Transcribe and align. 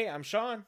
Hey, 0.00 0.08
I'm 0.08 0.22
Sean. 0.22 0.64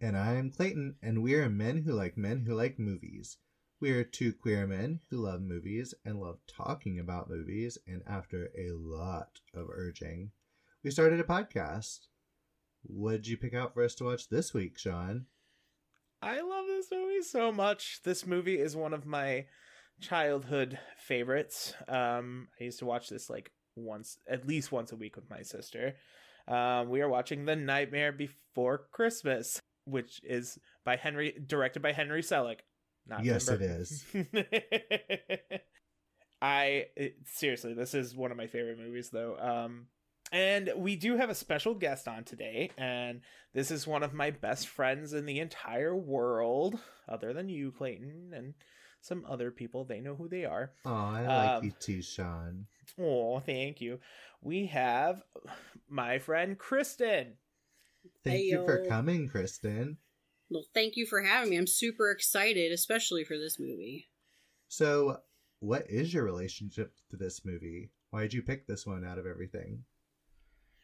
And 0.00 0.16
I'm 0.16 0.50
Clayton, 0.50 0.96
and 1.02 1.22
we 1.22 1.34
are 1.34 1.50
men 1.50 1.82
who 1.82 1.92
like 1.92 2.16
men 2.16 2.46
who 2.46 2.54
like 2.54 2.78
movies. 2.78 3.36
We 3.80 3.90
are 3.90 4.02
two 4.02 4.32
queer 4.32 4.66
men 4.66 5.00
who 5.10 5.18
love 5.18 5.42
movies 5.42 5.92
and 6.06 6.18
love 6.18 6.38
talking 6.46 6.98
about 6.98 7.28
movies, 7.28 7.76
and 7.86 8.00
after 8.06 8.48
a 8.56 8.72
lot 8.72 9.40
of 9.52 9.66
urging, 9.70 10.30
we 10.82 10.90
started 10.90 11.20
a 11.20 11.24
podcast. 11.24 12.06
What 12.82 13.10
did 13.10 13.26
you 13.26 13.36
pick 13.36 13.52
out 13.52 13.74
for 13.74 13.82
us 13.82 13.94
to 13.96 14.04
watch 14.04 14.30
this 14.30 14.54
week, 14.54 14.78
Sean? 14.78 15.26
I 16.22 16.40
love 16.40 16.64
this 16.66 16.86
movie 16.90 17.20
so 17.20 17.52
much. 17.52 18.00
This 18.04 18.26
movie 18.26 18.58
is 18.58 18.74
one 18.74 18.94
of 18.94 19.04
my 19.04 19.44
childhood 20.00 20.78
favorites. 20.96 21.74
Um, 21.88 22.48
I 22.58 22.64
used 22.64 22.78
to 22.78 22.86
watch 22.86 23.10
this 23.10 23.28
like 23.28 23.52
once, 23.76 24.16
at 24.26 24.48
least 24.48 24.72
once 24.72 24.92
a 24.92 24.96
week 24.96 25.16
with 25.16 25.28
my 25.28 25.42
sister. 25.42 25.94
Um, 26.48 26.88
we 26.88 27.00
are 27.00 27.08
watching 27.08 27.44
The 27.44 27.56
Nightmare 27.56 28.12
Before 28.12 28.86
Christmas, 28.90 29.60
which 29.84 30.20
is 30.24 30.58
by 30.84 30.96
Henry, 30.96 31.34
directed 31.46 31.80
by 31.82 31.92
Henry 31.92 32.22
Selick. 32.22 32.60
Not 33.06 33.24
yes, 33.24 33.48
it 33.48 33.62
is. 33.62 34.04
I 36.42 36.86
it, 36.96 37.16
seriously, 37.26 37.74
this 37.74 37.94
is 37.94 38.16
one 38.16 38.30
of 38.30 38.36
my 38.36 38.46
favorite 38.46 38.78
movies, 38.78 39.10
though. 39.10 39.36
Um, 39.38 39.86
and 40.32 40.72
we 40.76 40.96
do 40.96 41.16
have 41.16 41.30
a 41.30 41.34
special 41.34 41.74
guest 41.74 42.08
on 42.08 42.24
today, 42.24 42.70
and 42.78 43.20
this 43.54 43.70
is 43.70 43.86
one 43.86 44.02
of 44.02 44.14
my 44.14 44.30
best 44.30 44.66
friends 44.66 45.12
in 45.12 45.26
the 45.26 45.40
entire 45.40 45.94
world, 45.94 46.78
other 47.08 47.32
than 47.32 47.48
you, 47.48 47.70
Clayton, 47.70 48.32
and 48.34 48.54
some 49.02 49.26
other 49.28 49.50
people. 49.50 49.84
They 49.84 50.00
know 50.00 50.14
who 50.14 50.28
they 50.28 50.46
are. 50.46 50.72
Oh, 50.86 50.94
I 50.94 51.26
like 51.26 51.50
um, 51.58 51.64
you 51.64 51.72
too, 51.78 52.00
Sean. 52.00 52.66
Oh, 52.98 53.40
thank 53.40 53.80
you. 53.80 53.98
We 54.40 54.66
have 54.66 55.22
my 55.88 56.18
friend 56.18 56.58
Kristin. 56.58 57.32
Thank 58.24 58.36
hey, 58.36 58.42
you 58.44 58.64
for 58.64 58.84
coming, 58.88 59.28
Kristin. 59.28 59.96
Well, 60.50 60.64
thank 60.74 60.96
you 60.96 61.06
for 61.06 61.22
having 61.22 61.50
me. 61.50 61.56
I'm 61.56 61.66
super 61.66 62.10
excited, 62.10 62.72
especially 62.72 63.24
for 63.24 63.36
this 63.38 63.58
movie. 63.58 64.08
So, 64.68 65.18
what 65.60 65.88
is 65.88 66.12
your 66.12 66.24
relationship 66.24 66.94
to 67.10 67.16
this 67.16 67.44
movie? 67.44 67.90
Why 68.10 68.22
did 68.22 68.34
you 68.34 68.42
pick 68.42 68.66
this 68.66 68.86
one 68.86 69.04
out 69.04 69.18
of 69.18 69.26
everything? 69.26 69.84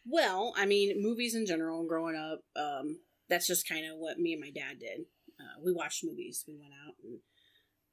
Well, 0.06 0.54
I 0.56 0.66
mean, 0.66 1.02
movies 1.02 1.34
in 1.34 1.44
general, 1.44 1.86
growing 1.86 2.16
up, 2.16 2.40
um, 2.56 3.00
that's 3.28 3.46
just 3.46 3.68
kind 3.68 3.84
of 3.84 3.98
what 3.98 4.18
me 4.18 4.32
and 4.32 4.40
my 4.40 4.50
dad 4.50 4.78
did. 4.80 5.00
Uh, 5.38 5.60
we 5.62 5.72
watched 5.72 6.04
movies. 6.04 6.44
We 6.48 6.54
went 6.54 6.72
out 6.86 6.94
and 7.04 7.18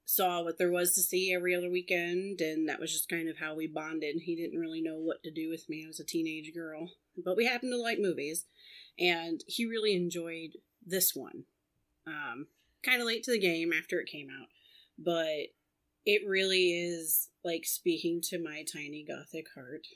saw 0.05 0.43
what 0.43 0.57
there 0.57 0.71
was 0.71 0.93
to 0.93 1.01
see 1.01 1.33
every 1.33 1.55
other 1.55 1.69
weekend, 1.69 2.39
and 2.39 2.69
that 2.69 2.79
was 2.79 2.91
just 2.93 3.09
kind 3.09 3.27
of 3.27 3.37
how 3.39 3.55
we 3.55 3.67
bonded. 3.67 4.17
He 4.21 4.35
didn't 4.35 4.59
really 4.59 4.81
know 4.81 4.97
what 4.97 5.23
to 5.23 5.31
do 5.31 5.49
with 5.49 5.67
me. 5.67 5.83
I 5.83 5.87
was 5.87 5.99
a 5.99 6.05
teenage 6.05 6.53
girl, 6.53 6.91
but 7.23 7.35
we 7.35 7.45
happened 7.45 7.73
to 7.73 7.81
like 7.81 7.99
movies, 7.99 8.45
and 8.99 9.43
he 9.47 9.65
really 9.65 9.95
enjoyed 9.95 10.51
this 10.85 11.15
one. 11.15 11.45
Um, 12.05 12.47
kind 12.83 13.01
of 13.01 13.07
late 13.07 13.23
to 13.23 13.31
the 13.31 13.39
game 13.39 13.73
after 13.73 13.99
it 13.99 14.09
came 14.09 14.27
out, 14.29 14.47
but 14.97 15.47
it 16.05 16.21
really 16.27 16.71
is 16.71 17.29
like 17.43 17.65
speaking 17.65 18.21
to 18.25 18.41
my 18.41 18.63
tiny 18.63 19.03
gothic 19.07 19.47
heart. 19.55 19.87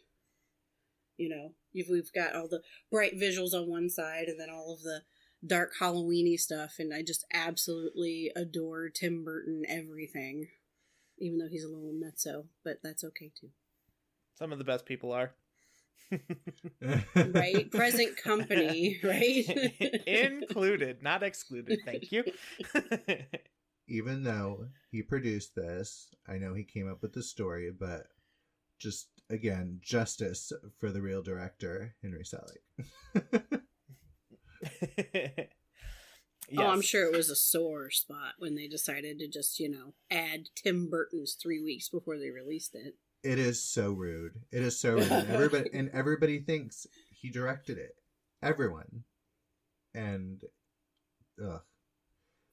You 1.18 1.30
know, 1.30 1.54
if 1.74 1.88
we've 1.88 2.12
got 2.14 2.36
all 2.36 2.48
the 2.48 2.62
bright 2.90 3.20
visuals 3.20 3.54
on 3.54 3.70
one 3.70 3.90
side, 3.90 4.26
and 4.28 4.40
then 4.40 4.50
all 4.50 4.74
of 4.74 4.82
the 4.82 5.02
dark 5.46 5.72
Halloweeny 5.80 6.40
stuff, 6.40 6.76
and 6.80 6.94
I 6.94 7.02
just 7.02 7.26
absolutely 7.34 8.32
adore 8.36 8.90
Tim 8.90 9.24
Burton 9.24 9.64
everything. 9.68 10.48
Even 11.18 11.38
though 11.38 11.50
he's 11.50 11.66
a 11.66 11.68
little 11.68 11.94
nutso, 11.94 12.46
but 12.64 12.78
that's 12.82 13.04
okay 13.04 13.32
too. 13.40 13.50
Some 14.36 14.54
of 14.54 14.58
the 14.58 14.64
best 14.64 14.86
people 14.86 15.12
are 15.12 15.34
right? 17.16 17.70
Present 17.72 18.18
company, 18.18 19.00
right? 19.04 19.46
Included, 20.08 21.04
not 21.04 21.24
excluded. 21.24 21.80
Thank 21.86 22.12
you. 22.12 22.24
Even 23.88 24.24
though 24.24 24.68
he 24.92 25.02
produced 25.02 25.56
this, 25.56 26.14
I 26.28 26.38
know 26.38 26.54
he 26.54 26.64
came 26.64 26.90
up 26.90 27.02
with 27.02 27.14
the 27.14 27.24
story, 27.24 27.72
but 27.72 28.08
just 28.80 29.08
again, 29.30 29.80
justice 29.82 30.52
for 30.80 30.92
the 30.92 31.02
real 31.02 31.22
director, 31.22 31.96
Henry 32.02 32.24
Selick. 32.24 33.59
Yes. 34.62 35.48
Oh, 36.58 36.66
I'm 36.66 36.82
sure 36.82 37.06
it 37.06 37.16
was 37.16 37.30
a 37.30 37.36
sore 37.36 37.92
spot 37.92 38.34
when 38.40 38.56
they 38.56 38.68
decided 38.68 39.20
to 39.20 39.28
just, 39.28 39.60
you 39.60 39.70
know, 39.70 39.94
add 40.10 40.50
Tim 40.56 40.90
Burton's 40.90 41.38
three 41.40 41.62
weeks 41.64 41.90
before 41.90 42.18
they 42.18 42.32
released 42.32 42.74
it. 42.74 42.96
It 43.24 43.38
is 43.38 43.62
so 43.62 43.92
rude. 43.92 44.32
It 44.52 44.64
is 44.64 44.80
so 44.80 44.94
rude. 44.94 45.12
And 45.12 45.30
everybody 45.30 45.70
and 45.74 45.90
everybody 45.94 46.40
thinks 46.40 46.88
he 47.12 47.30
directed 47.30 47.78
it. 47.78 47.96
Everyone. 48.42 49.04
And 49.94 50.42
ugh. 51.40 51.62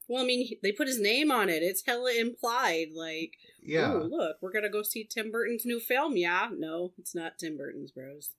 Well, 0.07 0.23
I 0.23 0.25
mean, 0.25 0.57
they 0.63 0.71
put 0.71 0.87
his 0.87 0.99
name 0.99 1.31
on 1.31 1.49
it. 1.49 1.63
It's 1.63 1.85
hella 1.85 2.13
implied. 2.13 2.89
Like, 2.95 3.37
yeah, 3.61 3.91
look, 3.91 4.37
we're 4.41 4.53
gonna 4.53 4.69
go 4.69 4.81
see 4.81 5.03
Tim 5.03 5.31
Burton's 5.31 5.65
new 5.65 5.79
film. 5.79 6.15
Yeah, 6.15 6.49
no, 6.57 6.93
it's 6.97 7.13
not 7.13 7.37
Tim 7.37 7.57
Burton's, 7.57 7.91
bros. 7.91 8.31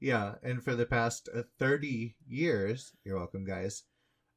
Yeah, 0.00 0.34
and 0.42 0.62
for 0.62 0.74
the 0.74 0.86
past 0.86 1.28
uh, 1.34 1.42
thirty 1.58 2.16
years, 2.28 2.92
you're 3.04 3.16
welcome, 3.16 3.44
guys. 3.44 3.84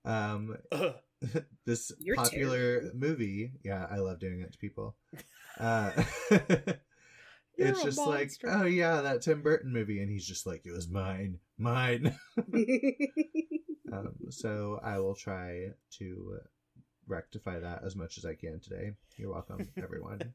Um, 0.06 0.58
this 1.66 1.92
You're 2.00 2.16
popular 2.16 2.80
terrible. 2.80 3.00
movie. 3.00 3.52
Yeah, 3.64 3.86
I 3.90 3.98
love 3.98 4.20
doing 4.20 4.42
it 4.42 4.54
to 4.54 4.58
people. 4.58 4.96
Uh, 5.60 5.92
it's 7.58 7.84
just 7.84 7.98
like, 7.98 8.32
oh 8.46 8.64
yeah, 8.64 9.02
that 9.02 9.22
Tim 9.22 9.42
Burton 9.42 9.74
movie, 9.74 10.00
and 10.00 10.10
he's 10.10 10.26
just 10.26 10.48
like, 10.48 10.62
it 10.64 10.72
was 10.72 10.88
mine, 10.88 11.40
mine. 11.58 12.16
um, 13.92 14.14
so 14.30 14.80
I 14.82 15.00
will 15.00 15.16
try 15.16 15.72
to 15.98 16.40
rectify 17.08 17.60
that 17.60 17.82
as 17.84 17.94
much 17.98 18.18
as 18.18 18.24
I 18.24 18.36
can 18.36 18.62
today. 18.62 18.92
You're 19.18 19.34
welcome, 19.34 19.68
everyone. 19.76 20.34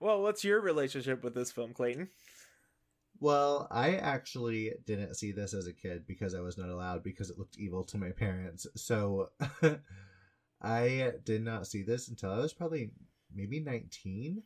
well, 0.00 0.22
what's 0.22 0.42
your 0.42 0.62
relationship 0.62 1.22
with 1.22 1.34
this 1.34 1.52
film, 1.52 1.74
Clayton? 1.74 2.08
Well, 3.18 3.66
I 3.70 3.96
actually 3.96 4.72
didn't 4.86 5.14
see 5.14 5.32
this 5.32 5.54
as 5.54 5.66
a 5.66 5.72
kid 5.72 6.06
because 6.06 6.34
I 6.34 6.40
was 6.40 6.58
not 6.58 6.68
allowed 6.68 7.02
because 7.02 7.30
it 7.30 7.38
looked 7.38 7.58
evil 7.58 7.84
to 7.84 7.98
my 7.98 8.10
parents. 8.10 8.66
So 8.76 9.30
I 10.62 11.12
did 11.24 11.42
not 11.42 11.66
see 11.66 11.82
this 11.82 12.08
until 12.08 12.30
I 12.30 12.38
was 12.38 12.52
probably 12.52 12.90
maybe 13.34 13.60
19 13.60 14.42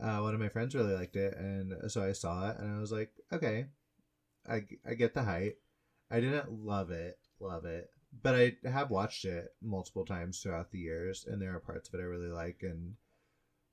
uh, 0.00 0.18
one 0.18 0.34
of 0.34 0.40
my 0.40 0.48
friends 0.48 0.74
really 0.74 0.94
liked 0.94 1.16
it, 1.16 1.36
and 1.36 1.90
so 1.90 2.02
I 2.02 2.12
saw 2.12 2.50
it, 2.50 2.58
and 2.58 2.76
I 2.76 2.80
was 2.80 2.90
like, 2.90 3.12
okay, 3.32 3.66
I, 4.48 4.64
I 4.88 4.94
get 4.94 5.14
the 5.14 5.22
height. 5.22 5.54
I 6.10 6.20
didn't 6.20 6.52
love 6.52 6.90
it, 6.90 7.18
love 7.40 7.64
it, 7.64 7.90
but 8.22 8.34
I 8.34 8.56
have 8.68 8.90
watched 8.90 9.24
it 9.24 9.54
multiple 9.62 10.04
times 10.04 10.40
throughout 10.40 10.70
the 10.70 10.78
years, 10.78 11.26
and 11.28 11.40
there 11.40 11.54
are 11.54 11.60
parts 11.60 11.88
of 11.88 11.94
it 11.94 12.02
I 12.02 12.06
really 12.06 12.28
like. 12.28 12.62
And 12.62 12.94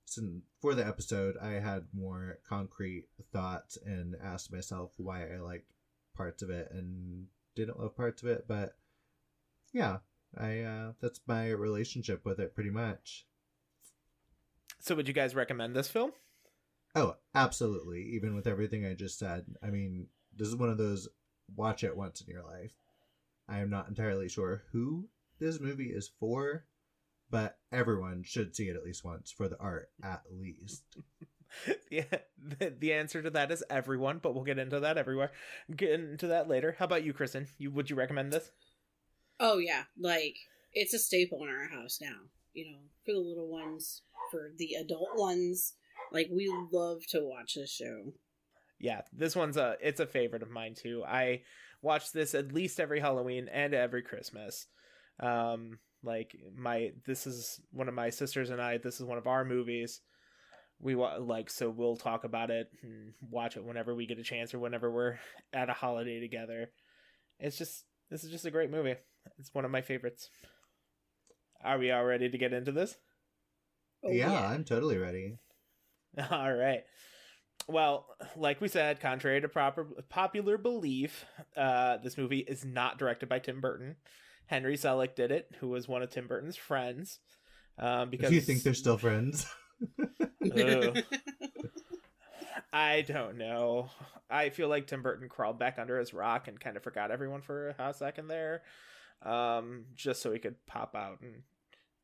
so 0.06 0.22
for 0.62 0.76
the 0.76 0.86
episode, 0.86 1.36
I 1.42 1.54
had 1.54 1.86
more 1.94 2.40
concrete 2.48 3.06
thoughts 3.32 3.78
and 3.86 4.16
asked 4.22 4.52
myself 4.52 4.94
why 4.98 5.34
I 5.34 5.40
liked 5.40 5.72
parts 6.16 6.42
of 6.42 6.50
it 6.50 6.70
and 6.72 7.28
didn't 7.56 7.80
love 7.80 7.96
parts 7.96 8.22
of 8.22 8.30
it. 8.30 8.46
But 8.48 8.76
yeah, 9.74 9.98
I 10.38 10.62
uh, 10.62 10.92
that's 11.02 11.22
my 11.28 11.50
relationship 11.50 12.26
with 12.26 12.40
it 12.40 12.56
pretty 12.56 12.70
much. 12.70 13.26
So, 14.80 14.96
would 14.96 15.08
you 15.08 15.14
guys 15.14 15.36
recommend 15.36 15.76
this 15.76 15.88
film? 15.88 16.12
Oh, 16.96 17.16
absolutely. 17.36 18.02
Even 18.16 18.36
with 18.36 18.48
everything 18.48 18.86
I 18.86 18.94
just 18.96 19.18
said, 19.18 19.46
I 19.64 19.70
mean, 19.70 20.08
this 20.36 20.48
is 20.48 20.56
one 20.56 20.70
of 20.70 20.78
those 20.78 21.08
watch 21.56 21.84
it 21.84 21.96
once 21.96 22.22
in 22.22 22.28
your 22.28 22.44
life. 22.44 22.74
I 23.48 23.60
am 23.60 23.70
not 23.70 23.88
entirely 23.88 24.28
sure 24.28 24.64
who 24.72 25.08
this 25.40 25.60
movie 25.60 25.92
is 25.92 26.12
for, 26.20 26.66
but 27.32 27.58
everyone 27.72 28.24
should 28.24 28.56
see 28.56 28.68
it 28.68 28.76
at 28.76 28.84
least 28.84 29.06
once 29.06 29.32
for 29.32 29.48
the 29.48 29.58
art, 29.60 29.90
at 30.04 30.22
least. 30.30 30.84
yeah, 31.90 32.04
the, 32.60 32.74
the 32.78 32.94
answer 32.94 33.22
to 33.22 33.30
that 33.32 33.52
is 33.52 33.64
everyone, 33.70 34.20
but 34.22 34.36
we'll 34.36 34.44
get 34.44 34.60
into 34.60 34.82
that 34.82 34.98
everywhere. 34.98 35.32
Get 35.76 35.92
into 35.92 36.28
that 36.28 36.50
later. 36.50 36.76
How 36.78 36.86
about 36.86 37.04
you, 37.04 37.14
Kristin? 37.14 37.48
You 37.58 37.72
would 37.72 37.90
you 37.90 37.96
recommend 37.96 38.32
this? 38.32 38.52
Oh 39.40 39.58
yeah, 39.58 39.84
like 40.00 40.36
it's 40.74 40.94
a 40.94 41.00
staple 41.00 41.42
in 41.44 41.50
our 41.50 41.68
house 41.68 42.00
now. 42.02 42.18
You 42.54 42.72
know, 42.72 42.80
for 43.06 43.14
the 43.14 43.20
little 43.20 43.50
ones, 43.50 44.04
for 44.30 44.52
the 44.58 44.76
adult 44.76 45.16
ones. 45.16 45.74
Like 46.12 46.28
we 46.30 46.54
love 46.72 47.00
to 47.10 47.22
watch 47.22 47.54
this 47.56 47.72
show. 47.72 48.14
Yeah, 48.80 49.02
this 49.14 49.36
one's 49.36 49.58
a 49.58 49.78
it's 49.82 50.00
a 50.00 50.06
favorite 50.06 50.44
of 50.44 50.50
mine 50.50 50.76
too. 50.76 51.04
I 51.08 51.44
watch 51.82 52.12
this 52.12 52.36
at 52.36 52.54
least 52.54 52.80
every 52.80 53.00
Halloween 53.00 53.48
and 53.48 53.74
every 53.74 54.02
Christmas. 54.02 54.68
Um 55.20 55.80
like 56.04 56.36
my 56.56 56.92
this 57.06 57.28
is 57.28 57.60
one 57.72 57.88
of 57.88 57.94
my 57.94 58.10
sisters 58.10 58.50
and 58.50 58.62
I 58.62 58.78
this 58.78 59.00
is 59.00 59.06
one 59.06 59.18
of 59.18 59.28
our 59.28 59.46
movies. 59.46 60.02
We 60.80 60.96
like 60.96 61.50
so 61.50 61.70
we'll 61.70 61.96
talk 61.96 62.24
about 62.24 62.50
it 62.50 62.68
and 62.82 63.14
watch 63.30 63.56
it 63.56 63.64
whenever 63.64 63.94
we 63.94 64.08
get 64.08 64.18
a 64.18 64.24
chance 64.24 64.54
or 64.54 64.60
whenever 64.60 64.90
we're 64.92 65.20
at 65.54 65.70
a 65.70 65.74
holiday 65.74 66.20
together. 66.20 66.72
It's 67.40 67.58
just 67.58 67.86
this 68.10 68.24
is 68.24 68.32
just 68.32 68.46
a 68.46 68.52
great 68.52 68.72
movie. 68.72 68.96
It's 69.38 69.54
one 69.54 69.66
of 69.66 69.72
my 69.72 69.82
favorites. 69.82 70.30
Are 71.64 71.78
we 71.78 71.92
all 71.92 72.04
ready 72.04 72.30
to 72.30 72.38
get 72.38 72.54
into 72.54 72.72
this? 72.72 72.96
Oh, 74.04 74.10
yeah, 74.10 74.32
yeah, 74.32 74.48
I'm 74.48 74.64
totally 74.64 74.98
ready. 74.98 75.38
All 76.32 76.54
right. 76.54 76.82
well, 77.68 78.08
like 78.36 78.60
we 78.60 78.68
said, 78.68 79.00
contrary 79.00 79.40
to 79.42 79.48
proper 79.48 79.86
popular 80.10 80.58
belief, 80.58 81.24
uh, 81.56 81.98
this 81.98 82.18
movie 82.18 82.40
is 82.40 82.66
not 82.66 82.98
directed 82.98 83.30
by 83.30 83.38
Tim 83.40 83.62
Burton. 83.62 83.96
Henry 84.52 84.76
Selick 84.76 85.16
did 85.16 85.32
it, 85.32 85.50
who 85.62 85.70
was 85.70 85.88
one 85.88 86.04
of 86.04 86.10
Tim 86.10 86.28
Burton's 86.28 86.58
friends. 86.58 87.20
Um, 87.80 88.10
because 88.10 88.28
Do 88.28 88.36
you 88.36 88.42
think 88.42 88.64
they're 88.64 88.74
still 88.74 88.98
friends? 88.98 89.48
I 92.74 93.02
don't 93.02 93.38
know. 93.38 93.90
I 94.30 94.50
feel 94.50 94.68
like 94.68 94.88
Tim 94.88 95.02
Burton 95.02 95.30
crawled 95.30 95.58
back 95.58 95.80
under 95.80 95.98
his 95.98 96.14
rock 96.14 96.50
and 96.50 96.60
kind 96.60 96.76
of 96.76 96.84
forgot 96.84 97.12
everyone 97.12 97.42
for 97.42 97.70
a 97.70 97.74
hot 97.74 97.96
second 97.96 98.28
there, 98.28 98.64
um, 99.24 99.86
just 99.96 100.22
so 100.22 100.34
he 100.34 100.40
could 100.40 100.66
pop 100.68 100.98
out 100.98 101.22
and 101.22 101.44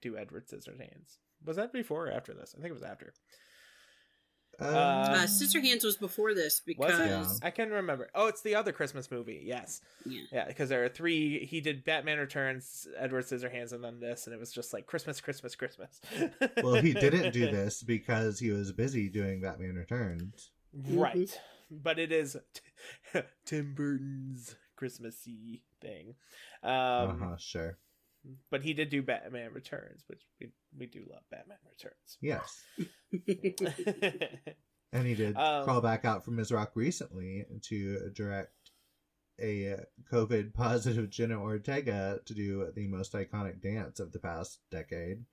do 0.01 0.17
Edward 0.17 0.47
Scissorhands. 0.47 1.17
Was 1.45 1.57
that 1.57 1.73
before 1.73 2.07
or 2.07 2.11
after 2.11 2.33
this? 2.33 2.55
I 2.57 2.61
think 2.61 2.71
it 2.71 2.75
was 2.75 2.81
after. 2.81 3.13
Um, 4.59 4.73
uh, 4.75 5.25
Scissorhands 5.27 5.83
was 5.83 5.97
before 5.97 6.33
this 6.33 6.61
Was 6.77 6.91
it? 6.93 6.97
because 7.03 7.39
I 7.43 7.51
can 7.51 7.69
remember. 7.69 8.09
Oh, 8.15 8.27
it's 8.27 8.41
the 8.41 8.55
other 8.55 8.71
Christmas 8.71 9.11
movie. 9.11 9.43
Yes. 9.45 9.81
yeah. 10.05 10.21
Yeah, 10.31 10.45
because 10.47 10.69
there 10.69 10.83
are 10.83 10.89
three. 10.89 11.45
He 11.45 11.61
did 11.61 11.83
Batman 11.83 12.17
Returns, 12.17 12.87
Edward 12.97 13.25
Scissorhands, 13.25 13.71
and 13.71 13.83
then 13.83 13.99
this, 13.99 14.25
and 14.25 14.33
it 14.33 14.39
was 14.39 14.51
just 14.51 14.73
like 14.73 14.87
Christmas, 14.87 15.21
Christmas, 15.21 15.55
Christmas. 15.55 16.01
well, 16.63 16.75
he 16.75 16.93
didn't 16.93 17.33
do 17.33 17.51
this 17.51 17.83
because 17.83 18.39
he 18.39 18.49
was 18.49 18.71
busy 18.71 19.09
doing 19.09 19.41
Batman 19.41 19.75
Returns. 19.75 20.49
right? 20.89 21.39
But 21.69 21.99
it 21.99 22.11
is 22.11 22.35
t- 23.13 23.21
Tim 23.45 23.73
Burton's 23.75 24.55
Christmassy 24.75 25.63
thing. 25.81 26.15
Um, 26.63 26.71
uh 26.71 27.15
huh. 27.19 27.37
Sure. 27.37 27.77
But 28.49 28.63
he 28.63 28.73
did 28.73 28.89
do 28.89 29.01
Batman 29.03 29.51
Returns, 29.53 30.03
which 30.07 30.21
we 30.39 30.47
we 30.77 30.85
do 30.87 31.03
love 31.09 31.21
Batman 31.31 31.57
Returns. 31.69 32.17
Yes. 32.21 32.63
And 34.93 35.05
he 35.05 35.15
did 35.15 35.35
Um, 35.35 35.65
crawl 35.65 35.81
back 35.81 36.05
out 36.05 36.23
from 36.23 36.37
his 36.37 36.51
rock 36.51 36.71
recently 36.75 37.45
to 37.63 38.09
direct 38.11 38.71
a 39.39 39.81
COVID 40.11 40.53
positive 40.53 41.09
Jenna 41.09 41.39
Ortega 41.39 42.21
to 42.25 42.33
do 42.33 42.71
the 42.73 42.87
most 42.87 43.13
iconic 43.13 43.61
dance 43.61 43.99
of 43.99 44.11
the 44.11 44.19
past 44.19 44.61
decade. 44.71 45.25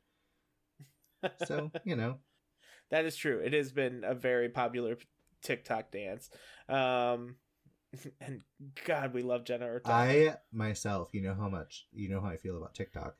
So, 1.46 1.70
you 1.84 1.96
know, 1.96 2.18
that 2.90 3.04
is 3.04 3.16
true. 3.16 3.38
It 3.38 3.52
has 3.52 3.72
been 3.72 4.02
a 4.04 4.14
very 4.14 4.48
popular 4.48 4.98
TikTok 5.42 5.90
dance. 5.90 6.30
Um, 6.68 7.36
and 8.20 8.42
God, 8.84 9.14
we 9.14 9.22
love 9.22 9.44
Jenna 9.44 9.66
Ortega. 9.66 9.94
I 9.94 10.36
myself, 10.52 11.10
you 11.12 11.22
know 11.22 11.34
how 11.34 11.48
much, 11.48 11.86
you 11.92 12.08
know 12.08 12.20
how 12.20 12.28
I 12.28 12.36
feel 12.36 12.56
about 12.56 12.74
TikTok. 12.74 13.16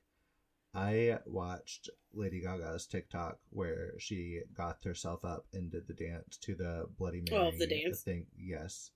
I 0.75 1.19
watched 1.27 1.89
Lady 2.13 2.41
Gaga's 2.41 2.87
TikTok 2.87 3.39
where 3.51 3.93
she 3.99 4.41
got 4.57 4.83
herself 4.85 5.25
up 5.25 5.47
and 5.53 5.71
did 5.71 5.87
the 5.87 5.95
dance 5.95 6.37
to 6.39 6.55
the 6.55 6.87
Bloody 6.99 7.23
Mary 7.31 7.53
Oh, 7.55 7.59
the 7.59 7.67
dance? 7.67 8.01
thing. 8.03 8.27
Yes. 8.37 8.91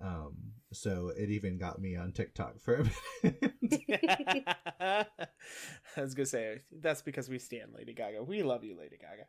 Um. 0.00 0.52
So 0.72 1.08
it 1.16 1.28
even 1.30 1.58
got 1.58 1.80
me 1.80 1.96
on 1.96 2.12
TikTok 2.12 2.60
for 2.60 2.76
a 2.76 2.84
minute. 3.22 3.52
I 4.80 5.06
was 5.96 6.14
gonna 6.14 6.26
say 6.26 6.62
that's 6.70 7.02
because 7.02 7.28
we 7.28 7.38
stand 7.38 7.72
Lady 7.76 7.92
Gaga. 7.94 8.22
We 8.22 8.42
love 8.42 8.62
you, 8.64 8.76
Lady 8.78 8.96
Gaga. 8.96 9.26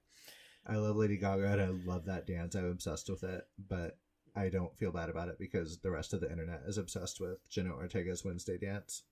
I 0.67 0.75
love 0.75 0.95
Lady 0.95 1.17
Gaga 1.17 1.45
and 1.53 1.61
I 1.61 1.67
love 1.91 2.05
that 2.05 2.27
dance. 2.27 2.53
I'm 2.55 2.65
obsessed 2.69 3.09
with 3.09 3.23
it, 3.23 3.47
but 3.57 3.97
I 4.35 4.49
don't 4.49 4.77
feel 4.77 4.91
bad 4.91 5.09
about 5.09 5.29
it 5.29 5.39
because 5.39 5.79
the 5.79 5.89
rest 5.91 6.13
of 6.13 6.21
the 6.21 6.29
internet 6.31 6.61
is 6.67 6.77
obsessed 6.77 7.19
with 7.19 7.39
Jenna 7.49 7.71
Ortega's 7.71 8.23
Wednesday 8.23 8.57
dance. 8.59 9.03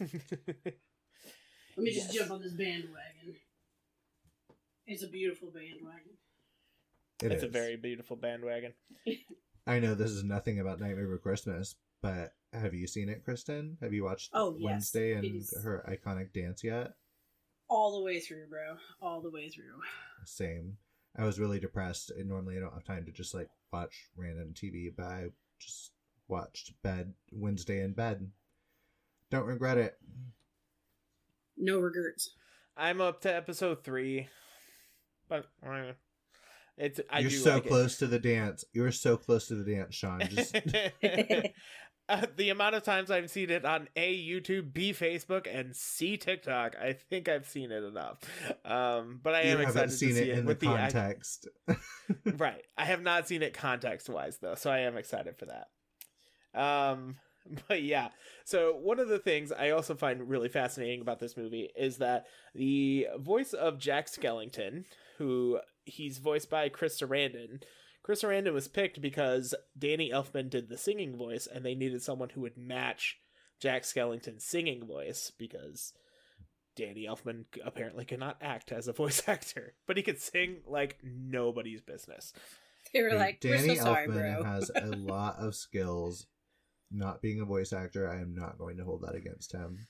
Let 1.76 1.84
me 1.84 1.92
just 1.92 2.06
Yes. 2.08 2.14
jump 2.16 2.30
on 2.32 2.42
this 2.42 2.52
bandwagon. 2.52 3.36
It's 4.86 5.02
a 5.02 5.08
beautiful 5.08 5.50
bandwagon. 5.50 6.16
It 7.22 7.32
it's 7.32 7.42
a 7.42 7.48
very 7.48 7.76
beautiful 7.76 8.16
bandwagon. 8.16 8.74
I 9.66 9.78
know 9.78 9.94
this 9.94 10.10
is 10.10 10.24
nothing 10.24 10.58
about 10.58 10.80
Nightmare 10.80 11.04
Before 11.06 11.18
Christmas, 11.18 11.76
but 12.00 12.34
have 12.52 12.74
you 12.74 12.86
seen 12.86 13.08
it, 13.08 13.24
Kristin? 13.24 13.76
Have 13.82 13.92
you 13.92 14.04
watched 14.04 14.30
Oh, 14.32 14.54
yes. 14.56 14.64
Wednesday 14.64 15.12
and 15.12 15.24
It 15.24 15.34
is- 15.36 15.54
her 15.62 15.84
iconic 15.88 16.32
dance 16.32 16.64
yet? 16.64 16.94
All 17.68 17.92
the 17.98 18.04
way 18.04 18.18
through, 18.18 18.48
bro. 18.48 18.78
All 19.00 19.20
the 19.20 19.30
way 19.30 19.48
through. 19.48 19.80
Same. 20.24 20.76
I 21.16 21.24
was 21.24 21.38
really 21.38 21.60
depressed, 21.60 22.10
and 22.10 22.28
normally 22.28 22.56
I 22.56 22.60
don't 22.60 22.72
have 22.74 22.84
time 22.84 23.04
to 23.04 23.12
just 23.12 23.32
like 23.34 23.48
watch 23.72 24.08
random 24.16 24.54
TV, 24.54 24.88
but 24.94 25.06
I 25.06 25.30
just 25.60 25.92
watched 26.26 26.80
Bed 26.82 27.14
Wednesday 27.30 27.82
in 27.82 27.92
bed. 27.92 28.30
Don't 29.30 29.46
regret 29.46 29.78
it. 29.78 29.98
No 31.60 31.78
regrets. 31.78 32.34
I'm 32.76 33.00
up 33.00 33.20
to 33.22 33.34
episode 33.34 33.84
three, 33.84 34.28
but 35.28 35.46
uh, 35.64 35.92
it's 36.76 37.00
I 37.10 37.20
You're 37.20 37.30
do 37.30 37.36
so 37.36 37.54
like 37.54 37.66
it. 37.66 37.68
close 37.68 37.98
to 37.98 38.06
the 38.06 38.18
dance. 38.18 38.64
You're 38.72 38.92
so 38.92 39.16
close 39.16 39.46
to 39.48 39.54
the 39.54 39.70
dance, 39.74 39.94
Sean. 39.94 40.20
Just 40.20 40.56
Uh, 42.10 42.26
the 42.36 42.50
amount 42.50 42.74
of 42.74 42.82
times 42.82 43.08
I've 43.08 43.30
seen 43.30 43.50
it 43.50 43.64
on 43.64 43.86
A 43.94 44.18
YouTube, 44.18 44.72
B 44.72 44.92
Facebook, 44.92 45.46
and 45.48 45.76
C 45.76 46.16
TikTok, 46.16 46.74
I 46.74 46.92
think 46.92 47.28
I've 47.28 47.46
seen 47.46 47.70
it 47.70 47.84
enough. 47.84 48.18
Um, 48.64 49.20
but 49.22 49.36
I 49.36 49.42
you 49.42 49.50
am 49.52 49.58
haven't 49.58 49.66
excited 49.68 49.92
seen 49.92 50.08
to 50.08 50.14
see 50.16 50.22
it 50.22 50.28
it, 50.28 50.38
in 50.38 50.44
the 50.44 50.48
with 50.48 50.58
the 50.58 50.66
context. 50.66 51.46
right. 52.24 52.64
I 52.76 52.84
have 52.84 53.00
not 53.00 53.28
seen 53.28 53.44
it 53.44 53.54
context 53.54 54.08
wise 54.08 54.38
though, 54.38 54.56
so 54.56 54.72
I 54.72 54.80
am 54.80 54.96
excited 54.96 55.36
for 55.38 55.46
that. 55.46 56.60
Um, 56.60 57.14
but 57.68 57.82
yeah. 57.82 58.08
So 58.44 58.76
one 58.76 58.98
of 58.98 59.08
the 59.08 59.18
things 59.18 59.52
I 59.52 59.70
also 59.70 59.94
find 59.94 60.28
really 60.28 60.48
fascinating 60.48 61.00
about 61.00 61.20
this 61.20 61.36
movie 61.36 61.70
is 61.76 61.98
that 61.98 62.26
the 62.54 63.08
voice 63.18 63.52
of 63.52 63.78
Jack 63.78 64.06
Skellington, 64.06 64.84
who 65.18 65.60
he's 65.84 66.18
voiced 66.18 66.50
by 66.50 66.68
Chris 66.68 67.00
Sarandon. 67.00 67.62
Chris 68.02 68.22
Sarandon 68.22 68.52
was 68.52 68.68
picked 68.68 69.00
because 69.00 69.54
Danny 69.78 70.10
Elfman 70.10 70.48
did 70.48 70.68
the 70.68 70.78
singing 70.78 71.16
voice, 71.16 71.46
and 71.46 71.64
they 71.64 71.74
needed 71.74 72.02
someone 72.02 72.30
who 72.30 72.40
would 72.40 72.56
match 72.56 73.18
Jack 73.60 73.82
Skellington's 73.82 74.44
singing 74.44 74.86
voice 74.86 75.30
because 75.38 75.92
Danny 76.76 77.06
Elfman 77.06 77.44
apparently 77.64 78.04
cannot 78.04 78.38
act 78.40 78.72
as 78.72 78.88
a 78.88 78.92
voice 78.92 79.22
actor, 79.28 79.74
but 79.86 79.96
he 79.96 80.02
could 80.02 80.20
sing 80.20 80.58
like 80.66 80.98
nobody's 81.02 81.82
business. 81.82 82.32
They 82.94 83.02
were 83.02 83.14
like, 83.14 83.40
Danny 83.40 83.68
we're 83.68 83.76
so 83.76 83.84
sorry, 83.84 84.08
Elfman 84.08 84.42
bro. 84.42 84.44
has 84.44 84.70
a 84.74 84.86
lot 84.96 85.36
of 85.38 85.54
skills. 85.54 86.26
Not 86.90 87.22
being 87.22 87.40
a 87.40 87.44
voice 87.44 87.72
actor, 87.72 88.10
I 88.10 88.20
am 88.20 88.34
not 88.34 88.58
going 88.58 88.76
to 88.78 88.84
hold 88.84 89.02
that 89.02 89.14
against 89.14 89.52
him. 89.52 89.86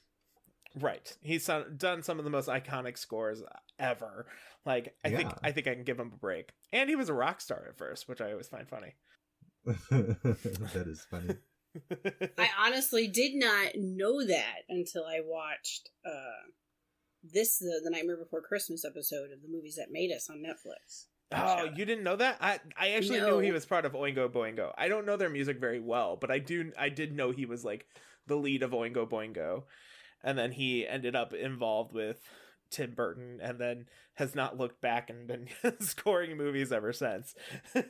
Right. 0.78 1.16
He's 1.22 1.48
done 1.76 2.02
some 2.02 2.18
of 2.18 2.24
the 2.24 2.30
most 2.30 2.48
iconic 2.48 2.96
scores 2.98 3.42
ever. 3.78 4.26
Like 4.64 4.94
I 5.04 5.10
think 5.10 5.32
I 5.42 5.52
think 5.52 5.66
I 5.66 5.74
can 5.74 5.84
give 5.84 5.98
him 5.98 6.12
a 6.12 6.16
break. 6.16 6.50
And 6.72 6.88
he 6.88 6.96
was 6.96 7.08
a 7.08 7.14
rock 7.14 7.40
star 7.40 7.64
at 7.68 7.78
first, 7.78 8.08
which 8.08 8.20
I 8.20 8.30
always 8.30 8.48
find 8.48 8.68
funny. 8.68 8.94
that 9.64 10.84
is 10.86 11.06
funny. 11.10 11.34
I 12.38 12.48
honestly 12.58 13.08
did 13.08 13.34
not 13.34 13.72
know 13.76 14.26
that 14.26 14.62
until 14.68 15.04
I 15.04 15.20
watched 15.24 15.90
uh, 16.04 16.50
this, 17.22 17.58
the, 17.58 17.80
the 17.84 17.90
Nightmare 17.90 18.16
Before 18.16 18.42
Christmas 18.42 18.84
episode 18.84 19.30
of 19.32 19.42
the 19.42 19.48
movies 19.48 19.76
that 19.76 19.92
made 19.92 20.10
us 20.12 20.28
on 20.28 20.38
Netflix. 20.38 21.06
Oh, 21.32 21.66
Shout 21.66 21.78
you 21.78 21.84
didn't 21.84 22.04
know 22.04 22.16
that? 22.16 22.38
I 22.40 22.58
I 22.76 22.90
actually 22.90 23.20
No. 23.20 23.30
knew 23.36 23.38
he 23.38 23.52
was 23.52 23.64
part 23.66 23.84
of 23.84 23.92
Oingo 23.92 24.28
Boingo. 24.28 24.72
I 24.76 24.88
don't 24.88 25.06
know 25.06 25.16
their 25.16 25.30
music 25.30 25.58
very 25.60 25.80
well, 25.80 26.16
but 26.16 26.30
I 26.30 26.38
do 26.38 26.72
I 26.78 26.88
did 26.88 27.14
know 27.14 27.30
he 27.30 27.46
was 27.46 27.64
like 27.64 27.86
the 28.26 28.36
lead 28.36 28.62
of 28.62 28.72
Oingo 28.72 29.08
Boingo. 29.08 29.64
And 30.22 30.36
then 30.36 30.52
he 30.52 30.86
ended 30.86 31.16
up 31.16 31.32
involved 31.32 31.92
with 31.94 32.20
Tim 32.70 32.92
Burton 32.94 33.38
and 33.42 33.58
then 33.58 33.86
has 34.14 34.34
not 34.34 34.58
looked 34.58 34.80
back 34.80 35.08
and 35.08 35.26
been 35.26 35.48
scoring 35.80 36.36
movies 36.36 36.72
ever 36.72 36.92
since. 36.92 37.34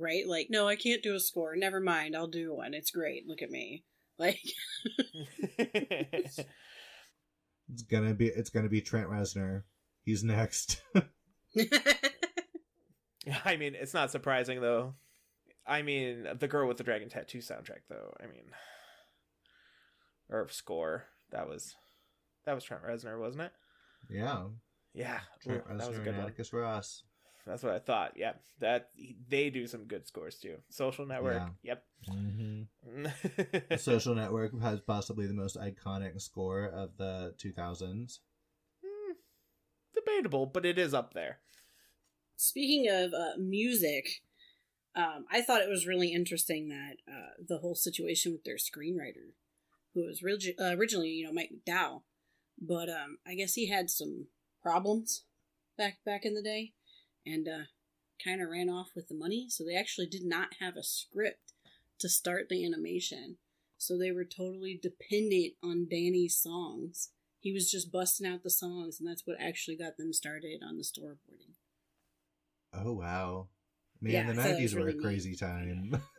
Right? 0.00 0.28
Like, 0.28 0.46
no, 0.48 0.68
I 0.68 0.76
can't 0.76 1.02
do 1.02 1.16
a 1.16 1.20
score. 1.20 1.56
Never 1.56 1.80
mind. 1.80 2.14
I'll 2.14 2.28
do 2.28 2.54
one. 2.54 2.72
It's 2.72 2.92
great. 2.92 3.26
Look 3.26 3.42
at 3.42 3.50
me. 3.50 3.84
Like, 4.20 4.40
It's 5.58 6.42
gonna 7.88 8.14
be 8.14 8.26
it's 8.26 8.50
gonna 8.50 8.68
be 8.68 8.80
Trent 8.80 9.08
Reznor. 9.08 9.62
He's 10.04 10.24
next. 10.24 10.82
I 13.44 13.56
mean, 13.56 13.74
it's 13.74 13.94
not 13.94 14.10
surprising 14.10 14.60
though. 14.60 14.94
I 15.66 15.82
mean, 15.82 16.26
the 16.38 16.48
girl 16.48 16.66
with 16.66 16.78
the 16.78 16.84
dragon 16.84 17.08
tattoo 17.08 17.38
soundtrack 17.38 17.82
though. 17.88 18.14
I 18.20 18.26
mean, 18.26 18.46
or 20.30 20.48
score. 20.48 21.04
That 21.30 21.48
was 21.48 21.74
that 22.46 22.54
was 22.54 22.64
Trent 22.64 22.82
Reznor, 22.84 23.18
wasn't 23.20 23.44
it? 23.44 23.52
yeah. 24.10 24.44
Yeah, 24.94 25.20
Trent 25.42 25.64
Ooh, 25.68 25.76
that 25.76 25.88
was 25.88 25.98
a 25.98 26.00
good 26.00 26.08
and 26.08 26.18
one. 26.18 26.26
Atticus 26.26 26.52
Ross. 26.52 27.02
That's 27.46 27.62
what 27.62 27.72
I 27.72 27.78
thought. 27.78 28.12
Yeah, 28.16 28.32
that 28.60 28.90
they 29.28 29.48
do 29.50 29.66
some 29.66 29.84
good 29.84 30.06
scores 30.06 30.36
too. 30.36 30.56
Social 30.70 31.06
Network. 31.06 31.42
Yep. 31.62 31.82
hmm 32.10 32.62
Social 33.76 34.14
Network 34.14 34.60
has 34.60 34.80
possibly 34.80 35.26
the 35.26 35.34
most 35.34 35.56
iconic 35.56 36.20
score 36.20 36.66
of 36.66 36.90
the 36.98 37.34
2000s. 37.38 38.18
Debatable, 39.94 40.46
but 40.46 40.66
it 40.66 40.78
is 40.78 40.94
up 40.94 41.14
there. 41.14 41.38
Speaking 42.36 42.88
of 42.90 43.12
uh, 43.12 43.36
music, 43.38 44.22
um, 44.94 45.26
I 45.30 45.42
thought 45.42 45.62
it 45.62 45.68
was 45.68 45.86
really 45.86 46.12
interesting 46.12 46.68
that 46.68 46.96
uh, 47.08 47.30
the 47.46 47.58
whole 47.58 47.74
situation 47.74 48.32
with 48.32 48.44
their 48.44 48.56
screenwriter, 48.56 49.32
who 49.94 50.06
was 50.06 50.22
uh, 50.24 50.76
originally, 50.76 51.10
you 51.10 51.26
know, 51.26 51.32
Mike 51.32 51.50
McDowell, 51.52 52.02
but 52.60 52.88
um, 52.88 53.18
I 53.26 53.34
guess 53.34 53.54
he 53.54 53.68
had 53.68 53.90
some 53.90 54.26
problems 54.62 55.24
back 55.76 55.98
back 56.04 56.24
in 56.24 56.34
the 56.34 56.42
day, 56.42 56.72
and 57.24 57.48
uh, 57.48 57.64
kind 58.22 58.42
of 58.42 58.50
ran 58.50 58.68
off 58.68 58.90
with 58.94 59.08
the 59.08 59.14
money, 59.14 59.46
so 59.48 59.64
they 59.64 59.76
actually 59.76 60.06
did 60.06 60.24
not 60.24 60.48
have 60.60 60.76
a 60.76 60.82
script 60.82 61.52
to 62.00 62.08
start 62.08 62.48
the 62.48 62.64
animation. 62.64 63.36
So 63.76 63.96
they 63.96 64.10
were 64.10 64.24
totally 64.24 64.78
dependent 64.80 65.54
on 65.62 65.86
Danny's 65.88 66.36
songs. 66.36 67.10
He 67.40 67.52
was 67.52 67.70
just 67.70 67.92
busting 67.92 68.26
out 68.26 68.42
the 68.42 68.50
songs, 68.50 68.98
and 68.98 69.08
that's 69.08 69.22
what 69.26 69.36
actually 69.40 69.76
got 69.76 69.96
them 69.96 70.12
started 70.12 70.60
on 70.66 70.76
the 70.76 70.82
storyboarding. 70.82 71.54
Oh 72.72 72.92
wow. 72.92 73.48
Man, 74.00 74.12
Yeah, 74.12 74.26
the 74.28 74.34
nineties 74.34 74.74
were 74.74 74.80
really 74.84 74.92
a 74.92 74.94
neat. 74.96 75.02
crazy 75.04 75.34
time. 75.36 76.00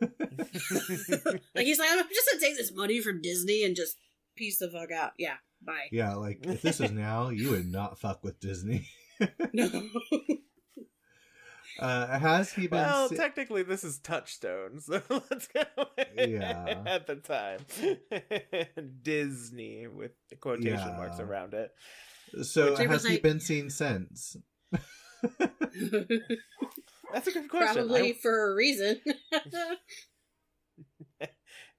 Like 1.54 1.64
he's 1.66 1.78
like, 1.78 1.88
I'm 1.90 1.98
just 2.08 2.28
gonna 2.30 2.40
take 2.40 2.56
this 2.56 2.72
money 2.74 3.00
from 3.00 3.20
Disney 3.22 3.64
and 3.64 3.74
just 3.76 3.96
piece 4.36 4.58
the 4.58 4.70
fuck 4.70 4.90
out. 4.92 5.12
Yeah, 5.18 5.36
bye. 5.62 5.88
yeah, 5.92 6.14
like 6.14 6.44
if 6.46 6.62
this 6.62 6.78
was 6.80 6.90
now, 6.92 7.28
you 7.30 7.50
would 7.50 7.66
not 7.66 7.98
fuck 7.98 8.22
with 8.24 8.40
Disney. 8.40 8.86
No. 9.52 9.68
Uh, 11.80 12.18
has 12.18 12.52
he 12.52 12.66
been? 12.66 12.78
well, 12.80 13.08
si- 13.08 13.16
technically, 13.16 13.62
this 13.62 13.82
is 13.84 13.98
Touchstone, 13.98 14.80
so 14.80 15.00
let's 15.10 15.48
go. 15.48 15.62
Yeah. 16.16 16.82
At 16.86 17.06
the 17.06 17.16
time, 17.16 17.60
Disney 19.02 19.86
with 19.86 20.12
the 20.28 20.36
quotation 20.36 20.96
marks 20.96 21.18
around 21.20 21.54
it. 21.54 21.70
so 22.42 22.70
Which 22.72 22.80
has 22.88 23.04
he 23.04 23.14
like- 23.14 23.22
been 23.22 23.40
seen 23.40 23.70
since? 23.70 24.36
That's 27.12 27.26
a 27.26 27.32
good 27.32 27.48
question. 27.48 27.74
Probably 27.88 28.10
I- 28.10 28.16
for 28.22 28.52
a 28.52 28.54
reason. 28.54 29.00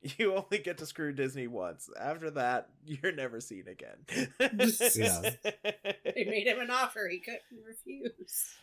you 0.18 0.36
only 0.36 0.60
get 0.64 0.78
to 0.80 0.86
screw 0.86 1.14
Disney 1.14 1.48
once. 1.48 1.90
After 2.00 2.32
that, 2.32 2.70
you're 2.86 3.12
never 3.12 3.40
seen 3.40 3.66
again. 3.68 3.98
Yeah. 4.40 5.32
they 6.16 6.26
made 6.26 6.48
him 6.48 6.60
an 6.60 6.72
offer 6.72 7.08
he 7.08 7.20
couldn't 7.20 7.42
refuse. 7.66 8.56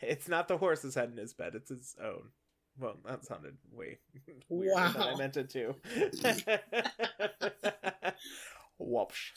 It's 0.00 0.28
not 0.28 0.48
the 0.48 0.58
horse's 0.58 0.94
head 0.94 1.10
in 1.10 1.16
his 1.16 1.34
bed; 1.34 1.54
it's 1.54 1.70
his 1.70 1.96
own. 2.02 2.30
Well, 2.78 2.96
that 3.04 3.24
sounded 3.24 3.56
way 3.72 3.98
weirder 4.48 4.92
than 4.92 5.02
I 5.02 5.16
meant 5.16 5.36
it 5.36 5.50
to. 5.50 5.74
Whoops. 8.78 9.32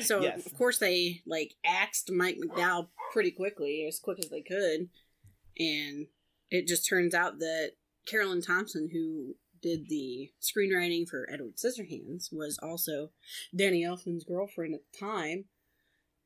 So 0.00 0.22
yes, 0.22 0.46
of 0.46 0.56
course 0.56 0.78
they 0.78 1.22
like 1.26 1.54
axed 1.64 2.10
Mike 2.10 2.38
McDowell 2.42 2.88
pretty 3.12 3.30
quickly, 3.30 3.84
as 3.86 4.00
quick 4.00 4.18
as 4.18 4.30
they 4.30 4.40
could, 4.40 4.88
and 5.58 6.06
it 6.50 6.66
just 6.66 6.88
turns 6.88 7.14
out 7.14 7.38
that 7.38 7.72
Caroline 8.06 8.42
Thompson, 8.42 8.90
who 8.92 9.34
did 9.62 9.88
the 9.88 10.30
screenwriting 10.40 11.08
for 11.08 11.28
Edward 11.30 11.56
Scissorhands, 11.56 12.32
was 12.32 12.58
also 12.62 13.10
Danny 13.54 13.82
Elfman's 13.82 14.24
girlfriend 14.24 14.74
at 14.74 14.80
the 14.92 14.98
time, 14.98 15.46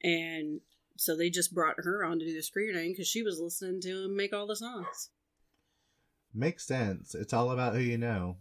and 0.03 0.61
so 0.97 1.17
they 1.17 1.31
just 1.31 1.55
brought 1.55 1.77
her 1.79 2.05
on 2.05 2.19
to 2.19 2.27
do 2.27 2.33
the 2.33 2.41
screenwriting 2.41 2.93
because 2.93 3.09
she 3.09 3.23
was 3.23 3.41
listening 3.41 3.81
to 3.81 4.05
him 4.05 4.17
make 4.17 4.33
all 4.35 4.47
the 4.47 4.57
songs. 4.57 5.11
Makes 6.35 6.67
sense. 6.67 7.15
It's 7.15 7.33
all 7.33 7.51
about 7.51 7.75
who 7.75 7.81
you 7.81 7.99
know. 7.99 8.37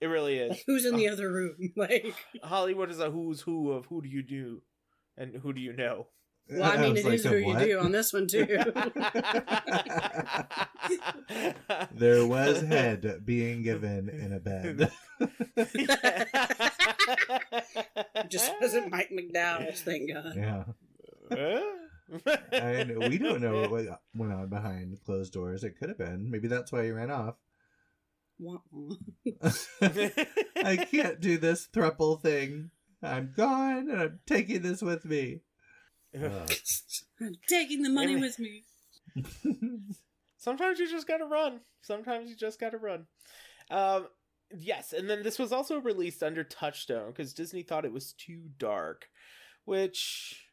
it 0.00 0.06
really 0.06 0.38
is. 0.38 0.50
Like, 0.50 0.62
who's 0.66 0.84
in 0.84 0.96
the 0.96 1.08
uh, 1.08 1.12
other 1.12 1.30
room? 1.32 1.56
Like, 1.76 2.14
Hollywood 2.42 2.90
is 2.90 3.00
a 3.00 3.10
who's 3.10 3.40
who 3.40 3.72
of 3.72 3.86
who 3.86 4.02
do 4.02 4.08
you 4.08 4.22
do, 4.22 4.62
and 5.16 5.34
who 5.36 5.52
do 5.52 5.60
you 5.60 5.72
know. 5.72 6.06
Well, 6.50 6.62
I 6.72 6.76
mean, 6.76 6.92
was 6.92 7.00
it 7.00 7.04
like, 7.06 7.14
is 7.14 7.22
"The 7.22 7.28
who 7.30 7.36
you 7.36 7.58
do 7.58 7.78
on 7.80 7.92
this 7.92 8.12
one 8.12 8.26
too. 8.26 8.46
There 11.92 12.26
was 12.26 12.60
head 12.62 13.22
being 13.24 13.62
given 13.62 14.08
in 14.08 14.32
a 14.32 14.40
bed. 14.40 14.90
Just 18.28 18.52
wasn't 18.60 18.90
Mike 18.90 19.10
McDowell's, 19.10 19.82
thank 19.82 20.10
God. 20.12 20.36
Uh. 20.36 20.64
yeah. 21.34 21.60
And 22.52 22.98
we 23.08 23.18
don't 23.18 23.40
know 23.40 23.62
what 23.62 23.70
went- 23.70 23.88
went 24.14 24.32
on 24.32 24.48
behind 24.48 24.98
closed 25.04 25.32
doors. 25.32 25.64
It 25.64 25.78
could 25.78 25.88
have 25.88 25.98
been. 25.98 26.30
Maybe 26.30 26.48
that's 26.48 26.70
why 26.70 26.84
he 26.84 26.90
ran 26.90 27.10
off. 27.10 27.36
Wah, 28.38 28.58
wah. 28.70 28.96
I 30.56 30.76
can't 30.90 31.20
do 31.20 31.38
this 31.38 31.66
thruple 31.72 32.20
thing. 32.20 32.70
I'm 33.02 33.32
gone 33.36 33.88
and 33.90 34.00
I'm 34.00 34.20
taking 34.26 34.62
this 34.62 34.82
with 34.82 35.04
me. 35.04 35.40
I'm 36.14 37.34
taking 37.48 37.82
the 37.82 37.90
money 37.90 38.14
Maybe- 38.14 38.20
with 38.20 38.38
me. 38.38 38.64
Sometimes 40.38 40.78
you 40.78 40.88
just 40.90 41.06
gotta 41.08 41.24
run. 41.24 41.60
Sometimes 41.82 42.28
you 42.28 42.36
just 42.36 42.60
gotta 42.60 42.76
run. 42.78 43.06
Um, 43.70 44.08
yes, 44.54 44.92
and 44.92 45.08
then 45.08 45.22
this 45.22 45.38
was 45.38 45.52
also 45.52 45.80
released 45.80 46.22
under 46.22 46.44
Touchstone 46.44 47.08
because 47.08 47.32
Disney 47.32 47.62
thought 47.62 47.84
it 47.86 47.92
was 47.92 48.12
too 48.12 48.42
dark, 48.58 49.06
which 49.64 50.44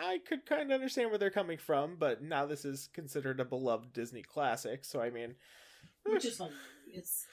eh, 0.00 0.06
I 0.06 0.18
could 0.26 0.46
kind 0.46 0.62
of 0.62 0.70
understand 0.74 1.10
where 1.10 1.18
they're 1.18 1.30
coming 1.30 1.58
from. 1.58 1.96
But 1.98 2.22
now 2.22 2.46
this 2.46 2.64
is 2.64 2.88
considered 2.94 3.40
a 3.40 3.44
beloved 3.44 3.92
Disney 3.92 4.22
classic, 4.22 4.84
so 4.86 5.00
I 5.00 5.10
mean, 5.10 5.34
Which 6.06 6.24
is 6.24 6.38
hilarious. 6.38 7.26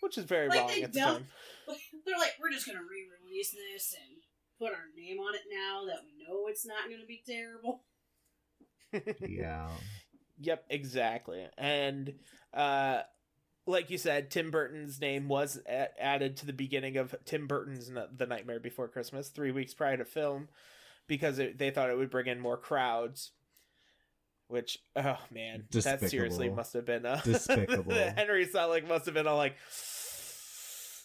which 0.00 0.18
is 0.18 0.24
very 0.24 0.48
Like, 0.48 0.58
wrong 0.60 0.82
at 0.82 0.92
the 0.92 1.00
time. 1.00 1.26
They're 2.06 2.18
like, 2.18 2.34
we're 2.40 2.50
just 2.52 2.66
gonna 2.66 2.80
re-release 2.80 3.50
this 3.52 3.94
and 3.98 4.16
put 4.58 4.72
our 4.72 4.88
name 4.96 5.18
on 5.18 5.34
it 5.34 5.42
now 5.50 5.84
that 5.86 6.00
we 6.04 6.24
know 6.24 6.46
it's 6.48 6.66
not 6.66 6.90
gonna 6.90 7.06
be 7.06 7.22
terrible. 7.26 7.82
yeah. 9.28 9.68
Yep, 10.38 10.64
exactly. 10.70 11.46
And 11.56 12.14
uh 12.54 13.02
like 13.68 13.90
you 13.90 13.98
said, 13.98 14.30
Tim 14.30 14.50
Burton's 14.52 15.00
name 15.00 15.26
was 15.28 15.58
a- 15.68 16.00
added 16.02 16.36
to 16.36 16.46
the 16.46 16.52
beginning 16.52 16.96
of 16.96 17.16
Tim 17.24 17.48
Burton's 17.48 17.90
N- 17.90 18.06
The 18.16 18.26
Nightmare 18.26 18.60
Before 18.60 18.86
Christmas 18.86 19.28
3 19.28 19.50
weeks 19.50 19.74
prior 19.74 19.96
to 19.96 20.04
film 20.04 20.48
because 21.08 21.40
it, 21.40 21.58
they 21.58 21.70
thought 21.70 21.90
it 21.90 21.98
would 21.98 22.10
bring 22.10 22.26
in 22.28 22.38
more 22.38 22.56
crowds. 22.56 23.32
Which 24.48 24.78
oh 24.94 25.18
man, 25.32 25.64
that 25.72 26.08
seriously 26.08 26.48
must 26.48 26.72
have 26.74 26.84
been 26.86 27.04
a 27.04 27.20
Despicable. 27.24 27.92
Henry 27.92 28.46
Selick 28.46 28.86
must 28.86 29.04
have 29.06 29.14
been 29.14 29.26
all 29.26 29.36
like 29.36 29.56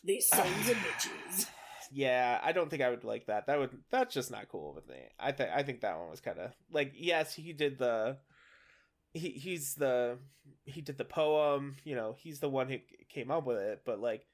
These 0.03 0.27
sons 0.27 0.69
of 0.69 0.77
bitches. 0.77 1.47
yeah, 1.91 2.39
I 2.41 2.51
don't 2.53 2.69
think 2.69 2.81
I 2.81 2.89
would 2.89 3.03
like 3.03 3.27
that. 3.27 3.47
That 3.47 3.59
would 3.59 3.71
that's 3.91 4.13
just 4.13 4.31
not 4.31 4.49
cool 4.49 4.73
with 4.73 4.87
me. 4.87 4.97
I 5.19 5.31
think 5.31 5.49
I 5.53 5.63
think 5.63 5.81
that 5.81 5.99
one 5.99 6.09
was 6.09 6.21
kind 6.21 6.39
of 6.39 6.51
like 6.71 6.93
yes, 6.95 7.33
he 7.35 7.53
did 7.53 7.77
the 7.77 8.17
he 9.13 9.29
he's 9.31 9.75
the 9.75 10.17
he 10.65 10.81
did 10.81 10.97
the 10.97 11.05
poem, 11.05 11.75
you 11.83 11.95
know, 11.95 12.15
he's 12.17 12.39
the 12.39 12.49
one 12.49 12.69
who 12.69 12.77
came 13.09 13.29
up 13.31 13.45
with 13.45 13.57
it, 13.57 13.81
but 13.85 13.99
like 13.99 14.25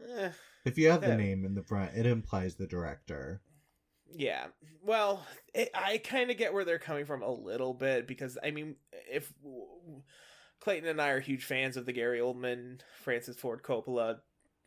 eh, 0.00 0.30
If 0.64 0.78
you 0.78 0.90
have 0.90 1.04
the 1.04 1.14
name 1.16 1.44
in 1.44 1.54
the 1.54 1.62
front, 1.62 1.96
it 1.96 2.06
implies 2.06 2.54
the 2.56 2.66
director. 2.66 3.42
yeah. 4.14 4.46
Well, 4.82 5.26
it, 5.54 5.70
I 5.74 5.98
kind 5.98 6.30
of 6.30 6.36
get 6.36 6.52
where 6.52 6.64
they're 6.64 6.78
coming 6.78 7.06
from 7.06 7.22
a 7.22 7.30
little 7.30 7.74
bit 7.74 8.06
because 8.06 8.38
I 8.42 8.50
mean, 8.52 8.76
if 9.10 9.32
Clayton 10.60 10.88
and 10.88 11.00
I 11.00 11.08
are 11.10 11.20
huge 11.20 11.44
fans 11.44 11.76
of 11.76 11.86
the 11.86 11.92
Gary 11.92 12.20
Oldman, 12.20 12.80
Francis 13.02 13.36
Ford 13.36 13.62
Coppola 13.62 14.18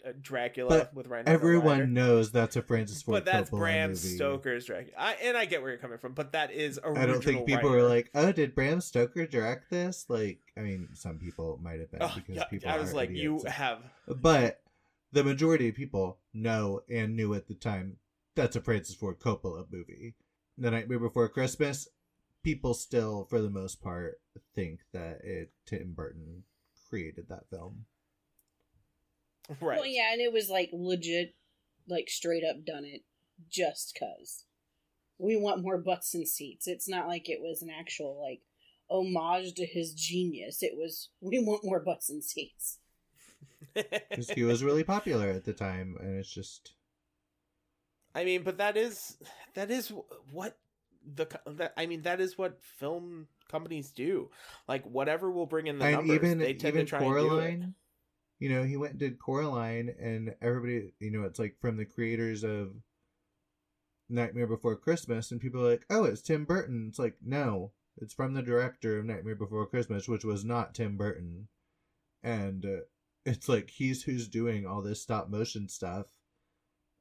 Uh, 0.06 0.12
Dracula 0.22 0.70
But 0.70 0.94
with 0.94 1.08
Ryan. 1.08 1.28
Everyone 1.28 1.94
knows 1.94 2.32
that's 2.32 2.56
a 2.56 2.62
Francis 2.62 3.02
Ford 3.02 3.16
but 3.18 3.26
that's 3.26 3.50
Coppola 3.50 3.60
Bram 3.60 3.90
movie. 3.90 4.16
Stoker's 4.16 4.66
Dracula. 4.66 4.96
I, 4.98 5.14
and 5.24 5.36
I 5.38 5.46
get 5.46 5.62
where 5.62 5.72
you're 5.72 5.80
coming 5.80 5.98
from, 5.98 6.14
but 6.14 6.32
that 6.32 6.52
is 6.52 6.80
original. 6.84 7.04
I 7.04 7.06
don't 7.06 7.24
think 7.24 7.46
people 7.46 7.70
writer. 7.70 7.84
were 7.84 7.90
like, 7.90 8.10
"Oh, 8.16 8.32
did 8.32 8.56
Bram 8.56 8.80
Stoker 8.82 9.26
direct 9.26 9.70
this?" 9.70 10.06
Like, 10.08 10.40
I 10.58 10.62
mean, 10.62 10.90
some 10.94 11.18
people 11.20 11.60
might 11.62 11.80
have 11.80 11.92
been 11.92 12.02
Oh, 12.02 12.12
because 12.16 12.36
yeah, 12.38 12.44
people. 12.46 12.70
I 12.70 12.78
was 12.78 12.92
are 12.92 12.96
like, 12.96 13.10
idiots. 13.10 13.44
you 13.44 13.50
have. 13.50 13.80
but 14.08 14.62
the 15.12 15.24
majority 15.24 15.68
of 15.70 15.76
people 15.76 16.20
know 16.34 16.82
and 16.90 17.16
knew 17.16 17.34
at 17.34 17.48
the 17.48 17.56
time 17.56 17.98
that's 18.36 18.56
a 18.56 18.62
Francis 18.62 18.96
Ford 18.96 19.20
Coppola 19.20 19.66
movie. 19.72 20.16
The 20.58 20.72
Nightmare 20.72 21.00
Before 21.00 21.28
Christmas, 21.30 21.88
people 22.44 22.74
still, 22.74 23.26
for 23.30 23.42
the 23.42 23.50
most 23.50 23.82
part, 23.82 24.20
think 24.56 24.82
that 24.94 25.22
it 25.24 25.52
Tim 25.66 25.94
Burton 25.94 26.44
created 26.90 27.28
that 27.30 27.50
film. 27.50 27.86
Right. 29.62 29.78
Well, 29.78 29.88
yeah, 29.88 30.12
and 30.14 30.22
it 30.22 30.32
was 30.32 30.50
like 30.50 30.70
legit, 30.72 31.36
like 31.88 32.10
straight 32.10 32.44
up 32.44 32.66
done 32.66 32.86
it 32.86 33.02
just 33.50 33.98
cause 33.98 34.44
we 35.20 35.36
want 35.36 35.62
more 35.62 35.78
butts 35.78 36.14
and 36.16 36.28
seats. 36.28 36.68
It's 36.68 36.88
not 36.88 37.08
like 37.08 37.30
it 37.30 37.42
was 37.42 37.62
an 37.62 37.70
actual 37.70 38.20
like 38.20 38.42
homage 38.90 39.54
to 39.56 39.66
his 39.66 39.94
genius. 39.94 40.64
It 40.64 40.74
was 40.76 41.10
we 41.22 41.40
want 41.40 41.64
more 41.64 41.80
butts 41.80 42.10
and 42.10 42.24
seats. 42.24 42.80
Because 44.10 44.32
he 44.32 44.44
was 44.44 44.64
really 44.64 44.84
popular 44.84 45.28
at 45.30 45.46
the 45.46 45.54
time, 45.54 45.96
and 46.00 46.18
it's 46.18 46.34
just. 46.34 46.74
I 48.16 48.26
mean, 48.26 48.42
but 48.42 48.58
that 48.58 48.76
is 48.76 49.18
that 49.54 49.70
is 49.70 49.94
what 50.32 50.58
the 51.06 51.28
that 51.46 51.74
I 51.78 51.86
mean 51.86 52.02
that 52.02 52.20
is 52.20 52.38
what 52.38 52.60
film 52.62 53.28
companies 53.50 53.92
do. 53.92 54.32
Like 54.68 54.84
whatever 54.86 55.30
will 55.30 55.46
bring 55.46 55.68
in 55.68 55.78
the 55.78 55.86
and 55.86 55.96
numbers, 55.98 56.16
even 56.16 56.38
they 56.40 56.54
tend 56.54 56.76
even 56.76 56.86
to 56.86 56.90
try 56.90 57.04
and 57.04 57.16
do 57.16 57.38
it. 57.38 57.60
You 58.40 58.50
know, 58.50 58.64
he 58.64 58.78
went 58.78 58.92
and 58.92 59.00
did 59.00 59.20
Coraline, 59.20 59.94
and 60.00 60.34
everybody, 60.42 60.94
you 61.00 61.12
know, 61.12 61.24
it's 61.24 61.40
like 61.40 61.58
from 61.60 61.78
the 61.78 61.86
creators 61.86 62.44
of 62.44 62.72
Nightmare 64.08 64.48
Before 64.48 64.76
Christmas, 64.76 65.32
and 65.32 65.42
people 65.42 65.66
are 65.66 65.72
like, 65.72 65.86
"Oh, 65.90 66.06
it's 66.06 66.22
Tim 66.22 66.46
Burton." 66.46 66.88
It's 66.90 67.00
like, 67.00 67.18
no, 67.22 67.74
it's 67.98 68.14
from 68.14 68.34
the 68.34 68.42
director 68.42 68.98
of 68.98 69.06
Nightmare 69.06 69.36
Before 69.36 69.66
Christmas, 69.66 70.08
which 70.08 70.24
was 70.24 70.46
not 70.46 70.74
Tim 70.74 70.96
Burton, 70.96 71.50
and 72.24 72.66
uh, 72.66 72.82
it's 73.26 73.50
like 73.50 73.70
he's 73.70 74.04
who's 74.04 74.28
doing 74.28 74.66
all 74.66 74.82
this 74.82 75.02
stop 75.02 75.30
motion 75.30 75.68
stuff, 75.68 76.08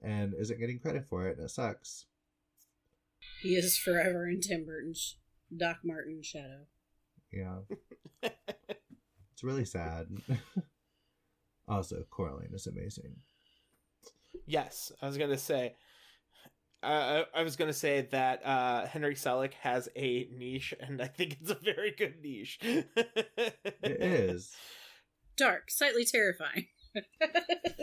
and 0.02 0.34
isn't 0.34 0.58
getting 0.58 0.80
credit 0.80 1.06
for 1.06 1.28
it, 1.28 1.36
and 1.36 1.46
it 1.46 1.50
sucks. 1.50 2.06
He 3.42 3.50
is 3.50 3.76
forever 3.76 4.28
in 4.28 4.40
Tim 4.40 4.64
Burton's 4.64 5.16
Doc 5.56 5.78
Martens 5.84 6.26
shadow. 6.26 6.66
Yeah. 7.32 7.58
it's 8.22 9.42
really 9.42 9.64
sad. 9.64 10.08
also, 11.68 12.04
Coraline 12.10 12.52
is 12.52 12.66
amazing. 12.66 13.16
Yes, 14.46 14.92
I 15.02 15.06
was 15.06 15.18
gonna 15.18 15.38
say. 15.38 15.74
Uh, 16.82 17.24
I 17.34 17.42
was 17.42 17.56
gonna 17.56 17.72
say 17.72 18.02
that 18.12 18.44
uh, 18.46 18.86
Henry 18.86 19.14
Selick 19.14 19.54
has 19.54 19.88
a 19.96 20.28
niche, 20.32 20.74
and 20.80 21.02
I 21.02 21.06
think 21.06 21.38
it's 21.40 21.50
a 21.50 21.54
very 21.54 21.90
good 21.90 22.14
niche. 22.22 22.58
It 22.62 24.02
is. 24.02 24.52
Dark, 25.36 25.70
slightly 25.70 26.04
terrifying. 26.04 26.66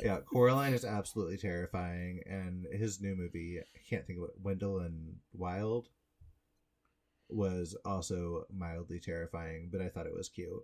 Yeah, 0.04 0.20
Coraline 0.20 0.74
is 0.74 0.86
absolutely 0.86 1.38
terrifying, 1.38 2.22
and 2.28 2.66
his 2.72 3.02
new 3.02 3.16
movie, 3.16 3.60
I 3.60 3.80
can't 3.90 4.06
think 4.06 4.20
of 4.20 4.26
it, 4.26 4.36
Wendell 4.42 4.80
and 4.80 5.16
Wild, 5.34 5.88
was 7.30 7.76
also 7.86 8.46
mildly 8.56 9.00
terrifying, 9.00 9.70
but 9.72 9.82
I 9.82 9.90
thought 9.90 10.06
it 10.06 10.14
was 10.14 10.30
cute. 10.30 10.64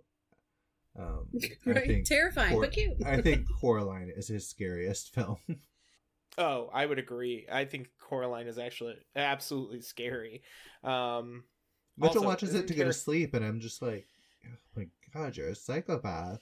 Um, 0.98 1.26
I 1.66 1.70
right? 1.70 1.86
think 1.86 2.06
Terrifying, 2.06 2.52
Cor- 2.52 2.62
but 2.62 2.72
cute. 2.72 2.92
I 3.04 3.20
think 3.20 3.46
Coraline 3.60 4.12
is 4.14 4.28
his 4.28 4.48
scariest 4.48 5.14
film. 5.14 5.38
oh, 6.38 6.68
I 6.72 6.86
would 6.86 6.98
agree. 6.98 7.46
I 7.50 7.64
think 7.64 7.88
Coraline 7.98 8.46
is 8.46 8.58
actually 8.58 8.96
absolutely 9.16 9.80
scary. 9.80 10.42
Um, 10.84 11.44
Mitchell 11.96 12.18
Also, 12.18 12.26
watches 12.26 12.50
it 12.50 12.54
isn't 12.56 12.66
to 12.68 12.74
go 12.74 12.84
to 12.84 12.92
sleep, 12.92 13.34
and 13.34 13.44
I'm 13.44 13.60
just 13.60 13.82
like, 13.82 14.06
oh 14.46 14.56
my 14.76 14.86
god, 15.14 15.36
you're 15.36 15.48
a 15.48 15.54
psychopath. 15.54 16.40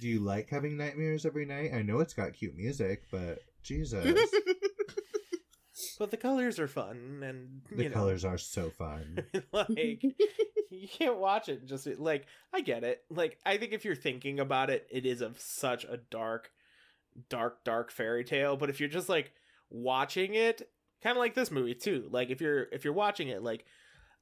Do 0.00 0.08
you 0.08 0.20
like 0.20 0.50
having 0.50 0.76
nightmares 0.76 1.24
every 1.24 1.46
night? 1.46 1.72
I 1.72 1.82
know 1.82 2.00
it's 2.00 2.12
got 2.14 2.34
cute 2.34 2.56
music, 2.56 3.04
but 3.10 3.38
Jesus, 3.62 4.04
but 5.98 6.10
the 6.10 6.16
colors 6.16 6.58
are 6.58 6.68
fun, 6.68 7.22
and 7.24 7.62
the 7.70 7.88
know, 7.88 7.94
colors 7.94 8.24
are 8.24 8.38
so 8.38 8.70
fun. 8.70 9.24
like 9.52 10.02
you 10.70 10.88
can't 10.88 11.18
watch 11.18 11.48
it 11.48 11.66
just 11.66 11.86
like 11.98 12.26
I 12.52 12.60
get 12.60 12.84
it. 12.84 13.04
Like 13.10 13.38
I 13.44 13.56
think 13.56 13.72
if 13.72 13.84
you're 13.84 13.94
thinking 13.94 14.40
about 14.40 14.70
it, 14.70 14.86
it 14.90 15.06
is 15.06 15.20
of 15.20 15.40
such 15.40 15.84
a 15.84 15.98
dark, 16.10 16.50
dark, 17.28 17.64
dark 17.64 17.90
fairy 17.90 18.24
tale. 18.24 18.56
But 18.56 18.70
if 18.70 18.80
you're 18.80 18.88
just 18.88 19.08
like 19.08 19.32
watching 19.70 20.34
it, 20.34 20.68
kind 21.02 21.16
of 21.16 21.20
like 21.20 21.34
this 21.34 21.50
movie 21.50 21.74
too. 21.74 22.08
Like 22.10 22.30
if 22.30 22.40
you're 22.40 22.64
if 22.72 22.84
you're 22.84 22.92
watching 22.92 23.28
it, 23.28 23.42
like 23.42 23.64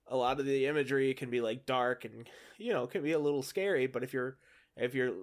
a 0.07 0.16
lot 0.16 0.38
of 0.40 0.46
the 0.46 0.66
imagery 0.66 1.14
can 1.14 1.31
be 1.31 1.40
like 1.40 1.66
dark 1.66 2.05
and 2.05 2.29
you 2.59 2.72
know 2.72 2.87
can 2.87 3.03
be 3.03 3.12
a 3.12 3.18
little 3.18 3.42
scary. 3.42 3.87
But 3.87 4.05
if 4.05 4.12
you're 4.12 4.37
if 4.77 4.94
you're 4.94 5.14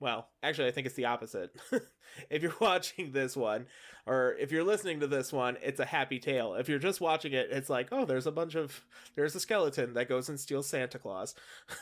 well, 0.00 0.28
actually, 0.42 0.68
I 0.68 0.70
think 0.70 0.86
it's 0.86 0.94
the 0.94 1.06
opposite. 1.06 1.50
if 2.30 2.42
you're 2.42 2.54
watching 2.60 3.12
this 3.12 3.36
one, 3.36 3.66
or 4.06 4.36
if 4.38 4.52
you're 4.52 4.64
listening 4.64 5.00
to 5.00 5.06
this 5.06 5.32
one, 5.32 5.56
it's 5.62 5.80
a 5.80 5.84
happy 5.84 6.18
tale. 6.20 6.54
If 6.54 6.68
you're 6.68 6.78
just 6.78 7.00
watching 7.00 7.32
it, 7.32 7.48
it's 7.50 7.68
like, 7.68 7.88
oh, 7.90 8.04
there's 8.04 8.26
a 8.26 8.32
bunch 8.32 8.54
of 8.54 8.84
there's 9.16 9.34
a 9.34 9.40
skeleton 9.40 9.94
that 9.94 10.08
goes 10.08 10.28
and 10.28 10.38
steals 10.38 10.68
Santa 10.68 10.98
Claus. 10.98 11.34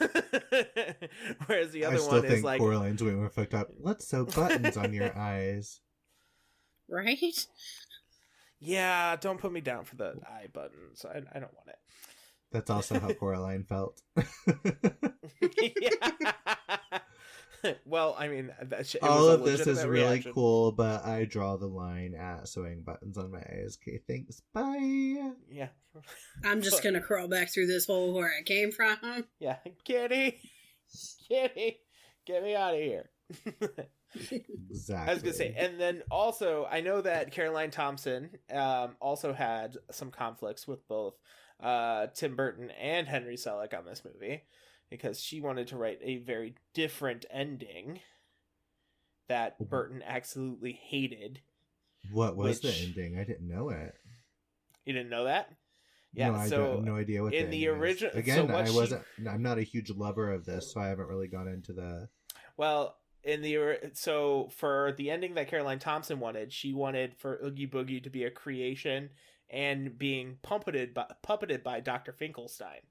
Whereas 1.46 1.72
the 1.72 1.84
I 1.84 1.88
other 1.88 1.98
still 1.98 2.12
one 2.12 2.22
think 2.22 2.34
is 2.34 2.44
like, 2.44 2.60
Coraline's 2.60 3.02
way 3.02 3.12
more 3.12 3.28
fucked 3.28 3.54
up. 3.54 3.68
Let's 3.78 4.08
sew 4.08 4.24
buttons 4.24 4.76
on 4.76 4.94
your 4.94 5.16
eyes. 5.16 5.80
right? 6.88 7.46
yeah, 8.60 9.16
don't 9.16 9.38
put 9.38 9.52
me 9.52 9.60
down 9.60 9.84
for 9.84 9.96
the 9.96 10.14
eye 10.26 10.46
buttons. 10.52 11.04
I, 11.04 11.18
I 11.18 11.38
don't 11.38 11.54
want 11.54 11.68
it. 11.68 11.78
That's 12.50 12.70
also 12.70 12.98
how 12.98 13.12
Coraline 13.12 13.64
felt. 13.64 14.00
yeah. 15.60 16.12
well, 17.84 18.16
I 18.18 18.28
mean, 18.28 18.52
that 18.62 18.86
sh- 18.86 18.96
All 19.02 19.28
of 19.28 19.44
this 19.44 19.66
is 19.66 19.84
really 19.84 20.10
reaction. 20.10 20.32
cool, 20.32 20.72
but 20.72 21.04
I 21.04 21.24
draw 21.24 21.56
the 21.56 21.66
line 21.66 22.14
at 22.14 22.48
sewing 22.48 22.82
buttons 22.82 23.18
on 23.18 23.30
my 23.30 23.38
eyes. 23.38 23.78
Okay, 23.82 24.00
thanks. 24.06 24.42
Bye. 24.52 25.32
Yeah, 25.50 25.68
I'm 26.44 26.62
just 26.62 26.82
gonna 26.84 27.00
crawl 27.00 27.28
back 27.28 27.52
through 27.52 27.66
this 27.66 27.86
hole 27.86 28.12
where 28.14 28.32
I 28.38 28.42
came 28.42 28.72
from. 28.72 29.24
yeah, 29.38 29.56
Kitty, 29.84 30.38
Kitty, 31.28 31.78
get 32.26 32.42
me 32.42 32.54
out 32.54 32.74
of 32.74 32.80
here. 32.80 33.10
Exactly. 34.70 35.10
I 35.10 35.14
was 35.14 35.22
gonna 35.22 35.34
say, 35.34 35.54
and 35.56 35.80
then 35.80 36.02
also 36.10 36.66
I 36.70 36.80
know 36.80 37.00
that 37.02 37.32
Caroline 37.32 37.70
Thompson 37.70 38.30
um, 38.52 38.96
also 39.00 39.32
had 39.32 39.76
some 39.90 40.10
conflicts 40.10 40.66
with 40.66 40.86
both 40.88 41.14
uh, 41.60 42.06
Tim 42.14 42.36
Burton 42.36 42.70
and 42.80 43.06
Henry 43.06 43.36
Selick 43.36 43.76
on 43.76 43.84
this 43.84 44.02
movie 44.04 44.42
because 44.90 45.20
she 45.20 45.40
wanted 45.40 45.66
to 45.68 45.76
write 45.76 45.98
a 46.02 46.16
very 46.18 46.54
different 46.74 47.24
ending 47.30 48.00
that 49.28 49.58
Mhm. 49.58 49.68
Burton 49.68 50.02
absolutely 50.04 50.72
hated. 50.72 51.40
what 52.12 52.36
was 52.36 52.60
the 52.60 52.72
ending? 52.72 53.18
I 53.18 53.24
didn't 53.24 53.48
know 53.48 53.70
it. 53.70 53.94
You 54.84 54.92
didn't 54.92 55.10
know 55.10 55.24
that? 55.24 55.52
Yeah. 56.12 56.28
no, 56.30 56.34
I 56.36 56.48
so 56.48 56.56
don't, 56.74 56.84
no 56.84 56.94
idea 56.96 57.20
what 57.22 57.34
in 57.34 57.50
the, 57.50 57.50
the 57.50 57.66
ending 57.66 57.74
is. 57.74 57.80
origin- 58.02 58.10
so 58.12 58.18
Again, 58.18 58.50
I 58.52 58.70
wasn't. 58.70 59.04
I'm 59.28 59.42
not 59.42 59.58
a 59.58 59.62
huge 59.64 59.90
lover 59.90 60.30
of 60.32 60.44
this, 60.44 60.72
so 60.72 60.80
I 60.80 60.86
haven't 60.86 61.08
really 61.08 61.26
gone 61.26 61.48
into 61.48 61.72
the. 61.72 62.08
Well, 62.56 62.96
in 63.24 63.42
the 63.42 63.90
so 63.94 64.48
for 64.50 64.92
the 64.96 65.10
ending 65.10 65.34
that 65.34 65.48
Caroline 65.48 65.80
Thompson 65.80 66.20
wanted, 66.20 66.52
she 66.52 66.72
wanted 66.72 67.16
for 67.16 67.40
Oogie 67.44 67.66
Boogie 67.66 68.02
to 68.04 68.08
be 68.08 68.22
a 68.22 68.30
creation 68.30 69.10
and 69.50 69.98
being 69.98 70.38
puppeted 70.44 70.94
by 70.94 71.12
puppeted 71.24 71.62
by 71.64 71.80
Dr. 71.80 72.12
Finkelstein. 72.12 72.82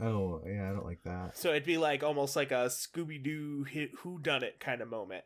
Oh 0.00 0.42
yeah, 0.46 0.68
I 0.70 0.72
don't 0.72 0.84
like 0.86 1.02
that. 1.04 1.36
So 1.36 1.50
it'd 1.50 1.64
be 1.64 1.78
like 1.78 2.02
almost 2.02 2.36
like 2.36 2.52
a 2.52 2.66
Scooby 2.66 3.22
Doo 3.22 3.66
Who 3.98 4.18
Done 4.20 4.42
It 4.44 4.60
kind 4.60 4.80
of 4.80 4.88
moment. 4.88 5.24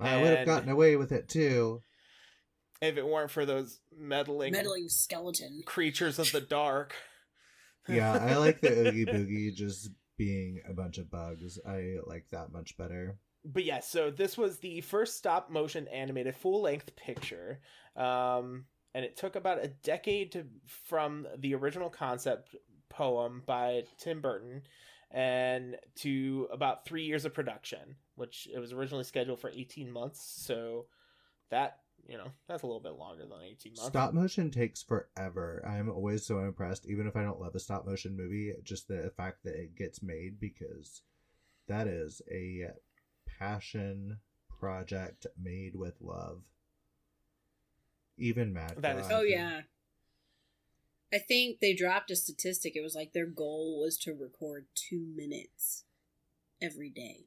I 0.00 0.20
would 0.20 0.36
have 0.36 0.46
gotten 0.46 0.68
away 0.70 0.96
with 0.96 1.12
it 1.12 1.28
too. 1.28 1.82
If 2.80 2.96
it 2.96 3.06
weren't 3.06 3.30
for 3.30 3.46
those 3.46 3.80
meddling, 3.96 4.52
Meddling 4.52 4.88
skeleton. 4.88 5.62
creatures 5.64 6.18
of 6.18 6.32
the 6.32 6.40
dark. 6.40 6.94
Yeah, 7.88 8.12
I 8.12 8.36
like 8.38 8.60
the 8.60 8.88
Oogie 8.88 9.06
Boogie 9.06 9.54
just 9.54 9.90
being 10.16 10.60
a 10.68 10.72
bunch 10.74 10.98
of 10.98 11.10
bugs. 11.10 11.58
I 11.66 11.96
like 12.06 12.26
that 12.30 12.52
much 12.52 12.76
better. 12.76 13.16
but 13.44 13.64
yeah, 13.64 13.80
so 13.80 14.10
this 14.10 14.36
was 14.36 14.58
the 14.58 14.80
first 14.80 15.16
stop 15.16 15.50
motion 15.50 15.86
animated 15.88 16.34
full 16.34 16.62
length 16.62 16.96
picture. 16.96 17.60
Um, 17.96 18.64
and 18.94 19.04
it 19.04 19.16
took 19.16 19.36
about 19.36 19.62
a 19.64 19.68
decade 19.68 20.32
to 20.32 20.46
from 20.66 21.26
the 21.38 21.54
original 21.54 21.90
concept 21.90 22.56
poem 22.94 23.42
by 23.46 23.84
Tim 23.98 24.20
Burton 24.20 24.62
and 25.10 25.76
to 25.96 26.48
about 26.52 26.84
three 26.84 27.04
years 27.04 27.24
of 27.24 27.34
production, 27.34 27.96
which 28.16 28.48
it 28.52 28.58
was 28.58 28.72
originally 28.72 29.04
scheduled 29.04 29.40
for 29.40 29.50
18 29.50 29.90
months. 29.90 30.20
So 30.44 30.86
that, 31.50 31.78
you 32.08 32.16
know, 32.16 32.28
that's 32.48 32.62
a 32.62 32.66
little 32.66 32.80
bit 32.82 32.94
longer 32.98 33.22
than 33.24 33.38
18 33.44 33.72
months. 33.76 33.86
Stop 33.86 34.12
motion 34.12 34.50
takes 34.50 34.82
forever. 34.82 35.64
I'm 35.66 35.88
always 35.88 36.26
so 36.26 36.40
impressed, 36.40 36.86
even 36.86 37.06
if 37.06 37.14
I 37.16 37.22
don't 37.22 37.40
love 37.40 37.54
a 37.54 37.60
stop 37.60 37.86
motion 37.86 38.16
movie, 38.16 38.52
just 38.64 38.88
the 38.88 39.12
fact 39.16 39.44
that 39.44 39.54
it 39.54 39.76
gets 39.76 40.02
made 40.02 40.40
because 40.40 41.02
that 41.68 41.86
is 41.86 42.20
a 42.30 42.70
passion 43.38 44.18
project 44.48 45.26
made 45.40 45.76
with 45.76 46.00
love. 46.00 46.42
Even 48.16 48.52
Mad 48.52 48.74
That 48.78 48.98
is- 48.98 49.08
God. 49.08 49.12
Oh 49.20 49.22
yeah. 49.22 49.62
I 51.14 51.18
think 51.18 51.60
they 51.60 51.74
dropped 51.74 52.10
a 52.10 52.16
statistic. 52.16 52.74
It 52.74 52.82
was 52.82 52.96
like 52.96 53.12
their 53.12 53.26
goal 53.26 53.80
was 53.80 53.96
to 53.98 54.12
record 54.12 54.66
two 54.74 55.06
minutes 55.14 55.84
every 56.60 56.90
day. 56.90 57.26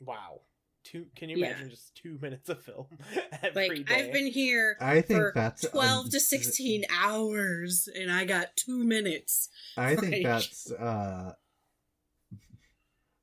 Wow. 0.00 0.40
Two, 0.82 1.06
can 1.14 1.28
you 1.28 1.36
Yeah. 1.36 1.50
imagine 1.50 1.70
just 1.70 1.94
two 1.94 2.18
minutes 2.22 2.48
of 2.48 2.62
film 2.64 2.86
every 3.42 3.78
Like 3.78 3.86
day? 3.86 3.94
I've 3.94 4.12
been 4.12 4.26
here 4.26 4.76
I 4.80 5.00
think 5.02 5.18
for 5.20 5.32
that's 5.34 5.68
twelve 5.68 6.06
um, 6.06 6.10
to 6.10 6.20
sixteen 6.20 6.84
hours, 6.90 7.88
and 7.94 8.10
I 8.10 8.24
got 8.24 8.56
two 8.56 8.84
minutes. 8.84 9.48
I 9.76 9.94
think 9.94 10.22
that's 10.24 10.70
uh 10.72 11.34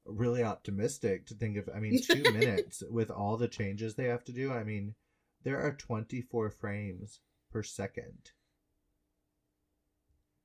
really 0.05 0.43
optimistic 0.43 1.25
to 1.27 1.33
think 1.33 1.57
of 1.57 1.69
I 1.73 1.79
mean 1.79 2.01
2 2.01 2.15
minutes 2.31 2.83
with 2.89 3.09
all 3.09 3.37
the 3.37 3.47
changes 3.47 3.95
they 3.95 4.05
have 4.05 4.23
to 4.25 4.31
do. 4.31 4.51
I 4.51 4.63
mean 4.63 4.95
there 5.43 5.59
are 5.59 5.73
24 5.73 6.49
frames 6.51 7.19
per 7.51 7.63
second. 7.63 8.31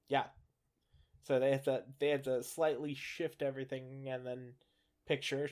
Yeah. 0.09 0.25
So 1.25 1.39
they 1.39 1.51
have 1.51 1.65
to 1.65 1.83
they 1.99 2.09
have 2.09 2.23
to 2.23 2.43
slightly 2.43 2.95
shift 2.95 3.43
everything 3.43 4.09
and 4.09 4.27
then 4.27 4.53
picture, 5.07 5.51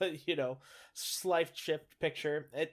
you 0.26 0.36
know, 0.36 0.58
slight 0.94 1.56
shift 1.56 1.98
picture. 2.00 2.48
It 2.52 2.72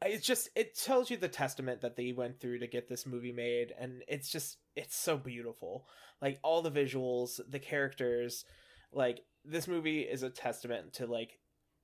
it's 0.00 0.26
just 0.26 0.48
it 0.54 0.76
tells 0.76 1.10
you 1.10 1.16
the 1.16 1.28
testament 1.28 1.80
that 1.80 1.96
they 1.96 2.12
went 2.12 2.40
through 2.40 2.60
to 2.60 2.66
get 2.66 2.88
this 2.88 3.06
movie 3.06 3.32
made, 3.32 3.74
and 3.78 4.02
it's 4.08 4.30
just 4.30 4.58
it's 4.76 4.96
so 4.96 5.16
beautiful. 5.16 5.86
Like 6.22 6.38
all 6.42 6.62
the 6.62 6.70
visuals, 6.70 7.40
the 7.48 7.58
characters, 7.58 8.44
like 8.92 9.20
this 9.44 9.68
movie 9.68 10.00
is 10.00 10.22
a 10.22 10.30
testament 10.30 10.94
to 10.94 11.06
like 11.06 11.38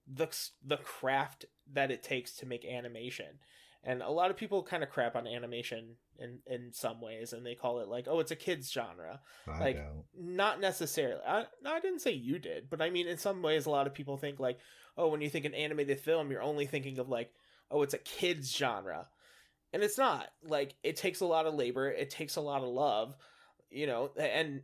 the 0.07 0.29
the 0.65 0.77
craft 0.77 1.47
that 1.73 1.91
it 1.91 2.03
takes 2.03 2.37
to 2.37 2.47
make 2.47 2.65
animation 2.65 3.39
and 3.87 4.01
a 4.03 4.11
lot 4.11 4.31
of 4.31 4.37
people 4.37 4.62
kind 4.62 4.83
of 4.83 4.90
crap 4.90 5.14
on 5.14 5.27
animation 5.27 5.97
in 6.18 6.38
in 6.47 6.73
some 6.73 7.01
ways 7.01 7.33
and 7.33 7.44
they 7.44 7.55
call 7.55 7.81
it 7.81 7.88
like 7.88 8.07
oh 8.09 8.20
it's 8.20 8.31
a 8.31 8.37
kids 8.37 8.73
genre. 8.73 9.20
I 9.47 9.61
Like, 9.61 9.77
don't. 9.77 10.05
not 10.37 10.61
necessarily. 10.61 11.20
I, 11.27 11.44
I 11.66 11.81
didn't 11.81 12.01
say 12.01 12.12
you 12.12 12.38
did 12.38 12.70
but 12.70 12.81
i 12.81 12.90
mean 12.90 13.07
in 13.07 13.18
some 13.18 13.42
ways 13.42 13.66
a 13.66 13.70
lot 13.70 13.87
of 13.87 13.94
people 13.94 14.16
think 14.16 14.40
like 14.40 14.59
oh 14.97 15.09
when 15.09 15.20
you 15.20 15.29
think 15.31 15.44
an 15.44 15.55
animated 15.55 16.01
film 16.01 16.31
you're 16.31 16.42
only 16.42 16.66
thinking 16.66 16.99
of 16.99 17.09
like 17.09 17.33
oh 17.70 17.83
it's 17.83 17.94
a 17.94 17.99
kids 17.99 18.55
genre. 18.57 19.07
And 19.73 19.83
it's 19.83 19.99
not. 19.99 20.29
Like 20.44 20.77
it 20.85 20.97
takes 20.97 21.20
a 21.20 21.27
lot 21.27 21.47
of 21.47 21.55
labor. 21.55 21.90
It 21.90 22.09
takes 22.09 22.37
a 22.37 22.40
lot 22.40 22.62
of 22.62 22.68
love 22.68 23.14
you 23.70 23.87
know 23.87 24.11
and 24.16 24.62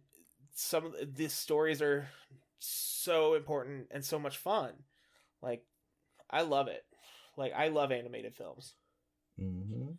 some 0.54 0.87
of 0.87 1.16
these 1.16 1.33
stories 1.33 1.83
are 1.83 2.09
so 2.59 3.35
important 3.35 3.88
and 3.90 4.04
so 4.04 4.18
much 4.18 4.37
fun. 4.38 4.72
Like 5.42 5.64
i 6.30 6.42
love 6.42 6.68
it. 6.68 6.85
Like 7.37 7.52
i 7.56 7.68
love 7.68 7.90
animated 7.92 8.35
films 8.37 8.74
Mm-hmm. 9.40 9.92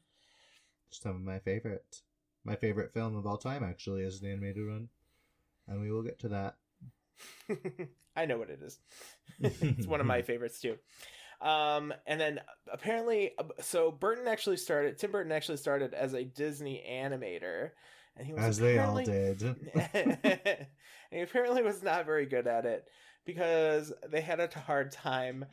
Some 0.91 1.15
of 1.15 1.21
my 1.21 1.39
favorite, 1.39 2.01
My 2.43 2.55
favorite 2.55 2.93
film 2.93 3.15
of 3.15 3.25
all 3.25 3.37
time 3.37 3.63
actually 3.63 4.03
is 4.03 4.19
the 4.19 4.29
animated 4.29 4.67
one, 4.67 4.89
and 5.67 5.81
we 5.81 5.91
will 5.91 6.03
get 6.03 6.19
to 6.19 6.29
that. 6.29 6.55
i 8.15 8.25
know 8.25 8.37
what 8.39 8.49
it 8.49 8.59
is 8.63 8.79
it's 9.39 9.85
one 9.85 9.99
of 9.99 10.07
my 10.07 10.21
favorites 10.23 10.59
too 10.59 10.75
um 11.39 11.93
and 12.07 12.19
then 12.19 12.39
apparently 12.73 13.31
so 13.59 13.91
burton 13.91 14.27
actually 14.27 14.57
started 14.57 14.97
tim 14.97 15.11
burton 15.11 15.31
actually 15.31 15.57
started 15.57 15.93
as 15.93 16.13
a 16.13 16.23
disney 16.23 16.83
animator 16.89 17.69
and 18.17 18.25
he 18.25 18.33
was 18.33 18.43
As 18.43 18.57
they 18.57 18.79
all 18.79 19.03
did. 19.03 19.41
and 19.93 20.67
he 21.11 21.19
apparently 21.21 21.61
was 21.61 21.83
not 21.83 22.07
very 22.07 22.25
good 22.25 22.47
at 22.47 22.65
it 22.65 22.87
because 23.23 23.93
they 24.09 24.21
had 24.21 24.39
a 24.39 24.49
hard 24.61 24.91
time 24.91 25.45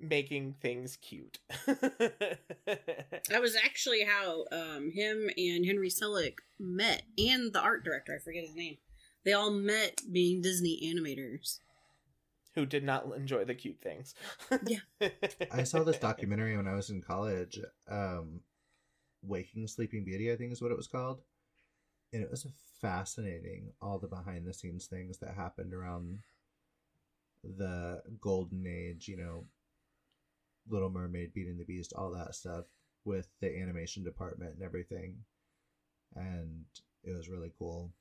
making 0.00 0.54
things 0.60 0.96
cute. 0.96 1.38
That 3.28 3.42
was 3.42 3.56
actually 3.56 4.04
how 4.04 4.44
um, 4.52 4.92
him 4.92 5.28
and 5.36 5.66
Henry 5.66 5.88
Selick 5.88 6.38
met, 6.58 7.02
and 7.18 7.52
the 7.52 7.60
art 7.60 7.84
director. 7.84 8.14
I 8.14 8.22
forget 8.22 8.44
his 8.44 8.54
name. 8.54 8.76
They 9.24 9.32
all 9.32 9.50
met 9.50 10.00
being 10.10 10.40
Disney 10.40 10.80
animators. 10.84 11.58
Who 12.54 12.64
did 12.64 12.84
not 12.84 13.04
enjoy 13.16 13.44
the 13.44 13.54
cute 13.54 13.80
things. 13.82 14.14
Yeah. 14.64 15.08
I 15.50 15.64
saw 15.64 15.82
this 15.82 15.98
documentary 15.98 16.56
when 16.56 16.68
I 16.68 16.74
was 16.74 16.90
in 16.90 17.02
college. 17.02 17.58
Um, 17.90 18.40
Waking 19.22 19.66
Sleeping 19.66 20.04
Beauty, 20.04 20.32
I 20.32 20.36
think 20.36 20.52
is 20.52 20.62
what 20.62 20.70
it 20.70 20.76
was 20.76 20.86
called, 20.86 21.20
and 22.12 22.22
it 22.22 22.30
was 22.30 22.46
fascinating. 22.80 23.72
All 23.82 23.98
the 23.98 24.06
behind 24.06 24.46
the 24.46 24.54
scenes 24.54 24.86
things 24.86 25.18
that 25.18 25.34
happened 25.34 25.74
around 25.74 26.20
the 27.42 28.02
golden 28.20 28.66
age. 28.66 29.08
You 29.08 29.16
know, 29.16 29.44
Little 30.68 30.90
Mermaid, 30.90 31.32
Beauty 31.32 31.50
and 31.50 31.60
the 31.60 31.64
Beast, 31.64 31.92
all 31.96 32.10
that 32.12 32.34
stuff 32.34 32.64
with 33.04 33.28
the 33.40 33.56
animation 33.60 34.02
department 34.02 34.54
and 34.54 34.62
everything, 34.62 35.16
and 36.14 36.64
it 37.04 37.16
was 37.16 37.28
really 37.28 37.52
cool. 37.58 37.92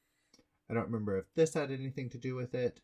I 0.70 0.74
don't 0.74 0.86
remember 0.88 1.18
if 1.18 1.26
this 1.36 1.54
had 1.54 1.72
anything 1.72 2.10
to 2.10 2.18
do 2.18 2.36
with 2.36 2.56
it, 2.56 2.80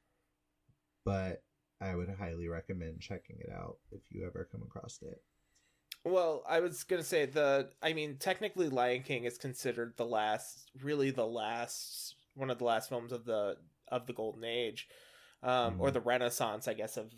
but 1.03 1.43
I 1.81 1.95
would 1.95 2.09
highly 2.09 2.47
recommend 2.47 3.01
checking 3.01 3.37
it 3.39 3.49
out 3.51 3.77
if 3.91 4.01
you 4.11 4.25
ever 4.25 4.47
come 4.51 4.61
across 4.61 4.99
it. 5.01 5.21
Well, 6.03 6.43
I 6.47 6.59
was 6.59 6.83
gonna 6.83 7.03
say 7.03 7.25
the. 7.25 7.69
I 7.81 7.93
mean, 7.93 8.17
technically, 8.17 8.69
Lion 8.69 9.03
King 9.03 9.25
is 9.25 9.37
considered 9.37 9.93
the 9.97 10.05
last, 10.05 10.71
really 10.81 11.11
the 11.11 11.27
last, 11.27 12.15
one 12.35 12.49
of 12.49 12.57
the 12.57 12.65
last 12.65 12.89
films 12.89 13.11
of 13.11 13.25
the 13.25 13.57
of 13.87 14.07
the 14.07 14.13
Golden 14.13 14.43
Age, 14.43 14.87
um, 15.43 15.81
or 15.81 15.89
Mhm. 15.89 15.93
the 15.93 16.01
Renaissance, 16.01 16.67
I 16.67 16.73
guess 16.73 16.97
of 16.97 17.11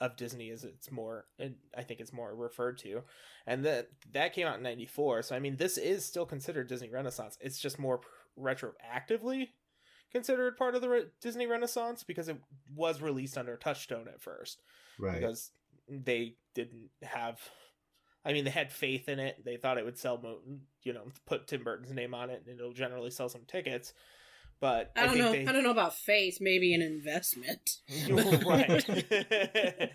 of 0.00 0.16
Disney, 0.16 0.50
is 0.50 0.64
it's 0.64 0.90
more. 0.90 1.26
I 1.76 1.82
think 1.82 2.00
it's 2.00 2.12
more 2.12 2.34
referred 2.34 2.78
to, 2.78 3.04
and 3.46 3.64
that 3.64 3.90
that 4.12 4.32
came 4.32 4.46
out 4.46 4.56
in 4.56 4.62
'94. 4.62 5.22
So 5.22 5.36
I 5.36 5.38
mean, 5.38 5.56
this 5.56 5.76
is 5.78 6.04
still 6.04 6.26
considered 6.26 6.68
Disney 6.68 6.88
Renaissance. 6.90 7.36
It's 7.40 7.58
just 7.60 7.78
more 7.78 8.00
retroactively 8.38 9.50
considered 10.10 10.56
part 10.56 10.74
of 10.74 10.80
the 10.82 10.88
Re- 10.88 11.10
Disney 11.20 11.46
Renaissance 11.46 12.02
because 12.04 12.28
it 12.28 12.36
was 12.74 13.02
released 13.02 13.36
under 13.36 13.56
Touchstone 13.56 14.08
at 14.08 14.20
first 14.22 14.62
Right. 14.98 15.20
because 15.20 15.52
they 15.88 16.36
didn't 16.54 16.90
have 17.02 17.40
I 18.24 18.32
mean 18.32 18.44
they 18.44 18.50
had 18.50 18.72
faith 18.72 19.08
in 19.08 19.18
it. 19.20 19.44
They 19.44 19.56
thought 19.56 19.78
it 19.78 19.84
would 19.84 19.98
sell 19.98 20.40
you 20.82 20.92
know, 20.92 21.10
put 21.26 21.46
Tim 21.46 21.62
Burton's 21.64 21.92
name 21.92 22.14
on 22.14 22.30
it 22.30 22.42
and 22.46 22.58
it'll 22.58 22.72
generally 22.72 23.10
sell 23.10 23.28
some 23.28 23.44
tickets. 23.46 23.92
But 24.60 24.92
I 24.96 25.02
don't 25.06 25.12
think 25.14 25.24
know. 25.24 25.32
they 25.32 25.46
I 25.46 25.52
don't 25.52 25.62
know 25.64 25.70
about 25.70 25.94
faith. 25.94 26.38
Maybe 26.40 26.72
an 26.74 26.82
investment. 26.82 27.78
right. 28.46 29.90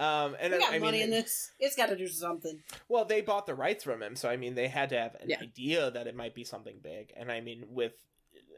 um 0.00 0.34
and 0.40 0.52
we 0.52 0.58
then, 0.58 0.60
got 0.60 0.72
I 0.74 0.78
money 0.78 0.98
mean, 0.98 1.04
in 1.04 1.10
this. 1.10 1.50
It's 1.58 1.76
got 1.76 1.90
to 1.90 1.96
do 1.96 2.08
something. 2.08 2.60
Well, 2.88 3.04
they 3.04 3.20
bought 3.20 3.46
the 3.46 3.54
rights 3.54 3.84
from 3.84 4.02
him, 4.02 4.16
so 4.16 4.28
I 4.28 4.36
mean, 4.36 4.54
they 4.54 4.68
had 4.68 4.88
to 4.90 4.98
have 4.98 5.14
an 5.16 5.28
Yeah. 5.30 5.40
idea 5.40 5.90
that 5.90 6.06
it 6.06 6.16
might 6.16 6.34
be 6.34 6.44
something 6.44 6.78
big. 6.82 7.12
And 7.16 7.30
I 7.30 7.40
mean, 7.40 7.64
with 7.68 7.92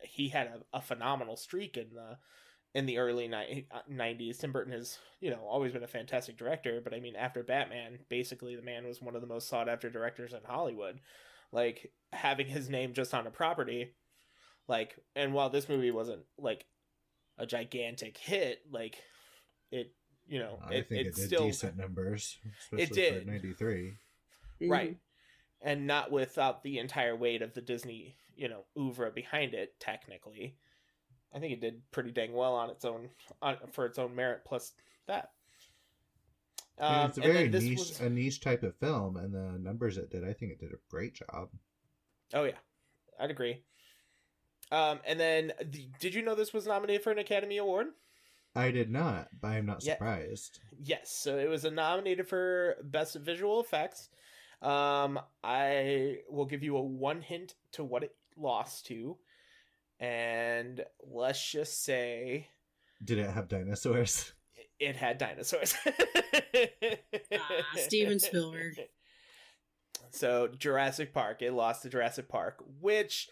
he 0.05 0.29
had 0.29 0.47
a, 0.49 0.79
a 0.79 0.81
phenomenal 0.81 1.37
streak 1.37 1.77
in 1.77 1.95
the 1.95 2.19
in 2.75 2.87
the 2.87 2.97
early 2.99 3.29
ni- 3.29 3.67
90s. 3.93 4.38
Tim 4.38 4.51
Burton 4.51 4.73
has, 4.73 4.99
you 5.21 5.29
know, 5.31 5.41
always 5.47 5.73
been 5.73 5.83
a 5.83 5.87
fantastic 5.88 6.38
director, 6.38 6.81
but 6.83 6.95
I 6.95 7.01
mean, 7.01 7.15
after 7.17 7.43
Batman, 7.43 7.99
basically 8.09 8.57
the 8.57 8.62
man 8.62 8.87
was 8.87 9.03
one 9.03 9.15
of 9.15 9.21
the 9.21 9.27
most 9.27 9.49
sought 9.49 9.69
after 9.69 9.91
directors 9.91 10.33
in 10.33 10.41
Hollywood. 10.47 11.01
Like 11.53 11.93
having 12.15 12.47
his 12.47 12.71
name 12.71 12.95
just 12.95 13.12
on 13.12 13.27
a 13.27 13.31
property, 13.31 13.93
like, 14.68 14.96
and 15.16 15.35
while 15.35 15.51
this 15.51 15.68
movie 15.68 15.90
wasn't 15.90 16.22
like 16.38 16.66
a 17.38 17.46
gigantic 17.46 18.16
hit, 18.18 18.61
like 18.70 18.98
it, 19.70 19.92
you 20.27 20.38
know, 20.38 20.59
I 20.64 20.75
it, 20.75 20.88
think 20.88 21.01
it 21.07 21.14
did 21.14 21.27
still 21.27 21.46
decent 21.46 21.77
numbers, 21.77 22.38
especially 22.72 22.94
did. 22.94 23.25
for 23.25 23.31
'93. 23.31 23.92
right 24.68 24.96
and 25.61 25.87
not 25.87 26.11
without 26.12 26.62
the 26.62 26.79
entire 26.79 27.16
weight 27.16 27.42
of 27.42 27.53
the 27.55 27.61
disney 27.61 28.16
you 28.37 28.48
know 28.48 28.64
oeuvre 28.79 29.11
behind 29.11 29.55
it 29.55 29.75
technically 29.81 30.57
i 31.35 31.38
think 31.40 31.53
it 31.53 31.61
did 31.61 31.83
pretty 31.90 32.12
dang 32.12 32.33
well 32.33 32.55
on 32.55 32.70
its 32.70 32.85
own 32.85 33.09
on, 33.40 33.57
for 33.72 33.87
its 33.87 33.98
own 33.98 34.14
merit 34.14 34.42
plus 34.46 34.72
that 35.09 35.31
And 36.79 36.94
um, 37.03 37.09
it's 37.09 37.18
a 37.18 37.20
very 37.22 37.48
niche, 37.48 37.79
was- 37.79 38.01
a 38.01 38.09
niche 38.09 38.40
type 38.40 38.62
of 38.62 38.77
film, 38.77 39.16
and 39.16 39.35
the 39.35 39.59
numbers 39.59 39.98
it 39.98 40.11
did, 40.11 40.22
I 40.25 40.33
think 40.33 40.53
it 40.53 40.61
did 40.61 40.72
a 40.72 40.79
great 40.88 41.14
job. 41.14 41.48
oh 42.35 42.44
yeah 42.44 42.59
i'd 43.20 43.31
agree 43.31 43.62
um, 44.72 44.98
and 45.06 45.20
then 45.20 45.52
d- 45.70 45.88
did 46.00 46.14
you 46.14 46.22
know 46.22 46.35
this 46.35 46.52
was 46.52 46.66
nominated 46.66 47.04
for 47.04 47.12
an 47.12 47.18
academy 47.18 47.58
award 47.58 47.87
I 48.54 48.70
did 48.70 48.90
not, 48.90 49.28
but 49.40 49.48
I'm 49.48 49.64
not 49.64 49.82
Yeah. 49.82 49.94
surprised. 49.94 50.58
Yes, 50.78 51.11
so 51.11 51.38
it 51.38 51.48
was 51.48 51.64
nominated 51.64 52.28
for 52.28 52.76
best 52.82 53.14
visual 53.16 53.61
effects. 53.61 54.11
Um, 54.61 55.18
I 55.42 56.18
will 56.28 56.44
give 56.44 56.62
you 56.62 56.76
a 56.76 56.82
one 56.82 57.22
hint 57.22 57.54
to 57.72 57.82
what 57.85 58.02
it 58.04 58.14
lost 58.37 58.85
to, 58.88 59.16
and 59.98 60.85
let's 61.02 61.50
just 61.50 61.82
say 61.82 62.48
Did 63.02 63.18
it 63.18 63.30
have 63.30 63.48
dinosaurs? 63.48 64.32
it 64.78 64.96
had 64.96 65.16
dinosaurs. 65.18 65.74
Ah, 65.87 67.62
Steven 67.76 68.18
Spielberg. 68.18 68.80
So 70.14 70.46
Jurassic 70.48 71.14
Park, 71.14 71.40
it 71.40 71.52
lost 71.52 71.82
to 71.82 71.88
Jurassic 71.88 72.28
Park, 72.28 72.62
which. 72.80 73.30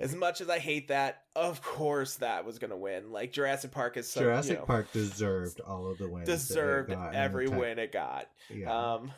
As 0.00 0.14
much 0.14 0.40
as 0.40 0.48
I 0.48 0.58
hate 0.58 0.88
that, 0.88 1.22
of 1.36 1.62
course 1.62 2.16
that 2.16 2.44
was 2.44 2.58
gonna 2.58 2.76
win. 2.76 3.12
Like 3.12 3.32
Jurassic 3.32 3.70
Park 3.70 3.96
is 3.96 4.08
so, 4.08 4.20
Jurassic 4.20 4.52
you 4.52 4.58
know, 4.58 4.64
Park 4.64 4.92
deserved 4.92 5.60
all 5.60 5.90
of 5.90 5.98
the 5.98 6.08
wins. 6.08 6.26
that 6.26 6.32
it 6.32 6.36
deserved 6.36 6.90
got 6.90 7.14
every 7.14 7.48
tech- 7.48 7.58
win 7.58 7.78
it 7.78 7.92
got. 7.92 8.28
Yeah. 8.48 8.94
Um, 8.94 9.12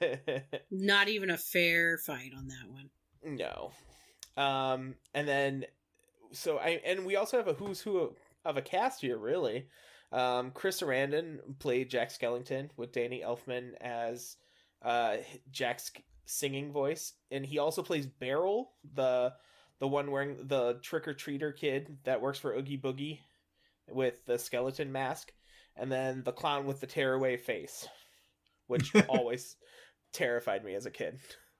Not 0.70 1.08
even 1.08 1.30
a 1.30 1.38
fair 1.38 1.98
fight 1.98 2.32
on 2.36 2.48
that 2.48 2.68
one. 2.68 2.90
No. 3.24 3.72
Um, 4.36 4.94
and 5.14 5.26
then, 5.26 5.66
so 6.32 6.58
I 6.58 6.80
and 6.84 7.06
we 7.06 7.16
also 7.16 7.36
have 7.36 7.48
a 7.48 7.54
who's 7.54 7.80
who 7.80 8.14
of 8.44 8.56
a 8.56 8.62
cast 8.62 9.00
here, 9.00 9.18
really. 9.18 9.66
Um, 10.10 10.52
Chris 10.52 10.80
Sarandon 10.80 11.38
played 11.58 11.90
Jack 11.90 12.10
Skellington 12.10 12.70
with 12.76 12.92
Danny 12.92 13.22
Elfman 13.24 13.72
as 13.80 14.36
uh 14.82 15.18
Jack's 15.50 15.90
singing 16.24 16.72
voice, 16.72 17.14
and 17.30 17.44
he 17.44 17.58
also 17.58 17.82
plays 17.82 18.06
Barrel, 18.06 18.72
the 18.94 19.32
the 19.80 19.88
one 19.88 20.10
wearing 20.10 20.36
the 20.46 20.78
trick 20.82 21.06
or 21.08 21.14
treater 21.14 21.54
kid 21.56 21.98
that 22.04 22.20
works 22.20 22.38
for 22.38 22.52
Oogie 22.54 22.78
Boogie 22.78 23.20
with 23.90 24.24
the 24.26 24.38
skeleton 24.38 24.90
mask, 24.92 25.32
and 25.76 25.90
then 25.90 26.22
the 26.24 26.32
clown 26.32 26.66
with 26.66 26.80
the 26.80 26.86
tearaway 26.86 27.36
face, 27.36 27.86
which 28.66 28.92
always 29.08 29.56
terrified 30.12 30.64
me 30.64 30.74
as 30.74 30.86
a 30.86 30.90
kid. 30.90 31.18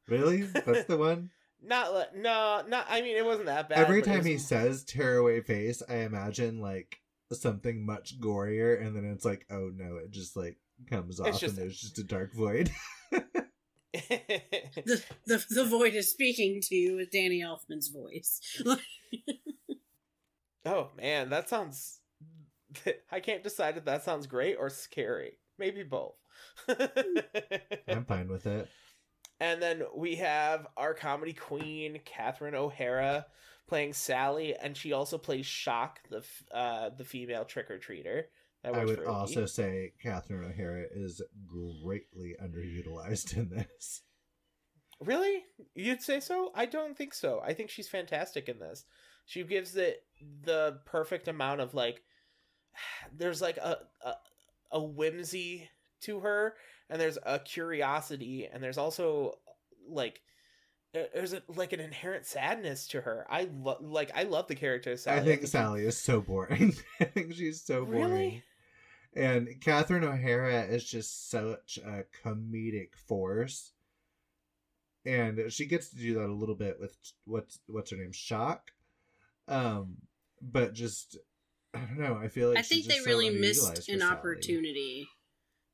really? 0.09 0.43
That's 0.43 0.85
the 0.85 0.97
one? 0.99 1.31
Not 1.63 1.93
li- 1.95 2.21
no, 2.23 2.63
not. 2.69 2.87
I 2.89 3.01
mean, 3.03 3.17
it 3.17 3.25
wasn't 3.25 3.47
that 3.47 3.69
bad. 3.69 3.79
Every 3.79 4.03
time 4.03 4.19
was- 4.19 4.27
he 4.27 4.39
says 4.39 4.85
tearaway 4.85 5.41
face, 5.41 5.83
I 5.89 5.97
imagine 5.99 6.61
like 6.61 6.99
something 7.33 7.85
much 7.85 8.21
gorier, 8.21 8.81
and 8.85 8.95
then 8.97 9.05
it's 9.05 9.25
like, 9.25 9.45
oh 9.51 9.71
no, 9.75 9.97
it 9.97 10.11
just 10.11 10.37
like 10.37 10.57
comes 10.89 11.19
off 11.21 11.39
just- 11.41 11.45
and 11.45 11.57
there's 11.57 11.81
just 11.81 11.99
a 11.99 12.05
dark 12.05 12.33
void. 12.35 12.71
The 14.85 15.03
the, 15.27 15.45
the 15.51 15.65
void 15.65 15.95
is 15.95 16.11
speaking 16.11 16.61
to 16.63 16.75
you 16.75 16.97
with 16.97 17.11
Danny 17.11 17.43
Elfman's 17.43 17.89
voice. 17.89 18.41
oh 20.67 20.89
man, 20.97 21.31
that 21.31 21.49
sounds. 21.49 22.01
I 23.13 23.21
can't 23.21 23.43
decide 23.43 23.77
if 23.77 23.85
that 23.87 24.05
sounds 24.05 24.27
great 24.27 24.57
or 24.59 24.71
scary. 24.71 25.39
Maybe 25.59 25.83
both. 25.83 26.15
I'm 27.89 28.05
fine 28.05 28.29
with 28.29 28.47
it. 28.47 28.69
and 29.41 29.61
then 29.63 29.83
we 29.97 30.17
have 30.17 30.67
our 30.77 30.95
comedy 30.95 31.33
queen, 31.33 32.01
Catherine 32.05 32.55
O'Hara, 32.55 33.27
playing 33.69 33.93
Sally, 33.93 34.55
and 34.55 34.77
she 34.77 34.93
also 34.93 35.19
plays 35.19 35.47
Shock, 35.47 36.01
the 36.11 36.23
uh, 36.57 36.91
the 36.97 37.05
female 37.05 37.45
trick 37.45 37.71
or 37.71 37.79
treater. 37.79 38.25
I 38.75 38.85
would 38.85 39.05
also 39.05 39.47
say 39.47 39.93
Catherine 40.03 40.51
O'Hara 40.51 40.85
is 40.95 41.23
greatly 41.47 42.37
underutilized 42.43 43.37
in 43.37 43.49
this. 43.51 44.03
Really? 45.01 45.45
You'd 45.75 46.03
say 46.03 46.21
so? 46.21 46.51
I 46.55 46.67
don't 46.67 46.97
think 46.97 47.15
so. 47.15 47.41
I 47.45 47.55
think 47.55 47.71
she's 47.71 47.89
fantastic 47.89 48.49
in 48.49 48.59
this. 48.59 48.85
She 49.27 49.45
gives 49.45 49.77
it 49.77 50.03
the 50.43 50.81
perfect 50.87 51.29
amount 51.29 51.61
of 51.61 51.75
like 51.75 52.03
there's 53.17 53.41
like 53.41 53.59
a 53.59 53.79
a, 54.05 54.15
a 54.73 54.83
whimsy 54.83 55.69
to 56.01 56.21
her 56.21 56.55
and 56.91 57.01
there's 57.01 57.19
a 57.25 57.39
curiosity 57.39 58.49
and 58.51 58.63
there's 58.63 58.79
also 58.79 59.35
like 59.89 60.21
there's 60.93 61.35
a, 61.35 61.43
like 61.49 61.73
an 61.73 61.81
inherent 61.81 62.25
sadness 62.25 62.89
to 62.89 63.03
her. 63.03 63.27
I 63.29 63.49
love 63.53 63.83
like 63.83 64.11
I 64.15 64.23
love 64.23 64.49
the 64.49 64.55
character 64.55 64.93
of 64.93 65.01
Sally. 65.01 65.21
I 65.21 65.25
think 65.25 65.47
Sally 65.47 65.85
is 65.85 65.99
so 65.99 66.21
boring. 66.21 66.75
I 67.01 67.05
think 67.05 67.35
she's 67.35 67.63
so 67.63 67.85
boring. 67.85 68.03
Really? 68.03 68.45
And 69.15 69.61
Catherine 69.61 70.05
O'Hara 70.05 70.63
is 70.63 70.85
just 70.85 71.31
such 71.31 71.79
a 71.85 72.05
comedic 72.25 72.95
force. 72.95 73.73
And 75.05 75.51
she 75.51 75.67
gets 75.67 75.91
to 75.91 75.97
do 75.97 76.15
that 76.15 76.29
a 76.29 76.33
little 76.33 76.55
bit 76.55 76.79
with 76.79 76.97
what's 77.25 77.61
what's 77.67 77.91
her 77.91 77.97
name, 77.97 78.13
Shock. 78.13 78.73
Um, 79.47 79.97
but 80.43 80.75
just 80.75 81.17
I 81.75 81.81
don't 81.81 81.99
know. 81.99 82.19
I 82.23 82.29
feel 82.29 82.51
like 82.51 82.59
I 82.59 82.63
think 82.63 82.87
they 82.87 82.99
so 82.99 83.07
really 83.07 83.31
missed 83.31 83.89
an 83.89 84.03
opportunity. 84.03 85.09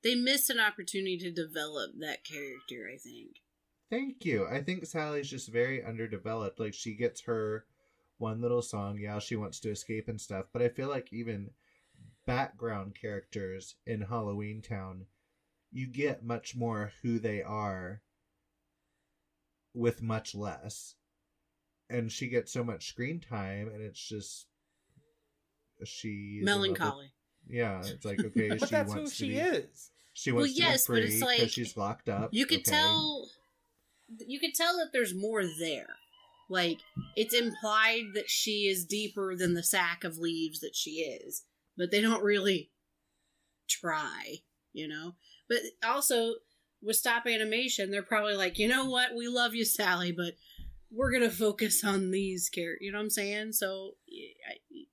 They 0.03 0.15
missed 0.15 0.51
an 0.51 0.61
opportunity 0.61 1.19
to 1.19 1.33
develop 1.33 1.93
that 1.99 2.25
character. 2.25 2.89
I 2.93 2.99
think. 2.99 3.41
Thank 3.91 4.25
you. 4.25 4.47
I 4.47 4.63
think 4.63 4.87
Sally's 4.87 5.29
just 5.29 5.53
very 5.53 5.85
underdeveloped. 5.85 6.61
Like 6.61 6.75
she 6.75 6.95
gets 6.95 7.23
her 7.23 7.65
one 8.19 8.41
little 8.41 8.63
song, 8.63 8.99
yeah, 8.99 9.19
she 9.19 9.37
wants 9.37 9.61
to 9.61 9.71
escape 9.71 10.09
and 10.09 10.21
stuff, 10.21 10.47
but 10.53 10.63
I 10.63 10.69
feel 10.69 10.89
like 10.89 11.13
even 11.13 11.51
background 12.27 12.95
characters 13.01 13.77
in 13.87 14.03
Halloween 14.03 14.63
Town, 14.63 15.07
you 15.71 15.87
get 15.87 16.25
much 16.25 16.57
more 16.57 16.93
who 17.03 17.19
they 17.19 17.43
are 17.43 18.03
with 19.75 20.03
much 20.03 20.35
less. 20.35 20.95
And 21.91 22.11
she 22.11 22.29
gets 22.29 22.53
so 22.53 22.65
much 22.65 22.89
screen 22.89 23.21
time 23.21 23.69
and 23.69 23.83
it's 23.83 24.01
just 24.01 24.47
she 25.85 26.41
Melancholy. 26.43 27.13
Yeah, 27.49 27.81
it's 27.85 28.05
like 28.05 28.21
okay, 28.25 28.49
but 28.51 28.61
she 28.61 28.67
that's 28.67 28.93
who 28.93 28.99
wants 28.99 29.13
to 29.13 29.17
she 29.17 29.29
be, 29.31 29.39
is. 29.39 29.91
She 30.15 30.33
Well, 30.33 30.43
wants 30.43 30.59
yes, 30.59 30.87
to 30.87 30.93
but 30.93 30.97
be 30.97 31.03
it's 31.03 31.13
free 31.15 31.21
because 31.21 31.41
like- 31.43 31.51
she's 31.51 31.77
locked 31.77 32.09
up. 32.09 32.31
You 32.33 32.47
could 32.47 32.61
okay. 32.61 32.71
tell. 32.71 33.29
You 34.27 34.39
could 34.39 34.55
tell 34.55 34.77
that 34.79 34.93
there's 34.93 35.15
more 35.15 35.43
there. 35.59 35.89
Like 36.49 36.79
it's 37.17 37.35
implied 37.35 38.13
that 38.15 38.31
she 38.31 38.69
is 38.69 38.85
deeper 38.85 39.35
than 39.35 39.55
the 39.55 39.63
sack 39.63 40.05
of 40.05 40.19
leaves 40.19 40.61
that 40.61 40.77
she 40.77 41.01
is, 41.01 41.43
but 41.77 41.91
they 41.91 42.01
don't 42.01 42.23
really 42.23 42.71
try, 43.69 44.37
you 44.73 44.89
know. 44.89 45.15
But 45.49 45.59
also 45.85 46.35
with 46.83 46.97
stop 46.97 47.27
animation, 47.27 47.91
they're 47.91 48.03
probably 48.03 48.35
like, 48.35 48.59
you 48.59 48.69
know 48.69 48.87
what, 48.89 49.15
we 49.17 49.29
love 49.29 49.55
you, 49.55 49.65
Sally, 49.65 50.13
but 50.13 50.35
we're 50.91 51.13
gonna 51.13 51.31
focus 51.31 51.83
on 51.85 52.11
these 52.11 52.49
characters. 52.49 52.79
You 52.83 52.93
know 52.93 52.99
what 52.99 53.05
I'm 53.05 53.11
saying? 53.11 53.53
So 53.53 53.97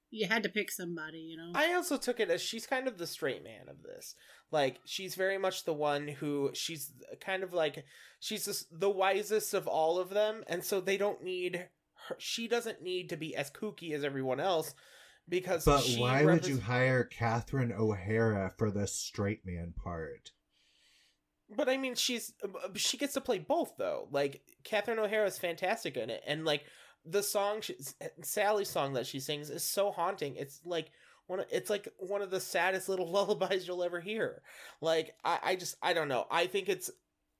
you 0.09 0.27
had 0.27 0.43
to 0.43 0.49
pick 0.49 0.71
somebody, 0.71 1.19
you 1.19 1.37
know. 1.37 1.51
I 1.55 1.73
also 1.73 1.97
took 1.97 2.19
it 2.19 2.29
as 2.29 2.41
she's 2.41 2.65
kind 2.65 2.87
of 2.87 2.97
the 2.97 3.07
straight 3.07 3.43
man 3.43 3.69
of 3.69 3.83
this. 3.83 4.15
Like 4.51 4.79
she's 4.85 5.15
very 5.15 5.37
much 5.37 5.63
the 5.63 5.73
one 5.73 6.07
who 6.07 6.51
she's 6.53 6.91
kind 7.21 7.43
of 7.43 7.53
like 7.53 7.85
she's 8.19 8.65
the 8.71 8.89
wisest 8.89 9.53
of 9.53 9.67
all 9.67 9.99
of 9.99 10.09
them, 10.09 10.43
and 10.47 10.63
so 10.63 10.81
they 10.81 10.97
don't 10.97 11.23
need 11.23 11.67
her. 12.07 12.15
She 12.17 12.47
doesn't 12.47 12.81
need 12.81 13.09
to 13.09 13.15
be 13.15 13.35
as 13.35 13.51
kooky 13.51 13.93
as 13.93 14.03
everyone 14.03 14.39
else 14.39 14.73
because. 15.31 15.65
But 15.65 15.83
why 15.97 16.23
would 16.23 16.45
you 16.45 16.59
hire 16.59 17.03
Catherine 17.03 17.73
O'Hara 17.73 18.51
for 18.55 18.69
the 18.69 18.85
straight 18.85 19.43
man 19.43 19.73
part? 19.75 20.31
But 21.49 21.67
I 21.67 21.77
mean, 21.77 21.95
she's 21.95 22.33
uh, 22.43 22.49
uh, 22.65 22.69
she 22.75 22.97
gets 22.97 23.13
to 23.15 23.21
play 23.21 23.39
both 23.39 23.73
though. 23.77 24.07
Like 24.11 24.41
Catherine 24.63 24.99
O'Hara 24.99 25.25
is 25.25 25.39
fantastic 25.39 25.97
in 25.97 26.11
it, 26.11 26.21
and 26.27 26.45
like 26.45 26.65
the 27.03 27.23
song, 27.23 27.61
she, 27.61 27.75
uh, 28.01 28.07
Sally's 28.21 28.69
song 28.69 28.93
that 28.93 29.07
she 29.07 29.19
sings 29.19 29.49
is 29.49 29.63
so 29.63 29.89
haunting. 29.91 30.35
It's 30.35 30.61
like 30.63 30.91
one. 31.25 31.39
Of, 31.39 31.47
it's 31.49 31.69
like 31.69 31.87
one 31.97 32.21
of 32.21 32.29
the 32.29 32.39
saddest 32.39 32.87
little 32.87 33.09
lullabies 33.11 33.67
you'll 33.67 33.83
ever 33.83 33.99
hear. 33.99 34.43
Like 34.81 35.15
I, 35.23 35.39
I 35.43 35.55
just 35.55 35.75
I 35.81 35.93
don't 35.93 36.09
know. 36.09 36.27
I 36.29 36.45
think 36.45 36.69
it's 36.69 36.91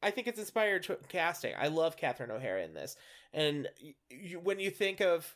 I 0.01 0.10
think 0.10 0.27
it's 0.27 0.39
inspired 0.39 0.88
casting. 1.10 1.54
I 1.58 1.67
love 1.67 1.95
Catherine 1.95 2.32
O'Hara 2.32 2.63
in 2.63 2.73
this, 2.73 2.95
and 3.34 3.67
you, 4.10 4.39
when 4.39 4.60
you 4.60 4.71
think 4.71 4.99
of 4.99 5.36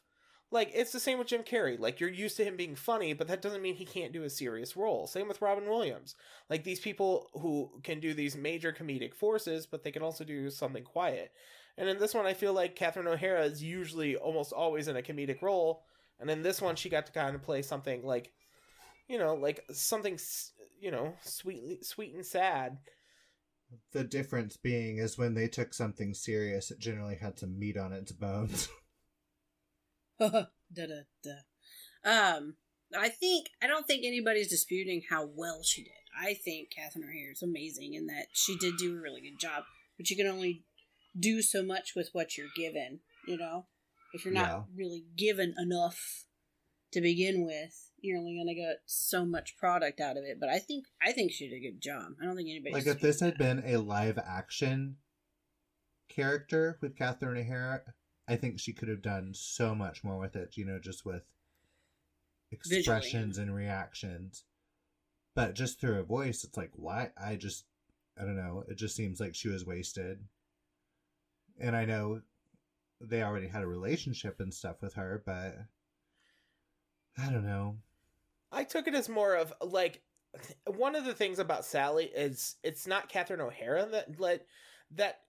like 0.56 0.72
it's 0.74 0.92
the 0.92 1.00
same 1.00 1.20
with 1.20 1.28
Jim 1.28 1.44
Carrey. 1.44 1.78
Like 1.78 2.00
you're 2.00 2.10
used 2.10 2.38
to 2.38 2.46
him 2.46 2.56
being 2.56 2.76
funny, 2.76 3.14
but 3.14 3.28
that 3.28 3.42
doesn't 3.42 3.62
mean 3.62 3.76
he 3.76 3.86
can't 3.86 4.14
do 4.14 4.24
a 4.24 4.30
serious 4.30 4.76
role. 4.76 5.06
Same 5.06 5.28
with 5.28 5.42
Robin 5.42 5.70
Williams. 5.70 6.16
Like 6.50 6.64
these 6.64 6.80
people 6.80 7.30
who 7.34 7.70
can 7.84 8.00
do 8.00 8.14
these 8.14 8.36
major 8.36 8.72
comedic 8.72 9.14
forces, 9.14 9.68
but 9.68 9.84
they 9.84 9.92
can 9.92 10.02
also 10.02 10.24
do 10.24 10.50
something 10.50 10.84
quiet. 10.84 11.32
And 11.78 11.90
in 11.90 12.00
this 12.00 12.14
one, 12.14 12.26
I 12.26 12.34
feel 12.34 12.54
like 12.54 12.78
Catherine 12.78 13.06
O'Hara 13.06 13.44
is 13.44 13.62
usually 13.62 14.16
almost 14.16 14.54
always 14.54 14.88
in 14.88 14.96
a 14.96 15.02
comedic 15.02 15.42
role, 15.42 15.84
and 16.20 16.30
in 16.30 16.42
this 16.42 16.62
one, 16.62 16.78
she 16.78 16.90
got 16.90 17.06
to 17.08 17.12
kind 17.12 17.36
of 17.36 17.44
play 17.44 17.62
something 17.62 18.06
like, 18.06 18.32
you 19.10 19.18
know, 19.18 19.36
like 19.36 19.62
something, 19.74 20.18
you 20.80 20.90
know, 20.90 21.14
sweet, 21.22 21.86
sweet 21.86 22.16
and 22.16 22.26
sad. 22.26 22.78
The 23.92 24.06
difference 24.06 24.56
being 24.56 25.00
is 25.00 25.18
when 25.18 25.34
they 25.34 25.50
took 25.50 25.74
something 25.74 26.14
serious, 26.14 26.72
it 26.72 26.80
generally 26.80 27.16
had 27.16 27.38
some 27.38 27.60
meat 27.60 27.78
on 27.78 27.92
its 27.92 28.14
bones. 28.14 28.70
da 30.20 30.48
da 30.74 31.02
da. 31.24 31.36
Um, 32.04 32.56
I 32.98 33.10
think 33.10 33.48
I 33.62 33.68
don't 33.68 33.86
think 33.88 34.06
anybody's 34.06 34.50
disputing 34.50 35.02
how 35.10 35.26
well 35.34 35.64
she 35.64 35.84
did. 35.84 35.92
I 36.18 36.34
think 36.34 36.70
Catherine 36.72 37.04
O'Hara 37.06 37.34
is 37.34 37.42
amazing 37.42 37.94
in 37.94 38.08
that 38.08 38.28
she 38.32 38.58
did 38.58 38.78
do 38.78 38.96
a 38.98 39.02
really 39.02 39.22
good 39.22 39.40
job, 39.40 39.64
but 39.98 40.10
you 40.10 40.16
can 40.16 40.28
only 40.28 40.64
do 41.20 41.42
so 41.42 41.64
much 41.64 41.92
with 41.96 42.10
what 42.14 42.38
you're 42.38 42.48
given. 42.56 43.00
You 43.28 43.38
know, 43.38 43.66
if 44.14 44.24
you're 44.24 44.34
not 44.34 44.48
Yeah. 44.48 44.64
really 44.76 45.06
given 45.18 45.54
enough 45.58 46.26
to 46.92 47.02
begin 47.02 47.46
with, 47.46 47.92
you're 48.00 48.18
only 48.20 48.38
gonna 48.38 48.54
get 48.56 48.84
so 48.86 49.26
much 49.26 49.58
product 49.58 50.00
out 50.00 50.16
of 50.16 50.24
it. 50.24 50.40
But 50.40 50.50
I 50.50 50.60
think 50.60 50.86
I 51.02 51.12
think 51.12 51.32
she 51.32 51.50
did 51.50 51.56
a 51.56 51.60
good 51.60 51.82
job. 51.82 52.14
I 52.22 52.26
don't 52.26 52.36
think 52.36 52.50
anybody 52.50 52.74
like 52.74 52.88
if 52.88 53.02
this 53.02 53.20
had 53.20 53.38
been 53.38 53.64
a 53.66 53.78
live 53.78 54.18
action 54.18 54.98
character 56.08 56.78
with 56.82 56.96
Catherine 56.96 57.38
O'Hara, 57.42 57.82
I 58.28 58.36
think 58.36 58.60
she 58.60 58.74
could 58.74 58.88
have 58.88 59.02
done 59.02 59.34
so 59.34 59.76
much 59.76 60.04
more 60.04 60.18
with 60.18 60.36
it, 60.36 60.58
you 60.58 60.66
know, 60.66 60.80
just 60.80 61.06
with 61.06 61.24
expressions 62.52 63.38
and 63.38 63.54
reactions. 63.54 64.44
But 65.36 65.54
just 65.54 65.80
through 65.80 65.96
her 65.96 66.04
voice, 66.04 66.44
it's 66.44 66.58
like, 66.58 66.72
why? 66.76 67.12
I 67.22 67.36
just, 67.36 67.66
I 68.20 68.24
don't 68.24 68.38
know. 68.38 68.64
It 68.68 68.78
just 68.78 68.96
seems 68.96 69.20
like 69.20 69.36
she 69.36 69.50
was 69.50 69.66
wasted. 69.66 70.20
And 71.60 71.76
I 71.76 71.86
know 71.86 72.22
they 73.02 73.22
already 73.22 73.48
had 73.48 73.62
a 73.62 73.68
relationship 73.68 74.40
and 74.40 74.54
stuff 74.54 74.82
with 74.82 74.94
her, 74.94 75.22
but 75.26 75.58
I 77.18 77.30
don't 77.30 77.46
know. 77.46 77.78
I 78.52 78.64
took 78.64 78.88
it 78.88 78.96
as 78.96 79.10
more 79.10 79.36
of 79.36 79.54
like 79.62 80.02
one 80.66 80.96
of 80.96 81.06
the 81.06 81.14
things 81.14 81.40
about 81.40 81.66
Sally 81.66 82.06
is 82.06 82.56
it's 82.64 82.88
not 82.88 83.10
Catherine 83.10 83.42
O'Hara 83.42 83.86
that 83.92 84.20
let 84.20 84.46
that 84.92 85.22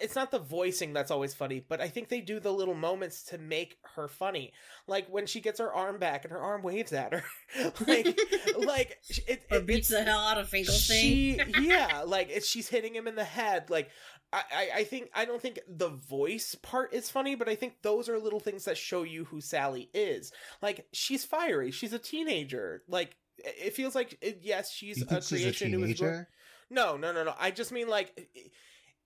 it's 0.00 0.14
not 0.14 0.30
the 0.30 0.38
voicing 0.38 0.92
that's 0.92 1.10
always 1.10 1.34
funny, 1.34 1.64
but 1.68 1.80
I 1.80 1.88
think 1.88 2.08
they 2.08 2.20
do 2.20 2.38
the 2.40 2.52
little 2.52 2.74
moments 2.74 3.24
to 3.24 3.38
make 3.38 3.78
her 3.94 4.08
funny. 4.08 4.52
Like 4.86 5.08
when 5.08 5.26
she 5.26 5.40
gets 5.40 5.58
her 5.60 5.72
arm 5.72 5.98
back 5.98 6.24
and 6.24 6.32
her 6.32 6.38
arm 6.40 6.62
waves 6.62 6.92
at 6.92 7.12
her, 7.12 7.24
like 7.86 8.06
like 8.58 8.98
it, 9.26 9.42
or 9.50 9.58
it- 9.58 9.66
beats 9.66 9.90
it's- 9.90 10.04
the 10.04 10.10
hell 10.10 10.20
out 10.20 10.38
of 10.38 10.48
Finkelstein. 10.48 11.00
she 11.00 11.40
yeah 11.60 12.02
like 12.06 12.28
it's, 12.30 12.46
she's 12.46 12.68
hitting 12.68 12.94
him 12.94 13.06
in 13.08 13.14
the 13.16 13.24
head. 13.24 13.70
Like 13.70 13.90
I, 14.32 14.42
I 14.54 14.68
i 14.76 14.84
think 14.84 15.10
i 15.14 15.26
don't 15.26 15.42
think 15.42 15.60
the 15.68 15.90
voice 15.90 16.54
part 16.62 16.94
is 16.94 17.10
funny 17.10 17.34
but 17.34 17.50
i 17.50 17.54
think 17.54 17.74
those 17.82 18.08
are 18.08 18.18
little 18.18 18.40
things 18.40 18.64
that 18.64 18.78
show 18.78 19.02
you 19.02 19.24
who 19.24 19.40
sally 19.40 19.90
is. 19.92 20.32
Like 20.62 20.86
she's 20.92 21.24
fiery. 21.24 21.70
She's 21.70 21.92
a 21.92 21.98
teenager. 21.98 22.82
Like 22.88 23.16
it 23.38 23.54
it 23.66 23.74
feels 23.74 23.94
like 23.94 24.16
it, 24.22 24.38
yes 24.42 24.70
she's 24.72 24.98
You 24.98 25.04
a 25.04 25.06
think 25.06 25.22
she's 25.24 25.32
a 25.40 25.42
creation 25.42 25.72
Who 25.72 25.82
is, 25.84 26.00
was 26.00 26.24
no 26.70 26.96
no 26.96 27.12
no 27.12 27.24
no. 27.24 27.34
I 27.38 27.50
just 27.50 27.72
mean 27.72 27.88
like 27.88 28.28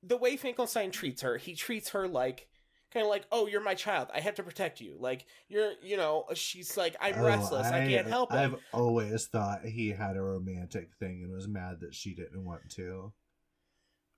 the 0.07 0.17
way 0.17 0.37
finkelstein 0.37 0.91
treats 0.91 1.23
her 1.23 1.37
he 1.37 1.55
treats 1.55 1.91
her 1.91 2.07
like 2.07 2.49
kind 2.93 3.05
of 3.05 3.11
like 3.11 3.25
oh 3.33 3.47
you're 3.47 3.61
my 3.63 3.75
child 3.75 4.09
i 4.15 4.21
have 4.21 4.35
to 4.37 4.43
protect 4.43 4.81
you 4.81 4.97
like 4.99 5.27
you're 5.49 5.73
you 5.83 5.97
know 5.97 6.25
she's 6.35 6.77
like 6.77 6.95
i'm 7.01 7.15
Oh, 7.19 7.25
restless 7.27 7.67
i, 7.67 7.87
can't 7.87 8.07
help 8.07 8.33
it 8.33 8.37
I've 8.37 8.55
always 8.73 9.27
thought 9.27 9.65
he 9.65 9.91
had 9.91 10.17
a 10.17 10.23
romantic 10.23 10.91
thing 10.99 11.23
and 11.25 11.33
was 11.33 11.49
mad 11.49 11.81
that 11.81 11.95
she 11.95 12.15
didn't 12.15 12.45
want 12.45 12.71
to. 12.77 13.13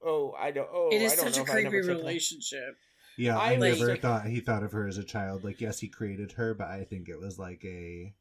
oh 0.05 0.35
i 0.38 0.51
don't 0.51 0.68
oh 0.72 0.90
it 0.92 1.01
is 1.03 1.12
I 1.14 1.16
don't 1.16 1.24
such 1.27 1.37
know 1.37 1.42
a 1.42 1.44
if 1.44 1.51
I 1.51 1.53
creepy 1.55 1.64
never 1.64 1.81
took 1.83 1.87
that. 1.88 1.96
relationship. 1.98 2.77
Yeah, 3.16 3.37
I, 3.37 3.55
I 3.55 3.57
like- 3.57 3.79
never 3.79 3.96
thought 3.96 4.27
he 4.27 4.38
thought 4.40 4.62
of 4.62 4.70
her 4.70 4.87
as 4.87 4.96
a 4.96 5.03
child. 5.03 5.42
Like, 5.42 5.61
yes, 5.61 5.81
he 5.81 5.88
created 5.88 6.31
her, 6.33 6.55
but 6.55 6.68
I 6.68 6.85
think 6.85 7.09
it 7.09 7.18
was 7.18 7.37
like 7.37 7.64
a 7.64 8.14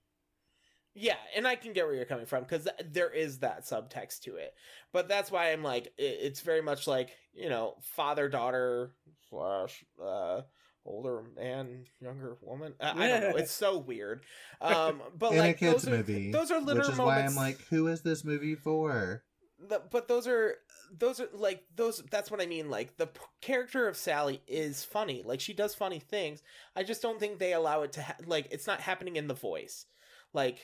Yeah, 1.00 1.16
and 1.36 1.48
I 1.48 1.56
can 1.56 1.74
get 1.74 1.86
where 1.86 1.94
you're 1.94 2.06
coming 2.06 2.26
from 2.26 2.42
because 2.44 2.68
there 2.92 3.12
is 3.12 3.40
that 3.40 3.66
subtext 3.66 4.22
to 4.22 4.38
it. 4.38 4.54
But 4.92 5.08
that's 5.08 5.32
why 5.32 5.52
I'm 5.52 5.64
like, 5.64 5.86
it, 5.98 6.18
it's 6.22 6.42
very 6.42 6.62
much 6.62 6.88
like 6.88 7.12
you 7.34 7.50
know, 7.50 7.76
father 7.82 8.28
daughter 8.30 8.94
slash 9.30 9.86
uh, 10.04 10.42
older 10.86 11.24
man, 11.36 11.86
younger 12.00 12.38
woman. 12.42 12.74
I, 12.80 12.92
I 12.92 13.08
don't 13.08 13.22
know. 13.22 13.36
It's 13.38 13.52
so 13.52 13.78
weird. 13.78 14.24
Um, 14.60 15.02
but 15.18 15.34
in 15.34 15.38
like 15.38 15.58
a 15.58 15.60
kids 15.60 15.84
those 15.84 15.94
are, 15.94 15.98
movie. 15.98 16.32
those 16.32 16.52
are 16.52 16.60
literal 16.60 16.88
which 16.88 16.94
is 16.94 17.00
why. 17.00 17.22
I'm 17.22 17.36
like, 17.36 17.62
who 17.70 17.88
is 17.88 18.02
this 18.02 18.24
movie 18.24 18.56
for? 18.56 19.24
the, 19.60 19.82
but 19.92 20.08
those 20.08 20.28
are 20.28 20.56
those 20.96 21.20
are 21.20 21.30
like 21.34 21.64
those 21.76 22.04
that's 22.12 22.30
what 22.30 22.42
i 22.42 22.46
mean 22.46 22.70
like 22.70 22.96
the 22.98 23.08
p- 23.08 23.22
character 23.42 23.88
of 23.88 23.98
sally 23.98 24.42
is 24.48 24.84
funny 24.84 25.24
like 25.26 25.40
she 25.40 25.54
does 25.54 25.74
funny 25.74 26.00
things 26.00 26.44
i 26.76 26.84
just 26.84 27.02
don't 27.02 27.20
think 27.20 27.40
they 27.40 27.54
allow 27.54 27.82
it 27.82 27.92
to 27.94 28.02
ha- 28.02 28.16
like 28.26 28.48
it's 28.52 28.68
not 28.68 28.80
happening 28.80 29.16
in 29.16 29.28
the 29.28 29.34
voice 29.34 29.86
like 30.34 30.60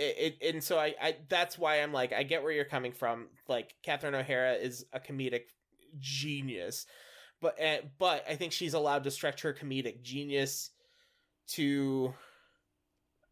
it, 0.00 0.36
it 0.40 0.54
and 0.54 0.64
so 0.64 0.78
I, 0.78 0.94
I 1.00 1.16
that's 1.28 1.58
why 1.58 1.76
i'm 1.82 1.92
like 1.92 2.12
i 2.12 2.22
get 2.22 2.42
where 2.42 2.52
you're 2.52 2.64
coming 2.64 2.92
from 2.92 3.28
like 3.48 3.74
catherine 3.82 4.14
o'hara 4.14 4.54
is 4.54 4.86
a 4.92 5.00
comedic 5.00 5.42
genius 5.98 6.86
but 7.40 7.60
uh, 7.62 7.78
but 7.98 8.24
i 8.28 8.34
think 8.36 8.52
she's 8.52 8.74
allowed 8.74 9.04
to 9.04 9.10
stretch 9.10 9.42
her 9.42 9.52
comedic 9.52 10.02
genius 10.02 10.70
to 11.48 12.14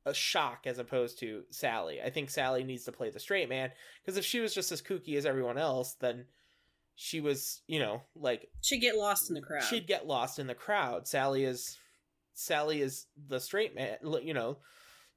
a 0.07 0.15
shock 0.15 0.61
as 0.65 0.79
opposed 0.79 1.19
to 1.21 1.43
Sally. 1.51 2.01
I 2.03 2.09
think 2.11 2.31
Sally 2.31 2.65
needs 2.65 2.85
to 2.85 2.93
play 2.93 3.11
the 3.11 3.21
straight 3.21 3.49
man 3.49 3.71
because 4.03 4.17
if 4.17 4.25
she 4.25 4.41
was 4.41 4.55
just 4.55 4.73
as 4.73 4.81
kooky 4.81 5.17
as 5.17 5.27
everyone 5.27 5.59
else, 5.59 5.95
then 6.01 6.25
she 6.95 7.21
was, 7.21 7.61
you 7.67 7.79
know, 7.79 8.03
like 8.17 8.49
She'd 8.63 8.81
get 8.81 8.97
lost 8.97 9.29
in 9.29 9.35
the 9.35 9.43
crowd. 9.43 9.63
she'd 9.65 9.87
get 9.87 10.07
lost 10.07 10.39
in 10.39 10.47
the 10.47 10.55
crowd. 10.55 11.07
Sally 11.07 11.45
is 11.45 11.77
Sally 12.33 12.81
is 12.81 13.07
the 13.29 13.39
straight 13.39 13.75
man, 13.75 13.99
you 14.23 14.33
know, 14.33 14.59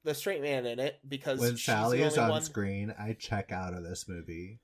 the 0.04 0.14
straight 0.14 0.42
man 0.42 0.66
in 0.66 0.78
it 0.80 1.00
because 1.08 1.38
when 1.40 1.56
Sally 1.56 2.02
is 2.02 2.18
on 2.18 2.30
one- 2.30 2.42
screen, 2.42 2.94
I 2.98 3.12
check 3.14 3.52
out 3.52 3.74
of 3.74 3.82
this 3.84 4.08
movie. 4.08 4.60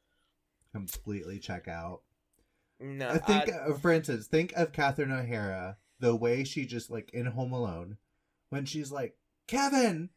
Completely 0.72 1.38
check 1.38 1.68
out. 1.68 2.02
No, 2.80 3.08
I 3.10 3.18
think, 3.18 3.52
I- 3.52 3.58
uh, 3.58 3.74
for 3.78 3.90
instance, 3.92 4.26
think 4.26 4.52
of 4.54 4.72
Catherine 4.72 5.10
O'Hara, 5.12 5.78
the 5.98 6.14
way 6.14 6.44
she 6.44 6.64
just 6.66 6.90
like 6.90 7.10
in 7.12 7.26
Home 7.26 7.52
Alone, 7.52 7.98
when 8.50 8.64
she's 8.64 8.92
like 8.92 9.16
Kevin, 9.46 10.10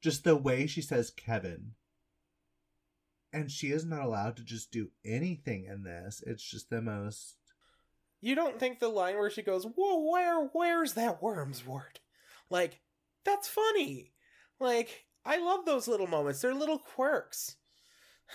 just 0.00 0.24
the 0.24 0.36
way 0.36 0.66
she 0.66 0.80
says 0.82 1.10
Kevin, 1.10 1.72
and 3.32 3.50
she 3.50 3.68
is 3.72 3.84
not 3.84 4.02
allowed 4.02 4.36
to 4.36 4.44
just 4.44 4.70
do 4.70 4.90
anything 5.04 5.64
in 5.64 5.82
this. 5.84 6.22
It's 6.26 6.42
just 6.42 6.70
the 6.70 6.82
most. 6.82 7.36
you 8.20 8.34
don't 8.36 8.60
think 8.60 8.78
the 8.78 8.88
line 8.88 9.16
where 9.18 9.30
she 9.30 9.42
goes, 9.42 9.64
"Whoa, 9.64 10.08
where, 10.08 10.44
where's 10.52 10.92
that 10.94 11.20
worm's 11.22 11.66
word?" 11.66 11.98
Like, 12.50 12.80
that's 13.24 13.48
funny. 13.48 14.11
Like, 14.62 15.06
I 15.24 15.38
love 15.38 15.64
those 15.66 15.88
little 15.88 16.06
moments. 16.06 16.40
They're 16.40 16.54
little 16.54 16.78
quirks. 16.78 17.56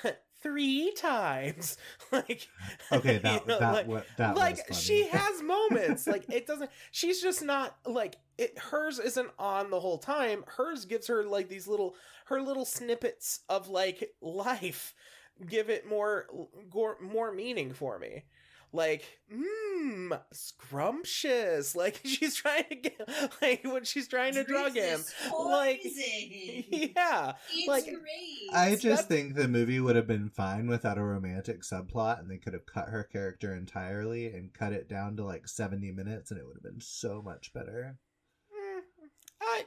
Three 0.44 0.94
times, 0.96 1.78
like 2.12 2.48
Okay, 2.92 3.18
that 3.18 3.42
you 3.42 3.48
know, 3.48 3.60
that 3.60 3.90
like, 3.90 4.06
that 4.18 4.36
like 4.36 4.72
she 4.72 5.08
has 5.08 5.42
moments. 5.42 6.06
like 6.06 6.30
it 6.30 6.46
doesn't. 6.46 6.70
She's 6.92 7.24
just 7.24 7.42
not 7.42 7.76
like 7.88 8.18
it. 8.38 8.56
Hers 8.60 9.00
isn't 9.00 9.30
on 9.40 9.72
the 9.72 9.80
whole 9.80 9.98
time. 9.98 10.44
Hers 10.46 10.86
gives 10.86 11.08
her 11.08 11.24
like 11.24 11.50
these 11.50 11.68
little 11.68 11.96
her 12.26 12.40
little 12.40 12.66
snippets 12.66 13.40
of 13.50 13.68
like 13.68 14.12
life 14.22 14.94
give 15.50 15.70
it 15.70 15.88
more 15.88 16.28
more 17.02 17.32
meaning 17.32 17.74
for 17.74 17.98
me. 17.98 18.26
Like, 18.78 19.04
mmm, 19.34 20.20
scrumptious. 20.32 21.76
Like 21.76 22.00
she's 22.04 22.36
trying 22.36 22.66
to 22.70 22.76
get 22.76 23.10
like 23.42 23.62
when 23.64 23.84
she's 23.84 24.08
trying 24.08 24.34
to 24.36 24.44
drug 24.44 24.76
him. 24.76 25.04
Like, 25.38 25.82
yeah, 25.84 27.34
it's 27.54 27.68
like- 27.68 27.86
great. 27.86 28.50
I 28.54 28.66
That's- 28.66 28.82
just 28.82 29.08
think 29.08 29.34
the 29.36 29.48
movie 29.48 29.80
would 29.80 29.96
have 29.96 30.08
been 30.08 30.30
fine 30.30 30.68
without 30.68 30.98
a 30.98 31.04
romantic 31.04 31.62
subplot, 31.64 32.20
and 32.20 32.30
they 32.30 32.38
could 32.38 32.54
have 32.54 32.66
cut 32.66 32.90
her 32.90 33.04
character 33.04 33.54
entirely 33.56 34.28
and 34.28 34.54
cut 34.54 34.74
it 34.74 34.88
down 34.88 35.18
to 35.18 35.26
like 35.26 35.48
seventy 35.48 35.92
minutes, 35.92 36.32
and 36.32 36.40
it 36.40 36.46
would 36.46 36.56
have 36.56 36.64
been 36.64 36.82
so 36.82 37.22
much 37.22 37.52
better. 37.54 37.98
Mm, 38.54 38.82
I. 39.42 39.64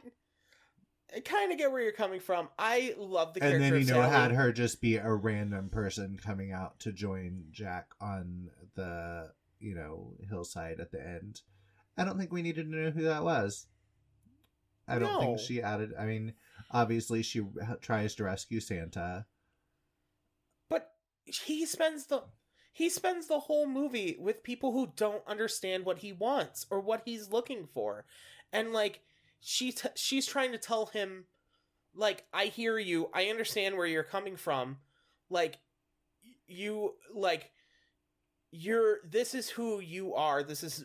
I 1.12 1.18
kind 1.18 1.51
of 1.51 1.59
get 1.59 1.73
where 1.73 1.83
you're 1.83 1.90
coming 1.90 2.20
from. 2.20 2.49
I 2.57 2.94
love 2.96 3.35
the 3.35 3.42
and 3.42 3.51
character 3.59 3.70
then 3.70 3.81
you 3.81 3.87
know 3.88 4.01
Sally. 4.03 4.11
had 4.12 4.31
her 4.31 4.53
just 4.53 4.81
be 4.81 4.94
a 4.94 5.12
random 5.12 5.68
person 5.68 6.16
coming 6.25 6.53
out 6.53 6.79
to 6.81 6.92
join 6.92 7.46
Jack 7.51 7.88
on 8.01 8.49
the 8.81 9.31
you 9.59 9.75
know 9.75 10.14
hillside 10.29 10.81
at 10.81 10.90
the 10.90 11.01
end. 11.01 11.43
I 11.97 12.05
don't 12.05 12.19
think 12.19 12.33
we 12.33 12.43
needed 12.43 12.71
to 12.71 12.77
know 12.77 12.90
who 12.90 13.03
that 13.03 13.25
was. 13.25 13.66
I 14.88 14.99
don't 14.99 15.21
think 15.21 15.38
she 15.38 15.62
added. 15.62 15.90
I 15.99 16.05
mean, 16.07 16.35
obviously 16.71 17.23
she 17.23 17.43
tries 17.81 18.14
to 18.16 18.25
rescue 18.25 18.61
Santa. 18.61 19.27
but 20.69 20.93
he 21.25 21.64
spends 21.66 22.07
the 22.07 22.23
he 22.73 22.88
spends 22.88 23.27
the 23.27 23.40
whole 23.40 23.66
movie 23.69 24.16
with 24.19 24.43
people 24.43 24.73
who 24.73 24.93
don't 24.97 25.23
understand 25.27 25.85
what 25.85 25.99
he 25.99 26.12
wants 26.12 26.66
or 26.71 26.81
what 26.81 27.03
he's 27.05 27.31
looking 27.31 27.66
for 27.73 28.05
and 28.53 28.73
like 28.73 29.01
she 29.40 29.73
t- 29.73 29.88
she's 29.95 30.27
trying 30.27 30.53
to 30.53 30.59
tell 30.59 30.87
him 30.87 31.25
like 31.95 32.25
i 32.33 32.47
hear 32.47 32.79
you 32.79 33.11
i 33.12 33.25
understand 33.27 33.77
where 33.77 33.87
you're 33.87 34.03
coming 34.03 34.37
from 34.37 34.79
like 35.29 35.59
you 36.47 36.95
like 37.14 37.51
you're 38.53 38.99
this 39.09 39.35
is 39.35 39.49
who 39.49 39.81
you 39.81 40.15
are. 40.15 40.43
This 40.43 40.63
is 40.63 40.85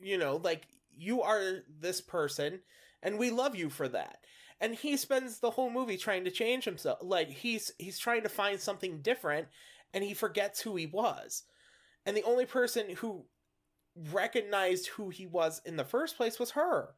you 0.00 0.18
know 0.18 0.36
like 0.36 0.66
you 0.96 1.22
are 1.22 1.62
this 1.80 2.00
person 2.00 2.60
and 3.02 3.18
we 3.18 3.30
love 3.30 3.54
you 3.54 3.70
for 3.70 3.88
that. 3.88 4.18
And 4.60 4.74
he 4.74 4.96
spends 4.96 5.38
the 5.38 5.50
whole 5.50 5.70
movie 5.70 5.98
trying 5.98 6.24
to 6.24 6.30
change 6.30 6.64
himself 6.64 6.98
like 7.02 7.28
he's 7.28 7.72
he's 7.78 7.98
trying 7.98 8.22
to 8.22 8.28
find 8.28 8.60
something 8.60 9.00
different 9.02 9.48
and 9.92 10.02
he 10.02 10.14
forgets 10.14 10.60
who 10.60 10.76
he 10.76 10.86
was. 10.86 11.44
And 12.04 12.16
the 12.16 12.24
only 12.24 12.46
person 12.46 12.90
who 12.96 13.24
recognized 14.12 14.88
who 14.88 15.10
he 15.10 15.26
was 15.26 15.60
in 15.64 15.76
the 15.76 15.84
first 15.84 16.16
place 16.16 16.38
was 16.38 16.52
her. 16.52 16.94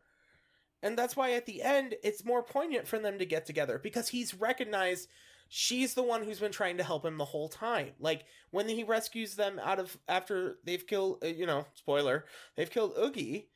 And 0.83 0.97
that's 0.97 1.17
why 1.17 1.33
at 1.33 1.47
the 1.47 1.63
end 1.63 1.95
it's 2.03 2.25
more 2.25 2.43
poignant 2.43 2.87
for 2.87 2.99
them 2.99 3.19
to 3.19 3.27
get 3.27 3.47
together 3.47 3.79
because 3.83 4.09
he's 4.09 4.35
recognized 4.35 5.09
she's 5.49 5.95
the 5.95 6.03
one 6.03 6.23
who's 6.23 6.41
been 6.41 6.53
trying 6.53 6.77
to 6.77 6.85
help 6.85 7.05
him 7.05 7.17
the 7.17 7.25
whole 7.25 7.49
time. 7.49 7.93
Like 7.99 8.25
when 8.51 8.69
he 8.69 8.85
rescues 8.85 9.35
them 9.35 9.59
out 9.63 9.79
of 9.79 9.99
after 10.09 10.57
they've 10.65 10.87
killed 10.87 11.25
uh, 11.25 11.29
you 11.29 11.47
know 11.47 11.67
spoiler 11.75 12.27
they've 12.57 12.71
killed 12.71 12.93
oogie 12.99 13.49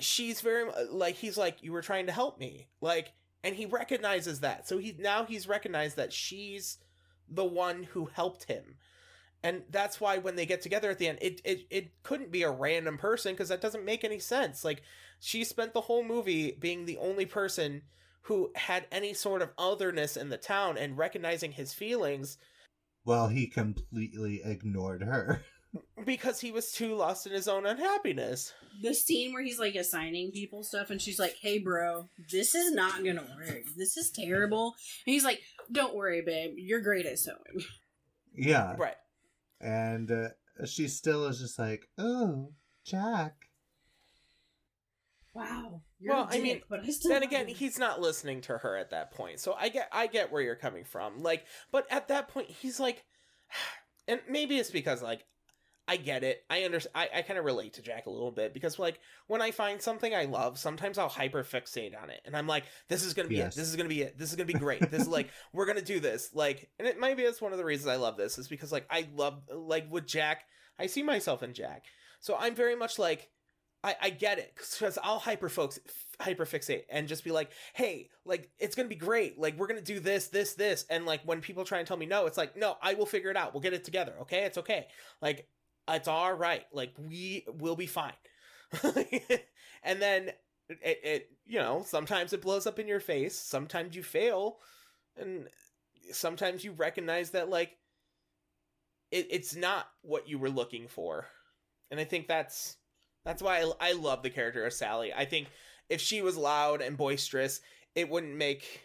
she's 0.00 0.40
very 0.40 0.70
like 0.90 1.16
he's 1.16 1.36
like 1.36 1.62
you 1.62 1.72
were 1.72 1.82
trying 1.82 2.06
to 2.06 2.12
help 2.12 2.38
me. 2.38 2.68
Like 2.80 3.12
and 3.44 3.54
he 3.54 3.66
recognizes 3.66 4.40
that. 4.40 4.68
So 4.68 4.78
he 4.78 4.96
now 4.98 5.24
he's 5.24 5.46
recognized 5.46 5.96
that 5.96 6.12
she's 6.12 6.78
the 7.28 7.44
one 7.44 7.84
who 7.84 8.06
helped 8.06 8.44
him. 8.44 8.76
And 9.44 9.62
that's 9.70 10.00
why 10.00 10.18
when 10.18 10.36
they 10.36 10.46
get 10.46 10.62
together 10.62 10.90
at 10.90 10.98
the 10.98 11.08
end 11.08 11.18
it 11.20 11.40
it, 11.44 11.66
it 11.70 12.02
couldn't 12.02 12.32
be 12.32 12.42
a 12.42 12.50
random 12.50 12.96
person 12.96 13.34
because 13.34 13.48
that 13.50 13.60
doesn't 13.60 13.84
make 13.84 14.04
any 14.04 14.18
sense. 14.18 14.64
Like 14.64 14.82
she 15.20 15.44
spent 15.44 15.74
the 15.74 15.82
whole 15.82 16.04
movie 16.04 16.56
being 16.58 16.84
the 16.86 16.98
only 16.98 17.26
person 17.26 17.82
who 18.22 18.50
had 18.54 18.86
any 18.92 19.14
sort 19.14 19.42
of 19.42 19.50
otherness 19.58 20.16
in 20.16 20.28
the 20.28 20.36
town 20.36 20.78
and 20.78 20.96
recognizing 20.96 21.52
his 21.52 21.72
feelings 21.72 22.38
Well, 23.04 23.28
he 23.28 23.46
completely 23.46 24.40
ignored 24.44 25.02
her. 25.02 25.42
because 26.04 26.40
he 26.40 26.52
was 26.52 26.70
too 26.72 26.94
lost 26.94 27.26
in 27.26 27.32
his 27.32 27.48
own 27.48 27.66
unhappiness. 27.66 28.52
The 28.82 28.94
scene 28.94 29.32
where 29.32 29.42
he's 29.42 29.58
like 29.58 29.74
assigning 29.74 30.30
people 30.30 30.62
stuff 30.62 30.90
and 30.90 31.00
she's 31.00 31.18
like 31.18 31.36
hey 31.40 31.58
bro 31.58 32.08
this 32.30 32.54
is 32.54 32.72
not 32.72 33.04
gonna 33.04 33.24
work. 33.36 33.64
This 33.76 33.96
is 33.96 34.10
terrible. 34.10 34.74
And 35.06 35.12
he's 35.14 35.24
like 35.24 35.40
don't 35.70 35.94
worry 35.94 36.22
babe. 36.22 36.54
You're 36.56 36.80
great 36.80 37.06
at 37.06 37.18
sewing. 37.18 37.38
Yeah, 38.34 38.76
right. 38.78 38.96
And 39.60 40.10
uh, 40.10 40.28
she 40.64 40.88
still 40.88 41.26
is 41.26 41.38
just 41.38 41.58
like, 41.58 41.86
"Oh, 41.98 42.52
Jack." 42.82 43.34
wow 45.34 45.82
Well, 46.10 46.28
I 46.30 46.40
mean, 46.40 46.62
but 46.68 46.80
I 46.80 46.90
still 46.90 47.10
then 47.10 47.22
again 47.22 47.48
you. 47.48 47.54
he's 47.54 47.78
not 47.78 48.00
listening 48.00 48.40
to 48.42 48.58
her 48.58 48.76
at 48.76 48.90
that 48.90 49.10
point. 49.12 49.40
So 49.40 49.54
i 49.54 49.68
get 49.68 49.88
i 49.92 50.06
get 50.06 50.32
where 50.32 50.42
you're 50.42 50.56
coming 50.56 50.84
from. 50.84 51.22
Like 51.22 51.44
but 51.70 51.86
at 51.90 52.08
that 52.08 52.28
point 52.28 52.48
he's 52.50 52.80
like 52.80 53.04
and 54.08 54.20
maybe 54.28 54.58
it's 54.58 54.70
because 54.70 55.02
like 55.02 55.24
i 55.88 55.96
get 55.96 56.22
it. 56.24 56.44
I 56.48 56.62
understand 56.62 56.92
i, 56.94 57.18
I 57.18 57.22
kind 57.22 57.38
of 57.38 57.44
relate 57.44 57.74
to 57.74 57.82
jack 57.82 58.06
a 58.06 58.10
little 58.10 58.30
bit 58.30 58.54
because 58.54 58.78
like 58.78 59.00
when 59.26 59.42
i 59.42 59.50
find 59.50 59.80
something 59.82 60.14
i 60.14 60.24
love 60.24 60.58
sometimes 60.58 60.96
i'll 60.98 61.08
hyper 61.08 61.42
fixate 61.44 62.00
on 62.00 62.10
it. 62.10 62.20
And 62.24 62.36
i'm 62.36 62.46
like 62.46 62.64
this 62.88 63.04
is 63.04 63.14
gonna 63.14 63.28
be 63.28 63.36
Yes. 63.36 63.54
it 63.54 63.60
this 63.60 63.68
is 63.68 63.76
gonna 63.76 63.88
be 63.88 64.02
it. 64.02 64.18
This 64.18 64.30
is 64.30 64.36
gonna 64.36 64.46
be 64.46 64.52
great. 64.54 64.90
This 64.90 65.02
is 65.02 65.08
like 65.08 65.28
we're 65.52 65.66
gonna 65.66 65.82
do 65.82 66.00
this. 66.00 66.30
Like 66.34 66.70
and 66.78 66.86
it 66.88 66.98
maybe 67.00 67.22
it's 67.22 67.40
one 67.42 67.52
of 67.52 67.58
the 67.58 67.64
reasons 67.64 67.88
i 67.88 67.96
love 67.96 68.16
this 68.16 68.38
is 68.38 68.48
because 68.48 68.72
like 68.72 68.86
i 68.90 69.06
love 69.14 69.42
like 69.52 69.90
with 69.90 70.06
jack 70.06 70.44
i 70.78 70.86
see 70.86 71.02
myself 71.02 71.42
in 71.42 71.52
jack. 71.54 71.84
So 72.20 72.36
i'm 72.38 72.54
very 72.54 72.76
much 72.76 72.98
like 72.98 73.28
I, 73.84 73.96
I 74.00 74.10
get 74.10 74.38
it 74.38 74.52
because 74.56 74.98
I'll 75.02 75.18
hyper 75.18 75.48
focus, 75.48 75.80
hyper 76.20 76.46
fixate, 76.46 76.84
and 76.88 77.08
just 77.08 77.24
be 77.24 77.30
like, 77.32 77.50
"Hey, 77.74 78.10
like 78.24 78.50
it's 78.58 78.74
gonna 78.74 78.88
be 78.88 78.94
great. 78.94 79.38
Like 79.38 79.56
we're 79.58 79.66
gonna 79.66 79.80
do 79.80 80.00
this, 80.00 80.28
this, 80.28 80.54
this." 80.54 80.84
And 80.88 81.04
like 81.06 81.22
when 81.24 81.40
people 81.40 81.64
try 81.64 81.78
and 81.78 81.86
tell 81.86 81.96
me 81.96 82.06
no, 82.06 82.26
it's 82.26 82.38
like, 82.38 82.56
"No, 82.56 82.76
I 82.80 82.94
will 82.94 83.06
figure 83.06 83.30
it 83.30 83.36
out. 83.36 83.52
We'll 83.52 83.60
get 83.62 83.72
it 83.72 83.84
together. 83.84 84.14
Okay, 84.22 84.44
it's 84.44 84.58
okay. 84.58 84.86
Like 85.20 85.48
it's 85.88 86.08
all 86.08 86.32
right. 86.32 86.64
Like 86.72 86.92
we 86.98 87.44
will 87.58 87.76
be 87.76 87.86
fine." 87.86 88.12
and 89.82 90.00
then 90.00 90.30
it, 90.68 91.00
it, 91.04 91.30
you 91.46 91.58
know, 91.58 91.82
sometimes 91.86 92.32
it 92.32 92.40
blows 92.42 92.66
up 92.66 92.78
in 92.78 92.88
your 92.88 93.00
face. 93.00 93.38
Sometimes 93.38 93.96
you 93.96 94.02
fail, 94.02 94.58
and 95.16 95.48
sometimes 96.12 96.64
you 96.64 96.72
recognize 96.72 97.30
that 97.30 97.50
like 97.50 97.76
it, 99.10 99.26
it's 99.30 99.54
not 99.54 99.86
what 100.02 100.28
you 100.28 100.38
were 100.38 100.50
looking 100.50 100.88
for. 100.88 101.26
And 101.90 102.00
I 102.00 102.04
think 102.04 102.26
that's 102.26 102.76
that's 103.24 103.42
why 103.42 103.60
I, 103.60 103.90
I 103.90 103.92
love 103.92 104.22
the 104.22 104.30
character 104.30 104.64
of 104.64 104.72
Sally. 104.72 105.12
I 105.14 105.24
think 105.24 105.48
if 105.88 106.00
she 106.00 106.22
was 106.22 106.36
loud 106.36 106.80
and 106.80 106.96
boisterous, 106.96 107.60
it 107.94 108.08
wouldn't 108.08 108.36
make 108.36 108.82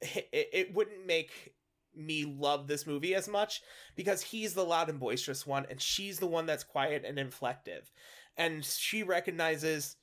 it, 0.00 0.28
it 0.52 0.74
wouldn't 0.74 1.06
make 1.06 1.54
me 1.94 2.24
love 2.24 2.66
this 2.66 2.86
movie 2.86 3.14
as 3.14 3.26
much 3.26 3.62
because 3.94 4.20
he's 4.20 4.52
the 4.52 4.64
loud 4.64 4.90
and 4.90 5.00
boisterous 5.00 5.46
one 5.46 5.64
and 5.70 5.80
she's 5.80 6.18
the 6.18 6.26
one 6.26 6.46
that's 6.46 6.64
quiet 6.64 7.04
and 7.06 7.18
inflective. 7.18 7.90
And 8.36 8.64
she 8.64 9.02
recognizes 9.02 9.96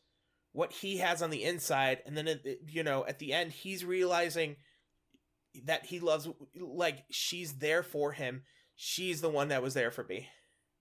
what 0.53 0.71
he 0.71 0.97
has 0.97 1.21
on 1.21 1.29
the 1.29 1.43
inside 1.43 1.99
and 2.05 2.17
then 2.17 2.39
you 2.67 2.83
know 2.83 3.05
at 3.07 3.19
the 3.19 3.33
end 3.33 3.51
he's 3.51 3.85
realizing 3.85 4.55
that 5.65 5.85
he 5.85 5.99
loves 5.99 6.27
like 6.59 7.03
she's 7.11 7.53
there 7.53 7.83
for 7.83 8.11
him. 8.11 8.41
She's 8.75 9.21
the 9.21 9.29
one 9.29 9.49
that 9.49 9.61
was 9.61 9.75
there 9.75 9.91
for 9.91 10.03
me 10.03 10.29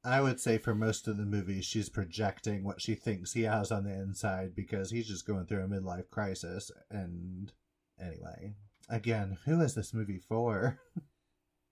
I 0.04 0.20
would 0.20 0.40
say 0.40 0.58
for 0.58 0.74
most 0.74 1.06
of 1.06 1.16
the 1.16 1.24
movie, 1.24 1.60
she's 1.60 1.88
projecting 1.88 2.64
what 2.64 2.80
she 2.80 2.94
thinks 2.94 3.32
he 3.32 3.42
has 3.42 3.70
on 3.70 3.84
the 3.84 3.92
inside 3.92 4.54
because 4.54 4.90
he's 4.90 5.06
just 5.06 5.26
going 5.26 5.46
through 5.46 5.62
a 5.62 5.68
midlife 5.68 6.10
crisis. 6.10 6.72
And 6.90 7.52
anyway, 8.00 8.54
again, 8.88 9.38
who 9.44 9.60
is 9.60 9.74
this 9.74 9.94
movie 9.94 10.18
for? 10.18 10.80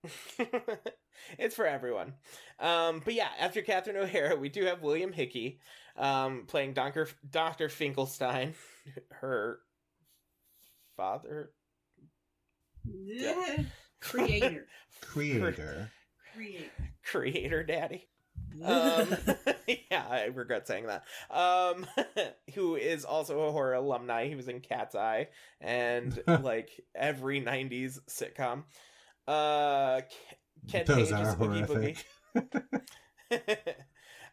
it's 1.37 1.55
for 1.55 1.67
everyone. 1.67 2.13
Um, 2.59 3.01
but 3.03 3.13
yeah, 3.13 3.29
after 3.37 3.61
Catherine 3.61 3.97
O'Hara, 3.97 4.37
we 4.37 4.47
do 4.47 4.63
have 4.65 4.81
William 4.81 5.11
Hickey 5.11 5.59
um, 5.97 6.45
playing 6.47 6.73
Dr. 6.73 7.09
Dr. 7.29 7.67
Finkelstein, 7.67 8.53
her 9.11 9.59
father. 10.95 11.51
Yeah. 12.85 13.57
Creator. 13.99 14.67
Creator. 15.01 15.91
Creator. 16.33 16.71
Creator 17.03 17.63
daddy. 17.63 18.07
Um, 18.63 19.15
yeah, 19.67 20.05
I 20.09 20.25
regret 20.33 20.67
saying 20.67 20.87
that. 20.87 21.03
Um, 21.29 21.85
who 22.53 22.75
is 22.75 23.05
also 23.05 23.41
a 23.41 23.51
horror 23.51 23.73
alumni. 23.73 24.27
He 24.27 24.35
was 24.35 24.47
in 24.47 24.59
Cat's 24.59 24.95
Eye 24.95 25.29
and 25.59 26.21
like 26.27 26.69
every 26.95 27.41
'90s 27.41 27.99
sitcom. 28.09 28.63
Uh, 29.27 30.01
Ken 30.67 30.85
Those 30.85 31.11
Page 31.11 31.21
is 31.21 31.35
Oogie. 31.41 31.95
Boogie. 33.33 33.57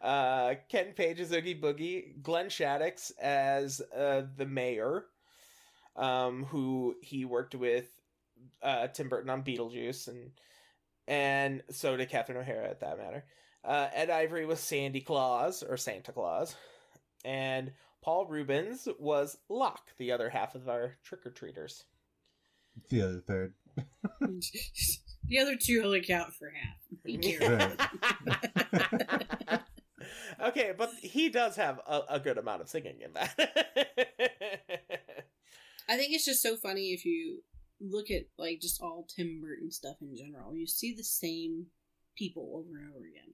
uh, 0.02 0.54
Ken 0.68 0.92
Page 0.94 1.20
is 1.20 1.32
Oogie 1.32 1.60
Boogie. 1.60 2.22
Glenn 2.22 2.46
Shadix 2.46 3.12
as 3.20 3.80
uh, 3.96 4.22
the 4.36 4.46
mayor, 4.46 5.04
um, 5.96 6.44
who 6.44 6.96
he 7.02 7.24
worked 7.24 7.54
with 7.54 7.88
uh, 8.62 8.88
Tim 8.88 9.08
Burton 9.08 9.30
on 9.30 9.42
Beetlejuice, 9.42 10.08
and 10.08 10.30
and 11.06 11.62
so 11.70 11.96
did 11.96 12.10
Catherine 12.10 12.38
O'Hara 12.38 12.68
at 12.68 12.80
that 12.80 12.98
matter. 12.98 13.24
Uh, 13.64 13.88
Ed 13.92 14.10
Ivory 14.10 14.46
was 14.46 14.60
Sandy 14.60 15.00
Claus 15.00 15.62
or 15.62 15.76
Santa 15.76 16.12
Claus, 16.12 16.54
and 17.24 17.72
Paul 18.02 18.26
Reubens 18.26 18.88
was 18.98 19.36
Lock, 19.48 19.88
the 19.98 20.12
other 20.12 20.30
half 20.30 20.54
of 20.54 20.68
our 20.68 20.96
trick 21.04 21.26
or 21.26 21.30
treaters. 21.30 21.84
The 22.88 23.02
other 23.02 23.20
third. 23.20 23.54
the 25.24 25.38
other 25.38 25.56
two 25.60 25.82
only 25.84 26.02
count 26.02 26.32
for 26.34 26.50
half. 26.50 26.76
Be 27.04 27.18
careful. 27.18 27.76
okay, 30.48 30.72
but 30.76 30.90
he 31.02 31.28
does 31.28 31.56
have 31.56 31.80
a, 31.86 32.02
a 32.10 32.20
good 32.20 32.38
amount 32.38 32.62
of 32.62 32.68
singing 32.68 33.00
in 33.04 33.12
that. 33.14 33.34
I 35.88 35.96
think 35.96 36.12
it's 36.12 36.24
just 36.24 36.42
so 36.42 36.56
funny 36.56 36.92
if 36.92 37.04
you 37.04 37.42
look 37.80 38.10
at 38.10 38.24
like 38.36 38.60
just 38.60 38.80
all 38.82 39.06
Tim 39.14 39.40
Burton 39.40 39.70
stuff 39.70 39.96
in 40.00 40.16
general. 40.16 40.54
You 40.54 40.66
see 40.66 40.94
the 40.94 41.04
same 41.04 41.66
people 42.16 42.50
over 42.54 42.78
and 42.78 42.90
over 42.90 43.06
again. 43.06 43.27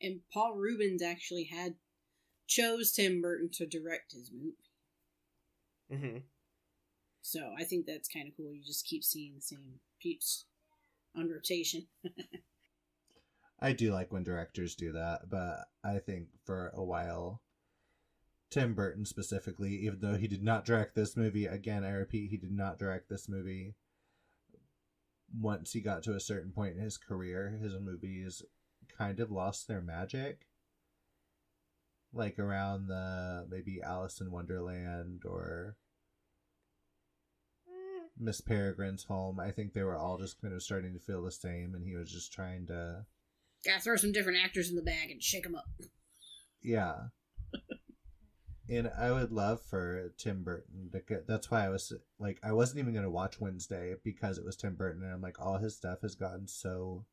And 0.00 0.20
Paul 0.32 0.54
Reubens 0.54 1.02
actually 1.02 1.44
had 1.44 1.76
chose 2.46 2.92
Tim 2.92 3.20
Burton 3.20 3.50
to 3.54 3.66
direct 3.66 4.12
his 4.12 4.30
movie. 4.32 4.56
hmm 5.90 6.18
So 7.20 7.52
I 7.58 7.64
think 7.64 7.86
that's 7.86 8.08
kind 8.08 8.28
of 8.28 8.36
cool. 8.36 8.54
You 8.54 8.62
just 8.64 8.86
keep 8.86 9.04
seeing 9.04 9.34
the 9.34 9.42
same 9.42 9.80
peeps 10.00 10.46
on 11.16 11.28
rotation. 11.28 11.88
I 13.60 13.72
do 13.72 13.92
like 13.92 14.12
when 14.12 14.22
directors 14.22 14.74
do 14.74 14.92
that, 14.92 15.28
but 15.28 15.66
I 15.82 15.98
think 15.98 16.28
for 16.44 16.70
a 16.74 16.84
while, 16.84 17.42
Tim 18.50 18.74
Burton 18.74 19.04
specifically, 19.04 19.74
even 19.76 20.00
though 20.00 20.16
he 20.16 20.28
did 20.28 20.42
not 20.42 20.64
direct 20.64 20.94
this 20.94 21.16
movie, 21.16 21.46
again, 21.46 21.84
I 21.84 21.90
repeat, 21.90 22.30
he 22.30 22.36
did 22.36 22.52
not 22.52 22.78
direct 22.78 23.08
this 23.08 23.28
movie. 23.28 23.74
Once 25.34 25.72
he 25.72 25.80
got 25.80 26.02
to 26.04 26.14
a 26.14 26.20
certain 26.20 26.52
point 26.52 26.76
in 26.76 26.82
his 26.82 26.96
career, 26.96 27.58
his 27.60 27.74
movies 27.78 28.42
kind 28.98 29.20
of 29.20 29.30
lost 29.30 29.68
their 29.68 29.80
magic. 29.80 30.46
Like 32.12 32.38
around 32.38 32.88
the 32.88 33.46
maybe 33.50 33.80
Alice 33.82 34.20
in 34.20 34.30
Wonderland 34.30 35.22
or 35.26 35.76
mm. 37.68 38.06
Miss 38.18 38.40
Peregrine's 38.40 39.04
Home. 39.04 39.38
I 39.38 39.50
think 39.50 39.72
they 39.72 39.82
were 39.82 39.96
all 39.96 40.18
just 40.18 40.40
kind 40.40 40.54
of 40.54 40.62
starting 40.62 40.94
to 40.94 41.00
feel 41.00 41.22
the 41.22 41.30
same, 41.30 41.74
and 41.74 41.84
he 41.84 41.94
was 41.94 42.10
just 42.10 42.32
trying 42.32 42.66
to 42.68 43.04
Gotta 43.64 43.80
throw 43.80 43.96
some 43.96 44.12
different 44.12 44.38
actors 44.42 44.70
in 44.70 44.76
the 44.76 44.82
bag 44.82 45.10
and 45.10 45.22
shake 45.22 45.42
them 45.42 45.54
up. 45.54 45.66
Yeah. 46.62 46.94
and 48.68 48.90
I 48.96 49.10
would 49.10 49.32
love 49.32 49.60
for 49.62 50.12
Tim 50.16 50.42
Burton 50.42 50.90
to 50.92 51.00
get. 51.00 51.26
That's 51.26 51.50
why 51.50 51.64
I 51.64 51.68
was 51.68 51.92
like, 52.18 52.38
I 52.42 52.52
wasn't 52.52 52.78
even 52.78 52.92
going 52.92 53.04
to 53.04 53.10
watch 53.10 53.40
Wednesday 53.40 53.94
because 54.04 54.38
it 54.38 54.44
was 54.44 54.56
Tim 54.56 54.74
Burton. 54.74 55.02
And 55.02 55.12
I'm 55.12 55.20
like, 55.20 55.40
all 55.40 55.58
his 55.58 55.76
stuff 55.76 56.02
has 56.02 56.14
gotten 56.14 56.46
so 56.46 57.04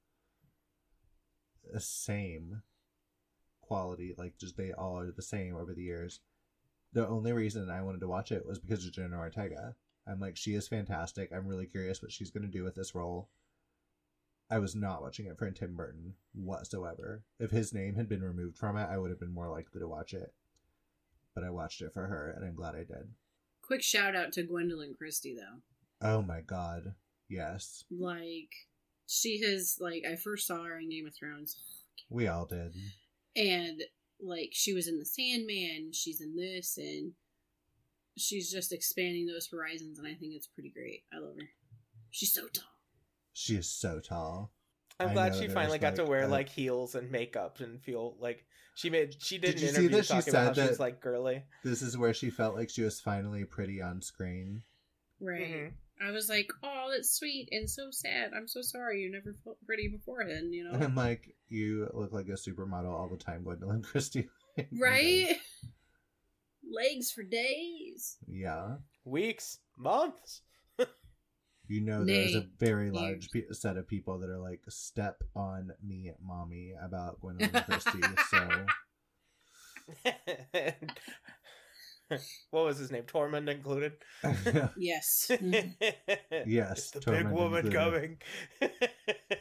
the 1.71 1.79
same 1.79 2.61
quality. 3.61 4.13
Like, 4.17 4.37
just 4.37 4.57
they 4.57 4.71
all 4.71 4.99
are 4.99 5.11
the 5.11 5.21
same 5.21 5.55
over 5.55 5.73
the 5.73 5.83
years. 5.83 6.19
The 6.93 7.07
only 7.07 7.33
reason 7.33 7.69
I 7.69 7.81
wanted 7.81 8.01
to 8.01 8.07
watch 8.07 8.31
it 8.31 8.45
was 8.45 8.59
because 8.59 8.85
of 8.85 8.93
Jenna 8.93 9.17
Ortega. 9.17 9.75
I'm 10.07 10.19
like, 10.19 10.37
she 10.37 10.53
is 10.53 10.67
fantastic. 10.67 11.31
I'm 11.33 11.47
really 11.47 11.65
curious 11.65 12.01
what 12.01 12.11
she's 12.11 12.31
going 12.31 12.45
to 12.45 12.51
do 12.51 12.63
with 12.63 12.75
this 12.75 12.93
role. 12.95 13.29
I 14.49 14.59
was 14.59 14.75
not 14.75 15.01
watching 15.01 15.25
it 15.25 15.37
for 15.37 15.49
Tim 15.49 15.75
Burton 15.75 16.13
whatsoever. 16.33 17.23
If 17.39 17.49
his 17.49 17.73
name 17.73 17.95
had 17.95 18.07
been 18.07 18.21
removed 18.21 18.57
from 18.57 18.77
it, 18.77 18.87
I 18.89 18.97
would 18.97 19.09
have 19.09 19.19
been 19.19 19.33
more 19.33 19.49
likely 19.49 19.79
to 19.79 19.87
watch 19.87 20.13
it. 20.13 20.33
But 21.33 21.43
I 21.43 21.49
watched 21.49 21.81
it 21.81 21.93
for 21.93 22.05
her, 22.05 22.31
and 22.35 22.45
I'm 22.45 22.55
glad 22.55 22.75
I 22.75 22.83
did. 22.83 23.09
Quick 23.63 23.81
shout 23.81 24.15
out 24.15 24.31
to 24.33 24.43
Gwendoline 24.43 24.95
Christie 24.95 25.35
though. 25.35 25.61
Oh 26.07 26.21
my 26.21 26.41
god. 26.41 26.93
Yes. 27.27 27.83
Like 27.89 28.53
she 29.07 29.41
has 29.41 29.77
like 29.79 30.03
I 30.09 30.15
first 30.15 30.47
saw 30.47 30.63
her 30.63 30.79
in 30.79 30.89
Game 30.89 31.05
of 31.07 31.15
Thrones 31.15 31.55
We 32.09 32.27
all 32.27 32.45
did. 32.45 32.73
and 33.35 33.81
like 34.21 34.49
she 34.53 34.73
was 34.73 34.87
in 34.87 34.97
the 34.99 35.05
Sandman, 35.05 35.91
she's 35.93 36.21
in 36.21 36.35
this 36.35 36.77
and 36.77 37.11
she's 38.17 38.49
just 38.51 38.71
expanding 38.71 39.27
those 39.27 39.47
horizons 39.51 39.99
and 39.99 40.07
I 40.07 40.13
think 40.13 40.33
it's 40.33 40.47
pretty 40.47 40.69
great. 40.71 41.03
I 41.13 41.17
love 41.19 41.35
her. 41.39 41.49
She's 42.11 42.33
so 42.33 42.47
tall. 42.47 42.63
She 43.33 43.55
is 43.55 43.69
so 43.69 43.99
tall. 43.99 44.51
I'm 44.99 45.09
I 45.09 45.13
glad 45.13 45.35
she 45.35 45.49
finally 45.49 45.77
got 45.79 45.95
to 45.97 46.05
wear 46.05 46.23
a- 46.23 46.27
like 46.27 46.47
heels 46.47 46.95
and 46.95 47.11
makeup 47.11 47.59
and 47.59 47.81
feel 47.81 48.15
like 48.19 48.45
she 48.75 48.89
made. 48.89 49.15
She 49.21 49.37
did, 49.37 49.55
Did 49.55 49.57
an 49.57 49.61
you 49.61 49.67
see 49.67 49.73
interview 49.81 49.89
that 49.97 50.05
she 50.05 50.13
talking 50.13 50.29
about 50.33 50.47
how 50.47 50.53
said 50.53 50.63
she 50.63 50.69
was 50.69 50.79
like 50.79 51.01
girly. 51.01 51.43
This 51.63 51.81
is 51.81 51.97
where 51.97 52.13
she 52.13 52.29
felt 52.29 52.55
like 52.55 52.69
she 52.69 52.81
was 52.81 53.01
finally 53.01 53.43
pretty 53.43 53.81
on 53.81 54.01
screen. 54.01 54.63
Right. 55.19 55.41
Mhm. 55.51 55.71
I 56.01 56.11
was 56.11 56.29
like, 56.29 56.51
Oh, 56.63 56.89
that's 56.91 57.17
sweet 57.17 57.49
and 57.51 57.69
so 57.69 57.89
sad. 57.91 58.31
I'm 58.35 58.47
so 58.47 58.61
sorry 58.61 59.01
you 59.01 59.11
never 59.11 59.33
felt 59.43 59.57
pretty 59.65 59.87
before 59.87 60.23
beforehand, 60.23 60.53
you 60.53 60.67
And 60.69 60.79
know? 60.79 60.85
I'm 60.85 60.95
like, 60.95 61.35
you 61.49 61.89
look 61.93 62.11
like 62.11 62.27
a 62.27 62.31
supermodel 62.31 62.91
all 62.91 63.09
the 63.09 63.17
time, 63.17 63.43
Gwendoline 63.43 63.83
Christie. 63.83 64.29
right? 64.79 65.37
Legs 66.69 67.11
for 67.11 67.23
days. 67.23 68.17
Yeah. 68.27 68.75
Weeks, 69.05 69.59
months. 69.77 70.41
You 71.67 71.81
know, 71.81 72.05
there's 72.05 72.35
a 72.35 72.45
very 72.59 72.91
large 72.91 73.31
pe- 73.31 73.51
set 73.51 73.75
of 73.77 73.87
people 73.87 74.19
that 74.19 74.29
are 74.29 74.37
like, 74.37 74.61
step 74.69 75.23
on 75.35 75.71
me, 75.83 76.11
mommy, 76.23 76.75
about 76.79 77.19
Gwendoline 77.21 77.65
Christie. 77.65 78.01
so, 78.29 78.65
what 82.51 82.65
was 82.65 82.77
his 82.77 82.91
name? 82.91 83.03
Tormund 83.03 83.49
included. 83.49 83.93
Yes. 84.77 85.27
Mhm. 85.31 85.73
Yes, 86.45 86.77
it's 86.79 86.91
the 86.91 86.99
Tormund 86.99 87.23
big 87.23 87.31
woman 87.31 87.65
included. 87.65 87.73
coming. 87.73 88.17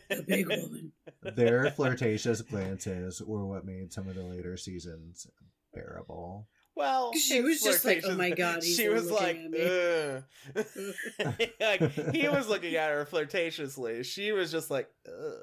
the 0.09 0.25
big 0.27 0.49
woman. 0.49 0.93
their 1.23 1.71
flirtatious 1.71 2.41
glances 2.43 3.21
were 3.23 3.45
what 3.47 3.65
made 3.67 3.93
some 3.93 4.09
of 4.09 4.15
the 4.15 4.23
later 4.23 4.57
seasons 4.57 5.27
bearable. 5.75 6.47
Well, 6.77 7.13
She 7.15 7.41
was 7.41 7.61
just 7.63 7.85
like, 7.85 8.03
"Oh 8.05 8.17
my 8.17 8.31
God, 8.31 8.63
he's 8.65 8.75
She 8.77 8.89
was 8.89 9.09
like, 9.11 9.37
looking 9.37 9.55
at 9.55 10.25
Ugh. 10.57 11.45
like 11.61 12.13
he 12.15 12.29
was 12.29 12.49
looking 12.49 12.75
at 12.75 12.91
her 12.91 13.05
flirtatiously. 13.07 14.05
She 14.05 14.33
was 14.33 14.51
just 14.51 14.71
like, 14.71 14.89
Ugh. 15.07 15.35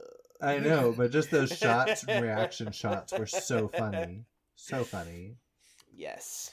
I 0.41 0.57
know, 0.57 0.93
but 0.95 1.11
just 1.11 1.29
those 1.31 1.55
shots, 1.55 2.03
reaction 2.07 2.71
shots, 2.71 3.13
were 3.17 3.27
so 3.27 3.67
funny, 3.69 4.25
so 4.55 4.83
funny. 4.83 5.35
Yes. 5.93 6.51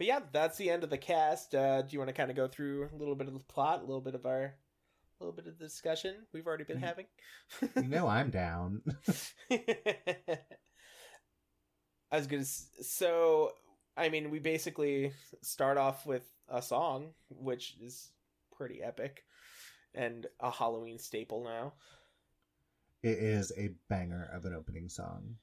But 0.00 0.06
yeah, 0.06 0.20
that's 0.32 0.56
the 0.56 0.70
end 0.70 0.82
of 0.82 0.88
the 0.88 0.96
cast. 0.96 1.54
Uh, 1.54 1.82
do 1.82 1.88
you 1.90 1.98
want 1.98 2.08
to 2.08 2.14
kind 2.14 2.30
of 2.30 2.36
go 2.36 2.48
through 2.48 2.88
a 2.90 2.96
little 2.96 3.14
bit 3.14 3.28
of 3.28 3.34
the 3.34 3.40
plot, 3.40 3.80
a 3.82 3.84
little 3.84 4.00
bit 4.00 4.14
of 4.14 4.24
our, 4.24 4.44
a 4.44 4.54
little 5.22 5.36
bit 5.36 5.46
of 5.46 5.58
the 5.58 5.62
discussion 5.66 6.14
we've 6.32 6.46
already 6.46 6.64
been 6.64 6.78
Mm. 6.78 6.84
having? 6.84 7.04
You 7.76 7.82
know, 7.86 8.06
I'm 8.08 8.30
down. 8.42 8.80
I 9.50 10.38
was 12.16 12.26
gonna. 12.26 12.46
So, 12.46 13.52
I 13.94 14.08
mean, 14.08 14.30
we 14.30 14.38
basically 14.38 15.12
start 15.42 15.76
off 15.76 16.06
with 16.06 16.24
a 16.48 16.62
song, 16.62 17.10
which 17.28 17.76
is 17.82 18.10
pretty 18.56 18.82
epic. 18.82 19.24
and 19.94 20.26
a 20.40 20.50
Halloween 20.50 20.98
staple 20.98 21.44
now. 21.44 21.74
It 23.02 23.18
is 23.18 23.52
a 23.58 23.72
banger 23.90 24.30
of 24.32 24.46
an 24.46 24.54
opening 24.54 24.88
song. 24.88 25.36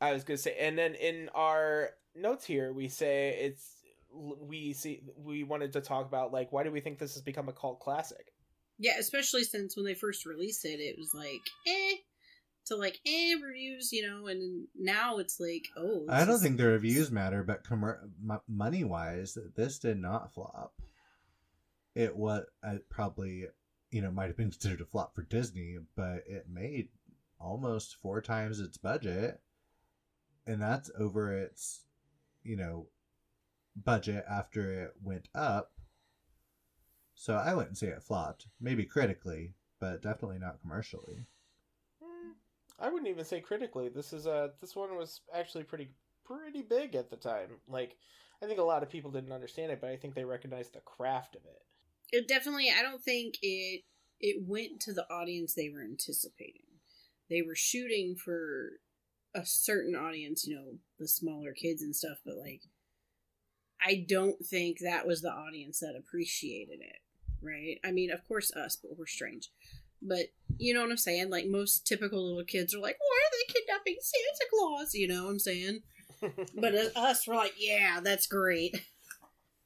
I 0.00 0.12
was 0.12 0.24
gonna 0.24 0.38
say, 0.38 0.56
and 0.58 0.76
then 0.76 0.94
in 0.94 1.28
our 1.34 1.90
notes 2.14 2.44
here, 2.44 2.72
we 2.72 2.88
say 2.88 3.38
it's 3.40 3.82
we 4.12 4.72
see 4.72 5.02
we 5.16 5.44
wanted 5.44 5.72
to 5.72 5.80
talk 5.80 6.06
about 6.06 6.32
like 6.32 6.52
why 6.52 6.62
do 6.62 6.70
we 6.70 6.80
think 6.80 6.98
this 6.98 7.14
has 7.14 7.22
become 7.22 7.48
a 7.48 7.52
cult 7.52 7.80
classic? 7.80 8.32
Yeah, 8.78 8.98
especially 8.98 9.44
since 9.44 9.76
when 9.76 9.86
they 9.86 9.94
first 9.94 10.26
released 10.26 10.64
it, 10.64 10.80
it 10.80 10.96
was 10.98 11.12
like 11.14 11.40
eh 11.66 11.96
to 12.66 12.76
like 12.76 12.98
eh 13.06 13.34
reviews, 13.44 13.92
you 13.92 14.06
know, 14.08 14.26
and 14.26 14.66
now 14.78 15.18
it's 15.18 15.38
like 15.38 15.66
oh. 15.76 16.06
I 16.08 16.24
don't 16.24 16.40
think 16.40 16.56
the 16.56 16.66
reviews 16.66 17.10
matter, 17.10 17.42
but 17.42 17.64
commer- 17.64 18.02
m- 18.28 18.40
money 18.48 18.84
wise, 18.84 19.36
this 19.56 19.78
did 19.78 19.98
not 19.98 20.32
flop. 20.32 20.74
It 21.94 22.16
was 22.16 22.44
uh, 22.66 22.76
probably 22.90 23.46
you 23.90 24.02
know 24.02 24.10
might 24.10 24.26
have 24.26 24.36
been 24.36 24.50
considered 24.50 24.80
a 24.80 24.86
flop 24.86 25.14
for 25.14 25.22
Disney, 25.22 25.76
but 25.96 26.24
it 26.26 26.46
made 26.48 26.88
almost 27.38 27.96
four 28.02 28.20
times 28.20 28.60
its 28.60 28.76
budget, 28.76 29.40
and 30.46 30.60
that's 30.60 30.90
over 30.98 31.32
its 31.32 31.82
you 32.42 32.56
know 32.56 32.88
budget 33.76 34.24
after 34.28 34.84
it 34.84 34.92
went 35.02 35.28
up. 35.34 35.72
So 37.14 37.34
I 37.34 37.54
wouldn't 37.54 37.78
say 37.78 37.88
it 37.88 38.02
flopped. 38.02 38.46
Maybe 38.60 38.84
critically, 38.84 39.54
but 39.80 40.02
definitely 40.02 40.38
not 40.38 40.60
commercially. 40.60 41.26
Hmm, 42.02 42.32
I 42.78 42.88
wouldn't 42.88 43.08
even 43.08 43.24
say 43.24 43.40
critically. 43.40 43.88
This 43.88 44.12
is 44.12 44.26
uh 44.26 44.48
this 44.60 44.76
one 44.76 44.96
was 44.96 45.20
actually 45.34 45.64
pretty 45.64 45.90
pretty 46.24 46.62
big 46.62 46.94
at 46.94 47.10
the 47.10 47.16
time. 47.16 47.58
Like 47.68 47.96
I 48.42 48.46
think 48.46 48.58
a 48.58 48.64
lot 48.64 48.82
of 48.82 48.90
people 48.90 49.10
didn't 49.10 49.32
understand 49.32 49.72
it, 49.72 49.80
but 49.80 49.90
I 49.90 49.96
think 49.96 50.14
they 50.14 50.24
recognized 50.24 50.74
the 50.74 50.80
craft 50.80 51.36
of 51.36 51.42
it. 51.44 51.62
It 52.16 52.28
definitely 52.28 52.68
I 52.76 52.82
don't 52.82 53.02
think 53.02 53.36
it 53.42 53.82
it 54.20 54.42
went 54.46 54.80
to 54.80 54.92
the 54.92 55.06
audience 55.10 55.54
they 55.54 55.70
were 55.70 55.82
anticipating. 55.82 56.62
They 57.30 57.42
were 57.42 57.56
shooting 57.56 58.16
for 58.16 58.80
a 59.34 59.44
certain 59.44 59.94
audience, 59.94 60.46
you 60.46 60.56
know, 60.56 60.74
the 60.98 61.08
smaller 61.08 61.52
kids 61.52 61.82
and 61.82 61.94
stuff, 61.94 62.18
but 62.24 62.36
like 62.36 62.62
I 63.84 64.06
don't 64.08 64.44
think 64.44 64.78
that 64.78 65.06
was 65.06 65.20
the 65.20 65.30
audience 65.30 65.80
that 65.80 65.94
appreciated 65.96 66.80
it, 66.80 67.00
right? 67.42 67.78
I 67.84 67.92
mean, 67.92 68.10
of 68.10 68.26
course, 68.26 68.54
us, 68.54 68.76
but 68.76 68.96
we're 68.96 69.06
strange. 69.06 69.50
But 70.00 70.26
you 70.58 70.74
know 70.74 70.82
what 70.82 70.90
I'm 70.90 70.96
saying? 70.96 71.30
Like 71.30 71.46
most 71.46 71.86
typical 71.86 72.26
little 72.28 72.44
kids 72.44 72.74
are 72.74 72.80
like, 72.80 72.96
"Why 72.98 73.20
are 73.24 73.30
they 73.32 73.52
kidnapping 73.52 73.96
Santa 74.00 74.50
Claus?" 74.50 74.94
You 74.94 75.08
know 75.08 75.24
what 75.24 75.30
I'm 75.30 75.38
saying? 75.38 75.82
but 76.54 76.74
uh, 76.74 76.88
us, 76.96 77.26
we're 77.26 77.36
like, 77.36 77.54
"Yeah, 77.58 78.00
that's 78.02 78.26
great. 78.26 78.76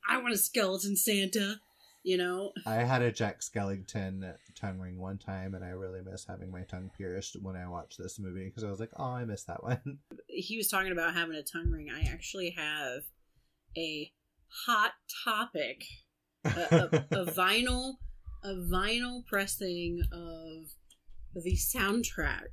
I 0.08 0.18
want 0.18 0.34
a 0.34 0.38
skeleton 0.38 0.96
Santa." 0.96 1.60
You 2.02 2.16
know. 2.16 2.52
I 2.66 2.76
had 2.76 3.02
a 3.02 3.12
Jack 3.12 3.40
Skellington 3.40 4.34
tongue 4.54 4.78
ring 4.78 4.98
one 4.98 5.18
time, 5.18 5.54
and 5.54 5.64
I 5.64 5.70
really 5.70 6.00
miss 6.00 6.26
having 6.26 6.50
my 6.50 6.62
tongue 6.62 6.90
pierced 6.96 7.36
when 7.42 7.56
I 7.56 7.68
watched 7.68 7.98
this 7.98 8.18
movie 8.18 8.46
because 8.46 8.64
I 8.64 8.70
was 8.70 8.80
like, 8.80 8.92
"Oh, 8.96 9.04
I 9.04 9.24
missed 9.24 9.46
that 9.46 9.62
one." 9.62 9.98
He 10.30 10.56
was 10.56 10.68
talking 10.68 10.92
about 10.92 11.14
having 11.14 11.34
a 11.34 11.42
tongue 11.42 11.70
ring. 11.70 11.88
I 11.90 12.08
actually 12.08 12.50
have 12.50 13.02
a 13.76 14.12
hot 14.66 14.92
topic, 15.24 15.84
a, 16.44 16.48
a, 16.48 17.06
a 17.22 17.26
vinyl, 17.26 17.94
a 18.44 18.54
vinyl 18.54 19.26
pressing 19.26 20.02
of 20.12 20.68
the 21.34 21.56
soundtrack 21.56 22.50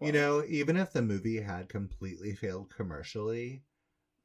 You 0.00 0.12
know, 0.12 0.42
even 0.48 0.76
if 0.76 0.92
the 0.92 1.02
movie 1.02 1.40
had 1.40 1.68
completely 1.68 2.34
failed 2.34 2.72
commercially, 2.74 3.62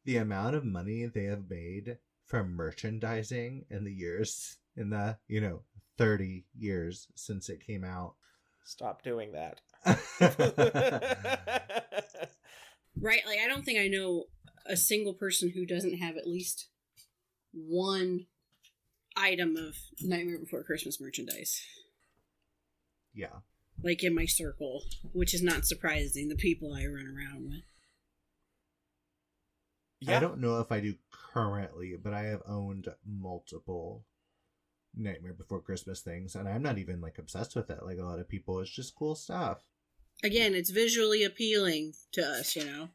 the 0.06 0.18
amount 0.18 0.56
of 0.56 0.64
money 0.64 1.06
they 1.06 1.26
have 1.26 1.50
made 1.50 1.98
from 2.26 2.56
merchandising 2.56 3.66
in 3.70 3.84
the 3.84 3.94
years, 3.94 4.58
in 4.78 4.90
the, 4.90 5.18
you 5.28 5.42
know, 5.42 5.62
30 5.98 6.46
years 6.58 7.08
since 7.16 7.50
it 7.50 7.66
came 7.66 7.84
out. 7.84 8.16
Stop 8.64 9.04
doing 9.04 9.34
that. 9.34 9.62
Right? 13.00 13.22
Like, 13.26 13.40
I 13.44 13.48
don't 13.48 13.66
think 13.66 13.80
I 13.80 13.88
know 13.88 14.26
a 14.66 14.78
single 14.78 15.14
person 15.14 15.50
who 15.50 15.66
doesn't 15.66 15.98
have 15.98 16.18
at 16.18 16.28
least 16.28 16.68
one 17.52 18.28
item 19.18 19.56
of 19.58 19.76
Nightmare 20.02 20.40
Before 20.40 20.64
Christmas 20.64 21.00
merchandise. 21.00 21.62
yeah. 23.14 23.40
Like 23.86 24.04
in 24.04 24.16
my 24.16 24.26
circle, 24.26 24.82
which 25.14 25.34
is 25.34 25.44
not 25.44 25.66
surprising, 25.66 26.28
the 26.28 26.36
people 26.36 26.74
I 26.74 26.88
run 26.88 27.06
around 27.08 27.46
with. 27.48 27.62
yeah. 30.02 30.18
I 30.18 30.20
don't 30.20 30.42
know 30.42 30.60
if 30.60 30.72
I 30.72 30.80
do 30.82 30.96
currently, 31.34 31.96
but 32.02 32.12
I 32.14 32.24
have 32.24 32.42
owned 32.48 32.88
multiple 33.06 34.04
Nightmare 34.96 35.34
Before 35.34 35.62
Christmas 35.62 36.02
things, 36.02 36.36
and 36.36 36.50
I'm 36.50 36.64
not 36.64 36.80
even 36.80 37.00
like 37.00 37.20
obsessed 37.20 37.56
with 37.56 37.70
it 37.70 37.84
like 37.84 38.00
a 38.00 38.04
lot 38.04 38.20
of 38.20 38.28
people. 38.28 38.60
It's 38.60 38.72
just 38.72 38.96
cool 38.96 39.14
stuff. 39.14 39.64
Again, 40.24 40.56
it's 40.56 40.72
visually 40.72 41.24
appealing 41.24 41.94
to 42.14 42.26
us, 42.26 42.56
you 42.56 42.66
know? 42.66 42.90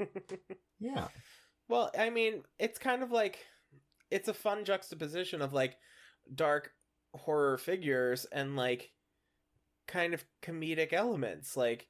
Yeah. 0.78 1.08
Well, 1.68 1.90
I 1.98 2.10
mean, 2.10 2.42
it's 2.58 2.78
kind 2.78 3.02
of 3.02 3.10
like 3.10 3.38
it's 4.10 4.28
a 4.28 4.34
fun 4.34 4.64
juxtaposition 4.66 5.40
of 5.40 5.54
like 5.54 5.76
dark 6.34 6.72
horror 7.14 7.56
figures 7.56 8.26
and 8.26 8.54
like 8.54 8.90
kind 9.86 10.14
of 10.14 10.24
comedic 10.42 10.92
elements. 10.92 11.56
Like 11.56 11.88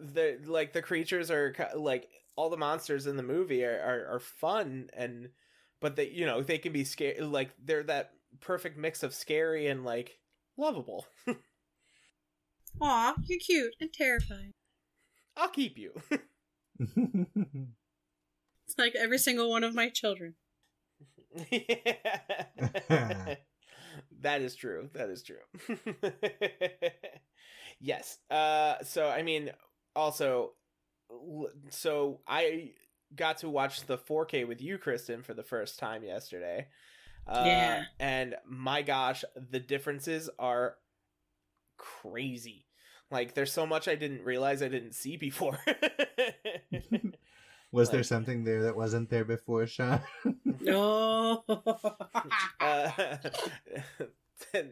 the 0.00 0.38
like 0.44 0.72
the 0.72 0.82
creatures 0.82 1.30
are 1.30 1.54
like 1.74 2.08
all 2.36 2.50
the 2.50 2.56
monsters 2.56 3.06
in 3.06 3.16
the 3.16 3.22
movie 3.22 3.64
are 3.64 3.80
are, 3.80 4.14
are 4.14 4.20
fun 4.20 4.88
and 4.94 5.30
but 5.80 5.96
they 5.96 6.08
you 6.08 6.26
know 6.26 6.42
they 6.42 6.58
can 6.58 6.72
be 6.72 6.84
scary 6.84 7.20
like 7.20 7.50
they're 7.64 7.82
that 7.82 8.12
perfect 8.40 8.76
mix 8.76 9.02
of 9.02 9.14
scary 9.14 9.66
and 9.66 9.84
like 9.84 10.18
lovable. 10.56 11.06
Aw, 12.80 13.14
you're 13.26 13.38
cute 13.38 13.74
and 13.80 13.92
terrifying. 13.92 14.52
I'll 15.36 15.48
keep 15.48 15.78
you. 15.78 15.92
It's 18.66 18.78
like 18.78 18.94
every 18.96 19.18
single 19.18 19.48
one 19.48 19.62
of 19.64 19.74
my 19.74 19.88
children. 19.88 20.34
that 24.22 24.40
is 24.42 24.54
true. 24.54 24.88
That 24.94 25.10
is 25.10 25.22
true. 25.22 25.44
yes. 27.80 28.18
Uh 28.30 28.76
so 28.82 29.08
I 29.08 29.22
mean 29.22 29.50
also 29.94 30.52
so 31.70 32.20
I 32.26 32.72
got 33.14 33.38
to 33.38 33.48
watch 33.48 33.86
the 33.86 33.98
4K 33.98 34.46
with 34.46 34.60
you 34.60 34.78
Kristin 34.78 35.24
for 35.24 35.34
the 35.34 35.44
first 35.44 35.78
time 35.78 36.02
yesterday. 36.02 36.66
Uh, 37.26 37.42
Yeah. 37.46 37.84
and 38.00 38.34
my 38.46 38.82
gosh, 38.82 39.24
the 39.36 39.60
differences 39.60 40.28
are 40.38 40.76
crazy. 41.76 42.66
Like 43.10 43.34
there's 43.34 43.52
so 43.52 43.66
much 43.66 43.86
I 43.88 43.94
didn't 43.94 44.24
realize 44.24 44.62
I 44.62 44.68
didn't 44.68 44.94
see 44.94 45.16
before. 45.16 45.58
Was 47.76 47.90
there 47.90 48.02
something 48.02 48.44
there 48.44 48.62
that 48.64 48.76
wasn't 48.76 49.10
there 49.10 49.24
before, 49.24 49.66
Sean? 49.66 50.00
No. 50.60 51.44
uh, 52.60 53.16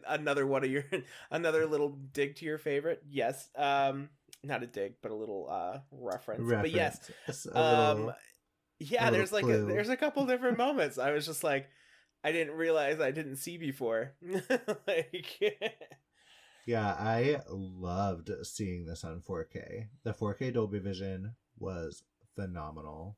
another 0.08 0.46
one 0.46 0.64
of 0.64 0.70
your 0.70 0.84
another 1.30 1.66
little 1.66 1.90
dig 2.12 2.36
to 2.36 2.44
your 2.44 2.58
favorite 2.58 3.02
yes 3.08 3.48
um 3.56 4.08
not 4.42 4.62
a 4.62 4.66
dig 4.66 4.94
but 5.02 5.10
a 5.10 5.14
little 5.14 5.48
uh 5.50 5.78
reference, 5.90 6.50
but 6.50 6.70
yes 6.70 7.10
Reference. 7.28 7.46
Um 7.54 7.96
little- 7.98 8.14
yeah 8.80 9.10
there's 9.10 9.32
like 9.32 9.44
a, 9.44 9.58
there's 9.64 9.88
a 9.88 9.96
couple 9.96 10.26
different 10.32 10.58
moments 10.58 10.98
i 10.98 11.12
was 11.12 11.24
just 11.24 11.42
like 11.44 11.68
i 12.24 12.32
didn't 12.32 12.54
realize 12.54 13.00
i 13.00 13.10
didn't 13.10 13.36
see 13.36 13.56
before 13.56 14.12
like 14.86 15.40
Yeah, 16.66 16.88
I 16.98 17.40
loved 17.48 18.30
seeing 18.42 18.86
this 18.86 19.04
on 19.04 19.20
4K. 19.20 19.88
The 20.02 20.14
4K 20.14 20.54
Dolby 20.54 20.78
Vision 20.78 21.34
was 21.58 22.02
phenomenal. 22.34 23.16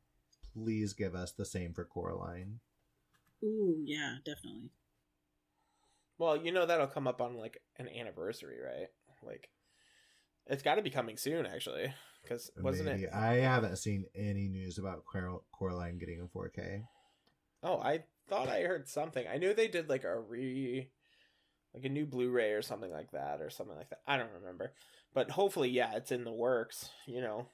Please 0.55 0.93
give 0.95 1.15
us 1.15 1.33
the 1.33 1.45
same 1.45 1.73
for 1.75 1.85
Coraline. 1.85 2.61
Ooh, 3.45 3.83
yeah, 3.85 4.17
definitely. 4.25 4.71
well 6.19 6.37
you 6.37 6.51
know 6.53 6.67
that'll 6.67 6.87
come 6.87 7.07
up 7.07 7.21
on 7.21 7.37
like 7.37 7.61
an 7.77 7.89
anniversary 7.89 8.57
right 8.65 8.89
like 9.23 9.51
It's 10.47 10.63
got 10.63 10.77
to 10.77 10.83
be 10.83 10.91
coming 10.91 11.17
soon, 11.17 11.45
actually, 11.47 11.93
because 12.23 12.51
wasn't 12.63 12.89
Maybe. 12.89 13.05
it? 13.05 13.11
I 13.13 13.35
haven't 13.37 13.77
seen 13.79 14.05
any 14.15 14.49
news 14.49 14.79
about 14.79 15.05
Cor- 15.05 15.43
Coraline 15.53 15.99
getting 15.99 16.21
a 16.21 16.27
4K. 16.27 16.85
Oh, 17.63 17.79
I 17.79 18.05
thought 18.29 18.49
I 18.49 18.63
heard 18.63 18.89
something. 18.89 19.27
I 19.27 19.39
knew 19.39 19.53
they 19.55 19.69
did 19.69 19.89
like 19.89 20.05
a 20.05 20.19
re, 20.21 20.89
like 21.75 21.85
a 21.85 21.89
new 21.89 22.07
Blu-ray 22.07 22.53
or 22.53 22.63
something 22.63 22.93
like 22.93 23.11
that, 23.13 23.41
or 23.41 23.51
something 23.51 23.77
like 23.77 23.91
that. 23.91 24.01
I 24.07 24.17
don't 24.17 24.33
remember, 24.41 24.73
but 25.15 25.31
hopefully, 25.33 25.71
yeah, 25.71 25.95
it's 25.97 26.13
in 26.13 26.25
the 26.25 26.33
works. 26.33 26.91
You 27.07 27.21
know, 27.21 27.49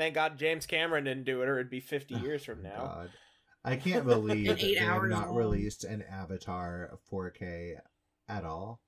thank 0.00 0.14
God 0.14 0.38
James 0.38 0.64
Cameron 0.66 1.04
didn't 1.04 1.24
do 1.24 1.42
it, 1.42 1.48
or 1.48 1.58
it'd 1.58 1.70
be 1.70 1.80
fifty 1.80 2.14
years 2.14 2.44
from 2.44 2.62
now. 2.62 2.78
God. 2.78 3.10
I 3.62 3.76
can't 3.76 4.06
believe 4.06 4.48
And 4.48 4.58
that 4.58 4.64
eight 4.64 4.78
they 4.78 4.80
have 4.80 5.02
not 5.04 5.28
long. 5.28 5.36
released 5.36 5.84
an 5.84 6.02
Avatar 6.10 6.98
4K 7.12 7.74
at 8.26 8.44
all. 8.44 8.80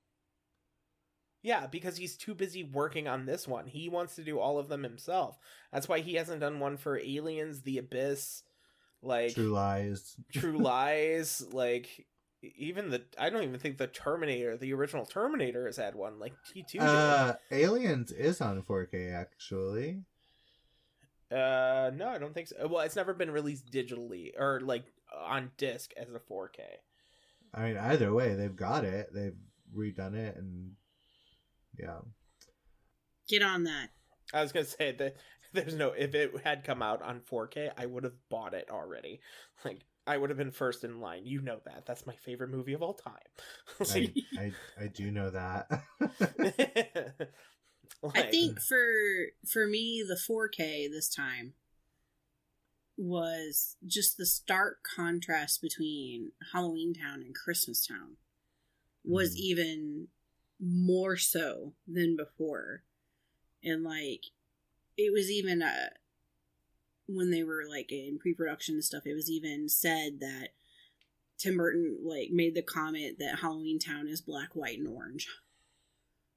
Yeah, 1.43 1.67
because 1.67 1.97
he's 1.97 2.17
too 2.17 2.33
busy 2.33 2.63
working 2.63 3.07
on 3.07 3.27
this 3.27 3.47
one. 3.47 3.67
He 3.67 3.87
wants 3.89 4.15
to 4.15 4.23
do 4.23 4.39
all 4.39 4.57
of 4.57 4.69
them 4.69 4.81
himself. 4.81 5.37
That's 5.71 5.87
why 5.87 5.99
he 5.99 6.15
hasn't 6.15 6.39
done 6.39 6.59
one 6.59 6.77
for 6.77 6.97
Aliens, 6.97 7.61
The 7.61 7.77
Abyss, 7.77 8.41
like 9.03 9.35
True 9.35 9.51
Lies. 9.51 10.15
True 10.33 10.57
Lies, 10.63 11.45
like 11.51 12.07
even 12.41 12.89
the 12.89 13.03
I 13.19 13.29
don't 13.29 13.43
even 13.43 13.59
think 13.59 13.77
the 13.77 13.87
Terminator, 13.87 14.57
the 14.57 14.73
original 14.73 15.05
Terminator, 15.05 15.65
has 15.67 15.77
had 15.77 15.93
one. 15.95 16.17
Like 16.17 16.33
T 16.51 16.63
two. 16.67 16.79
Uh, 16.79 17.33
Aliens 17.51 18.11
is 18.11 18.41
on 18.41 18.63
4K 18.63 19.13
actually. 19.13 20.01
Uh, 21.33 21.91
no, 21.95 22.09
I 22.09 22.17
don't 22.19 22.33
think 22.33 22.47
so. 22.47 22.67
Well, 22.67 22.81
it's 22.81 22.95
never 22.95 23.13
been 23.13 23.31
released 23.31 23.71
digitally 23.71 24.31
or 24.37 24.59
like 24.59 24.85
on 25.25 25.51
disc 25.57 25.91
as 25.97 26.13
a 26.13 26.19
4K. 26.19 26.59
I 27.53 27.63
mean, 27.63 27.77
either 27.77 28.13
way, 28.13 28.35
they've 28.35 28.55
got 28.55 28.83
it. 28.83 29.09
They've 29.13 29.35
redone 29.75 30.15
it, 30.15 30.35
and 30.37 30.71
yeah. 31.79 31.99
Get 33.27 33.41
on 33.41 33.63
that. 33.65 33.89
I 34.33 34.41
was 34.41 34.51
gonna 34.51 34.65
say 34.65 34.91
that 34.91 35.15
there's 35.53 35.75
no 35.75 35.89
if 35.89 36.15
it 36.15 36.33
had 36.43 36.63
come 36.63 36.81
out 36.81 37.01
on 37.01 37.21
4K, 37.21 37.71
I 37.77 37.85
would 37.85 38.03
have 38.03 38.13
bought 38.29 38.53
it 38.53 38.69
already. 38.69 39.21
Like 39.63 39.85
I 40.05 40.17
would 40.17 40.29
have 40.29 40.37
been 40.37 40.51
first 40.51 40.83
in 40.83 40.99
line. 40.99 41.21
You 41.23 41.41
know 41.41 41.61
that. 41.63 41.85
That's 41.85 42.05
my 42.05 42.15
favorite 42.15 42.49
movie 42.49 42.73
of 42.73 42.81
all 42.81 42.95
time. 42.95 43.13
I, 43.79 44.13
I 44.37 44.51
I 44.77 44.87
do 44.87 45.09
know 45.09 45.29
that. 45.29 45.71
I 48.15 48.23
think 48.23 48.59
for 48.61 49.27
for 49.47 49.67
me 49.67 50.03
the 50.07 50.15
4K 50.15 50.89
this 50.91 51.09
time 51.13 51.53
was 52.97 53.75
just 53.85 54.17
the 54.17 54.25
stark 54.25 54.83
contrast 54.95 55.61
between 55.61 56.31
Halloween 56.53 56.93
Town 56.93 57.21
and 57.21 57.33
Christmas 57.33 57.85
Town 57.87 58.17
was 59.03 59.33
Mhm. 59.35 59.39
even 59.39 60.07
more 60.59 61.17
so 61.17 61.73
than 61.87 62.15
before. 62.15 62.83
And 63.63 63.83
like 63.83 64.25
it 64.97 65.11
was 65.11 65.29
even 65.31 65.61
uh 65.63 65.89
when 67.07 67.31
they 67.31 67.43
were 67.43 67.63
like 67.67 67.91
in 67.91 68.17
pre-production 68.19 68.75
and 68.75 68.83
stuff 68.85 69.05
it 69.05 69.13
was 69.13 69.29
even 69.29 69.67
said 69.67 70.19
that 70.21 70.49
Tim 71.37 71.57
Burton 71.57 71.99
like 72.03 72.29
made 72.31 72.53
the 72.55 72.61
comment 72.61 73.17
that 73.19 73.39
Halloween 73.39 73.79
Town 73.79 74.07
is 74.07 74.21
black, 74.21 74.55
white, 74.55 74.77
and 74.79 74.87
orange. 74.87 75.27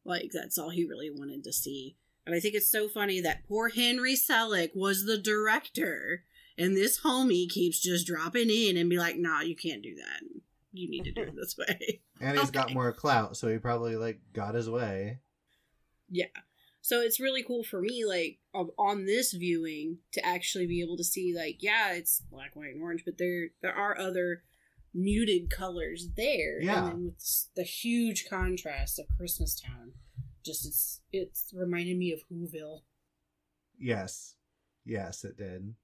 Like 0.07 0.31
that's 0.33 0.59
all 0.59 0.71
he 0.71 0.85
really 0.85 1.11
wanted 1.11 1.45
to 1.45 1.53
see. 1.53 1.97
And 2.25 2.35
I 2.35 2.41
think 2.41 2.55
it's 2.55 2.71
so 2.71 2.89
funny 2.89 3.21
that 3.21 3.47
poor 3.47 3.69
Henry 3.69 4.15
Selick 4.15 4.71
was 4.75 5.05
the 5.05 5.19
director, 5.19 6.25
and 6.59 6.77
this 6.77 7.01
homie 7.01 7.49
keeps 7.49 7.81
just 7.81 8.07
dropping 8.07 8.51
in 8.51 8.77
and 8.77 8.91
be 8.91 8.99
like, 8.99 9.17
"Nah, 9.17 9.41
you 9.41 9.57
can't 9.57 9.83
do 9.83 9.95
that. 9.97 10.23
You 10.73 10.91
need 10.91 11.05
to 11.05 11.13
do 11.13 11.23
it 11.23 11.37
this 11.37 11.57
way." 11.59 12.01
and 12.21 12.39
he's 12.39 12.51
got 12.51 12.73
more 12.73 12.93
clout, 12.93 13.37
so 13.37 13.49
he 13.49 13.59
probably 13.59 13.97
like 13.97 14.21
got 14.33 14.55
his 14.55 14.69
way. 14.69 15.21
Yeah. 16.09 16.27
So 16.83 17.01
it's 17.01 17.19
really 17.19 17.43
cool 17.43 17.65
for 17.65 17.81
me, 17.81 18.05
like 18.05 18.39
on 18.55 19.07
this 19.07 19.33
viewing, 19.33 19.99
to 20.13 20.25
actually 20.25 20.69
be 20.69 20.81
able 20.83 20.97
to 20.97 21.05
see, 21.05 21.35
like, 21.37 21.61
yeah, 21.61 21.95
it's 21.95 22.21
black, 22.21 22.55
white, 22.55 22.75
and 22.75 22.83
orange, 22.83 23.03
but 23.05 23.19
there 23.19 23.49
there 23.61 23.75
are 23.75 23.99
other 23.99 24.43
muted 24.97 25.51
colors 25.51 26.09
there. 26.17 26.61
Yeah. 26.61 26.79
And 26.79 26.87
then 26.87 27.05
with 27.05 27.49
the 27.55 27.63
huge 27.63 28.27
contrast 28.29 28.99
of 28.99 29.07
Christmas 29.17 29.61
Town, 29.61 29.93
just 30.45 30.67
it's 30.67 31.01
it's 31.13 31.53
reminded 31.55 31.99
me 31.99 32.13
of 32.13 32.21
Whoville. 32.33 32.81
Yes, 33.79 34.35
yes, 34.85 35.25
it 35.25 35.37
did. 35.37 35.75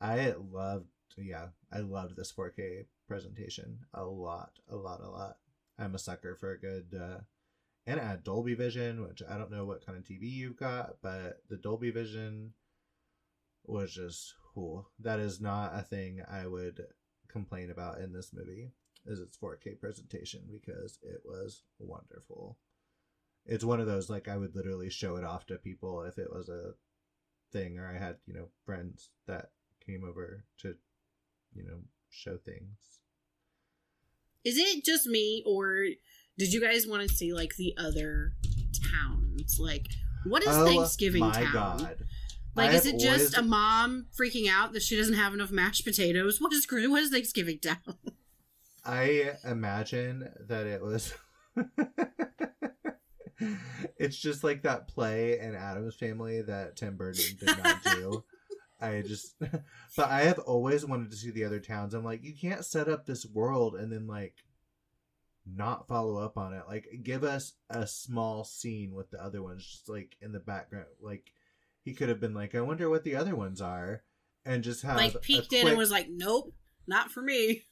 I 0.00 0.34
loved, 0.52 0.88
yeah, 1.16 1.48
I 1.72 1.80
loved 1.80 2.16
this 2.16 2.32
4K 2.32 2.86
presentation 3.06 3.80
a 3.94 4.04
lot, 4.04 4.52
a 4.68 4.76
lot, 4.76 5.00
a 5.00 5.08
lot. 5.08 5.36
I'm 5.78 5.94
a 5.94 5.98
sucker 5.98 6.34
for 6.34 6.52
a 6.52 6.58
good, 6.58 6.98
uh, 6.98 7.20
and 7.86 8.00
had 8.00 8.24
Dolby 8.24 8.54
Vision, 8.54 9.02
which 9.02 9.22
I 9.28 9.36
don't 9.36 9.50
know 9.50 9.64
what 9.64 9.84
kind 9.84 9.98
of 9.98 10.04
TV 10.04 10.22
you've 10.22 10.56
got, 10.56 10.96
but 11.02 11.42
the 11.48 11.56
Dolby 11.56 11.90
Vision 11.90 12.54
was 13.64 13.92
just 13.94 14.34
cool. 14.54 14.88
That 14.98 15.20
is 15.20 15.40
not 15.40 15.72
a 15.74 15.82
thing 15.82 16.22
I 16.30 16.46
would 16.46 16.80
complain 17.32 17.70
about 17.70 17.98
in 17.98 18.12
this 18.12 18.30
movie, 18.32 18.70
is 19.06 19.18
its 19.20 19.36
4K 19.36 19.80
presentation 19.80 20.42
because 20.52 20.98
it 21.02 21.22
was 21.24 21.62
wonderful. 21.78 22.58
It's 23.46 23.64
one 23.64 23.80
of 23.80 23.86
those 23.86 24.08
like 24.08 24.28
I 24.28 24.36
would 24.36 24.54
literally 24.54 24.90
show 24.90 25.16
it 25.16 25.24
off 25.24 25.46
to 25.46 25.56
people 25.56 26.02
if 26.04 26.18
it 26.18 26.32
was 26.32 26.48
a 26.48 26.74
thing 27.52 27.78
or 27.78 27.88
I 27.88 27.98
had, 27.98 28.16
you 28.26 28.34
know, 28.34 28.48
friends 28.64 29.10
that 29.26 29.50
came 29.84 30.04
over 30.04 30.44
to, 30.58 30.76
you 31.54 31.64
know, 31.64 31.78
show 32.10 32.36
things. 32.36 33.00
Is 34.44 34.56
it 34.58 34.84
just 34.84 35.06
me, 35.06 35.42
or 35.46 35.86
did 36.38 36.52
you 36.52 36.60
guys 36.60 36.86
want 36.86 37.08
to 37.08 37.14
see 37.14 37.32
like 37.32 37.56
the 37.56 37.74
other 37.78 38.32
towns? 38.92 39.58
Like, 39.58 39.86
what 40.26 40.42
is 40.42 40.48
Oh, 40.50 40.64
Thanksgiving 40.66 41.20
my 41.20 41.32
Town? 41.32 41.52
god. 41.52 41.96
Like, 42.54 42.72
is 42.74 42.86
it 42.86 42.98
just 42.98 43.34
always- 43.36 43.38
a 43.38 43.42
mom 43.42 44.06
freaking 44.18 44.48
out 44.48 44.72
that 44.72 44.82
she 44.82 44.96
doesn't 44.96 45.14
have 45.14 45.32
enough 45.34 45.50
mashed 45.50 45.84
potatoes? 45.84 46.38
What 46.40 46.52
is 46.52 46.66
what 46.70 47.02
is 47.02 47.10
Thanksgiving 47.10 47.58
Town? 47.58 47.76
I 48.84 49.36
imagine 49.44 50.28
that 50.48 50.66
it 50.66 50.82
was. 50.82 51.14
it's 53.98 54.16
just 54.16 54.44
like 54.44 54.62
that 54.62 54.88
play 54.88 55.38
in 55.38 55.54
Addams 55.54 55.96
Family 55.96 56.42
that 56.42 56.76
Tim 56.76 56.96
Burton 56.96 57.36
did 57.38 57.58
not 57.62 57.82
do. 57.84 58.24
I 58.80 59.02
just, 59.02 59.36
but 59.38 60.08
I 60.08 60.22
have 60.22 60.40
always 60.40 60.84
wanted 60.84 61.12
to 61.12 61.16
see 61.16 61.30
the 61.30 61.44
other 61.44 61.60
towns. 61.60 61.94
I'm 61.94 62.04
like, 62.04 62.24
you 62.24 62.34
can't 62.34 62.64
set 62.64 62.88
up 62.88 63.06
this 63.06 63.24
world 63.24 63.76
and 63.76 63.92
then 63.92 64.08
like 64.08 64.34
not 65.46 65.86
follow 65.86 66.16
up 66.16 66.36
on 66.36 66.52
it. 66.52 66.64
Like, 66.68 66.86
give 67.04 67.22
us 67.22 67.52
a 67.70 67.86
small 67.86 68.42
scene 68.42 68.92
with 68.94 69.10
the 69.10 69.22
other 69.22 69.40
ones, 69.42 69.64
just 69.64 69.88
like 69.88 70.16
in 70.20 70.32
the 70.32 70.40
background. 70.40 70.86
Like, 71.00 71.32
he 71.82 71.94
could 71.94 72.08
have 72.08 72.20
been 72.20 72.34
like, 72.34 72.54
I 72.54 72.60
wonder 72.60 72.88
what 72.88 73.04
the 73.04 73.16
other 73.16 73.36
ones 73.36 73.60
are, 73.60 74.02
and 74.44 74.62
just 74.62 74.82
have 74.82 74.96
like 74.96 75.14
a 75.14 75.18
peeked 75.18 75.52
in 75.52 75.68
and 75.68 75.78
was 75.78 75.90
like, 75.90 76.08
"Nope, 76.10 76.54
not 76.86 77.10
for 77.10 77.22
me." 77.22 77.64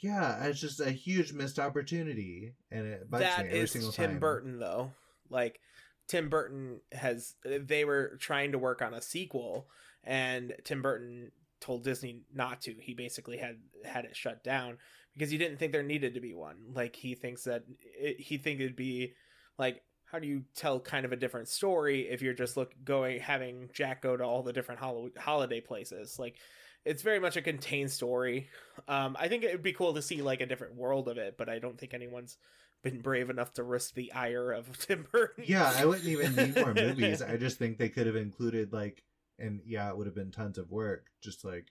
Yeah, 0.00 0.44
it's 0.44 0.60
just 0.60 0.80
a 0.80 0.90
huge 0.90 1.32
missed 1.32 1.58
opportunity, 1.58 2.54
and 2.70 2.86
it 2.86 3.10
bites 3.10 3.24
that 3.24 3.46
me 3.46 3.48
every 3.48 3.60
is 3.60 3.72
single 3.72 3.90
Tim 3.90 4.10
time. 4.10 4.20
Burton 4.20 4.58
though. 4.58 4.92
Like 5.28 5.60
Tim 6.06 6.28
Burton 6.28 6.80
has 6.92 7.34
they 7.44 7.84
were 7.84 8.16
trying 8.20 8.52
to 8.52 8.58
work 8.58 8.80
on 8.80 8.94
a 8.94 9.02
sequel 9.02 9.68
and 10.04 10.54
Tim 10.64 10.82
Burton 10.82 11.30
told 11.60 11.84
Disney 11.84 12.22
not 12.34 12.62
to. 12.62 12.74
He 12.80 12.94
basically 12.94 13.36
had 13.36 13.58
had 13.84 14.04
it 14.04 14.16
shut 14.16 14.42
down 14.42 14.78
because 15.14 15.30
he 15.30 15.38
didn't 15.38 15.58
think 15.58 15.72
there 15.72 15.82
needed 15.82 16.14
to 16.14 16.20
be 16.20 16.34
one. 16.34 16.56
Like 16.74 16.96
he 16.96 17.14
thinks 17.14 17.44
that 17.44 17.64
it, 17.80 18.18
he 18.20 18.38
think 18.38 18.60
it'd 18.60 18.76
be 18.76 19.12
like 19.58 19.82
how 20.10 20.18
do 20.18 20.26
you 20.26 20.44
tell 20.54 20.80
kind 20.80 21.04
of 21.04 21.12
a 21.12 21.16
different 21.16 21.48
story 21.48 22.08
if 22.08 22.22
you're 22.22 22.34
just 22.34 22.56
look 22.56 22.72
going 22.84 23.20
having 23.20 23.68
Jack 23.72 24.02
go 24.02 24.16
to 24.16 24.24
all 24.24 24.42
the 24.42 24.52
different 24.52 24.80
hol- 24.80 25.10
holiday 25.18 25.60
places? 25.60 26.18
Like 26.18 26.36
it's 26.84 27.02
very 27.02 27.20
much 27.20 27.36
a 27.36 27.42
contained 27.42 27.90
story. 27.90 28.48
Um, 28.86 29.16
I 29.18 29.28
think 29.28 29.44
it 29.44 29.52
would 29.52 29.62
be 29.62 29.72
cool 29.72 29.94
to 29.94 30.02
see 30.02 30.22
like 30.22 30.40
a 30.40 30.46
different 30.46 30.76
world 30.76 31.08
of 31.08 31.18
it, 31.18 31.36
but 31.36 31.48
I 31.48 31.58
don't 31.58 31.78
think 31.78 31.92
anyone's 31.92 32.38
been 32.82 33.00
brave 33.00 33.28
enough 33.28 33.52
to 33.54 33.62
risk 33.62 33.94
the 33.94 34.12
ire 34.12 34.52
of 34.52 34.78
Tim 34.86 35.06
Burton. 35.12 35.44
Yeah, 35.46 35.72
I 35.76 35.84
wouldn't 35.84 36.08
even 36.08 36.34
need 36.34 36.56
more 36.56 36.74
movies. 36.74 37.20
I 37.20 37.36
just 37.36 37.58
think 37.58 37.76
they 37.76 37.88
could 37.88 38.06
have 38.06 38.16
included 38.16 38.72
like, 38.72 39.02
and 39.38 39.60
yeah, 39.66 39.90
it 39.90 39.96
would 39.96 40.06
have 40.06 40.14
been 40.14 40.30
tons 40.30 40.58
of 40.58 40.70
work. 40.70 41.06
Just 41.22 41.44
like, 41.44 41.66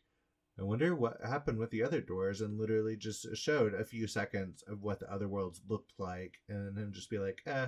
I 0.59 0.63
wonder 0.63 0.95
what 0.95 1.17
happened 1.25 1.57
with 1.57 1.71
the 1.71 1.83
other 1.83 2.01
doors, 2.01 2.41
and 2.41 2.59
literally 2.59 2.97
just 2.97 3.35
showed 3.35 3.73
a 3.73 3.85
few 3.85 4.07
seconds 4.07 4.63
of 4.67 4.83
what 4.83 4.99
the 4.99 5.11
other 5.11 5.27
worlds 5.27 5.61
looked 5.67 5.93
like, 5.97 6.39
and 6.49 6.75
then 6.75 6.91
just 6.91 7.09
be 7.09 7.19
like, 7.19 7.41
eh, 7.45 7.67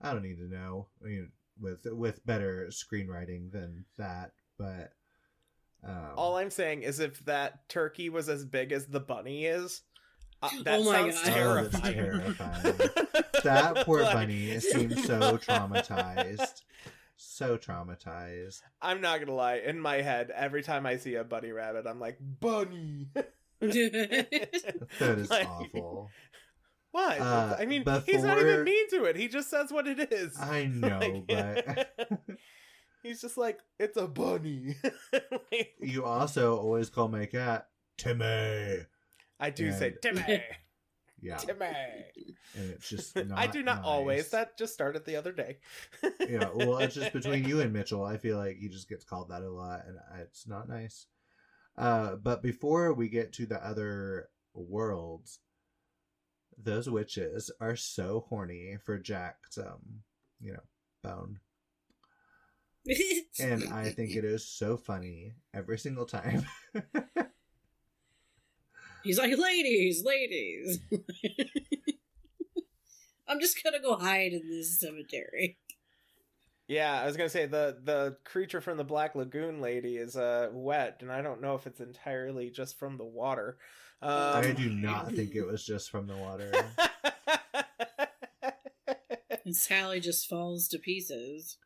I 0.00 0.12
don't 0.12 0.22
need 0.22 0.36
to 0.38 0.48
know. 0.48 0.88
I 1.02 1.06
mean, 1.08 1.30
with 1.60 1.86
with 1.86 2.24
better 2.26 2.68
screenwriting 2.70 3.50
than 3.52 3.84
that, 3.98 4.32
but. 4.58 4.92
Um, 5.84 6.10
All 6.16 6.36
I'm 6.36 6.50
saying 6.50 6.82
is 6.82 6.98
if 7.00 7.24
that 7.26 7.68
turkey 7.68 8.08
was 8.08 8.28
as 8.28 8.44
big 8.44 8.72
as 8.72 8.86
the 8.86 8.98
bunny 8.98 9.44
is, 9.46 9.82
uh, 10.42 10.48
that 10.64 10.80
Oh 10.80 10.84
my 10.84 11.10
sounds 11.10 11.22
God. 11.22 11.38
Oh, 11.38 11.62
that's 11.64 11.80
terrifying. 11.80 11.94
terrifying. 11.94 12.78
that 13.44 13.76
poor 13.86 14.02
Like- 14.02 14.12
bunny 14.14 14.58
seems 14.58 15.04
so 15.06 15.36
traumatized. 15.38 16.62
So 17.16 17.56
traumatized. 17.56 18.60
I'm 18.82 19.00
not 19.00 19.20
gonna 19.20 19.34
lie. 19.34 19.56
In 19.56 19.78
my 19.80 19.96
head, 20.02 20.30
every 20.34 20.62
time 20.62 20.86
I 20.86 20.96
see 20.96 21.14
a 21.14 21.24
bunny 21.24 21.52
rabbit, 21.52 21.86
I'm 21.86 22.00
like, 22.00 22.18
bunny. 22.20 23.08
That 23.60 25.18
is 25.18 25.30
Like, 25.30 25.48
awful. 25.48 26.10
What? 26.96 27.20
Uh, 27.20 27.56
I 27.58 27.66
mean, 27.66 27.84
he's 28.06 28.22
not 28.22 28.38
even 28.38 28.64
mean 28.64 28.88
to 28.88 29.04
it. 29.04 29.16
He 29.16 29.28
just 29.28 29.50
says 29.50 29.70
what 29.70 29.86
it 29.86 30.10
is. 30.10 30.34
I 30.40 30.64
know, 30.72 30.98
Like- 30.98 31.26
but 31.26 32.08
he's 33.02 33.20
just 33.20 33.36
like, 33.36 33.58
it's 33.78 33.98
a 33.98 34.08
bunny. 34.08 34.76
Like, 35.12 35.74
you 35.80 36.04
also 36.06 36.56
always 36.56 36.88
call 36.88 37.08
my 37.08 37.26
cat 37.26 37.68
Timmy. 37.98 38.78
I 39.38 39.50
do 39.50 39.70
say 39.72 39.92
Timmy, 40.00 40.42
Yeah, 41.20 41.36
Timmy. 41.36 41.66
and 42.54 42.70
it's 42.70 42.88
just 42.88 43.14
not 43.14 43.38
I 43.38 43.46
do 43.46 43.62
not 43.62 43.76
nice. 43.76 43.84
always. 43.86 44.28
That 44.30 44.56
just 44.56 44.72
started 44.72 45.04
the 45.04 45.16
other 45.16 45.32
day. 45.32 45.58
yeah, 46.26 46.48
well, 46.54 46.78
it's 46.78 46.94
just 46.94 47.12
between 47.12 47.44
you 47.44 47.60
and 47.60 47.72
Mitchell. 47.74 48.02
I 48.04 48.16
feel 48.16 48.38
like 48.38 48.56
he 48.56 48.68
just 48.68 48.88
gets 48.88 49.04
called 49.04 49.28
that 49.28 49.42
a 49.42 49.50
lot, 49.50 49.82
and 49.86 49.98
it's 50.22 50.48
not 50.48 50.66
nice. 50.68 51.06
Uh, 51.76 52.16
but 52.16 52.42
before 52.42 52.94
we 52.94 53.08
get 53.10 53.34
to 53.34 53.44
the 53.46 53.62
other 53.64 54.28
worlds, 54.54 55.40
those 56.56 56.88
witches 56.88 57.50
are 57.60 57.76
so 57.76 58.24
horny 58.28 58.76
for 58.84 58.98
Jack's, 58.98 59.58
um, 59.58 60.02
you 60.40 60.52
know, 60.52 60.62
bone, 61.02 61.40
and 63.40 63.72
I 63.72 63.90
think 63.90 64.14
it 64.14 64.24
is 64.24 64.48
so 64.48 64.76
funny 64.76 65.32
every 65.54 65.78
single 65.78 66.06
time. 66.06 66.46
He's 69.02 69.18
like, 69.18 69.36
ladies, 69.38 70.02
ladies. 70.04 70.80
I'm 73.28 73.40
just 73.40 73.62
gonna 73.62 73.80
go 73.80 73.96
hide 73.96 74.32
in 74.32 74.48
this 74.48 74.80
cemetery. 74.80 75.58
Yeah, 76.68 77.00
I 77.00 77.06
was 77.06 77.16
gonna 77.16 77.28
say 77.28 77.46
the 77.46 77.78
the 77.82 78.16
creature 78.24 78.60
from 78.60 78.76
the 78.76 78.84
Black 78.84 79.14
Lagoon 79.14 79.60
lady 79.60 79.96
is 79.96 80.16
uh 80.16 80.48
wet, 80.52 80.98
and 81.00 81.12
I 81.12 81.22
don't 81.22 81.40
know 81.40 81.54
if 81.54 81.66
it's 81.66 81.80
entirely 81.80 82.50
just 82.50 82.78
from 82.78 82.98
the 82.98 83.04
water. 83.04 83.58
Um, 84.02 84.10
I 84.12 84.52
do 84.52 84.70
not 84.70 85.12
think 85.12 85.34
it 85.34 85.46
was 85.46 85.64
just 85.64 85.90
from 85.90 86.06
the 86.06 86.16
water. 86.16 86.52
And 89.46 89.54
Sally 89.54 90.00
just 90.00 90.28
falls 90.28 90.66
to 90.68 90.78
pieces. 90.80 91.56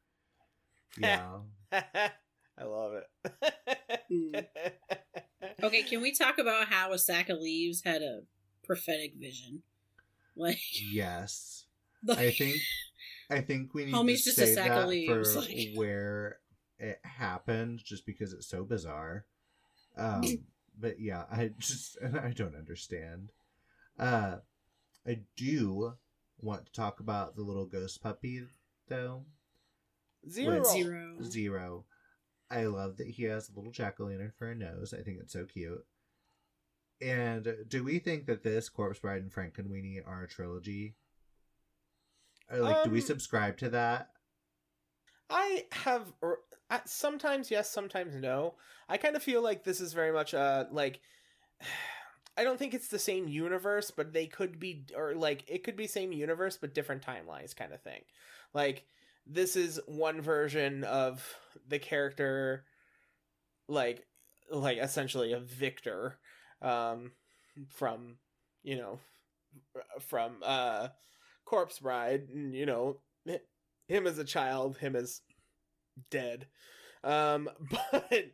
Yeah. 0.98 1.38
I 1.72 2.62
love 2.62 2.92
it. 2.92 3.54
Hmm. 4.10 4.40
Okay, 5.64 5.82
can 5.84 6.02
we 6.02 6.12
talk 6.12 6.38
about 6.38 6.68
how 6.68 6.92
a 6.92 6.98
sack 6.98 7.30
of 7.30 7.38
leaves 7.38 7.80
had 7.82 8.02
a 8.02 8.20
prophetic 8.64 9.14
vision? 9.18 9.62
Like, 10.36 10.60
Yes. 10.92 11.64
I 12.10 12.30
think 12.32 12.56
I 13.30 13.40
think 13.40 13.72
we 13.72 13.86
need 13.86 13.94
Homie's 13.94 14.24
to 14.24 14.30
just 14.30 14.38
a 14.38 14.46
say 14.46 14.54
sack 14.56 14.70
of 14.70 14.76
that 14.76 14.88
leaves, 14.88 15.32
for 15.32 15.40
like- 15.40 15.68
where 15.74 16.38
it 16.78 16.98
happened, 17.02 17.80
just 17.82 18.04
because 18.04 18.34
it's 18.34 18.46
so 18.46 18.62
bizarre. 18.62 19.24
Um, 19.96 20.22
but 20.80 21.00
yeah, 21.00 21.24
I 21.30 21.50
just 21.58 21.98
I 22.22 22.30
don't 22.30 22.56
understand. 22.56 23.30
Uh, 23.98 24.36
I 25.06 25.20
do 25.36 25.94
want 26.38 26.66
to 26.66 26.72
talk 26.72 27.00
about 27.00 27.36
the 27.36 27.42
little 27.42 27.66
ghost 27.66 28.02
puppy 28.02 28.42
though. 28.88 29.24
Zero. 30.28 30.58
With 30.58 30.66
Zero. 30.68 31.16
Zero. 31.22 31.84
I 32.50 32.64
love 32.64 32.96
that 32.96 33.06
he 33.06 33.24
has 33.24 33.48
a 33.48 33.52
little 33.56 33.70
jack 33.72 34.00
o' 34.00 34.04
lantern 34.06 34.32
for 34.36 34.50
a 34.50 34.54
nose. 34.54 34.92
I 34.92 35.02
think 35.02 35.18
it's 35.20 35.32
so 35.32 35.44
cute. 35.44 35.84
And 37.00 37.56
do 37.68 37.84
we 37.84 37.98
think 37.98 38.26
that 38.26 38.42
this 38.42 38.68
Corpse 38.68 38.98
Bride 38.98 39.22
and 39.22 39.32
Frankenweenie 39.32 40.06
are 40.06 40.24
a 40.24 40.28
trilogy? 40.28 40.96
Or, 42.50 42.58
like, 42.58 42.84
do 42.84 42.90
we 42.90 42.98
Um, 43.00 43.06
subscribe 43.06 43.56
to 43.58 43.70
that? 43.70 44.10
I 45.30 45.66
have 45.72 46.12
or 46.20 46.40
sometimes 46.84 47.50
yes, 47.50 47.70
sometimes 47.70 48.14
no. 48.14 48.54
I 48.88 48.96
kind 48.96 49.16
of 49.16 49.22
feel 49.22 49.42
like 49.42 49.64
this 49.64 49.80
is 49.80 49.92
very 49.92 50.12
much 50.12 50.34
uh 50.34 50.64
like 50.70 51.00
I 52.36 52.44
don't 52.44 52.58
think 52.58 52.74
it's 52.74 52.88
the 52.88 52.98
same 52.98 53.28
universe, 53.28 53.90
but 53.90 54.12
they 54.12 54.26
could 54.26 54.58
be 54.58 54.84
or 54.96 55.14
like 55.14 55.44
it 55.48 55.64
could 55.64 55.76
be 55.76 55.86
same 55.86 56.12
universe 56.12 56.56
but 56.56 56.74
different 56.74 57.04
timelines 57.04 57.54
kind 57.54 57.72
of 57.72 57.82
thing. 57.82 58.02
Like 58.54 58.84
this 59.26 59.56
is 59.56 59.80
one 59.86 60.20
version 60.20 60.84
of 60.84 61.24
the 61.68 61.78
character 61.78 62.64
like 63.68 64.06
like 64.50 64.78
essentially 64.78 65.32
a 65.32 65.38
victor 65.38 66.18
um 66.62 67.12
from 67.68 68.16
you 68.64 68.76
know 68.76 68.98
from 70.00 70.36
uh 70.42 70.88
corpse 71.44 71.78
bride 71.78 72.28
and 72.32 72.54
you 72.54 72.66
know 72.66 72.96
him 73.90 74.06
as 74.06 74.18
a 74.18 74.24
child, 74.24 74.78
him 74.78 74.94
as 74.94 75.20
dead. 76.10 76.46
Um, 77.04 77.48
but 77.70 78.32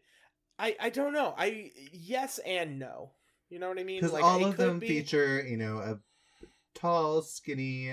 I 0.58 0.76
I 0.80 0.90
don't 0.90 1.12
know. 1.12 1.34
I 1.36 1.70
yes 1.92 2.38
and 2.44 2.78
no. 2.78 3.12
You 3.48 3.58
know 3.58 3.68
what 3.68 3.78
I 3.78 3.84
mean? 3.84 4.00
Because 4.00 4.12
Like, 4.12 4.24
all 4.24 4.44
of 4.44 4.56
them 4.56 4.80
be- 4.80 4.88
feature, 4.88 5.44
you 5.46 5.56
know, 5.56 5.78
a 5.78 6.00
tall, 6.74 7.22
skinny 7.22 7.92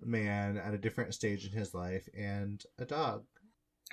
man 0.00 0.58
at 0.58 0.74
a 0.74 0.78
different 0.78 1.14
stage 1.14 1.46
in 1.46 1.52
his 1.52 1.72
life 1.72 2.08
and 2.16 2.62
a 2.78 2.84
dog. 2.84 3.24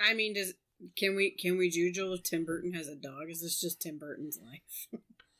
I 0.00 0.14
mean, 0.14 0.34
does 0.34 0.54
can 0.96 1.14
we 1.14 1.30
can 1.30 1.56
we 1.56 1.70
judge 1.70 1.98
if 1.98 2.22
Tim 2.22 2.44
Burton 2.44 2.74
has 2.74 2.88
a 2.88 2.96
dog? 2.96 3.30
Is 3.30 3.40
this 3.40 3.60
just 3.60 3.80
Tim 3.80 3.98
Burton's 3.98 4.38
life? 4.38 4.88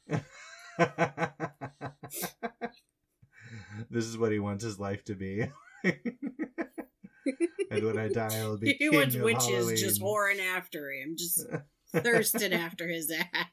this 3.91 4.05
is 4.05 4.17
what 4.17 4.33
he 4.33 4.39
wants 4.39 4.65
his 4.65 4.79
life 4.79 5.05
to 5.05 5.15
be. 5.15 5.47
And 7.71 7.85
when 7.85 7.99
I 7.99 8.09
die, 8.09 8.39
I'll 8.39 8.57
be 8.57 8.69
he 8.69 8.75
king 8.79 8.95
wants 8.95 9.15
of 9.15 9.23
witches 9.23 9.81
just 9.81 10.01
Halloween. 10.01 10.39
whoring 10.39 10.57
after 10.57 10.91
him, 10.93 11.15
just 11.17 11.47
thirsting 11.97 12.53
after 12.53 12.89
his 12.89 13.11
ass. 13.11 13.47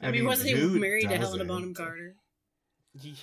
I, 0.00 0.10
mean, 0.10 0.26
wasn't 0.26 0.50
he 0.50 0.54
who 0.54 0.78
married 0.78 1.08
to 1.08 1.16
Helena? 1.16 1.44
Bonham 1.44 1.72
Carter? 1.74 2.16
Yeah, 3.00 3.14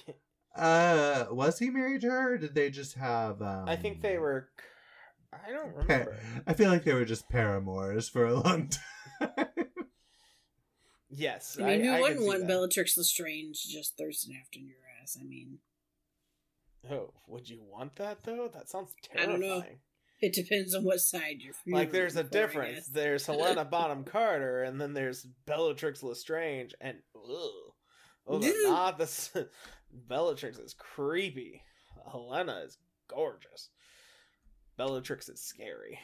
Uh, 0.56 1.26
was 1.32 1.60
he 1.60 1.70
married 1.70 2.02
to 2.02 2.10
her? 2.10 2.34
Or 2.34 2.38
did 2.38 2.56
they 2.56 2.72
just 2.72 2.96
have? 2.96 3.42
Um, 3.42 3.70
I 3.70 3.76
think 3.76 4.02
they 4.02 4.18
were. 4.18 4.50
I 5.32 5.52
don't 5.52 5.76
remember. 5.76 6.18
I 6.48 6.54
feel 6.54 6.70
like 6.72 6.84
they 6.84 6.94
were 6.96 7.06
just 7.06 7.30
paramours 7.30 8.10
for 8.10 8.26
a 8.26 8.34
long 8.34 8.70
time. 9.20 9.46
Yes, 11.12 11.58
I 11.60 11.64
mean, 11.78 11.82
who 11.86 11.92
I 11.92 12.00
wouldn't 12.02 12.20
can 12.20 12.28
want 12.28 12.40
that. 12.42 12.48
Bellatrix 12.48 12.98
Lestrange 12.98 13.64
just 13.64 13.98
thirsting 13.98 14.36
after 14.40 14.60
your 14.60 14.76
ass? 15.02 15.18
I 15.20 15.24
mean, 15.24 15.60
Oh, 16.90 17.14
would 17.28 17.50
you 17.50 17.62
want 17.62 17.96
that 17.98 18.24
though? 18.24 18.50
That 18.54 18.70
sounds 18.70 18.94
terrifying. 19.04 19.30
I 19.30 19.32
don't 19.32 19.42
terrifying. 19.42 19.74
know. 19.74 19.80
it 20.22 20.34
depends 20.34 20.76
on 20.76 20.84
what 20.84 21.00
side 21.00 21.38
you're. 21.40 21.54
From. 21.54 21.74
Like, 21.74 21.92
there's 21.92 22.16
a 22.16 22.24
for, 22.24 22.30
difference. 22.30 22.88
There's 22.88 23.26
Helena 23.26 23.66
Bonham 23.66 24.04
Carter, 24.04 24.64
and 24.64 24.80
then 24.80 24.94
there's 24.94 25.26
Bellatrix 25.46 26.04
Lestrange, 26.04 26.74
and 26.80 26.98
ugh, 27.16 27.74
those 28.28 28.46
are 28.46 28.70
not 28.70 28.98
the. 28.98 29.50
Bellatrix 30.08 30.60
is 30.60 30.76
creepy. 30.76 31.64
Helena 32.12 32.62
is 32.66 32.78
gorgeous. 33.08 33.70
Bellatrix 34.78 35.28
is 35.30 35.42
scary. 35.42 36.00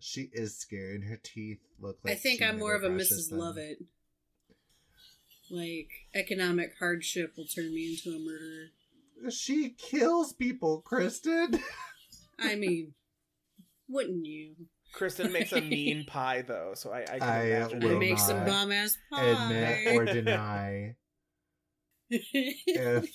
she 0.00 0.28
is 0.32 0.56
scary, 0.58 0.96
and 0.96 1.04
her 1.04 1.18
teeth 1.22 1.60
look 1.80 1.98
like. 2.04 2.12
I 2.12 2.16
think 2.16 2.42
I'm 2.42 2.58
more 2.58 2.74
of 2.74 2.84
a 2.84 2.90
Mrs. 2.90 3.30
them. 3.30 3.38
Lovett. 3.38 3.78
Like 5.50 5.88
economic 6.14 6.74
hardship 6.78 7.32
will 7.36 7.46
turn 7.46 7.74
me 7.74 7.90
into 7.90 8.16
a 8.16 8.20
murderer. 8.20 8.68
She 9.28 9.70
kills 9.70 10.32
people, 10.32 10.82
Kristin. 10.88 11.60
I 12.38 12.54
mean, 12.54 12.94
wouldn't 13.88 14.24
you? 14.24 14.54
Kristin 14.96 15.30
makes 15.32 15.52
a 15.52 15.60
mean 15.60 16.04
pie 16.06 16.42
though, 16.42 16.72
so 16.74 16.90
I, 16.90 17.02
I 17.02 17.18
can 17.18 17.22
I 17.22 17.42
imagine. 17.44 17.82
I 17.82 17.86
will 17.86 17.96
it. 17.96 17.98
make 17.98 18.18
some 18.18 18.38
not 18.38 18.46
bomb 18.46 18.72
ass 18.72 18.96
pie. 19.12 19.24
Admit 19.24 19.96
or 19.96 20.04
deny 20.12 20.96
if. 22.10 23.08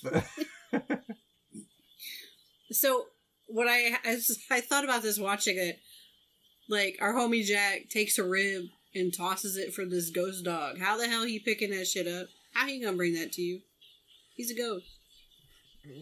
so 2.70 3.06
what 3.46 3.68
I, 3.68 3.98
I 4.04 4.18
I 4.50 4.60
thought 4.60 4.84
about 4.84 5.02
this 5.02 5.18
watching 5.18 5.58
it, 5.58 5.80
like 6.68 6.96
our 7.00 7.12
homie 7.12 7.44
Jack 7.44 7.88
takes 7.90 8.18
a 8.18 8.24
rib 8.24 8.64
and 8.94 9.12
tosses 9.12 9.56
it 9.56 9.74
for 9.74 9.84
this 9.84 10.10
ghost 10.10 10.44
dog. 10.44 10.78
How 10.78 10.96
the 10.96 11.08
hell 11.08 11.24
he 11.24 11.38
picking 11.38 11.70
that 11.70 11.86
shit 11.86 12.08
up? 12.08 12.28
How 12.54 12.66
he 12.66 12.82
gonna 12.82 12.96
bring 12.96 13.14
that 13.14 13.32
to 13.32 13.42
you? 13.42 13.60
He's 14.34 14.50
a 14.50 14.56
ghost. 14.56 14.86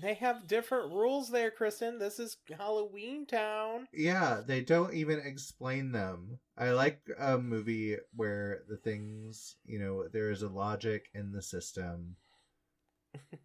They 0.00 0.14
have 0.14 0.46
different 0.46 0.92
rules 0.92 1.30
there, 1.30 1.50
Kristin. 1.50 1.98
This 1.98 2.18
is 2.18 2.36
Halloween 2.56 3.26
Town. 3.26 3.86
Yeah, 3.92 4.40
they 4.44 4.60
don't 4.62 4.94
even 4.94 5.18
explain 5.20 5.92
them. 5.92 6.38
I 6.56 6.70
like 6.70 7.00
a 7.18 7.38
movie 7.38 7.96
where 8.14 8.62
the 8.68 8.76
things, 8.76 9.56
you 9.66 9.78
know, 9.78 10.08
there 10.08 10.30
is 10.30 10.42
a 10.42 10.48
logic 10.48 11.10
in 11.14 11.32
the 11.32 11.42
system, 11.42 12.16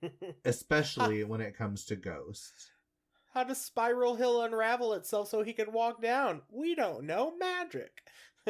especially 0.45 1.23
when 1.23 1.41
it 1.41 1.57
comes 1.57 1.85
to 1.85 1.95
ghosts. 1.95 2.71
How 3.33 3.43
does 3.43 3.61
Spiral 3.61 4.15
Hill 4.15 4.41
unravel 4.41 4.93
itself 4.93 5.29
so 5.29 5.43
he 5.43 5.53
can 5.53 5.71
walk 5.71 6.01
down? 6.01 6.41
We 6.49 6.73
don't 6.73 7.03
know. 7.03 7.33
Magic. 7.37 7.91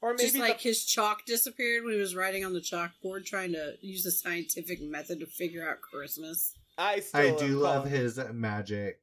or 0.00 0.14
maybe 0.14 0.22
Just 0.22 0.36
like 0.38 0.58
the- 0.58 0.68
his 0.68 0.84
chalk 0.84 1.26
disappeared 1.26 1.84
when 1.84 1.94
he 1.94 2.00
was 2.00 2.16
writing 2.16 2.44
on 2.44 2.52
the 2.54 2.60
chalkboard 2.60 3.24
trying 3.26 3.52
to 3.52 3.74
use 3.80 4.06
a 4.06 4.10
scientific 4.10 4.80
method 4.80 5.20
to 5.20 5.26
figure 5.26 5.68
out 5.68 5.80
Christmas. 5.82 6.54
I 6.78 7.00
still 7.00 7.34
I 7.36 7.38
do 7.38 7.58
love 7.58 7.84
calling- 7.84 7.90
his 7.90 8.18
magic 8.32 9.00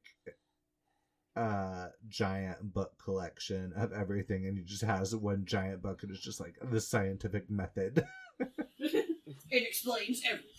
uh 1.36 1.88
giant 2.08 2.72
book 2.72 2.92
collection 3.02 3.72
of 3.76 3.92
everything 3.92 4.46
and 4.46 4.56
he 4.56 4.62
just 4.62 4.84
has 4.84 5.16
one 5.16 5.44
giant 5.44 5.82
book 5.82 6.02
and 6.04 6.12
it's 6.12 6.20
just 6.20 6.38
like 6.38 6.54
the 6.70 6.80
scientific 6.80 7.50
method 7.50 8.04
it 8.78 9.16
explains 9.50 10.22
everything. 10.24 10.50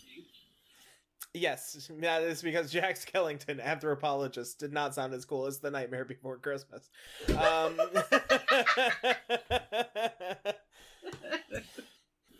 Yes, 1.34 1.90
that 2.00 2.22
is 2.22 2.40
because 2.42 2.72
Jack 2.72 2.96
Skellington, 2.96 3.60
anthropologist, 3.62 4.58
did 4.58 4.72
not 4.72 4.94
sound 4.94 5.12
as 5.12 5.26
cool 5.26 5.44
as 5.44 5.58
The 5.58 5.70
Nightmare 5.70 6.06
Before 6.06 6.38
Christmas. 6.38 6.88
Um, 7.28 7.36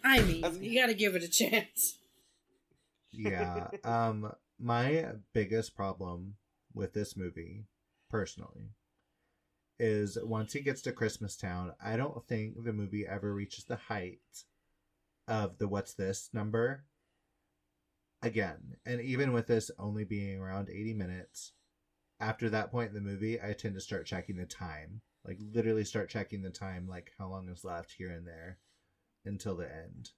I 0.05 0.20
mean, 0.22 0.45
you 0.62 0.81
got 0.81 0.87
to 0.87 0.95
give 0.95 1.14
it 1.14 1.22
a 1.22 1.29
chance. 1.29 1.99
yeah. 3.12 3.68
Um, 3.85 4.33
my 4.59 5.07
biggest 5.32 5.76
problem 5.76 6.34
with 6.72 6.92
this 6.92 7.16
movie, 7.16 7.64
personally, 8.11 8.70
is 9.78 10.18
once 10.22 10.52
he 10.52 10.61
gets 10.61 10.82
to 10.82 10.92
Christmas 10.92 11.36
Town, 11.36 11.72
I 11.84 11.96
don't 11.96 12.26
think 12.26 12.64
the 12.64 12.72
movie 12.72 13.07
ever 13.07 13.34
reaches 13.34 13.64
the 13.64 13.76
height 13.76 14.20
of 15.28 15.59
the 15.59 15.68
"What's 15.68 15.94
this" 15.94 16.30
number. 16.32 16.84
Again, 18.22 18.76
and 18.86 19.00
even 19.00 19.32
with 19.32 19.46
this 19.46 19.70
only 19.78 20.04
being 20.04 20.38
around 20.38 20.70
eighty 20.70 20.94
minutes, 20.94 21.52
after 22.18 22.48
that 22.50 22.70
point 22.70 22.88
in 22.88 22.94
the 22.94 23.00
movie, 23.00 23.40
I 23.40 23.52
tend 23.52 23.74
to 23.74 23.80
start 23.80 24.07
checking 24.07 24.36
the 24.36 24.46
time, 24.46 25.02
like 25.24 25.38
literally 25.52 25.84
start 25.84 26.09
checking 26.09 26.42
the 26.42 26.50
time, 26.50 26.88
like 26.88 27.12
how 27.18 27.28
long 27.28 27.48
is 27.50 27.64
left 27.64 27.92
here 27.92 28.11
and 28.11 28.26
there, 28.26 28.59
until 29.24 29.57
the 29.57 29.70
end. 29.70 30.11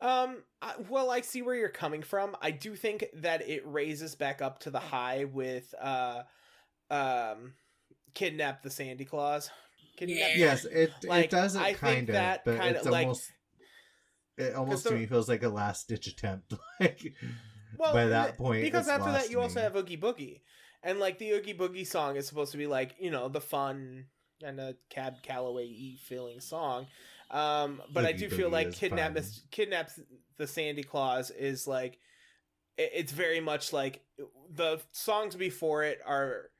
Um, 0.00 0.42
I, 0.60 0.74
well, 0.88 1.10
I 1.10 1.22
see 1.22 1.42
where 1.42 1.54
you're 1.54 1.68
coming 1.68 2.02
from. 2.02 2.36
I 2.42 2.50
do 2.50 2.76
think 2.76 3.06
that 3.14 3.48
it 3.48 3.62
raises 3.66 4.14
back 4.14 4.42
up 4.42 4.60
to 4.60 4.70
the 4.70 4.78
high 4.78 5.24
with 5.24 5.74
uh, 5.80 6.22
um, 6.90 7.54
kidnap 8.14 8.62
the 8.62 8.70
Sandy 8.70 9.04
Claus. 9.04 9.50
Kidnap 9.96 10.18
Yeah. 10.18 10.34
Yes, 10.36 10.64
it 10.66 10.92
Like, 11.04 11.26
it 11.26 11.30
doesn't 11.30 11.62
I 11.62 11.68
think 11.68 11.78
kind 11.78 12.10
of, 12.10 12.38
but 12.44 12.60
kinda, 12.60 12.78
it's 12.78 12.86
like- 12.86 13.06
almost 13.06 13.32
it 14.36 14.54
almost 14.54 14.82
to 14.82 14.90
the- 14.90 14.96
me 14.96 15.06
feels 15.06 15.28
like 15.28 15.42
a 15.42 15.48
last 15.48 15.88
ditch 15.88 16.06
attempt. 16.06 16.52
like 16.80 17.14
Well, 17.78 17.94
by 17.94 18.06
that 18.06 18.36
point, 18.36 18.62
because 18.62 18.88
after 18.88 19.10
that 19.12 19.30
you 19.30 19.36
to 19.36 19.42
also 19.42 19.60
have 19.60 19.76
Oogie 19.76 19.96
Boogie, 19.96 20.42
and 20.82 20.98
like 21.00 21.18
the 21.18 21.30
Oogie 21.30 21.54
Boogie 21.54 21.86
song 21.86 22.16
is 22.16 22.28
supposed 22.28 22.52
to 22.52 22.58
be 22.58 22.66
like 22.66 22.96
you 22.98 23.10
know 23.10 23.28
the 23.28 23.40
fun 23.40 24.06
and 24.42 24.60
a 24.60 24.76
Cab 24.90 25.22
Calloway 25.22 25.64
e 25.64 25.96
feeling 25.96 26.40
song. 26.40 26.86
Um, 27.30 27.82
but 27.92 28.04
I 28.04 28.12
do 28.12 28.28
feel 28.30 28.50
like 28.50 28.68
is 28.68 28.78
kidnap 28.78 29.06
fun. 29.06 29.14
Miss, 29.14 29.42
kidnap 29.50 29.90
the 30.36 30.46
Sandy 30.46 30.82
Claus 30.82 31.30
is 31.30 31.66
like 31.66 31.98
it- 32.76 32.92
it's 32.94 33.12
very 33.12 33.40
much 33.40 33.72
like 33.72 34.04
the 34.50 34.80
songs 34.92 35.34
before 35.34 35.82
it 35.82 35.98
are 36.06 36.50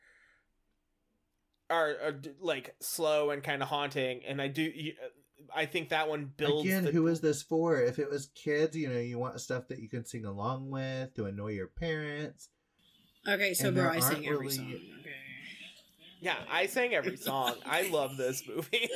are, 1.70 1.90
are 2.02 2.20
like 2.40 2.74
slow 2.80 3.30
and 3.30 3.42
kind 3.42 3.62
of 3.62 3.68
haunting, 3.68 4.22
and 4.26 4.40
I 4.40 4.48
do. 4.48 4.62
you- 4.62 4.94
I 5.54 5.66
think 5.66 5.90
that 5.90 6.08
one 6.08 6.32
builds. 6.36 6.64
Again, 6.66 6.84
the, 6.84 6.90
who 6.92 7.06
is 7.08 7.20
this 7.20 7.42
for? 7.42 7.80
If 7.80 7.98
it 7.98 8.10
was 8.10 8.26
kids, 8.34 8.76
you 8.76 8.88
know, 8.88 8.98
you 8.98 9.18
want 9.18 9.40
stuff 9.40 9.68
that 9.68 9.78
you 9.80 9.88
can 9.88 10.04
sing 10.04 10.24
along 10.24 10.70
with 10.70 11.14
to 11.14 11.26
annoy 11.26 11.52
your 11.52 11.66
parents. 11.68 12.48
Okay, 13.28 13.52
so 13.54 13.70
bro, 13.70 13.84
I 13.84 13.86
aren't 13.86 14.02
sing 14.04 14.26
every 14.26 14.38
really- 14.38 14.50
song. 14.56 14.72
Okay. 15.00 15.12
Yeah, 16.20 16.36
I 16.50 16.66
sang 16.66 16.94
every 16.94 17.16
song. 17.16 17.54
I 17.66 17.88
love 17.88 18.16
this 18.16 18.42
movie. 18.48 18.88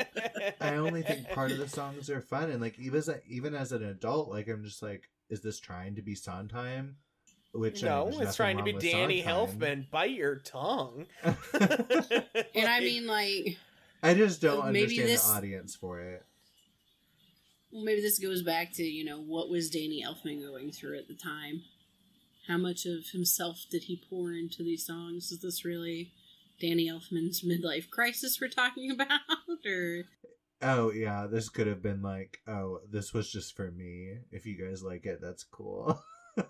I 0.60 0.74
only 0.76 1.02
think 1.02 1.28
part 1.30 1.50
of 1.50 1.58
the 1.58 1.68
songs 1.68 2.10
are 2.10 2.20
fun, 2.20 2.50
and 2.50 2.60
like 2.60 2.78
even 2.78 2.98
as 2.98 3.08
a, 3.08 3.20
even 3.26 3.54
as 3.54 3.72
an 3.72 3.82
adult, 3.84 4.28
like 4.30 4.48
I'm 4.48 4.62
just 4.64 4.82
like, 4.82 5.08
is 5.30 5.40
this 5.40 5.58
trying 5.60 5.94
to 5.96 6.02
be 6.02 6.14
Sondheim? 6.14 6.96
Which 7.52 7.82
I 7.82 8.04
mean, 8.04 8.10
no, 8.10 8.20
it's 8.20 8.36
trying 8.36 8.58
to 8.58 8.62
be 8.62 8.72
Danny 8.74 9.22
Sondheim. 9.22 9.58
Elfman. 9.86 9.90
Bite 9.90 10.10
your 10.10 10.36
tongue. 10.36 11.06
And 11.54 12.66
I 12.68 12.80
mean, 12.80 13.06
like, 13.06 13.56
I 14.02 14.14
just 14.14 14.40
don't 14.42 14.66
Maybe 14.72 14.80
understand 15.00 15.08
this- 15.08 15.24
the 15.26 15.32
audience 15.32 15.74
for 15.74 16.00
it. 16.00 16.24
well, 17.72 17.82
maybe 17.84 18.00
this 18.02 18.18
goes 18.18 18.42
back 18.42 18.72
to 18.74 18.82
you 18.82 19.04
know 19.04 19.20
what 19.20 19.48
was 19.48 19.70
Danny 19.70 20.04
Elfman 20.06 20.40
going 20.46 20.70
through 20.70 20.98
at 20.98 21.08
the 21.08 21.14
time? 21.14 21.62
How 22.46 22.56
much 22.58 22.84
of 22.86 23.06
himself 23.12 23.64
did 23.70 23.84
he 23.84 24.02
pour 24.08 24.32
into 24.32 24.62
these 24.62 24.84
songs? 24.86 25.32
Is 25.32 25.40
this 25.40 25.64
really 25.64 26.12
Danny 26.60 26.88
Elfman's 26.88 27.42
midlife 27.42 27.90
crisis 27.90 28.40
we're 28.40 28.48
talking 28.48 28.90
about, 28.92 29.20
or 29.66 30.04
Oh 30.60 30.90
yeah, 30.90 31.26
this 31.30 31.48
could 31.48 31.66
have 31.68 31.82
been 31.82 32.02
like, 32.02 32.38
oh, 32.46 32.80
this 32.90 33.12
was 33.14 33.30
just 33.30 33.54
for 33.56 33.70
me. 33.70 34.18
If 34.32 34.44
you 34.44 34.56
guys 34.56 34.82
like 34.82 35.06
it, 35.06 35.20
that's 35.20 35.44
cool. 35.44 36.02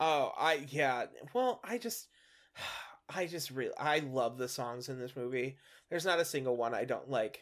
Oh, 0.00 0.32
I 0.38 0.66
yeah. 0.68 1.06
Well, 1.34 1.60
I 1.62 1.78
just, 1.78 2.08
I 3.14 3.26
just 3.26 3.50
really, 3.50 3.76
I 3.76 3.98
love 3.98 4.38
the 4.38 4.48
songs 4.48 4.88
in 4.88 4.98
this 4.98 5.16
movie. 5.16 5.56
There's 5.90 6.04
not 6.04 6.20
a 6.20 6.24
single 6.24 6.56
one 6.56 6.74
I 6.74 6.84
don't 6.84 7.10
like. 7.10 7.40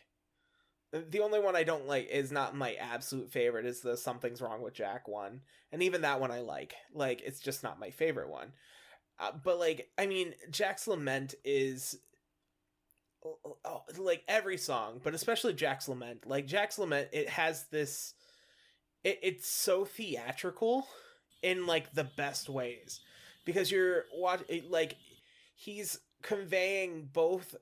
The 0.90 1.20
only 1.20 1.38
one 1.38 1.54
I 1.54 1.64
don't 1.64 1.86
like 1.86 2.08
is 2.08 2.32
not 2.32 2.56
my 2.56 2.74
absolute 2.74 3.30
favorite. 3.30 3.66
Is 3.66 3.82
the 3.82 3.96
"Something's 3.96 4.40
Wrong 4.40 4.62
with 4.62 4.72
Jack" 4.72 5.06
one, 5.06 5.42
and 5.70 5.82
even 5.82 6.00
that 6.00 6.20
one 6.20 6.30
I 6.30 6.40
like. 6.40 6.74
Like, 6.94 7.20
it's 7.20 7.40
just 7.40 7.62
not 7.62 7.78
my 7.78 7.90
favorite 7.90 8.30
one. 8.30 8.52
Uh, 9.18 9.32
but 9.42 9.58
like, 9.58 9.88
I 9.98 10.06
mean, 10.06 10.34
Jack's 10.50 10.86
Lament 10.86 11.34
is. 11.44 11.98
Oh, 13.64 13.82
like 13.98 14.22
every 14.28 14.56
song, 14.56 15.00
but 15.02 15.12
especially 15.12 15.52
Jack's 15.52 15.88
Lament. 15.88 16.26
Like 16.26 16.46
Jack's 16.46 16.78
Lament, 16.78 17.08
it 17.12 17.28
has 17.28 17.64
this. 17.64 18.14
It, 19.02 19.18
it's 19.22 19.48
so 19.48 19.84
theatrical 19.84 20.86
in 21.42 21.66
like 21.66 21.92
the 21.94 22.04
best 22.04 22.48
ways 22.48 23.00
because 23.44 23.70
you're 23.70 24.04
watching 24.14 24.62
like 24.68 24.96
he's 25.54 26.00
conveying 26.22 27.08
both 27.12 27.54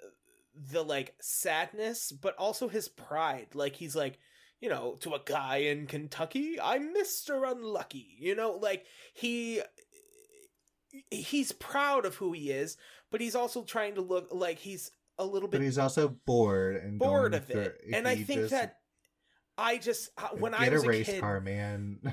the 0.72 0.82
like 0.82 1.14
sadness 1.20 2.10
but 2.10 2.34
also 2.36 2.68
his 2.68 2.88
pride 2.88 3.48
like 3.54 3.76
he's 3.76 3.94
like 3.94 4.18
you 4.60 4.68
know 4.68 4.96
to 5.00 5.12
a 5.14 5.20
guy 5.24 5.56
in 5.58 5.86
Kentucky 5.86 6.58
I'm 6.60 6.94
Mr. 6.94 7.50
Unlucky 7.50 8.16
you 8.18 8.34
know 8.34 8.52
like 8.52 8.86
he 9.12 9.60
he's 11.10 11.52
proud 11.52 12.04
of 12.04 12.14
who 12.16 12.32
he 12.32 12.50
is 12.50 12.76
but 13.10 13.20
he's 13.20 13.34
also 13.34 13.62
trying 13.62 13.94
to 13.94 14.00
look 14.00 14.28
like 14.30 14.58
he's 14.58 14.90
a 15.18 15.24
little 15.24 15.48
bit 15.48 15.58
but 15.58 15.64
he's 15.64 15.78
also 15.78 16.08
bored 16.26 16.76
and 16.76 16.98
bored 16.98 17.34
of 17.34 17.48
it 17.50 17.80
and 17.92 18.06
I 18.06 18.16
think 18.16 18.40
just 18.40 18.50
that 18.50 18.78
I 19.58 19.78
just 19.78 20.10
uh, 20.18 20.28
when 20.38 20.54
I 20.54 20.68
was 20.68 20.84
a 20.84 20.88
race 20.88 21.06
kid 21.06 21.20
car, 21.20 21.40
man. 21.40 22.00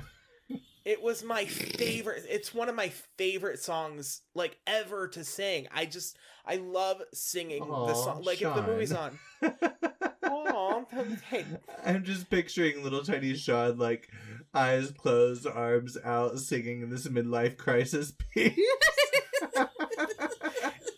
It 0.84 1.02
was 1.02 1.24
my 1.24 1.46
favorite. 1.46 2.24
It's 2.28 2.52
one 2.52 2.68
of 2.68 2.74
my 2.74 2.90
favorite 3.16 3.58
songs 3.58 4.20
like 4.34 4.58
ever 4.66 5.08
to 5.08 5.24
sing. 5.24 5.66
I 5.74 5.86
just 5.86 6.16
I 6.44 6.56
love 6.56 7.00
singing 7.14 7.66
the 7.66 7.94
song. 7.94 8.22
Like 8.22 8.42
if 8.42 8.54
the 8.54 8.62
movie's 8.62 8.92
on. 8.92 9.18
Hey, 11.30 11.44
I'm 11.84 12.04
just 12.04 12.30
picturing 12.30 12.82
little 12.82 13.02
tiny 13.02 13.34
Sean, 13.34 13.78
like 13.78 14.10
eyes 14.52 14.90
closed, 14.90 15.46
arms 15.46 15.96
out, 16.04 16.38
singing 16.38 16.88
this 16.90 17.06
midlife 17.08 17.56
crisis 17.56 18.12
piece. 18.34 18.58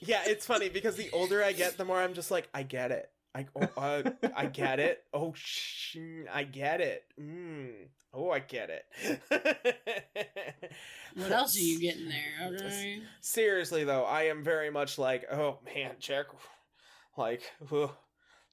yeah, 0.01 0.23
it's 0.27 0.47
funny 0.47 0.69
because 0.69 0.97
the 0.97 1.11
older 1.13 1.43
I 1.43 1.53
get, 1.53 1.77
the 1.77 1.85
more 1.85 2.01
I'm 2.01 2.15
just 2.15 2.31
like 2.31 2.49
I 2.53 2.63
get 2.63 2.91
it. 2.91 3.11
I 3.35 3.47
oh, 3.55 3.69
uh, 3.77 4.03
I 4.35 4.47
get 4.47 4.81
it. 4.81 5.05
Oh, 5.13 5.33
sh- 5.37 5.97
I 6.33 6.45
get 6.45 6.81
it. 6.81 7.05
Mm. 7.21 7.89
Oh, 8.15 8.31
I 8.31 8.39
get 8.39 8.71
it. 8.71 9.21
what 11.15 11.33
else 11.33 11.57
are 11.57 11.61
you 11.61 11.81
getting 11.81 12.09
there? 12.09 12.23
Okay. 12.57 13.01
seriously 13.21 13.85
though 13.85 14.05
i 14.05 14.25
am 14.25 14.45
very 14.45 14.71
much 14.71 14.99
like 14.99 15.25
oh 15.33 15.59
man 15.65 15.93
jack 15.99 16.27
like 17.17 17.43
ugh, 17.73 17.91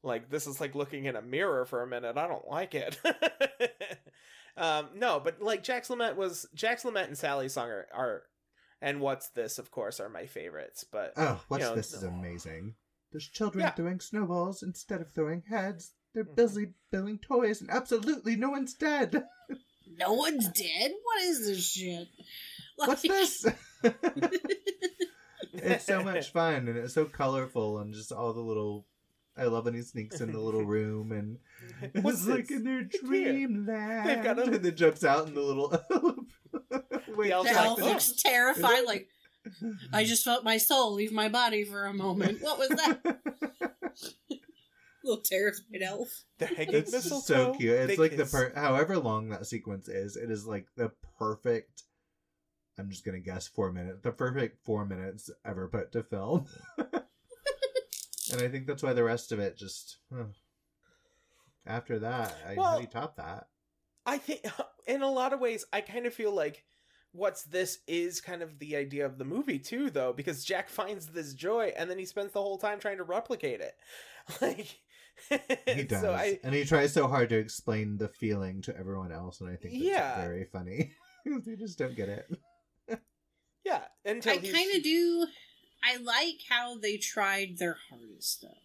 like 0.01 0.29
this 0.29 0.47
is 0.47 0.59
like 0.59 0.73
looking 0.73 1.05
in 1.05 1.15
a 1.15 1.21
mirror 1.21 1.65
for 1.65 1.83
a 1.83 1.87
minute 1.87 2.17
i 2.17 2.27
don't 2.27 2.47
like 2.49 2.73
it 2.73 2.97
um 4.57 4.87
no 4.95 5.19
but 5.23 5.41
like 5.41 5.63
jack's 5.63 5.89
lament 5.89 6.17
was 6.17 6.47
jack's 6.55 6.85
lament 6.85 7.07
and 7.09 7.17
sally's 7.17 7.53
song 7.53 7.67
are, 7.69 7.87
are 7.93 8.23
and 8.81 8.99
what's 8.99 9.29
this 9.29 9.59
of 9.59 9.69
course 9.69 9.99
are 9.99 10.09
my 10.09 10.25
favorites 10.25 10.83
but 10.89 11.13
oh, 11.17 11.39
what's 11.49 11.63
You 11.63 11.69
know, 11.69 11.75
this 11.75 11.93
is 11.93 12.03
amazing. 12.03 12.75
There's 13.11 13.27
children 13.29 13.63
Yeah. 13.65 13.71
throwing 13.71 13.99
snowballs 13.99 14.63
instead 14.63 14.99
of 15.01 15.11
throwing 15.11 15.43
heads. 15.47 15.91
They're 16.13 16.23
Mhm. 16.25 16.35
busy 16.35 16.67
building 16.91 17.17
toys, 17.19 17.61
and 17.61 17.69
absolutely 17.71 18.35
no 18.35 18.49
one's 18.51 18.73
dead. 18.73 19.23
No 19.95 20.13
one's 20.13 20.47
dead. 20.49 20.91
What 21.03 21.21
is 21.23 21.45
this 21.45 21.69
shit? 21.69 22.07
What's 22.77 23.03
this? 23.03 23.45
it's 25.53 25.85
so 25.85 26.03
much 26.03 26.31
fun, 26.31 26.67
and 26.67 26.77
it's 26.77 26.95
so 26.95 27.05
colorful, 27.05 27.77
and 27.79 27.93
just 27.93 28.11
all 28.11 28.33
the 28.33 28.41
little. 28.41 28.87
I 29.37 29.43
love 29.45 29.65
when 29.65 29.75
he 29.75 29.81
sneaks 29.83 30.19
in 30.19 30.31
the 30.31 30.39
little 30.39 30.63
room 30.63 31.11
and 31.11 31.37
What's 32.03 32.19
it's 32.21 32.27
like 32.27 32.49
in 32.51 32.63
their 32.63 32.83
dreamland. 32.83 34.07
They've 34.09 34.23
got 34.23 34.39
a- 34.39 34.43
and 34.43 34.53
then 34.55 34.75
jumps 34.75 35.03
out 35.03 35.27
in 35.27 35.33
the 35.35 35.41
little. 35.41 35.69
Wait, 37.15 37.29
The 37.29 37.37
like, 37.37 37.55
elf 37.55 37.79
"Oh." 37.81 37.85
looks 37.85 38.13
terrified. 38.13 38.85
Like 38.85 39.09
I 39.91 40.03
just 40.05 40.23
felt 40.23 40.43
my 40.43 40.57
soul 40.57 40.93
leave 40.93 41.11
my 41.11 41.29
body 41.29 41.63
for 41.65 41.85
a 41.85 41.93
moment. 41.93 42.41
What 42.41 42.57
was 42.57 42.69
that? 42.69 43.19
Little 45.03 45.23
terrified 45.23 45.81
elf. 45.81 46.23
the 46.37 46.45
hanging 46.45 46.75
it's 46.75 46.91
mistletoe 46.91 47.53
so 47.53 47.53
cute. 47.55 47.73
It's 47.73 47.87
they 47.87 47.97
like 47.97 48.11
the 48.11 48.23
kiss. 48.23 48.31
per 48.31 48.53
however 48.55 48.97
long 48.97 49.29
that 49.29 49.45
sequence 49.45 49.87
is, 49.87 50.15
it 50.15 50.31
is 50.31 50.45
like 50.45 50.67
the 50.77 50.91
perfect 51.17 51.83
I'm 52.77 52.89
just 52.89 53.05
gonna 53.05 53.19
guess 53.19 53.47
four 53.47 53.71
minutes. 53.71 54.01
The 54.01 54.11
perfect 54.11 54.65
four 54.65 54.85
minutes 54.85 55.29
ever 55.45 55.67
put 55.67 55.91
to 55.91 56.03
film. 56.03 56.47
and 56.77 58.41
I 58.41 58.47
think 58.47 58.65
that's 58.65 58.83
why 58.83 58.93
the 58.93 59.03
rest 59.03 59.31
of 59.31 59.39
it 59.39 59.57
just 59.57 59.97
huh. 60.13 60.25
after 61.65 61.99
that, 61.99 62.35
I, 62.45 62.49
how 62.49 62.55
Well- 62.55 62.75
do 62.77 62.81
you 62.81 62.87
top 62.87 63.17
that? 63.17 63.47
I 64.05 64.17
think 64.17 64.45
in 64.87 65.01
a 65.01 65.09
lot 65.09 65.33
of 65.33 65.39
ways 65.39 65.65
I 65.71 65.81
kind 65.81 66.05
of 66.05 66.13
feel 66.13 66.33
like 66.33 66.63
what's 67.13 67.43
this 67.43 67.79
is 67.87 68.19
kind 68.19 68.41
of 68.41 68.59
the 68.59 68.75
idea 68.75 69.05
of 69.05 69.17
the 69.17 69.25
movie 69.25 69.59
too 69.59 69.91
though 69.91 70.11
because 70.11 70.43
jack 70.43 70.67
finds 70.67 71.05
this 71.05 71.35
joy 71.35 71.71
and 71.77 71.87
then 71.87 71.99
he 71.99 72.05
spends 72.05 72.33
the 72.33 72.41
whole 72.41 72.57
time 72.57 72.79
trying 72.79 72.97
to 72.97 73.03
replicate 73.03 73.61
it 73.61 73.75
like 74.41 74.79
he 75.65 75.83
does 75.83 76.01
so 76.01 76.11
I, 76.13 76.39
and 76.43 76.53
he 76.53 76.65
tries 76.65 76.93
so 76.93 77.07
hard 77.07 77.29
to 77.29 77.37
explain 77.37 77.97
the 77.97 78.09
feeling 78.09 78.61
to 78.63 78.77
everyone 78.77 79.11
else 79.11 79.41
and 79.41 79.49
i 79.49 79.55
think 79.55 79.73
that's 79.73 79.89
Yeah. 79.89 80.15
very 80.15 80.45
funny 80.51 80.93
they 81.45 81.55
just 81.55 81.77
don't 81.77 81.95
get 81.95 82.09
it 82.09 82.27
yeah 83.65 83.83
until 84.05 84.33
I 84.33 84.37
kind 84.37 84.75
of 84.75 84.83
do. 84.83 85.27
I 85.83 85.97
like 85.97 86.39
how 86.49 86.77
they 86.77 86.97
tried 86.97 87.57
their 87.57 87.77
hardest 87.89 88.41
though. 88.41 88.57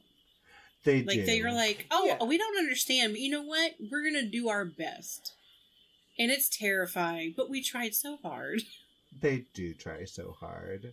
they 0.84 1.02
Like 1.02 1.16
do 1.16 1.26
they 1.26 1.42
were 1.42 1.50
like, 1.52 1.86
"Oh, 1.90 2.06
Yeah. 2.06 2.24
we 2.24 2.38
don't 2.38 2.58
understand, 2.58 3.12
but 3.12 3.20
you 3.20 3.30
know 3.30 3.42
what? 3.42 3.72
We're 3.90 4.04
gonna 4.04 4.24
do 4.26 4.48
our 4.48 4.64
best." 4.64 5.34
And 6.18 6.30
it's 6.30 6.48
terrifying, 6.48 7.34
but 7.36 7.48
we 7.50 7.62
tried 7.62 7.94
so 7.94 8.18
hard. 8.22 8.62
they 9.20 9.46
do 9.54 9.72
try 9.74 10.04
so 10.04 10.32
hard 10.38 10.92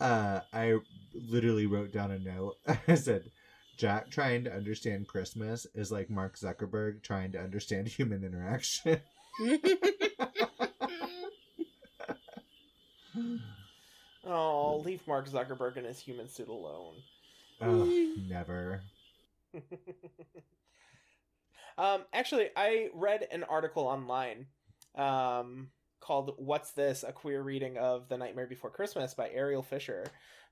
uh 0.00 0.40
i 0.52 0.74
literally 1.14 1.66
wrote 1.66 1.92
down 1.92 2.10
a 2.10 2.18
note 2.18 2.56
i 2.88 2.94
said 2.94 3.30
jack 3.76 4.10
trying 4.10 4.44
to 4.44 4.52
understand 4.52 5.08
christmas 5.08 5.66
is 5.74 5.90
like 5.92 6.10
mark 6.10 6.36
zuckerberg 6.38 7.02
trying 7.02 7.32
to 7.32 7.38
understand 7.40 7.88
human 7.88 8.24
interaction. 8.24 9.00
Oh 14.26 14.82
leave 14.84 15.06
mark 15.06 15.28
zuckerberg 15.28 15.76
and 15.76 15.86
his 15.86 15.98
human 16.00 16.28
suit 16.28 16.48
alone. 16.48 16.94
Oh 17.60 17.84
never. 18.28 18.82
Um 21.76 22.02
actually 22.12 22.50
i 22.56 22.88
read 22.94 23.26
an 23.32 23.42
article 23.42 23.82
online 23.84 24.46
um 24.94 25.70
called 26.00 26.34
what's 26.38 26.70
this? 26.70 27.04
A 27.06 27.12
queer 27.12 27.42
reading 27.42 27.78
of 27.78 28.08
the 28.08 28.16
nightmare 28.16 28.46
before 28.46 28.70
christmas 28.70 29.12
by 29.14 29.28
ariel 29.30 29.62
fisher 29.62 30.06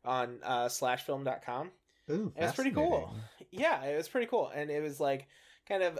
on 0.04 0.40
uh 0.42 0.66
slashfilm.com 0.66 1.70
Ooh, 2.10 2.32
It 2.36 2.42
was 2.42 2.52
pretty 2.52 2.72
cool. 2.72 3.14
yeah 3.50 3.84
it 3.84 3.96
was 3.96 4.08
pretty 4.08 4.26
cool. 4.26 4.50
And 4.54 4.70
it 4.70 4.82
was 4.82 5.00
like 5.00 5.28
kind 5.68 5.82
of 5.82 5.98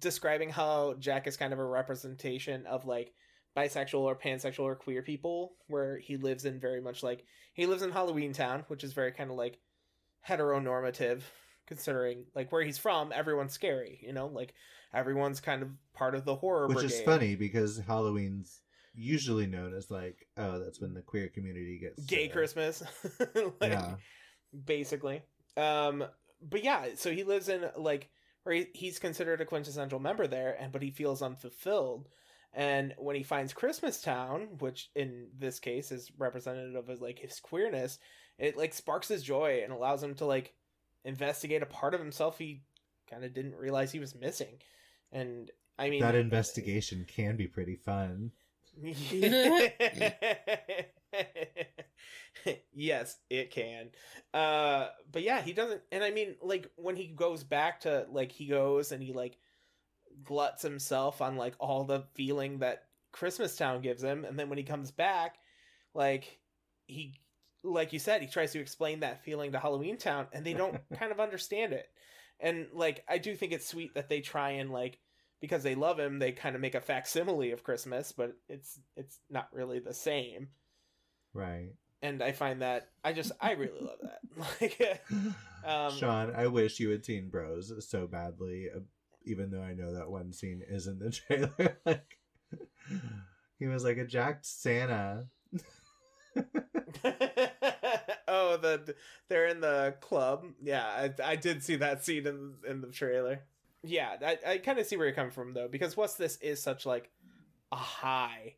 describing 0.00 0.50
how 0.50 0.94
jack 0.98 1.26
is 1.26 1.36
kind 1.36 1.52
of 1.52 1.58
a 1.58 1.64
representation 1.64 2.66
of 2.66 2.86
like 2.86 3.12
bisexual 3.56 4.00
or 4.00 4.16
pansexual 4.16 4.64
or 4.64 4.74
queer 4.74 5.02
people 5.02 5.54
where 5.68 5.98
he 5.98 6.16
lives 6.16 6.44
in 6.44 6.58
very 6.58 6.80
much 6.80 7.02
like 7.02 7.24
he 7.54 7.66
lives 7.66 7.82
in 7.82 7.90
halloween 7.90 8.32
town 8.32 8.64
which 8.68 8.82
is 8.82 8.92
very 8.92 9.12
kind 9.12 9.30
of 9.30 9.36
like 9.36 9.58
heteronormative 10.28 11.22
considering 11.66 12.24
like 12.34 12.50
where 12.50 12.62
he's 12.62 12.78
from 12.78 13.12
everyone's 13.14 13.52
scary 13.52 14.00
you 14.02 14.12
know? 14.12 14.26
Like 14.26 14.54
everyone's 14.92 15.40
kind 15.40 15.62
of 15.62 15.68
part 15.94 16.14
of 16.14 16.24
the 16.24 16.34
horror 16.34 16.66
which 16.68 16.84
is 16.84 17.00
funny 17.02 17.36
because 17.36 17.78
halloween's 17.78 18.60
usually 18.94 19.46
known 19.46 19.74
as 19.74 19.90
like 19.90 20.26
oh 20.36 20.58
that's 20.58 20.80
when 20.80 20.94
the 20.94 21.02
queer 21.02 21.28
community 21.28 21.78
gets 21.78 22.04
gay 22.06 22.28
uh, 22.28 22.32
christmas. 22.32 22.82
Like, 23.60 23.72
yeah. 23.72 23.94
basically. 24.64 25.22
Um, 25.56 26.04
but 26.42 26.62
yeah, 26.62 26.86
so 26.96 27.10
he 27.12 27.24
lives 27.24 27.48
in 27.48 27.68
like 27.76 28.10
where 28.42 28.54
he, 28.54 28.66
he's 28.74 28.98
considered 28.98 29.40
a 29.40 29.46
quintessential 29.46 29.98
member 29.98 30.26
there, 30.26 30.56
and 30.60 30.72
but 30.72 30.82
he 30.82 30.90
feels 30.90 31.22
unfulfilled. 31.22 32.08
And 32.52 32.94
when 32.96 33.16
he 33.16 33.22
finds 33.22 33.52
Christmas 33.52 34.00
Town, 34.00 34.48
which 34.60 34.90
in 34.94 35.28
this 35.36 35.58
case 35.58 35.92
is 35.92 36.10
representative 36.16 36.88
of 36.88 37.00
like 37.00 37.18
his 37.18 37.38
queerness, 37.40 37.98
it 38.38 38.56
like 38.56 38.72
sparks 38.72 39.08
his 39.08 39.22
joy 39.22 39.60
and 39.62 39.72
allows 39.72 40.02
him 40.02 40.14
to 40.16 40.24
like 40.24 40.54
investigate 41.04 41.62
a 41.62 41.66
part 41.66 41.94
of 41.94 42.00
himself 42.00 42.38
he 42.38 42.62
kind 43.10 43.24
of 43.24 43.32
didn't 43.32 43.56
realize 43.56 43.92
he 43.92 44.00
was 44.00 44.14
missing. 44.14 44.58
And 45.12 45.50
I 45.78 45.90
mean 45.90 46.00
that 46.00 46.14
investigation 46.14 47.04
can 47.06 47.36
be 47.36 47.46
pretty 47.46 47.76
fun 47.76 48.32
yes, 52.72 53.16
it 53.30 53.50
can. 53.50 53.90
Uh 54.34 54.88
but 55.10 55.22
yeah, 55.22 55.40
he 55.40 55.52
doesn't 55.52 55.82
and 55.92 56.04
I 56.04 56.10
mean 56.10 56.36
like 56.42 56.70
when 56.76 56.96
he 56.96 57.06
goes 57.06 57.44
back 57.44 57.80
to 57.80 58.06
like 58.10 58.32
he 58.32 58.46
goes 58.46 58.92
and 58.92 59.02
he 59.02 59.12
like 59.12 59.38
gluts 60.24 60.62
himself 60.62 61.20
on 61.20 61.36
like 61.36 61.54
all 61.58 61.84
the 61.84 62.04
feeling 62.14 62.58
that 62.58 62.84
Christmas 63.12 63.56
Town 63.56 63.80
gives 63.82 64.02
him 64.02 64.24
and 64.24 64.38
then 64.38 64.48
when 64.48 64.58
he 64.58 64.64
comes 64.64 64.90
back 64.90 65.36
like 65.94 66.38
he 66.86 67.14
like 67.62 67.92
you 67.92 67.98
said 67.98 68.20
he 68.20 68.28
tries 68.28 68.52
to 68.52 68.60
explain 68.60 69.00
that 69.00 69.24
feeling 69.24 69.52
to 69.52 69.58
Halloween 69.58 69.96
Town 69.96 70.26
and 70.32 70.44
they 70.44 70.52
don't 70.52 70.80
kind 70.98 71.12
of 71.12 71.20
understand 71.20 71.72
it. 71.72 71.88
And 72.38 72.66
like 72.72 73.04
I 73.08 73.18
do 73.18 73.34
think 73.34 73.52
it's 73.52 73.66
sweet 73.66 73.94
that 73.94 74.08
they 74.08 74.20
try 74.20 74.50
and 74.50 74.70
like 74.70 74.98
because 75.40 75.62
they 75.62 75.74
love 75.74 75.98
him, 75.98 76.18
they 76.18 76.32
kind 76.32 76.54
of 76.54 76.62
make 76.62 76.74
a 76.74 76.80
facsimile 76.80 77.52
of 77.52 77.64
Christmas, 77.64 78.12
but 78.12 78.36
it's 78.48 78.78
it's 78.96 79.18
not 79.30 79.48
really 79.52 79.78
the 79.78 79.94
same. 79.94 80.48
right 81.32 81.72
And 82.06 82.22
I 82.22 82.32
find 82.32 82.62
that 82.62 82.88
I 83.04 83.12
just 83.12 83.32
I 83.40 83.52
really 83.52 83.80
love 83.80 83.98
that. 84.02 84.20
Like, 84.60 85.02
um, 85.64 85.92
sean 85.96 86.34
i 86.36 86.46
wish 86.46 86.78
you 86.78 86.90
had 86.90 87.06
seen 87.06 87.30
bros 87.30 87.72
so 87.88 88.06
badly 88.06 88.68
uh, 88.74 88.80
even 89.24 89.50
though 89.50 89.62
i 89.62 89.72
know 89.72 89.94
that 89.94 90.10
one 90.10 90.30
scene 90.30 90.62
is 90.68 90.86
in 90.86 90.98
the 90.98 91.10
trailer 91.28 91.78
like 91.86 92.18
he 93.58 93.66
was 93.66 93.82
like 93.82 93.96
a 93.96 94.04
jacked 94.04 94.44
santa 94.44 95.24
oh, 98.28 98.56
the 98.56 98.94
they're 99.28 99.46
in 99.46 99.60
the 99.60 99.94
club. 100.00 100.44
Yeah, 100.62 100.84
I, 100.84 101.12
I 101.24 101.36
did 101.36 101.62
see 101.62 101.76
that 101.76 102.04
scene 102.04 102.26
in 102.26 102.54
in 102.68 102.80
the 102.80 102.88
trailer. 102.88 103.40
Yeah, 103.82 104.16
I, 104.20 104.38
I 104.46 104.58
kind 104.58 104.78
of 104.78 104.86
see 104.86 104.96
where 104.96 105.06
you're 105.06 105.14
coming 105.14 105.32
from 105.32 105.54
though, 105.54 105.68
because 105.68 105.96
what's 105.96 106.14
this 106.14 106.36
is 106.38 106.62
such 106.62 106.86
like 106.86 107.10
a 107.72 107.76
high, 107.76 108.54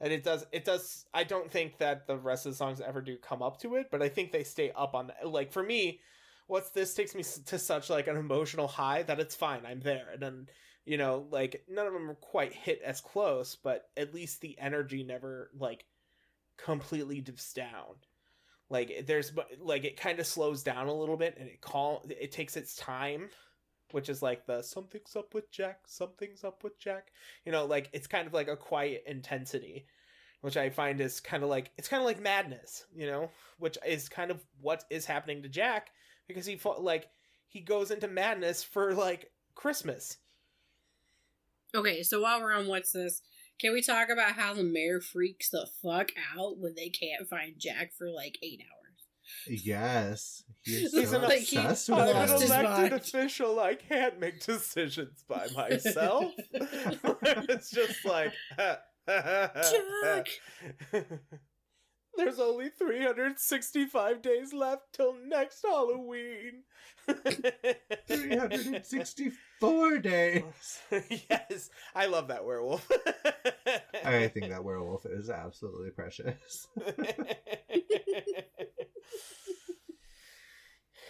and 0.00 0.12
it 0.12 0.24
does 0.24 0.46
it 0.52 0.64
does. 0.64 1.06
I 1.12 1.24
don't 1.24 1.50
think 1.50 1.78
that 1.78 2.06
the 2.06 2.16
rest 2.16 2.46
of 2.46 2.52
the 2.52 2.56
songs 2.56 2.80
ever 2.80 3.00
do 3.00 3.16
come 3.16 3.42
up 3.42 3.60
to 3.60 3.76
it, 3.76 3.88
but 3.90 4.02
I 4.02 4.08
think 4.08 4.32
they 4.32 4.44
stay 4.44 4.72
up 4.74 4.94
on. 4.94 5.12
Like 5.24 5.52
for 5.52 5.62
me, 5.62 6.00
what's 6.46 6.70
this 6.70 6.94
takes 6.94 7.14
me 7.14 7.22
to 7.46 7.58
such 7.58 7.90
like 7.90 8.06
an 8.06 8.16
emotional 8.16 8.68
high 8.68 9.02
that 9.04 9.20
it's 9.20 9.34
fine. 9.34 9.66
I'm 9.66 9.80
there, 9.80 10.08
and 10.12 10.22
then 10.22 10.46
you 10.84 10.96
know, 10.96 11.26
like 11.30 11.64
none 11.68 11.86
of 11.86 11.92
them 11.92 12.16
quite 12.20 12.54
hit 12.54 12.80
as 12.84 13.00
close, 13.00 13.56
but 13.56 13.88
at 13.96 14.14
least 14.14 14.40
the 14.40 14.58
energy 14.58 15.02
never 15.02 15.50
like 15.58 15.84
completely 16.56 17.20
dips 17.20 17.52
down 17.52 17.96
like 18.70 19.04
there's 19.06 19.32
like 19.60 19.84
it 19.84 20.00
kind 20.00 20.18
of 20.20 20.26
slows 20.26 20.62
down 20.62 20.86
a 20.86 20.94
little 20.94 21.16
bit 21.16 21.36
and 21.38 21.48
it 21.48 21.60
call 21.60 22.04
it 22.08 22.30
takes 22.30 22.56
its 22.56 22.76
time 22.76 23.28
which 23.92 24.08
is 24.08 24.22
like 24.22 24.46
the 24.46 24.62
something's 24.62 25.16
up 25.16 25.34
with 25.34 25.50
jack 25.50 25.80
something's 25.86 26.44
up 26.44 26.62
with 26.64 26.78
jack 26.78 27.12
you 27.44 27.52
know 27.52 27.64
like 27.66 27.88
it's 27.92 28.06
kind 28.06 28.26
of 28.26 28.34
like 28.34 28.48
a 28.48 28.56
quiet 28.56 29.02
intensity 29.06 29.86
which 30.40 30.56
i 30.56 30.70
find 30.70 31.00
is 31.00 31.20
kind 31.20 31.42
of 31.42 31.48
like 31.48 31.70
it's 31.76 31.88
kind 31.88 32.00
of 32.00 32.06
like 32.06 32.20
madness 32.20 32.86
you 32.94 33.06
know 33.06 33.30
which 33.58 33.78
is 33.86 34.08
kind 34.08 34.30
of 34.30 34.44
what 34.60 34.84
is 34.90 35.04
happening 35.04 35.42
to 35.42 35.48
jack 35.48 35.90
because 36.28 36.46
he 36.46 36.56
fa- 36.56 36.70
like 36.70 37.08
he 37.48 37.60
goes 37.60 37.90
into 37.90 38.08
madness 38.08 38.62
for 38.62 38.94
like 38.94 39.30
christmas 39.54 40.18
Okay, 41.74 42.02
so 42.02 42.20
while 42.20 42.40
we're 42.40 42.52
on 42.52 42.66
what's 42.66 42.92
this, 42.92 43.22
can 43.60 43.72
we 43.72 43.80
talk 43.80 44.08
about 44.08 44.32
how 44.32 44.54
the 44.54 44.64
mayor 44.64 45.00
freaks 45.00 45.50
the 45.50 45.68
fuck 45.82 46.10
out 46.36 46.58
when 46.58 46.74
they 46.74 46.88
can't 46.88 47.28
find 47.28 47.54
Jack 47.58 47.92
for 47.96 48.10
like 48.10 48.38
eight 48.42 48.60
hours? 48.60 49.04
Yes 49.46 50.42
he's 50.62 50.92
He's 50.92 51.10
so 51.10 51.16
an- 51.16 51.22
like, 51.22 51.38
he 51.40 51.56
with 51.58 51.90
i'm 51.90 51.98
an 52.08 52.14
lost 52.28 52.42
his 52.42 52.50
him. 52.50 52.64
elected 52.66 52.92
official 53.00 53.58
i 53.60 53.74
can't 53.74 54.18
make 54.20 54.40
decisions 54.44 55.24
by 55.28 55.46
myself 55.56 56.32
it's 56.52 57.70
just 57.70 58.04
like 58.04 58.32
Jack! 59.08 60.28
There's 62.16 62.40
only 62.40 62.68
365 62.70 64.20
days 64.20 64.52
left 64.52 64.92
till 64.92 65.14
next 65.26 65.62
Halloween. 65.64 66.64
364 68.08 69.98
days 69.98 70.42
yes, 71.30 71.70
I 71.94 72.06
love 72.06 72.28
that 72.28 72.44
werewolf. 72.44 72.86
i 74.04 74.28
think 74.28 74.50
that 74.50 74.62
werewolf 74.64 75.06
is 75.06 75.30
absolutely 75.30 75.90
precious 75.90 76.66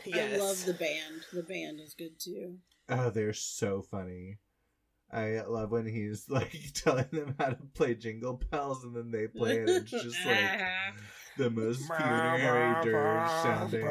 yes. 0.05 0.34
I 0.34 0.44
love 0.44 0.64
the 0.64 0.74
band. 0.74 1.26
The 1.32 1.42
band 1.42 1.80
is 1.80 1.94
good 1.94 2.18
too. 2.18 2.59
Oh, 2.88 3.11
they're 3.11 3.32
so 3.32 3.82
funny. 3.82 4.38
I 5.12 5.40
love 5.40 5.72
when 5.72 5.86
he's 5.86 6.28
like 6.28 6.57
telling 6.74 7.09
them 7.12 7.34
how 7.38 7.51
to 7.51 7.59
play 7.74 7.94
Jingle 7.94 8.40
Bells 8.51 8.84
and 8.84 8.94
then 8.94 9.11
they 9.11 9.26
play 9.26 9.57
it. 9.59 9.68
It's 9.68 9.90
just 9.90 10.24
like 10.24 10.61
the 11.36 11.51
most 11.51 11.82
funerary 11.86 12.84
dirge 12.84 13.28
sounding. 13.42 13.86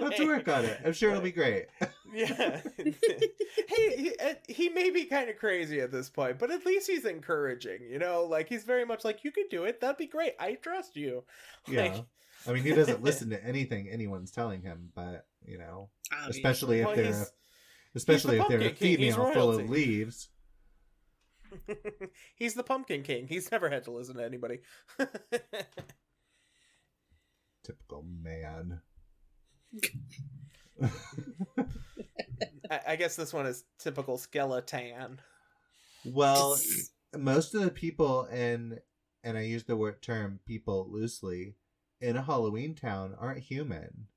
Let's 0.00 0.20
work 0.20 0.48
on 0.48 0.64
it. 0.64 0.80
I'm 0.84 0.92
sure 0.92 1.10
it'll 1.10 1.22
be 1.22 1.32
great. 1.32 1.66
Yeah. 2.14 2.60
hey, 2.76 3.96
he, 3.96 4.12
uh, 4.22 4.34
he 4.48 4.68
may 4.68 4.90
be 4.90 5.04
kind 5.06 5.28
of 5.28 5.36
crazy 5.36 5.80
at 5.80 5.90
this 5.90 6.08
point, 6.08 6.38
but 6.38 6.50
at 6.50 6.64
least 6.64 6.88
he's 6.88 7.04
encouraging, 7.04 7.80
you 7.90 7.98
know? 7.98 8.24
Like, 8.24 8.48
he's 8.48 8.64
very 8.64 8.84
much 8.84 9.04
like, 9.04 9.24
you 9.24 9.32
could 9.32 9.48
do 9.50 9.64
it. 9.64 9.80
That'd 9.80 9.96
be 9.96 10.06
great. 10.06 10.34
I 10.38 10.54
trust 10.54 10.96
you. 10.96 11.24
Yeah. 11.68 11.82
Like, 11.82 12.04
I 12.46 12.52
mean, 12.52 12.62
he 12.62 12.72
doesn't 12.74 13.02
listen 13.08 13.30
to 13.30 13.42
anything 13.44 13.88
anyone's 13.90 14.30
telling 14.30 14.60
him, 14.62 14.90
but, 14.94 15.26
you 15.46 15.56
know, 15.58 15.88
Obviously. 16.12 16.40
especially 16.40 16.80
if 16.80 16.86
Well, 16.86 16.96
they're 16.96 17.04
he's- 17.06 17.32
especially 17.94 18.38
if 18.38 18.48
they're 18.48 18.60
a 18.60 18.68
Pumpkin 18.68 18.96
female 18.96 19.32
full 19.32 19.58
of 19.58 19.70
leaves. 19.70 20.28
He's 22.34 22.54
the 22.54 22.64
Pumpkin 22.64 23.02
King. 23.02 23.28
He's 23.28 23.50
never 23.52 23.70
had 23.70 23.84
to 23.84 23.92
listen 23.92 24.16
to 24.16 24.24
anybody. 24.24 24.58
Typical 27.62 28.04
man. 28.22 28.80
I, 32.70 32.80
I 32.88 32.96
guess 32.96 33.16
this 33.16 33.32
one 33.32 33.46
is 33.46 33.64
typical 33.78 34.18
skeleton. 34.18 35.20
well, 36.04 36.58
most 37.16 37.54
of 37.54 37.62
the 37.62 37.70
people 37.70 38.24
in, 38.26 38.78
and 39.22 39.38
I 39.38 39.42
use 39.42 39.64
the 39.64 39.76
word 39.76 40.02
term 40.02 40.40
people 40.46 40.88
loosely, 40.90 41.56
in 42.00 42.16
a 42.16 42.22
Halloween 42.22 42.74
town 42.74 43.14
aren't 43.18 43.40
human. 43.40 44.08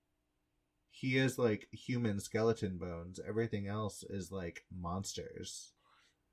He 0.89 1.17
is 1.17 1.37
like 1.37 1.67
human 1.71 2.19
skeleton 2.19 2.77
bones. 2.77 3.19
Everything 3.25 3.67
else 3.67 4.03
is 4.09 4.31
like 4.31 4.65
monsters. 4.75 5.73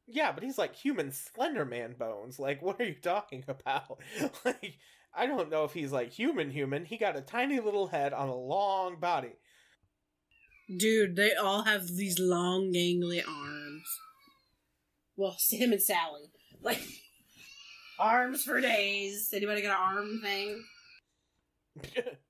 Yeah, 0.07 0.33
but 0.33 0.43
he's 0.43 0.59
like 0.59 0.75
human 0.75 1.13
Slender 1.13 1.65
Man 1.65 1.95
bones. 1.99 2.39
Like, 2.39 2.63
what 2.63 2.81
are 2.81 2.85
you 2.85 2.95
talking 2.95 3.45
about? 3.47 4.01
like, 4.45 4.79
I 5.15 5.27
don't 5.27 5.51
know 5.51 5.65
if 5.65 5.73
he's 5.73 5.93
like 5.93 6.11
human 6.13 6.51
human. 6.51 6.85
He 6.85 6.99
got 6.99 7.17
a 7.17 7.21
tiny 7.21 7.61
little 7.61 7.89
head 7.89 8.13
on 8.13 8.29
a 8.29 8.35
long 8.35 8.99
body. 8.99 9.37
Dude, 10.75 11.17
they 11.17 11.35
all 11.35 11.63
have 11.63 11.89
these 11.89 12.19
long, 12.19 12.73
gangly 12.73 13.23
arms. 13.27 13.85
Well, 15.17 15.37
him 15.51 15.73
and 15.73 15.83
Sally. 15.83 16.31
Like, 16.63 16.83
arms 17.99 18.45
for 18.45 18.61
days. 18.61 19.31
Anybody 19.35 19.63
got 19.63 19.79
an 19.79 19.97
arm 19.97 20.21
thing? 20.23 20.65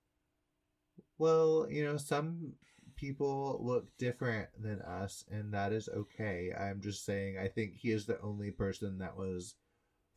Well, 1.18 1.68
you 1.70 1.84
know, 1.84 1.96
some 1.96 2.54
people 2.96 3.60
look 3.62 3.86
different 3.98 4.48
than 4.60 4.82
us, 4.82 5.24
and 5.30 5.54
that 5.54 5.72
is 5.72 5.88
okay. 5.88 6.50
I'm 6.58 6.80
just 6.80 7.04
saying, 7.04 7.38
I 7.38 7.48
think 7.48 7.74
he 7.76 7.90
is 7.92 8.06
the 8.06 8.20
only 8.20 8.50
person 8.50 8.98
that 8.98 9.16
was 9.16 9.54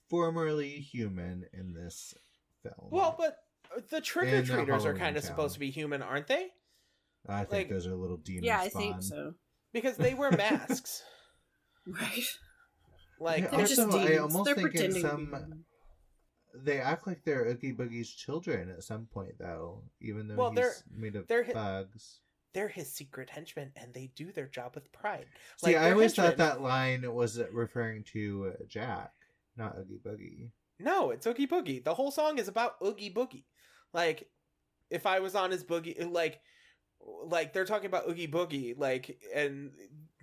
formerly 0.09 0.69
human 0.69 1.45
in 1.53 1.73
this 1.73 2.13
film. 2.63 2.89
well, 2.89 3.15
but 3.17 3.37
uh, 3.75 3.81
the 3.89 4.01
trick 4.01 4.33
or 4.33 4.43
treaters 4.43 4.85
are 4.85 4.95
kind 4.95 5.17
of 5.17 5.23
supposed 5.23 5.53
to 5.53 5.59
be 5.59 5.69
human, 5.69 6.01
aren't 6.01 6.27
they? 6.27 6.47
I 7.29 7.39
think 7.39 7.51
like- 7.51 7.69
those 7.69 7.87
are 7.87 7.95
little 7.95 8.17
demons. 8.17 8.45
yeah, 8.45 8.59
I 8.59 8.69
think 8.69 9.01
so. 9.03 9.33
Because 9.73 9.97
they 9.97 10.13
wear 10.13 10.31
masks. 10.31 11.03
Right. 11.87 12.23
like, 13.19 13.43
Yeah, 13.43 13.49
They're 13.51 13.65
just 13.65 13.79
Also, 13.79 13.97
I 13.99 14.07
demons. 14.07 14.19
almost 14.33 14.45
They're 14.45 14.55
think 14.55 14.71
pretending 14.71 15.01
to 15.03 15.07
be 15.17 15.25
some- 15.31 15.65
They 16.53 16.79
act 16.81 17.07
like 17.07 17.23
they're 17.23 17.45
Oogie 17.47 17.73
Boogie's 17.73 18.13
children 18.13 18.69
at 18.69 18.83
some 18.83 19.05
point, 19.05 19.35
though, 19.39 19.83
even 20.01 20.27
though 20.27 20.35
Well, 20.35 20.49
he's 20.51 20.55
they're- 20.59 20.73
made 20.91 21.15
of 21.15 21.27
they're 21.27 21.43
hi- 21.45 21.53
bugs. 21.53 22.19
they're 22.53 22.67
his 22.67 22.91
secret 22.93 23.29
henchmen, 23.29 23.71
and 23.77 23.93
they 23.93 24.07
do 24.15 24.31
their 24.33 24.47
job 24.47 24.75
with 24.75 24.91
pride. 24.91 25.27
See, 25.57 25.67
Like, 25.67 25.75
I 25.77 25.83
they're 25.85 25.93
always 25.93 26.13
thought 26.15 26.37
that 26.37 26.61
line 26.61 27.13
was 27.13 27.39
referring 27.53 28.03
to 28.13 28.53
uh, 28.59 28.63
Jack, 28.67 29.13
not 29.55 29.77
Oogie 29.77 29.99
Boogie. 30.03 30.51
No, 30.79 31.11
it's 31.11 31.25
Oogie 31.25 31.47
Boogie. 31.47 31.83
The 31.83 31.93
whole 31.93 32.11
song 32.11 32.37
is 32.37 32.47
about 32.47 32.75
Oogie 32.83 33.13
Boogie. 33.13 33.45
Like, 33.93 34.29
if 34.89 35.05
I 35.05 35.19
was 35.19 35.35
on 35.35 35.51
his 35.51 35.63
boogie, 35.63 36.11
like, 36.11 36.41
like 37.25 37.53
they're 37.53 37.65
talking 37.65 37.87
about 37.87 38.09
Oogie 38.09 38.27
Boogie, 38.27 38.77
like, 38.77 39.19
and 39.33 39.71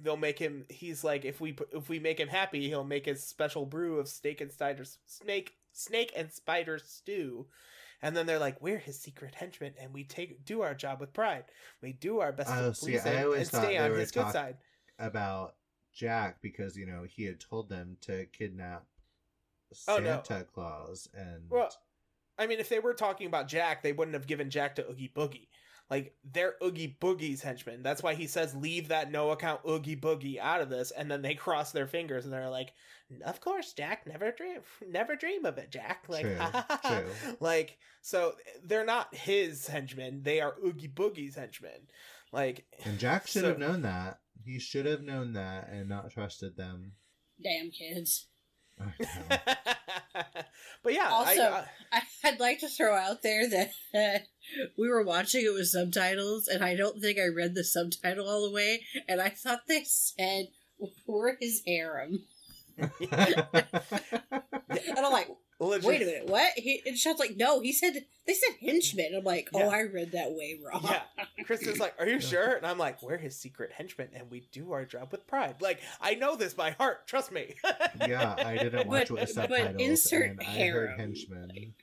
they'll 0.00 0.16
make 0.16 0.38
him. 0.38 0.64
He's 0.68 1.04
like, 1.04 1.24
if 1.24 1.40
we 1.40 1.56
if 1.72 1.88
we 1.88 1.98
make 1.98 2.18
him 2.18 2.28
happy, 2.28 2.68
he'll 2.68 2.84
make 2.84 3.06
his 3.06 3.22
special 3.22 3.66
brew 3.66 3.98
of 3.98 4.08
snake 4.08 4.40
and 4.40 4.52
spider 4.52 4.84
snake 5.06 5.54
snake 5.72 6.12
and 6.16 6.32
spider 6.32 6.78
stew. 6.78 7.46
And 8.02 8.14
then 8.14 8.26
they're 8.26 8.38
like, 8.38 8.60
"We're 8.60 8.78
his 8.78 9.00
secret 9.00 9.34
henchmen, 9.34 9.74
and 9.80 9.94
we 9.94 10.04
take 10.04 10.44
do 10.44 10.60
our 10.60 10.74
job 10.74 11.00
with 11.00 11.14
pride. 11.14 11.44
We 11.80 11.92
do 11.92 12.20
our 12.20 12.32
best 12.32 12.50
Oh, 12.52 12.68
to 12.68 12.74
see, 12.74 12.86
please 12.86 13.06
I 13.06 13.10
him 13.10 13.24
always 13.24 13.52
and 13.54 13.62
stay 13.62 13.78
on 13.78 13.92
his 13.92 14.10
good 14.10 14.30
side." 14.30 14.56
About 14.98 15.54
Jack 15.92 16.42
because 16.42 16.76
you 16.76 16.86
know 16.86 17.04
he 17.08 17.24
had 17.24 17.40
told 17.40 17.68
them 17.70 17.96
to 18.02 18.26
kidnap 18.26 18.84
Oh, 19.88 19.98
no. 19.98 20.22
Santa 20.24 20.44
Claus, 20.44 21.08
and 21.14 21.48
Well, 21.50 21.70
I 22.38 22.46
mean, 22.46 22.58
if 22.58 22.68
they 22.68 22.78
were 22.78 22.94
talking 22.94 23.26
about 23.26 23.48
Jack, 23.48 23.82
they 23.82 23.92
wouldn't 23.92 24.14
have 24.14 24.26
given 24.26 24.50
Jack 24.50 24.76
to 24.76 24.88
Oogie 24.88 25.12
Boogie. 25.14 25.48
Like 25.90 26.14
they're 26.24 26.54
Oogie 26.62 26.96
Boogie's 27.00 27.42
henchmen. 27.42 27.82
That's 27.82 28.02
why 28.02 28.14
he 28.14 28.26
says 28.26 28.54
leave 28.54 28.88
that 28.88 29.10
no 29.10 29.30
account 29.30 29.60
Oogie 29.68 29.96
Boogie 29.96 30.38
out 30.38 30.60
of 30.60 30.70
this, 30.70 30.90
and 30.90 31.10
then 31.10 31.22
they 31.22 31.34
cross 31.34 31.72
their 31.72 31.86
fingers 31.86 32.24
and 32.24 32.32
they're 32.32 32.48
like, 32.48 32.72
"Of 33.24 33.40
course, 33.40 33.72
Jack. 33.74 34.06
Never 34.06 34.32
dream, 34.32 34.60
never 34.88 35.14
dream 35.14 35.44
of 35.44 35.58
it, 35.58 35.70
Jack." 35.70 36.04
Like, 36.08 36.22
True, 36.22 36.38
true. 36.86 37.06
like 37.40 37.78
so 38.00 38.34
they're 38.64 38.84
not 38.86 39.14
his 39.14 39.66
henchmen. 39.66 40.22
They 40.22 40.40
are 40.40 40.54
Oogie 40.64 40.88
Boogie's 40.88 41.36
henchmen. 41.36 41.88
Like, 42.32 42.64
and 42.84 42.98
Jack 42.98 43.26
should 43.26 43.42
so- 43.42 43.48
have 43.48 43.58
known 43.58 43.82
that. 43.82 44.18
He 44.44 44.58
should 44.58 44.86
have 44.86 45.02
known 45.02 45.34
that 45.34 45.68
and 45.70 45.88
not 45.88 46.10
trusted 46.10 46.56
them. 46.56 46.92
Damn 47.42 47.70
kids. 47.70 48.26
I 48.80 48.84
know. 48.84 49.36
but 50.82 50.92
yeah, 50.94 51.08
Also- 51.08 51.40
I, 51.42 51.46
uh, 51.46 51.64
I, 51.92 52.00
I'd 52.24 52.40
like 52.40 52.60
to 52.60 52.68
throw 52.68 52.94
out 52.94 53.22
there 53.22 53.48
that 53.48 53.70
uh, 53.94 54.18
we 54.78 54.88
were 54.88 55.04
watching 55.04 55.44
it 55.44 55.52
with 55.54 55.68
subtitles, 55.68 56.48
and 56.48 56.64
I 56.64 56.74
don't 56.74 57.00
think 57.00 57.18
I 57.18 57.26
read 57.26 57.54
the 57.54 57.64
subtitle 57.64 58.28
all 58.28 58.42
the 58.46 58.54
way, 58.54 58.82
and 59.08 59.20
I 59.20 59.28
thought 59.28 59.60
they 59.68 59.84
said, 59.84 60.48
We're 61.06 61.36
his 61.40 61.62
harem. 61.66 62.24
And 62.76 62.90
I'm 64.98 65.12
like, 65.12 65.28
legit- 65.60 65.84
Wait 65.86 66.02
a 66.02 66.04
minute, 66.06 66.26
what? 66.26 66.52
He, 66.56 66.82
and 66.86 66.96
Sean's 66.98 67.18
like, 67.20 67.36
No, 67.36 67.60
he 67.60 67.72
said, 67.72 68.04
they 68.26 68.34
said 68.34 68.56
henchmen. 68.60 69.14
I'm 69.16 69.24
like, 69.24 69.48
Oh, 69.54 69.58
Yeah. 69.60 69.68
I 69.68 69.80
read 69.82 70.12
that 70.12 70.32
way 70.32 70.58
wrong. 70.64 70.82
Yeah. 70.84 71.02
Kristin's 71.44 71.78
like, 71.78 71.94
"Are 71.98 72.06
you 72.08 72.20
sure?" 72.20 72.54
And 72.54 72.66
I'm 72.66 72.78
like, 72.78 73.02
"We're 73.02 73.18
his 73.18 73.36
secret 73.36 73.70
henchmen, 73.72 74.08
and 74.14 74.30
we 74.30 74.48
do 74.50 74.72
our 74.72 74.86
job 74.86 75.08
with 75.12 75.26
pride. 75.26 75.56
Like, 75.60 75.78
I 76.00 76.14
know 76.14 76.36
this 76.36 76.54
by 76.54 76.70
heart. 76.70 77.06
Trust 77.06 77.32
me." 77.32 77.54
yeah, 78.08 78.34
I 78.38 78.56
didn't 78.56 78.86
watch 78.88 79.08
But- 79.08 79.18
it 79.18 79.20
with 79.20 79.20
but 79.20 79.28
subtitles, 79.50 79.76
insert 79.82 80.30
and 80.30 80.40
I 80.40 80.44
heard 80.44 80.54
harem. 80.54 80.98
henchmen. 80.98 81.74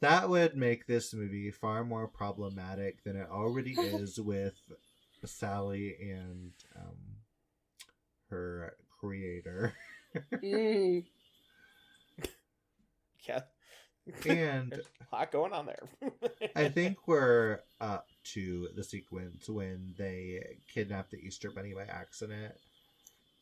That 0.00 0.28
would 0.30 0.56
make 0.56 0.86
this 0.86 1.12
movie 1.12 1.50
far 1.50 1.84
more 1.84 2.06
problematic 2.08 3.02
than 3.04 3.16
it 3.16 3.28
already 3.30 3.72
is 3.78 4.18
with 4.18 4.54
Sally 5.26 5.96
and 6.00 6.52
um, 6.76 6.96
her 8.30 8.74
creator. 9.00 9.74
Mm. 10.32 11.04
yeah, 13.28 13.40
and 14.26 14.72
a 14.72 15.16
lot 15.16 15.32
going 15.32 15.52
on 15.52 15.66
there. 15.66 16.10
I 16.56 16.68
think 16.70 17.06
we're 17.06 17.60
up 17.80 18.06
to 18.34 18.68
the 18.74 18.84
sequence 18.84 19.48
when 19.48 19.94
they 19.98 20.58
kidnap 20.72 21.10
the 21.10 21.18
Easter 21.18 21.50
Bunny 21.50 21.74
by 21.74 21.82
accident. 21.84 22.54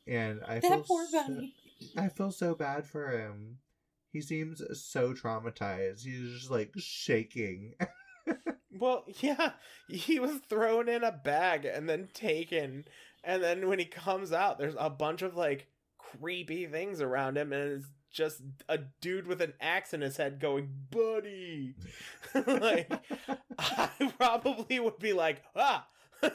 And 0.06 0.40
I 0.46 0.60
feel 0.60 0.70
That 0.70 0.86
poor 0.86 1.06
so- 1.06 1.22
bunny. 1.26 1.54
I 1.96 2.08
feel 2.08 2.30
so 2.32 2.54
bad 2.54 2.86
for 2.86 3.10
him. 3.10 3.58
He 4.12 4.20
seems 4.22 4.62
so 4.80 5.12
traumatized. 5.12 6.04
He's 6.04 6.32
just 6.38 6.50
like 6.50 6.72
shaking. 6.78 7.74
Well, 8.78 9.04
yeah, 9.20 9.52
he 9.88 10.20
was 10.20 10.36
thrown 10.50 10.90
in 10.90 11.02
a 11.02 11.10
bag 11.10 11.64
and 11.64 11.88
then 11.88 12.10
taken, 12.12 12.84
and 13.24 13.42
then 13.42 13.68
when 13.68 13.78
he 13.78 13.86
comes 13.86 14.32
out, 14.32 14.58
there's 14.58 14.74
a 14.78 14.90
bunch 14.90 15.22
of 15.22 15.34
like 15.34 15.68
creepy 15.96 16.66
things 16.66 17.00
around 17.00 17.38
him, 17.38 17.54
and 17.54 17.72
it's 17.78 17.86
just 18.16 18.40
a 18.68 18.78
dude 19.02 19.26
with 19.26 19.42
an 19.42 19.52
axe 19.60 19.92
in 19.92 20.00
his 20.00 20.16
head 20.16 20.40
going, 20.40 20.70
"Buddy," 20.90 21.74
like 22.46 22.90
I 23.58 24.12
probably 24.18 24.80
would 24.80 24.98
be 24.98 25.12
like, 25.12 25.42
ah. 25.54 25.86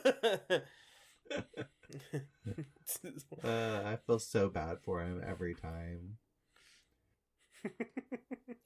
Uh, 3.44 3.82
I 3.86 3.98
feel 4.06 4.20
so 4.20 4.50
bad 4.50 4.78
for 4.84 5.02
him 5.02 5.22
every 5.26 5.56
time. 5.56 6.18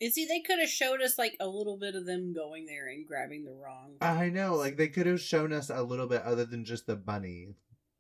And 0.02 0.12
see, 0.12 0.26
they 0.26 0.42
could 0.42 0.60
have 0.60 0.70
showed 0.70 1.02
us 1.02 1.18
like 1.18 1.38
a 1.40 1.48
little 1.48 1.78
bit 1.78 1.96
of 1.96 2.06
them 2.06 2.34
going 2.34 2.66
there 2.66 2.88
and 2.88 3.08
grabbing 3.08 3.46
the 3.46 3.54
wrong. 3.54 3.94
I 4.02 4.30
know, 4.30 4.56
like 4.56 4.78
they 4.78 4.88
could 4.88 5.06
have 5.06 5.22
shown 5.22 5.54
us 5.54 5.70
a 5.70 5.84
little 5.84 6.08
bit 6.08 6.22
other 6.24 6.46
than 6.46 6.66
just 6.66 6.86
the 6.86 6.96
bunny. 6.96 7.56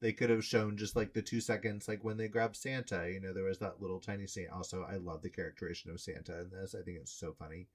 They 0.06 0.14
could 0.14 0.30
have 0.30 0.45
shown 0.45 0.77
just 0.77 0.95
like 0.95 1.14
the 1.14 1.23
two 1.23 1.41
seconds, 1.41 1.88
like 1.88 2.03
when 2.03 2.15
they 2.15 2.27
grabbed 2.27 2.56
Santa. 2.56 3.10
You 3.11 3.19
know, 3.19 3.34
there 3.34 3.45
was 3.45 3.57
that 3.57 3.82
little 3.82 3.99
tiny 3.99 4.27
scene. 4.27 4.49
Also, 4.53 4.84
I 4.88 4.98
love 4.98 5.23
the 5.23 5.32
characterization 5.32 5.90
of 5.90 5.99
Santa 5.99 6.41
in 6.41 6.52
this. 6.52 6.76
I 6.76 6.84
think 6.84 6.99
it's 6.99 7.11
so 7.11 7.34
funny. 7.34 7.69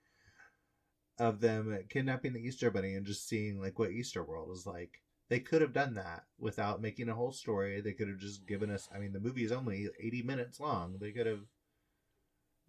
Of 1.19 1.41
them 1.41 1.77
kidnapping 1.89 2.33
the 2.33 2.39
Easter 2.39 2.71
Bunny 2.71 2.95
and 2.95 3.05
just 3.05 3.29
seeing 3.29 3.61
like 3.61 3.81
what 3.81 3.91
Easter 3.91 4.23
World 4.23 4.53
is 4.53 4.65
like. 4.65 5.03
They 5.29 5.41
could 5.41 5.61
have 5.61 5.73
done 5.73 5.95
that 5.95 6.27
without 6.39 6.81
making 6.81 7.09
a 7.09 7.17
whole 7.17 7.33
story. 7.33 7.81
They 7.81 7.95
could 7.95 8.07
have 8.07 8.19
just 8.19 8.47
given 8.47 8.71
us. 8.71 8.89
I 8.95 9.01
mean, 9.01 9.13
the 9.13 9.19
movie 9.19 9.43
is 9.43 9.51
only 9.51 9.89
eighty 9.99 10.23
minutes 10.23 10.61
long. 10.61 10.99
They 11.01 11.11
could 11.11 11.27
have 11.27 11.43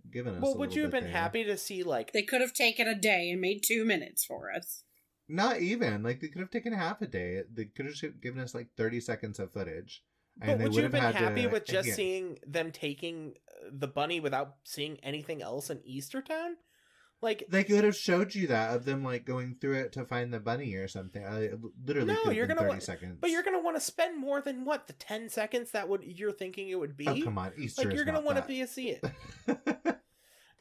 given 0.09 0.37
us. 0.37 0.41
well, 0.41 0.55
a 0.55 0.57
would 0.57 0.73
you 0.73 0.81
have 0.81 0.91
been 0.91 1.03
there. 1.03 1.13
happy 1.13 1.43
to 1.43 1.55
see 1.55 1.83
like 1.83 2.13
They 2.13 2.23
could 2.23 2.41
have 2.41 2.53
taken 2.53 2.87
a 2.87 2.95
day 2.95 3.29
and 3.29 3.39
made 3.39 3.61
two 3.61 3.85
minutes 3.85 4.25
for 4.25 4.51
us. 4.51 4.85
Not 5.31 5.59
even 5.61 6.03
like 6.03 6.19
they 6.19 6.27
could 6.27 6.41
have 6.41 6.51
taken 6.51 6.73
half 6.73 7.01
a 7.01 7.07
day. 7.07 7.43
They 7.53 7.65
could 7.65 7.85
have 7.85 8.21
given 8.21 8.39
us 8.41 8.53
like 8.53 8.67
thirty 8.75 8.99
seconds 8.99 9.39
of 9.39 9.51
footage. 9.51 10.03
But 10.37 10.57
they 10.57 10.63
would 10.65 10.75
you 10.75 10.83
have 10.83 10.91
been 10.91 11.01
happy 11.01 11.43
to- 11.43 11.47
with 11.47 11.65
just 11.65 11.89
yeah. 11.89 11.93
seeing 11.93 12.39
them 12.47 12.71
taking 12.71 13.35
uh, 13.49 13.69
the 13.71 13.87
bunny 13.87 14.19
without 14.19 14.55
seeing 14.63 14.97
anything 15.03 15.41
else 15.41 15.69
in 15.69 15.81
Easter 15.83 16.21
Town? 16.21 16.55
Like 17.21 17.45
They 17.49 17.63
could 17.63 17.83
have 17.83 17.95
showed 17.95 18.33
you 18.33 18.47
that 18.47 18.75
of 18.75 18.83
them 18.85 19.03
like 19.03 19.25
going 19.25 19.55
through 19.61 19.75
it 19.75 19.93
to 19.93 20.05
find 20.05 20.33
the 20.33 20.39
bunny 20.39 20.73
or 20.75 20.87
something. 20.87 21.23
I 21.23 21.51
literally 21.85 22.15
No, 22.25 22.31
you're 22.31 22.47
gonna 22.47 22.61
thirty 22.61 22.73
wa- 22.73 22.79
seconds. 22.79 23.17
But 23.21 23.29
you're 23.29 23.43
gonna 23.43 23.61
want 23.61 23.77
to 23.77 23.81
spend 23.81 24.17
more 24.17 24.41
than 24.41 24.65
what 24.65 24.87
the 24.87 24.93
ten 24.93 25.29
seconds 25.29 25.71
that 25.71 25.87
would 25.87 26.03
you're 26.03 26.31
thinking 26.31 26.69
it 26.69 26.79
would 26.79 26.97
be. 26.97 27.07
oh 27.07 27.21
come 27.23 27.37
on, 27.37 27.51
Easter. 27.57 27.83
like 27.85 27.93
you're 27.95 28.05
gonna 28.05 28.21
want 28.21 28.37
to 28.37 28.43
be 28.43 28.61
a 28.61 28.67
see 28.67 28.89
it. 28.89 29.03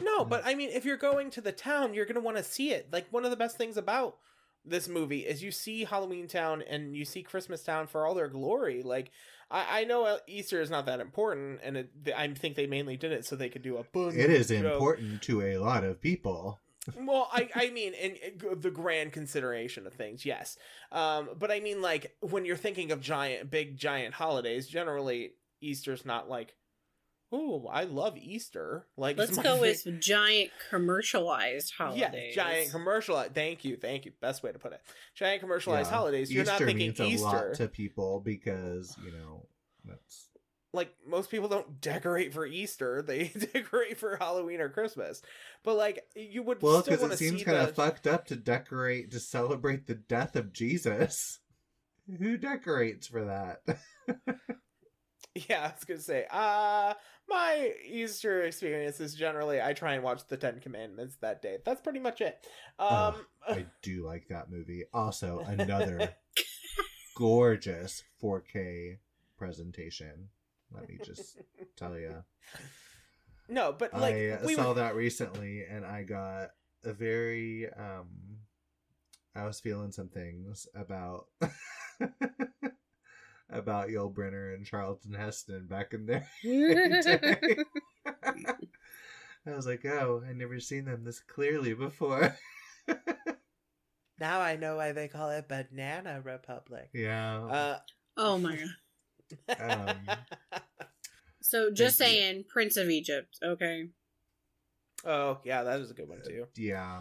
No, 0.03 0.25
but 0.25 0.43
I 0.47 0.55
mean, 0.55 0.71
if 0.71 0.85
you're 0.85 0.97
going 0.97 1.31
to 1.33 1.41
the 1.41 1.53
town, 1.53 1.95
you're 1.95 2.07
gonna 2.07 2.21
want 2.21 2.37
to 2.37 2.43
see 2.43 2.71
it. 2.71 2.89
Like 2.93 3.07
one 3.11 3.25
of 3.25 3.31
the 3.31 3.37
best 3.37 3.57
things 3.57 3.77
about 3.77 4.17
this 4.65 4.89
movie 4.89 5.21
is 5.21 5.43
you 5.43 5.51
see 5.51 5.85
Halloween 5.85 6.29
Town 6.29 6.63
and 6.69 6.97
you 6.97 7.05
see 7.05 7.23
Christmas 7.23 7.63
Town 7.63 7.87
for 7.87 8.07
all 8.07 8.15
their 8.15 8.29
glory. 8.29 8.83
Like 8.83 9.11
I, 9.51 9.81
I 9.81 9.85
know 9.85 10.05
uh, 10.05 10.19
Easter 10.27 10.61
is 10.61 10.71
not 10.71 10.87
that 10.87 11.01
important, 11.01 11.61
and 11.63 11.77
it, 11.77 11.91
I 12.17 12.29
think 12.29 12.57
they 12.57 12.67
mainly 12.67 12.97
did 12.97 13.13
it 13.13 13.25
so 13.25 13.37
they 13.37 13.49
could 13.49 13.63
do 13.63 13.79
a 13.79 13.85
boom. 13.85 14.19
it 14.19 14.31
is 14.31 14.51
important 14.51 15.23
to 15.23 15.43
a 15.43 15.57
lot 15.59 15.85
of 15.85 16.01
people. 16.01 16.59
well 16.99 17.29
i 17.33 17.49
i 17.55 17.71
mean 17.71 17.93
in, 17.93 18.13
in 18.17 18.61
the 18.61 18.71
grand 18.71 19.13
consideration 19.13 19.87
of 19.87 19.93
things 19.93 20.25
yes 20.25 20.57
um 20.93 21.29
but 21.39 21.51
i 21.51 21.61
mean 21.61 21.83
like 21.83 22.17
when 22.21 22.47
you're 22.47 22.57
thinking 22.57 22.91
of 22.91 23.03
giant 23.03 23.51
big 23.51 23.77
giant 23.77 24.15
holidays 24.15 24.67
generally 24.67 25.33
easter's 25.61 26.07
not 26.07 26.31
like 26.31 26.55
oh 27.33 27.67
i 27.71 27.85
love 27.85 28.17
easter 28.17 28.87
like 28.97 29.17
Let's 29.17 29.37
go 29.37 29.55
fa- 29.57 29.61
with 29.61 30.01
giant 30.01 30.51
commercialized 30.69 31.73
holidays. 31.77 32.35
yeah 32.37 32.45
giant 32.45 32.71
commercialized. 32.73 33.35
thank 33.35 33.65
you 33.65 33.77
thank 33.77 34.05
you 34.05 34.13
best 34.21 34.43
way 34.43 34.53
to 34.53 34.59
put 34.59 34.73
it 34.73 34.81
giant 35.15 35.41
commercialized 35.41 35.91
Yeah. 35.91 35.97
holidays 35.97 36.33
you're 36.33 36.43
Easter 36.43 36.53
not 36.53 36.59
thinking 36.67 36.89
means 36.89 37.01
a 37.01 37.05
easter 37.05 37.25
lot 37.25 37.55
to 37.55 37.69
people 37.69 38.21
because 38.21 38.97
you 39.05 39.13
know 39.13 39.47
that's 39.85 40.29
like 40.73 40.95
most 41.07 41.31
people 41.31 41.49
don't 41.49 41.81
decorate 41.81 42.33
for 42.33 42.47
easter 42.47 43.03
they 43.03 43.25
decorate 43.53 43.97
for 43.99 44.17
halloween 44.17 44.61
or 44.61 44.69
christmas 44.69 45.23
but 45.63 45.75
like 45.75 46.05
you 46.17 46.43
would 46.43 46.61
well 46.63 46.83
still 46.83 46.93
because 46.97 47.01
want 47.03 47.13
it 47.13 47.17
to 47.17 47.25
seems 47.25 47.39
see 47.41 47.45
kind 47.45 47.59
the... 47.59 47.69
of 47.69 47.75
fucked 47.75 48.07
up 48.07 48.27
to 48.27 48.37
decorate 48.37 49.11
to 49.11 49.21
celebrate 49.21 49.87
the 49.87 49.95
death 49.95 50.37
of 50.37 50.53
Jesus. 50.53 51.39
Who 52.19 52.37
decorates 52.39 53.07
for 53.07 53.25
that? 53.27 53.79
Yeah, 55.49 55.61
I 55.61 55.73
was 55.75 55.85
gonna 55.87 56.01
say, 56.01 56.27
uh 56.31 56.95
my 57.31 57.73
Easter 57.87 58.43
experience 58.43 59.01
is 59.01 59.15
generally 59.15 59.63
I 59.63 59.73
try 59.73 59.95
and 59.95 60.03
watch 60.05 60.27
the 60.27 60.37
Ten 60.37 60.61
Commandments 60.61 61.17
that 61.21 61.41
day. 61.41 61.59
That's 61.65 61.81
pretty 61.81 62.01
much 62.01 62.21
it. 62.21 62.45
Um 62.79 63.15
I 63.49 63.67
do 63.83 64.05
like 64.05 64.29
that 64.29 64.51
movie. 64.51 64.85
Also, 64.93 65.39
another 65.41 66.15
gorgeous 67.17 68.03
4K 68.23 68.99
presentation. 69.39 70.29
Let 70.73 70.89
me 70.89 70.99
just 71.03 71.39
tell 71.77 71.99
you. 71.99 72.23
No, 73.49 73.75
but 73.77 73.93
like 73.95 74.15
I 74.15 74.39
we 74.45 74.55
saw 74.55 74.69
were- 74.69 74.75
that 74.75 74.95
recently 74.95 75.65
and 75.65 75.85
I 75.85 76.03
got 76.03 76.51
a 76.85 76.93
very 76.93 77.69
um 77.73 78.09
I 79.35 79.45
was 79.45 79.61
feeling 79.61 79.93
some 79.93 80.09
things 80.09 80.67
about 80.75 81.27
about 83.53 83.89
Yul 83.89 84.13
Brynner 84.13 84.55
and 84.55 84.65
Charlton 84.65 85.13
Heston 85.15 85.67
back 85.67 85.93
in 85.95 86.07
their 86.07 86.27
day. 86.43 87.57
I 89.47 89.51
was 89.57 89.67
like, 89.67 89.85
oh, 89.87 90.23
I 90.29 90.33
never 90.33 90.61
seen 90.61 90.85
them 90.85 91.05
this 91.05 91.21
clearly 91.21 91.75
before. 91.75 92.37
now 94.19 94.41
I 94.41 94.57
know 94.57 94.77
why 94.77 94.93
they 94.93 95.09
call 95.09 95.31
it 95.31 95.49
Banana 95.49 96.21
Republic. 96.23 96.91
yeah. 96.93 97.39
Uh 97.45 97.79
oh 98.17 98.39
my 98.39 98.57
god. 98.57 98.69
Um, 99.61 100.17
So 101.43 101.71
just 101.71 101.99
Thank 101.99 102.13
you. 102.13 102.19
saying, 102.19 102.45
Prince 102.49 102.77
of 102.77 102.91
Egypt. 102.91 103.39
Okay. 103.43 103.89
Oh, 105.05 105.39
yeah, 105.45 105.63
that 105.63 105.79
was 105.79 105.91
a 105.91 105.95
good 105.95 106.09
one 106.09 106.21
too. 106.27 106.47
yeah. 106.57 107.01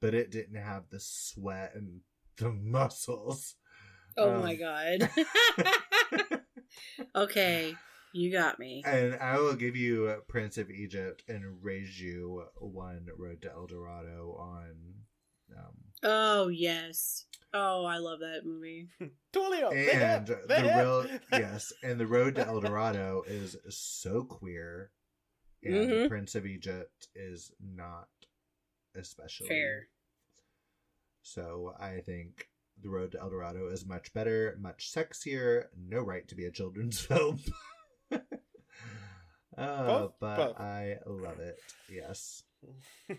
But 0.00 0.14
it 0.14 0.30
didn't 0.30 0.60
have 0.60 0.84
the 0.90 0.98
sweat 1.00 1.72
and 1.74 2.00
the 2.36 2.50
muscles. 2.52 3.54
Oh 4.16 4.34
Um, 4.34 4.40
my 4.40 4.54
god. 4.56 5.10
okay, 7.16 7.76
you 8.12 8.32
got 8.32 8.58
me. 8.58 8.82
And 8.84 9.14
I 9.16 9.38
will 9.38 9.54
give 9.54 9.76
you 9.76 10.22
Prince 10.28 10.58
of 10.58 10.70
Egypt 10.70 11.22
and 11.28 11.62
raise 11.62 12.00
you 12.00 12.44
one 12.56 13.06
Road 13.16 13.42
to 13.42 13.50
El 13.50 13.66
Dorado 13.66 14.36
on. 14.38 14.74
Um, 15.56 15.74
Oh 16.02 16.48
yes. 16.48 17.26
Oh, 17.52 17.84
I 17.84 17.98
love 17.98 18.20
that 18.20 18.44
movie. 18.44 18.88
Tulio, 19.32 19.72
and 19.72 20.26
the 20.26 20.72
real 20.76 21.06
yes, 21.32 21.72
and 21.82 21.98
the 21.98 22.06
Road 22.06 22.36
to 22.36 22.46
El 22.46 22.60
Dorado 22.60 23.22
is 23.26 23.56
so 23.68 24.22
queer, 24.22 24.92
and 25.64 25.74
Mhm. 25.90 26.08
Prince 26.08 26.34
of 26.34 26.46
Egypt 26.46 27.08
is 27.14 27.52
not 27.60 28.08
especially 28.94 29.48
Fair. 29.48 29.88
So 31.22 31.74
I 31.78 32.00
think 32.00 32.48
the 32.82 32.88
Road 32.90 33.12
to 33.12 33.20
El 33.20 33.30
Dorado 33.30 33.68
is 33.68 33.86
much 33.86 34.12
better, 34.12 34.56
much 34.60 34.92
sexier. 34.92 35.64
No 35.88 36.00
right 36.00 36.26
to 36.28 36.34
be 36.34 36.44
a 36.46 36.50
children's 36.50 37.00
film. 37.06 37.40
uh, 38.12 38.18
Both- 39.56 40.12
but 40.20 40.36
both. 40.36 40.60
I 40.60 40.96
love 41.06 41.38
it. 41.40 41.58
Yes. 41.90 42.42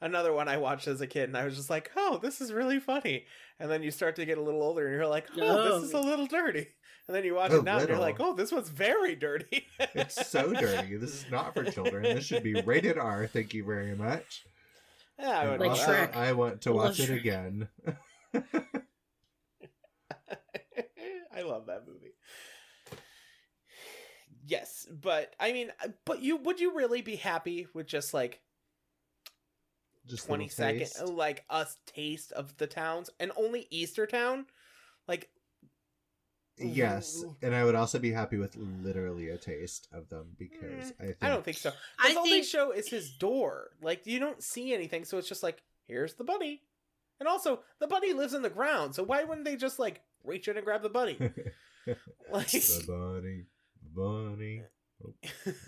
Another 0.00 0.32
one 0.32 0.48
I 0.48 0.58
watched 0.58 0.86
as 0.86 1.00
a 1.00 1.06
kid, 1.06 1.28
and 1.30 1.36
I 1.36 1.44
was 1.44 1.56
just 1.56 1.70
like, 1.70 1.90
"Oh, 1.96 2.18
this 2.22 2.40
is 2.40 2.52
really 2.52 2.78
funny." 2.78 3.24
And 3.58 3.70
then 3.70 3.82
you 3.82 3.90
start 3.90 4.16
to 4.16 4.26
get 4.26 4.38
a 4.38 4.42
little 4.42 4.62
older, 4.62 4.86
and 4.86 4.94
you're 4.94 5.06
like, 5.06 5.26
"Oh, 5.38 5.78
this 5.80 5.88
is 5.88 5.94
a 5.94 6.00
little 6.00 6.26
dirty." 6.26 6.68
And 7.06 7.14
then 7.14 7.24
you 7.24 7.34
watch 7.34 7.52
Oh, 7.52 7.58
it 7.58 7.64
now, 7.64 7.78
and 7.78 7.88
you're 7.88 7.98
like, 7.98 8.20
"Oh, 8.20 8.34
this 8.34 8.52
one's 8.52 8.68
very 8.68 9.14
dirty." 9.14 9.66
It's 9.94 10.26
so 10.28 10.52
dirty. 10.52 10.96
This 10.96 11.14
is 11.14 11.26
not 11.30 11.54
for 11.54 11.64
children. 11.64 12.02
This 12.02 12.24
should 12.26 12.42
be 12.42 12.54
rated 12.62 12.98
R. 12.98 13.26
Thank 13.26 13.54
you 13.54 13.64
very 13.64 13.94
much. 13.96 14.44
Yeah, 15.18 15.30
I 15.38 15.50
would 15.50 15.60
Like 15.60 15.70
also, 15.70 16.08
I 16.12 16.32
want 16.32 16.60
to 16.62 16.72
watch 16.72 17.00
it 17.00 17.10
again. 17.10 17.68
I 21.36 21.42
love 21.42 21.66
that 21.66 21.86
movie. 21.86 22.12
Yes, 24.46 24.86
but 24.90 25.34
I 25.40 25.52
mean, 25.52 25.70
but 26.04 26.20
you 26.22 26.36
would 26.36 26.60
you 26.60 26.74
really 26.76 27.00
be 27.02 27.16
happy 27.16 27.66
with 27.72 27.86
just 27.86 28.12
like 28.12 28.40
Just 30.06 30.24
a 30.24 30.26
twenty 30.28 30.44
little 30.44 30.56
second, 30.56 30.78
taste. 30.80 31.02
like 31.08 31.44
a 31.48 31.66
taste 31.86 32.32
of 32.32 32.56
the 32.58 32.66
towns, 32.66 33.08
and 33.18 33.32
only 33.36 33.66
Easter 33.70 34.06
Town? 34.06 34.46
Like, 35.08 35.30
Yes, 36.58 37.24
and 37.42 37.54
I 37.54 37.64
would 37.64 37.74
also 37.74 37.98
be 37.98 38.12
happy 38.12 38.36
with 38.36 38.54
literally 38.56 39.30
a 39.30 39.36
taste 39.38 39.88
of 39.92 40.08
them 40.08 40.36
because 40.38 40.92
mm, 40.92 41.00
I 41.00 41.04
think 41.06 41.16
I 41.22 41.28
don't 41.30 41.44
think 41.44 41.56
so. 41.56 41.72
I 41.98 42.08
His 42.08 42.16
only 42.16 42.30
think- 42.30 42.46
show 42.46 42.70
is 42.70 42.88
his 42.88 43.10
door. 43.10 43.70
Like 43.82 44.06
you 44.06 44.18
don't 44.20 44.42
see 44.42 44.72
anything, 44.74 45.04
so 45.06 45.16
it's 45.18 45.28
just 45.28 45.42
like 45.42 45.62
here's 45.86 46.14
the 46.14 46.24
bunny, 46.24 46.60
and 47.20 47.28
also 47.28 47.60
the 47.80 47.86
bunny 47.86 48.12
lives 48.12 48.34
in 48.34 48.42
the 48.42 48.50
ground. 48.50 48.94
So 48.94 49.02
why 49.02 49.24
wouldn't 49.24 49.44
they 49.44 49.56
just 49.56 49.78
like 49.78 50.02
reach 50.24 50.48
in 50.48 50.56
and 50.56 50.64
grab 50.64 50.82
the 50.82 50.88
bunny? 50.88 51.18
Like, 52.32 52.50
the 52.50 52.84
bunny, 52.86 53.44
bunny. 53.94 54.62
Oh. 55.04 55.52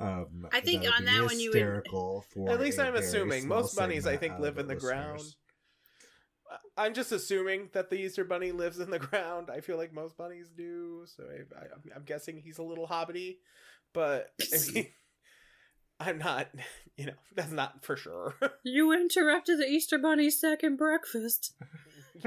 Um, 0.00 0.48
I 0.50 0.60
think 0.60 0.82
would 0.82 0.94
on 0.94 1.04
that 1.04 1.22
one 1.24 1.38
you 1.38 1.50
would- 1.52 1.86
for 1.90 2.24
at 2.48 2.58
least 2.58 2.78
I'm 2.80 2.94
assuming 2.94 3.46
most 3.46 3.76
bunnies 3.76 4.06
I 4.06 4.16
think 4.16 4.38
live 4.38 4.56
in 4.56 4.66
the 4.66 4.72
listeners. 4.74 4.90
ground. 4.90 5.20
I'm 6.76 6.94
just 6.94 7.12
assuming 7.12 7.68
that 7.74 7.90
the 7.90 7.96
Easter 7.96 8.24
Bunny 8.24 8.50
lives 8.50 8.80
in 8.80 8.88
the 8.90 8.98
ground. 8.98 9.50
I 9.52 9.60
feel 9.60 9.76
like 9.76 9.92
most 9.92 10.16
bunnies 10.16 10.48
do, 10.48 11.04
so 11.04 11.24
I, 11.24 11.60
I, 11.60 11.66
I'm 11.94 12.04
guessing 12.04 12.40
he's 12.42 12.56
a 12.58 12.62
little 12.62 12.88
hobbity. 12.88 13.36
But 13.92 14.30
I 14.40 14.56
mean, 14.74 14.86
I'm 16.00 16.18
not, 16.18 16.48
you 16.96 17.06
know, 17.06 17.12
that's 17.36 17.52
not 17.52 17.84
for 17.84 17.96
sure. 17.96 18.34
You 18.64 18.92
interrupted 18.92 19.58
the 19.60 19.66
Easter 19.66 19.98
Bunny's 19.98 20.40
second 20.40 20.76
breakfast. 20.76 21.54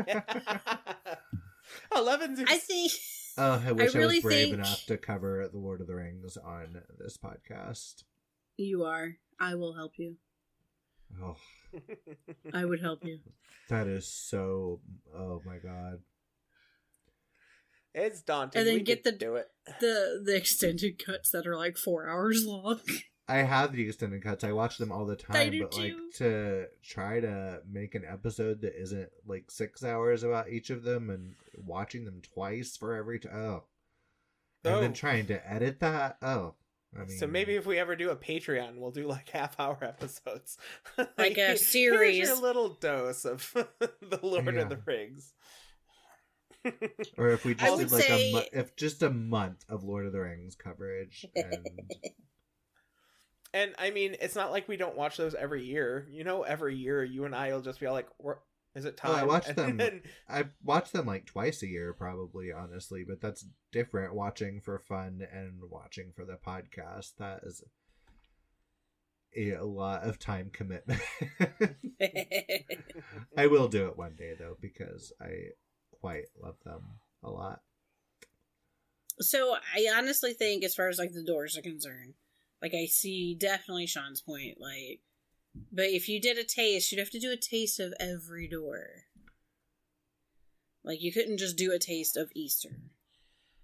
Eleven. 1.96 2.46
I 2.48 2.58
think 2.58 2.92
Uh, 3.38 3.60
I 3.66 3.72
wish 3.72 3.96
I, 3.96 3.98
really 3.98 4.16
was 4.18 4.24
brave 4.24 4.44
think- 4.50 4.54
enough 4.56 4.86
to 4.86 4.98
cover 4.98 5.48
the 5.52 5.58
Lord 5.60 5.82
of 5.82 5.88
the 5.88 5.96
Rings 5.96 6.38
on 6.38 6.82
this 7.00 7.18
podcast. 7.18 8.04
you 8.58 8.84
are. 8.84 9.16
I 9.40 9.56
will 9.56 9.76
help 9.76 9.94
you. 9.98 10.18
Oh, 11.22 11.36
I 12.54 12.66
would 12.66 12.80
help 12.82 13.04
you. 13.04 13.20
that 13.70 13.88
is 13.88 14.08
so. 14.08 14.82
Oh 15.16 15.42
my 15.46 15.58
god. 15.58 16.00
it's 17.94 18.22
daunting. 18.22 18.60
And 18.60 18.68
then 18.68 18.76
We 18.76 18.82
get 18.84 19.04
the- 19.04 19.12
do 19.12 19.36
it. 19.36 19.48
The 19.80 20.22
the 20.26 20.36
extended 20.36 21.04
cuts 21.04 21.30
that 21.32 21.46
are 21.48 21.56
like 21.58 21.78
four 21.78 22.08
hours 22.10 22.44
long. 22.46 22.80
I 23.28 23.38
have 23.38 23.72
the 23.74 23.88
extended 23.88 24.22
cuts. 24.22 24.44
I 24.44 24.52
watch 24.52 24.78
them 24.78 24.92
all 24.92 25.06
the 25.06 25.16
time, 25.16 25.52
do 25.52 25.62
but 25.64 25.78
like 25.78 25.92
too. 25.94 26.10
to 26.18 26.66
try 26.84 27.20
to 27.22 27.62
make 27.72 27.96
an 27.96 28.04
episode 28.08 28.62
that 28.62 28.80
isn't 28.82 29.10
like 29.26 29.50
six 29.50 29.84
hours 29.84 30.24
about 30.24 30.50
each 30.50 30.70
of 30.70 30.84
them 30.84 31.10
and 31.10 31.34
watching 31.58 32.04
them 32.06 32.22
twice 32.34 32.76
for 32.76 32.94
every 32.96 33.20
t- 33.20 33.30
oh, 33.30 33.64
and 34.66 34.74
Oh. 34.76 34.82
then 34.82 34.94
trying 34.94 35.28
to 35.28 35.50
edit 35.52 35.80
that. 35.80 36.18
Oh, 36.22 36.56
I 36.96 37.06
mean, 37.06 37.18
so 37.18 37.26
maybe 37.26 37.56
if 37.56 37.66
we 37.66 37.80
ever 37.80 37.96
do 37.96 38.10
a 38.10 38.16
Patreon, 38.16 38.76
we'll 38.78 38.92
do 38.92 39.08
like 39.08 39.30
half 39.34 39.58
hour 39.60 39.78
episodes, 39.82 40.58
Like 41.18 41.38
a 41.38 41.48
Here's 41.48 41.66
series. 41.66 42.18
your 42.28 42.36
little 42.42 42.70
dose 42.76 43.24
of 43.26 43.50
the 43.80 44.20
Lord 44.22 44.54
Yeah. 44.56 44.62
of 44.64 44.70
the 44.70 44.80
Rings. 44.86 45.34
or 47.18 47.30
if 47.30 47.44
we 47.46 47.56
just 47.56 47.78
did 47.80 47.92
like 47.92 48.04
say- 48.04 48.30
a 48.30 48.34
mo- 48.34 48.44
if 48.54 48.76
just 48.76 49.02
a 49.04 49.10
month 49.10 49.64
of 49.70 49.84
Lord 49.84 50.06
of 50.06 50.12
the 50.14 50.20
Rings 50.22 50.56
coverage, 50.56 51.26
and 51.36 51.66
And 53.54 53.74
I 53.78 53.92
mean, 53.92 54.16
it's 54.20 54.36
not 54.36 54.52
like 54.52 54.68
we 54.68 54.78
don't 54.78 54.96
watch 54.98 55.16
those 55.18 55.36
every 55.36 55.64
year. 55.64 56.08
You 56.10 56.24
know, 56.24 56.42
every 56.44 56.76
year 56.76 57.04
you 57.04 57.26
and 57.26 57.36
I 57.36 57.54
will 57.54 57.62
just 57.62 57.80
be 57.80 57.88
like, 57.88 58.08
"Is 58.76 58.86
it 58.86 58.98
time?" 58.98 59.12
Oh, 59.12 59.16
I 59.16 59.24
watch 59.26 59.48
And 59.48 59.56
them. 59.56 59.78
then- 59.78 60.02
I 60.28 60.46
watch 60.64 60.92
them 60.92 61.06
like 61.06 61.26
twice 61.28 61.62
a 61.62 61.68
year, 61.68 61.94
probably, 61.94 62.52
honestly, 62.52 63.04
but 63.08 63.22
that's 63.22 63.46
different 63.72 64.16
watching 64.16 64.60
for 64.60 64.80
fun 64.80 65.22
and 65.32 65.62
watching 65.70 66.12
for 66.16 66.26
the 66.26 66.36
podcast. 66.38 67.16
That 67.20 67.42
is 67.44 67.64
a, 69.38 69.52
a 69.52 69.66
lot 69.66 70.04
of 70.04 70.18
time 70.18 70.50
commitment. 70.52 71.02
I 73.38 73.48
will 73.48 73.68
do 73.68 73.88
it 73.88 73.98
one 73.98 74.16
day, 74.16 74.34
though, 74.38 74.58
because 74.60 75.14
I 75.22 75.50
quite 76.02 76.26
love 76.42 76.56
them 76.66 76.82
a 77.24 77.30
lot. 77.30 77.62
so 79.20 79.56
I 79.76 79.88
honestly 79.96 80.34
think, 80.34 80.64
as 80.64 80.74
far 80.76 80.88
as 80.90 80.98
like 80.98 81.14
the 81.14 81.24
doors 81.24 81.58
are 81.58 81.62
concerned, 81.62 82.16
like 82.64 82.74
I 82.74 82.86
see 82.86 83.36
definitely 83.38 83.86
Sean's 83.86 84.22
point. 84.22 84.58
Like, 84.60 85.02
but 85.72 85.88
if 85.88 86.08
you 86.08 86.22
did 86.22 86.38
a 86.38 86.46
taste, 86.46 86.92
you'd 86.92 87.00
have 87.00 87.10
to 87.12 87.20
do 87.20 87.32
a 87.32 87.38
taste 87.38 87.80
of 87.80 87.94
every 88.00 88.48
door. 88.48 88.86
Like 90.84 91.02
you 91.02 91.12
couldn't 91.12 91.38
just 91.38 91.58
do 91.58 91.74
a 91.74 91.80
taste 91.80 92.16
of 92.16 92.32
Easter. 92.34 92.80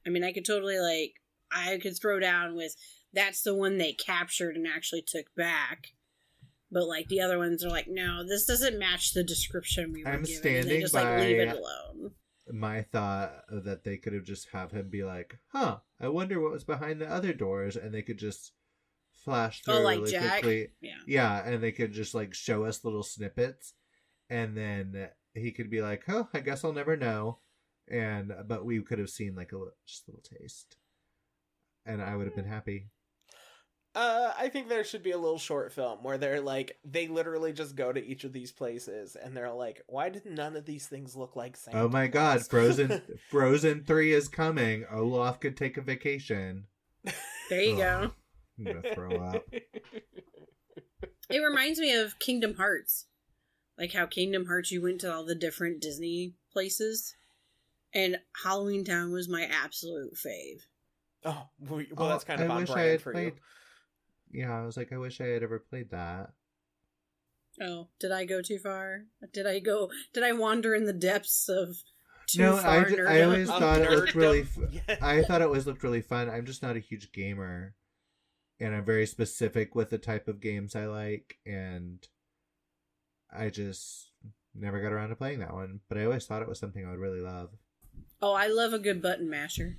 I 0.06 0.10
mean, 0.10 0.24
I 0.24 0.34
could 0.34 0.46
totally 0.46 0.80
like 0.80 1.14
I 1.50 1.78
could 1.82 2.00
throw 2.00 2.20
down 2.20 2.56
with 2.56 2.76
that's 3.14 3.42
the 3.42 3.56
one 3.56 3.78
they 3.78 3.94
captured 3.94 4.56
and 4.56 4.68
actually 4.68 5.04
took 5.08 5.34
back. 5.36 5.88
But 6.70 6.88
like 6.88 7.08
the 7.08 7.22
other 7.22 7.40
ones 7.40 7.64
are 7.64 7.70
like, 7.70 7.88
no, 7.88 8.28
this 8.28 8.46
doesn't 8.46 8.78
match 8.78 9.14
the 9.14 9.24
description 9.24 9.94
we 9.94 10.04
were 10.04 10.12
I'm 10.12 10.24
given. 10.24 10.42
standing 10.42 10.68
they 10.68 10.82
just 10.82 10.94
like 10.94 11.20
leave 11.20 11.40
it 11.40 11.58
alone. 11.58 12.12
My 12.52 12.82
thought 12.82 13.32
that 13.50 13.84
they 13.86 13.98
could 13.98 14.14
have 14.14 14.24
just 14.26 14.50
have 14.52 14.72
him 14.72 14.90
be 14.90 15.04
like, 15.04 15.38
"Huh, 15.54 15.78
I 16.02 16.10
wonder 16.10 16.40
what 16.40 16.52
was 16.52 16.64
behind 16.64 17.00
the 17.00 17.10
other 17.10 17.32
doors," 17.32 17.76
and 17.76 17.94
they 17.94 18.02
could 18.02 18.18
just 18.18 18.54
flash 19.24 19.62
through 19.62 19.76
Oh, 19.76 19.82
like 19.82 20.00
really 20.00 20.12
Jack? 20.12 20.42
quickly. 20.42 20.70
Yeah. 20.82 20.98
Yeah, 21.08 21.44
and 21.46 21.62
they 21.64 21.72
could 21.72 21.92
just 21.94 22.14
like 22.14 22.34
show 22.34 22.66
us 22.66 22.84
little 22.84 23.04
snippets, 23.04 23.74
and 24.30 24.56
then 24.58 25.10
he 25.34 25.52
could 25.52 25.70
be 25.70 25.82
like, 25.82 26.04
"Oh, 26.08 26.28
I 26.34 26.40
guess 26.40 26.64
I'll 26.64 26.74
never 26.74 26.98
know," 26.98 27.40
and 27.90 28.32
but 28.48 28.66
we 28.66 28.82
could 28.82 29.00
have 29.00 29.10
seen 29.10 29.36
like 29.36 29.52
a 29.52 29.58
li- 29.58 29.70
just 29.86 30.08
a 30.08 30.12
little 30.12 30.24
taste, 30.40 30.78
and 31.86 32.02
I 32.02 32.16
would 32.16 32.28
have 32.28 32.36
been 32.36 32.46
happy. 32.46 32.90
Uh, 33.96 34.32
I 34.38 34.50
think 34.50 34.70
there 34.70 34.84
should 34.84 35.02
be 35.02 35.12
a 35.12 35.18
little 35.18 35.40
short 35.40 35.74
film 35.74 36.04
where 36.04 36.20
they're 36.20 36.42
like, 36.42 36.78
they 36.86 37.08
literally 37.08 37.52
just 37.52 37.76
go 37.76 37.92
to 37.92 38.06
each 38.06 38.24
of 38.24 38.32
these 38.32 38.52
places 38.52 39.18
and 39.22 39.36
they're 39.36 39.52
like, 39.52 39.82
why 39.88 40.10
did 40.10 40.28
none 40.28 40.56
of 40.56 40.64
these 40.66 40.86
things 40.86 41.16
look 41.16 41.36
like 41.36 41.58
Santa 41.58 41.82
Oh 41.82 41.90
my 41.90 42.06
God, 42.06 42.46
Frozen 42.46 43.02
Frozen 43.32 43.86
Three 43.86 44.14
is 44.14 44.28
coming. 44.28 44.86
Olaf 44.92 45.40
could 45.40 45.58
take 45.58 45.76
a 45.76 45.82
vacation. 45.82 46.66
There 47.50 47.62
you 47.62 47.78
go. 47.78 48.12
Ugh, 48.60 48.68
I'm 48.68 48.82
gonna 48.82 48.96
throw 48.96 49.16
up. 49.18 49.46
It 51.32 51.40
reminds 51.48 51.80
me 51.80 51.94
of 51.94 52.18
Kingdom 52.18 52.56
Hearts. 52.56 53.06
Like 53.78 53.94
how 53.94 54.08
Kingdom 54.08 54.48
Hearts 54.48 54.72
you 54.72 54.82
went 54.82 55.00
to 55.02 55.14
all 55.14 55.24
the 55.24 55.36
different 55.36 55.80
Disney 55.80 56.34
places. 56.52 57.14
And 57.94 58.18
Halloween 58.44 58.84
Town 58.84 59.12
was 59.12 59.30
my 59.30 59.44
absolute 59.44 60.16
fave. 60.16 60.62
oh, 61.26 61.50
well, 61.60 61.84
oh, 61.98 62.08
that's 62.10 62.24
Oh, 62.24 62.28
kind 62.28 62.42
of 62.42 62.50
I 62.50 62.54
on 62.56 62.62
wish 62.62 62.70
I 62.72 62.74
brand 62.74 62.90
had 62.90 63.02
for 63.02 63.12
played- 63.12 63.34
Yeah, 64.32 64.60
I 64.60 64.66
was 64.66 64.76
like, 64.76 64.92
I 64.92 64.98
wish 64.98 65.22
I 65.22 65.26
had 65.28 65.44
ever 65.44 65.60
played 65.60 65.92
that. 65.92 66.32
Oh, 67.62 67.90
did 68.00 68.12
I 68.12 68.26
go 68.26 68.42
too 68.42 68.58
far? 68.58 69.04
Did 69.32 69.46
I 69.46 69.60
go 69.60 69.92
did 70.14 70.24
I 70.24 70.32
wander 70.32 70.74
in 70.74 70.86
the 70.86 70.94
depths 70.94 71.48
of 71.48 71.76
too 72.26 72.42
No, 72.42 72.56
I 72.58 72.62
far 72.62 72.86
ju- 72.90 73.06
I 73.08 73.12
nerdom? 73.18 73.26
always 73.26 73.48
thought 73.50 73.82
it 73.82 73.92
looked 73.92 74.16
really 74.16 74.44
nerddom. 74.44 74.82
Yeah. 74.90 74.98
I 75.02 75.22
thought 75.24 75.42
it 75.44 75.50
was 75.50 75.68
looked 75.68 75.84
really 75.84 76.02
fun. 76.02 76.28
I'm 76.30 76.46
just 76.48 76.64
not 76.64 76.76
a 76.76 76.80
huge 76.80 77.12
gamer, 77.12 77.76
and 78.60 78.76
I'm 78.76 78.86
very 78.86 79.06
specific 79.06 79.76
with 79.76 79.90
the 79.90 79.98
type 79.98 80.28
of 80.28 80.42
games 80.42 80.76
I 80.76 80.86
like, 80.86 81.38
and 81.46 82.06
I 83.32 83.50
just 83.50 84.12
never 84.56 84.82
got 84.82 84.92
around 84.92 85.10
to 85.10 85.16
playing 85.16 85.40
that 85.40 85.54
one. 85.54 85.80
But 85.88 85.98
I 85.98 86.06
always 86.06 86.26
thought 86.26 86.42
it 86.42 86.50
was 86.50 86.60
something 86.60 86.86
I 86.86 86.90
would 86.92 87.00
really 87.00 87.22
love, 87.22 87.50
Oh, 88.22 88.34
I 88.34 88.48
love 88.48 88.74
a 88.74 88.80
good 88.80 89.02
button 89.02 89.30
masher. 89.30 89.78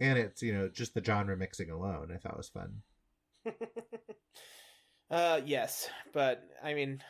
and 0.00 0.18
it's 0.18 0.42
you 0.42 0.52
know 0.52 0.68
just 0.68 0.94
the 0.94 1.04
genre 1.04 1.36
mixing 1.36 1.70
alone 1.70 2.10
I 2.12 2.18
thought 2.18 2.36
was 2.36 2.48
fun. 2.48 2.82
uh, 5.10 5.40
yes, 5.44 5.88
but 6.12 6.42
I 6.62 6.74
mean, 6.74 7.02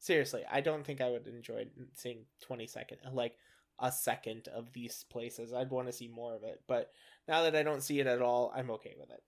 seriously, 0.00 0.42
I 0.50 0.60
don't 0.60 0.84
think 0.84 1.00
I 1.00 1.10
would 1.10 1.26
enjoy 1.26 1.66
seeing 1.94 2.26
twenty 2.42 2.66
second, 2.66 2.98
like 3.12 3.34
a 3.78 3.90
second 3.92 4.48
of 4.48 4.72
these 4.72 5.04
places. 5.10 5.52
I'd 5.52 5.70
want 5.70 5.86
to 5.88 5.92
see 5.92 6.08
more 6.08 6.34
of 6.34 6.42
it, 6.44 6.62
but 6.66 6.90
now 7.28 7.42
that 7.42 7.56
I 7.56 7.62
don't 7.62 7.82
see 7.82 8.00
it 8.00 8.06
at 8.06 8.22
all, 8.22 8.52
I'm 8.54 8.70
okay 8.72 8.94
with 8.98 9.10
it. 9.10 9.22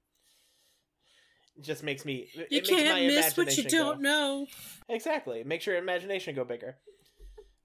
It 1.59 1.65
just 1.65 1.83
makes 1.83 2.05
me. 2.05 2.29
it 2.35 2.49
You 2.51 2.59
makes 2.59 2.71
my 2.71 2.77
can't 2.77 3.07
miss 3.07 3.37
what 3.37 3.57
you 3.57 3.65
imagination 3.65 3.79
don't 3.79 3.97
go. 3.97 4.03
know. 4.03 4.47
Exactly. 4.89 5.43
Makes 5.45 5.67
your 5.67 5.77
imagination 5.77 6.35
go 6.35 6.45
bigger. 6.45 6.77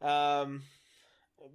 Um, 0.02 0.64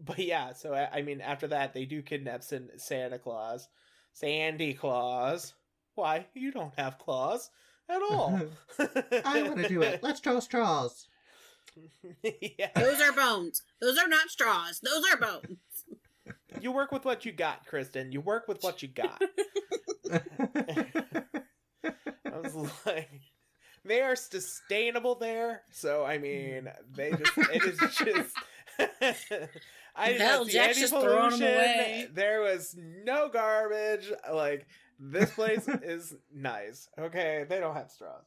but 0.05 0.19
yeah. 0.21 0.53
So 0.53 0.73
I, 0.73 0.99
I 0.99 1.03
mean, 1.03 1.21
after 1.21 1.49
that, 1.49 1.75
they 1.75 1.85
do 1.85 2.01
kidnap 2.03 2.43
San- 2.45 2.71
Santa 2.79 3.19
Claus, 3.19 3.69
Sandy 4.13 4.75
Claus. 4.75 5.55
Why 5.97 6.27
you 6.35 6.53
don't 6.53 6.73
have 6.79 6.99
claws 6.99 7.51
at 7.89 8.01
all? 8.03 8.41
I 8.79 9.43
want 9.43 9.57
to 9.63 9.69
do 9.69 9.83
it. 9.83 10.01
Let's 10.03 10.21
draw 10.21 10.39
straws. 10.39 11.09
yeah. 12.23 12.71
Those 12.77 13.01
are 13.01 13.13
bones. 13.13 13.63
Those 13.81 13.99
are 13.99 14.09
not 14.09 14.29
straws. 14.29 14.81
Those 14.81 15.03
are 15.13 15.17
bones. 15.19 15.59
You 16.61 16.71
work 16.73 16.93
with 16.93 17.05
what 17.05 17.25
you 17.25 17.33
got, 17.33 17.67
Kristin. 17.67 18.13
You 18.13 18.21
work 18.21 18.47
with 18.49 18.63
what 18.63 18.81
you 18.83 18.89
got. 18.89 19.21
I 21.85 22.39
was 22.43 22.55
like, 22.87 23.21
they 23.85 24.01
are 24.01 24.17
sustainable 24.17 25.15
there. 25.17 25.63
So 25.73 26.05
I 26.05 26.19
mean, 26.19 26.69
they 26.95 27.11
just 27.13 27.33
it 27.37 27.65
is 27.65 27.79
just. 27.79 28.35
I 29.97 30.13
did 30.13 30.21
Hell, 30.21 30.39
not 30.39 30.47
see 30.47 30.53
Jack's 30.53 30.77
any 30.77 30.81
just 30.83 30.93
throwing 30.93 31.09
'em 31.25 31.39
pollution. 31.39 31.47
away. 31.55 32.09
There 32.13 32.41
was 32.43 32.77
no 32.79 33.29
garbage. 33.29 34.13
Like 34.33 34.67
this 35.01 35.31
place 35.33 35.67
is 35.69 36.15
nice. 36.33 36.89
Okay, 36.99 37.45
they 37.49 37.59
don't 37.59 37.75
have 37.75 37.91
straws. 37.91 38.25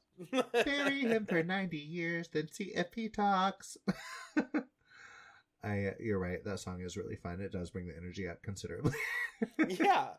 Bury 0.66 1.02
him 1.02 1.26
for 1.26 1.44
ninety 1.44 1.78
years, 1.78 2.28
then 2.28 2.50
see 2.52 2.72
if 2.76 2.94
he 2.94 3.08
talks. 3.08 3.78
I, 5.64 5.86
uh, 5.86 5.92
you're 6.00 6.20
right. 6.20 6.44
That 6.44 6.60
song 6.60 6.82
is 6.82 6.98
really 6.98 7.16
fun. 7.16 7.40
It 7.40 7.52
does 7.52 7.70
bring 7.70 7.88
the 7.88 7.96
energy 7.96 8.28
up 8.28 8.42
considerably. 8.42 8.94
yeah 9.68 10.10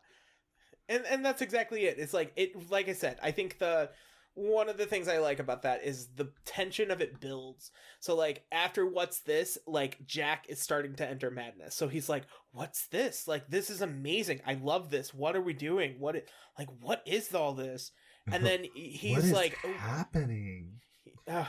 and 0.89 1.05
and 1.11 1.25
that's 1.25 1.43
exactly 1.43 1.85
it. 1.87 1.99
It's 1.99 2.13
like 2.15 2.33
it 2.37 2.71
like 2.71 2.89
i 2.89 2.93
said 2.93 3.19
i 3.23 3.31
think 3.31 3.59
the 3.59 3.91
one 4.35 4.69
of 4.71 4.79
the 4.79 4.87
things 4.87 5.09
i 5.09 5.19
like 5.19 5.39
about 5.41 5.63
that 5.63 5.85
is 5.85 6.07
the 6.17 6.31
tension 6.47 6.91
of 6.91 7.01
it 7.03 7.21
builds. 7.21 7.71
So 8.01 8.17
like 8.17 8.45
after 8.51 8.87
what's 8.87 9.21
this 9.21 9.59
like 9.67 10.07
jack 10.07 10.47
is 10.49 10.59
starting 10.61 10.95
to 10.97 11.09
enter 11.09 11.31
madness. 11.31 11.75
So 11.75 11.87
he's 11.89 12.09
like 12.09 12.25
what's 12.53 12.87
this? 12.89 13.29
Like 13.29 13.49
this 13.49 13.69
is 13.69 13.83
amazing. 13.83 14.41
I 14.47 14.55
love 14.55 14.91
this. 14.91 15.13
What 15.13 15.37
are 15.37 15.43
we 15.43 15.53
doing? 15.53 15.97
What 15.99 16.17
it, 16.17 16.29
like 16.59 16.69
what 16.81 17.03
is 17.07 17.35
all 17.35 17.53
this? 17.53 17.91
And 18.31 18.45
then 18.47 18.65
he's 18.75 19.17
What 19.17 19.25
is 19.25 19.33
like 19.33 19.57
happening. 19.57 20.81
oh 21.29 21.49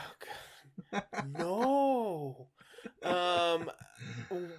god. 0.92 1.04
No. 1.38 2.48
Um 3.02 3.70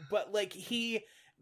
but 0.10 0.34
like 0.34 0.52
he 0.52 1.02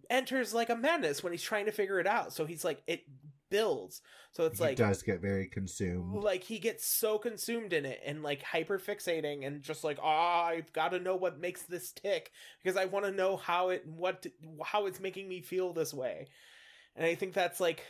enters 0.09 0.53
like 0.53 0.69
a 0.69 0.75
madness 0.75 1.23
when 1.23 1.33
he's 1.33 1.41
trying 1.41 1.65
to 1.65 1.71
figure 1.71 1.99
it 1.99 2.07
out. 2.07 2.33
So 2.33 2.45
he's 2.45 2.63
like 2.63 2.81
it 2.87 3.03
builds. 3.49 4.01
So 4.31 4.45
it's 4.45 4.59
like 4.59 4.79
he 4.79 4.83
like 4.83 4.89
does 4.89 5.03
get 5.03 5.21
very 5.21 5.47
consumed. 5.47 6.23
like 6.23 6.43
he 6.43 6.57
gets 6.57 6.87
so 6.87 7.19
consumed 7.19 7.71
in 7.71 7.85
it 7.85 8.01
and 8.03 8.23
like 8.23 8.41
hyper 8.41 8.79
fixating 8.79 9.45
and 9.45 9.61
just 9.61 9.83
like 9.83 9.99
ah 10.01 10.45
i've 10.45 10.73
got 10.73 10.89
to 10.89 10.99
know 10.99 11.15
what 11.15 11.39
makes 11.39 11.61
this 11.61 11.91
tick 11.91 12.31
because 12.63 12.75
i 12.75 12.85
want 12.85 13.05
to 13.05 13.11
know 13.11 13.37
how 13.37 13.69
it 13.69 13.85
what 13.85 14.25
how 14.65 14.87
it's 14.87 14.99
making 14.99 15.29
me 15.29 15.41
feel 15.41 15.71
this 15.71 15.93
way. 15.93 16.27
And 16.95 17.05
i 17.05 17.13
think 17.13 17.33
that's 17.33 17.59
like 17.59 17.83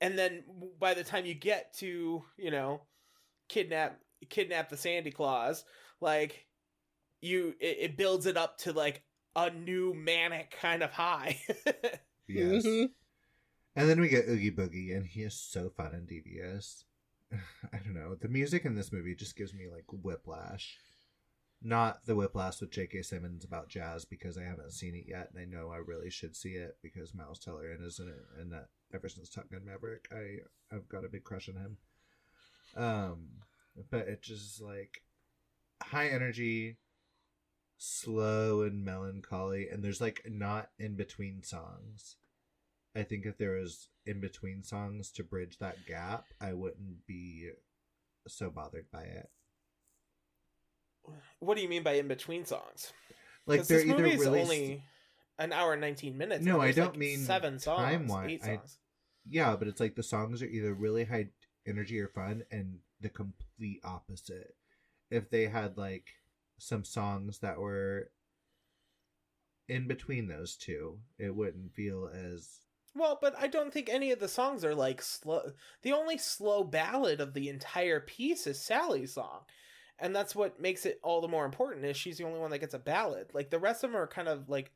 and 0.00 0.16
then 0.16 0.44
by 0.78 0.94
the 0.94 1.04
time 1.04 1.26
you 1.26 1.34
get 1.34 1.74
to 1.78 2.22
you 2.36 2.50
know 2.52 2.82
kidnap 3.48 3.98
kidnap 4.28 4.68
the 4.68 4.76
sandy 4.76 5.10
claus 5.10 5.64
like 6.00 6.46
you 7.20 7.54
it, 7.60 7.78
it 7.80 7.96
builds 7.96 8.26
it 8.26 8.36
up 8.36 8.58
to 8.58 8.72
like 8.72 9.02
a 9.46 9.50
new 9.50 9.94
manic 9.94 10.56
kind 10.60 10.82
of 10.82 10.90
high 10.90 11.38
Yes. 12.26 12.66
Mhm. 12.66 12.90
And 13.74 13.88
then 13.88 14.00
we 14.00 14.08
get 14.08 14.28
Oogie 14.28 14.50
Boogie, 14.50 14.94
and 14.94 15.06
he 15.06 15.22
is 15.22 15.34
so 15.34 15.70
fun 15.70 15.94
and 15.94 16.06
devious. 16.06 16.84
I 17.32 17.78
don't 17.78 17.94
know. 17.94 18.16
The 18.16 18.28
music 18.28 18.64
in 18.64 18.74
this 18.74 18.92
movie 18.92 19.14
just 19.14 19.36
gives 19.36 19.54
me 19.54 19.68
like 19.72 19.84
whiplash. 19.90 20.76
Not 21.62 22.04
the 22.04 22.14
whiplash 22.14 22.60
with 22.60 22.70
J.K. 22.70 23.02
Simmons 23.02 23.44
about 23.44 23.68
jazz 23.68 24.04
because 24.04 24.36
I 24.36 24.42
haven't 24.42 24.72
seen 24.72 24.94
it 24.94 25.06
yet, 25.08 25.30
and 25.32 25.40
I 25.40 25.44
know 25.44 25.70
I 25.70 25.78
really 25.78 26.10
should 26.10 26.36
see 26.36 26.50
it 26.50 26.76
because 26.82 27.14
Miles 27.14 27.38
Teller 27.38 27.66
is 27.80 27.98
in 27.98 28.08
it, 28.08 28.26
and 28.38 28.52
that 28.52 28.68
ever 28.92 29.08
since 29.08 29.28
Top 29.28 29.50
Gun 29.50 29.64
Maverick, 29.64 30.08
I 30.12 30.38
I've 30.74 30.88
got 30.88 31.04
a 31.04 31.08
big 31.08 31.24
crush 31.24 31.48
on 31.48 31.56
him. 31.56 31.76
Um, 32.76 33.28
but 33.90 34.06
it 34.08 34.22
just 34.22 34.60
like 34.60 35.02
high 35.82 36.08
energy, 36.08 36.76
slow 37.78 38.62
and 38.62 38.84
melancholy, 38.84 39.68
and 39.68 39.82
there's 39.82 40.00
like 40.00 40.22
not 40.28 40.70
in 40.78 40.96
between 40.96 41.42
songs. 41.42 42.16
I 42.96 43.04
think 43.04 43.24
if 43.24 43.38
there 43.38 43.52
was 43.52 43.88
in 44.04 44.20
between 44.20 44.64
songs 44.64 45.10
to 45.12 45.22
bridge 45.22 45.58
that 45.58 45.86
gap, 45.86 46.26
I 46.40 46.52
wouldn't 46.52 47.06
be 47.06 47.50
so 48.26 48.50
bothered 48.50 48.90
by 48.90 49.02
it. 49.02 49.30
What 51.38 51.56
do 51.56 51.62
you 51.62 51.68
mean 51.68 51.82
by 51.82 51.92
in 51.92 52.08
between 52.08 52.44
songs? 52.44 52.92
like 53.46 53.64
they're 53.64 53.78
this 53.78 53.86
either 53.86 54.02
movie 54.02 54.14
is 54.14 54.20
really 54.20 54.40
only 54.42 54.82
an 55.38 55.52
hour 55.52 55.72
and 55.72 55.80
nineteen 55.80 56.18
minutes. 56.18 56.44
No, 56.44 56.60
I 56.60 56.72
don't 56.72 56.90
like, 56.90 56.98
mean 56.98 57.20
seven 57.20 57.58
songs, 57.58 57.80
time-wise. 57.80 58.30
eight 58.30 58.40
I- 58.44 58.56
songs. 58.56 58.78
yeah, 59.28 59.56
but 59.56 59.68
it's 59.68 59.80
like 59.80 59.94
the 59.94 60.02
songs 60.02 60.42
are 60.42 60.46
either 60.46 60.74
really 60.74 61.04
high 61.04 61.28
energy 61.66 61.98
or 62.00 62.08
fun, 62.08 62.42
and 62.50 62.78
the 63.00 63.08
complete 63.08 63.80
opposite. 63.84 64.54
If 65.10 65.30
they 65.30 65.46
had 65.46 65.78
like 65.78 66.06
some 66.58 66.84
songs 66.84 67.38
that 67.38 67.58
were 67.58 68.10
in 69.68 69.86
between 69.86 70.28
those 70.28 70.56
two, 70.56 70.98
it 71.18 71.34
wouldn't 71.34 71.74
feel 71.74 72.10
as 72.12 72.60
Well, 72.94 73.18
but 73.20 73.34
I 73.38 73.46
don't 73.46 73.72
think 73.72 73.88
any 73.88 74.10
of 74.12 74.18
the 74.18 74.28
songs 74.28 74.64
are 74.64 74.74
like 74.74 75.02
slow. 75.02 75.52
The 75.82 75.92
only 75.92 76.18
slow 76.18 76.64
ballad 76.64 77.20
of 77.20 77.34
the 77.34 77.48
entire 77.48 78.00
piece 78.00 78.46
is 78.46 78.58
Sally's 78.58 79.14
song. 79.14 79.40
And 80.00 80.14
that's 80.14 80.34
what 80.34 80.60
makes 80.60 80.86
it 80.86 81.00
all 81.02 81.20
the 81.20 81.28
more 81.28 81.44
important 81.44 81.84
is 81.84 81.96
she's 81.96 82.18
the 82.18 82.24
only 82.24 82.38
one 82.38 82.50
that 82.50 82.60
gets 82.60 82.74
a 82.74 82.78
ballad. 82.78 83.30
Like 83.34 83.50
the 83.50 83.58
rest 83.58 83.82
of 83.82 83.90
them 83.90 84.00
are 84.00 84.06
kind 84.06 84.28
of 84.28 84.48
like 84.48 84.70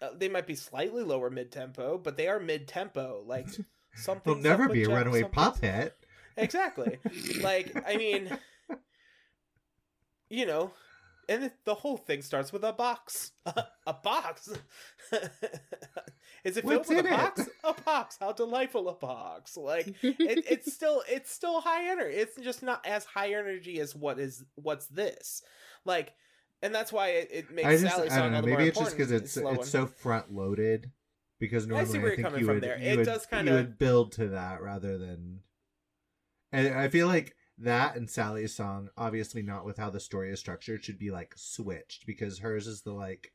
uh, 0.00 0.10
they 0.16 0.28
might 0.28 0.46
be 0.46 0.54
slightly 0.54 1.02
lower 1.02 1.30
mid 1.30 1.52
tempo, 1.52 1.98
but 1.98 2.16
they 2.16 2.28
are 2.28 2.40
mid 2.40 2.68
tempo. 2.68 3.22
Like 3.26 3.48
something 3.94 4.40
There'll 4.40 4.58
never 4.58 4.72
be 4.72 4.84
a 4.84 4.88
runaway 4.88 5.24
pop 5.24 5.60
hit. 5.60 5.96
Exactly. 6.36 6.98
like 7.42 7.72
I 7.86 7.96
mean, 7.96 8.38
you 10.30 10.46
know, 10.46 10.72
and 11.28 11.44
it, 11.44 11.52
the 11.64 11.74
whole 11.74 11.96
thing 11.96 12.22
starts 12.22 12.52
with 12.52 12.64
a 12.64 12.72
box. 12.72 13.32
a 13.86 13.92
box. 13.92 14.48
Is 16.44 16.56
it 16.56 16.62
filled 16.62 16.78
What's 16.78 16.88
with 16.88 17.04
a 17.06 17.08
it? 17.08 17.10
box? 17.10 17.48
A 17.64 17.74
box. 17.82 18.16
How 18.20 18.32
delightful 18.32 18.88
a 18.88 18.94
box. 18.94 19.56
Like 19.56 19.86
it, 20.02 20.44
it's 20.50 20.72
still 20.72 21.02
it's 21.08 21.30
still 21.30 21.60
high 21.60 21.88
energy. 21.90 22.16
It's 22.16 22.36
just 22.40 22.62
not 22.62 22.84
as 22.86 23.04
high 23.04 23.32
energy 23.34 23.78
as 23.80 23.94
what 23.94 24.18
is 24.18 24.44
what's 24.56 24.86
this. 24.86 25.42
Like 25.84 26.12
and 26.62 26.74
that's 26.74 26.92
why 26.92 27.08
it, 27.10 27.28
it 27.32 27.50
makes 27.50 27.68
I 27.68 27.76
just 27.76 27.94
Sally's 27.94 28.12
I 28.12 28.18
don't 28.20 28.30
know. 28.32 28.36
all 28.38 28.42
the 28.42 28.48
more 28.48 28.58
Maybe 28.58 28.68
it's 28.70 28.78
just 28.78 28.96
because 28.96 29.12
it's 29.12 29.32
slow 29.32 29.52
it's 29.52 29.68
so 29.70 29.86
front 29.86 30.32
loaded. 30.34 30.90
Because 31.38 31.64
I 31.64 31.68
normally 31.68 31.98
I, 31.98 32.02
you're 32.02 32.10
think 32.10 32.22
coming 32.22 32.40
you 32.40 32.46
from 32.46 32.54
would 32.56 32.62
there. 32.62 32.78
you 32.78 32.88
It 32.90 32.96
would, 32.98 33.06
does 33.06 33.26
you 33.30 33.36
kinda- 33.36 33.52
would 33.52 33.78
build 33.78 34.12
to 34.12 34.28
that 34.28 34.62
rather 34.62 34.98
than. 34.98 35.40
And 36.52 36.74
I 36.74 36.88
feel 36.88 37.06
like 37.06 37.34
that 37.58 37.96
and 37.96 38.10
Sally's 38.10 38.54
song, 38.54 38.90
obviously 38.96 39.42
not 39.42 39.64
with 39.64 39.78
how 39.78 39.90
the 39.90 40.00
story 40.00 40.30
is 40.32 40.40
structured, 40.40 40.84
should 40.84 40.98
be 40.98 41.10
like 41.10 41.34
switched 41.36 42.06
because 42.06 42.38
hers 42.40 42.66
is 42.66 42.82
the 42.82 42.92
like. 42.92 43.32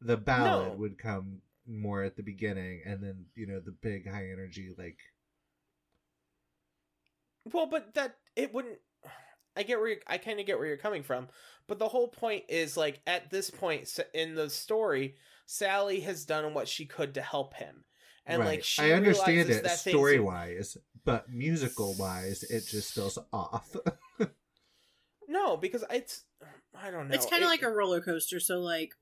The 0.00 0.16
ballad 0.16 0.72
No. 0.72 0.78
would 0.78 0.98
come 0.98 1.42
more 1.66 2.02
at 2.02 2.16
the 2.16 2.22
beginning, 2.22 2.82
and 2.86 3.02
then 3.02 3.26
you 3.34 3.46
know 3.46 3.60
the 3.60 3.72
big 3.72 4.08
high 4.08 4.28
energy 4.30 4.74
like. 4.76 4.98
Well, 7.52 7.66
but 7.66 7.94
that 7.94 8.16
it 8.36 8.52
wouldn't. 8.52 8.78
I 9.56 9.62
get 9.62 9.80
where 9.80 9.96
I 10.06 10.18
kind 10.18 10.40
of 10.40 10.46
get 10.46 10.58
where 10.58 10.66
you're 10.68 10.76
coming 10.76 11.02
from, 11.02 11.28
but 11.66 11.78
the 11.78 11.88
whole 11.88 12.08
point 12.08 12.44
is 12.48 12.76
like 12.76 13.00
at 13.06 13.30
this 13.30 13.50
point 13.50 13.88
in 14.14 14.34
the 14.34 14.48
story, 14.48 15.16
Sally 15.46 16.00
has 16.00 16.24
done 16.24 16.54
what 16.54 16.68
she 16.68 16.86
could 16.86 17.14
to 17.14 17.22
help 17.22 17.54
him, 17.54 17.84
and 18.30 18.44
like 18.44 18.64
she 18.64 18.82
I 18.82 18.92
understand 18.92 19.50
it 19.50 19.68
story 19.70 20.18
wise, 20.20 20.76
but 21.04 21.30
musical 21.30 21.94
wise, 21.98 22.42
it 22.44 22.66
just 22.66 22.92
feels 22.94 23.18
off. 23.32 23.74
No, 25.28 25.56
because 25.56 25.84
it's 25.90 26.24
I 26.74 26.90
don't 26.90 27.08
know. 27.08 27.14
it's 27.14 27.26
kind 27.26 27.42
of 27.42 27.46
It- 27.46 27.52
like 27.52 27.62
a 27.62 27.70
roller 27.70 28.00
coaster. 28.00 28.40
So, 28.40 28.58
like, 28.58 28.94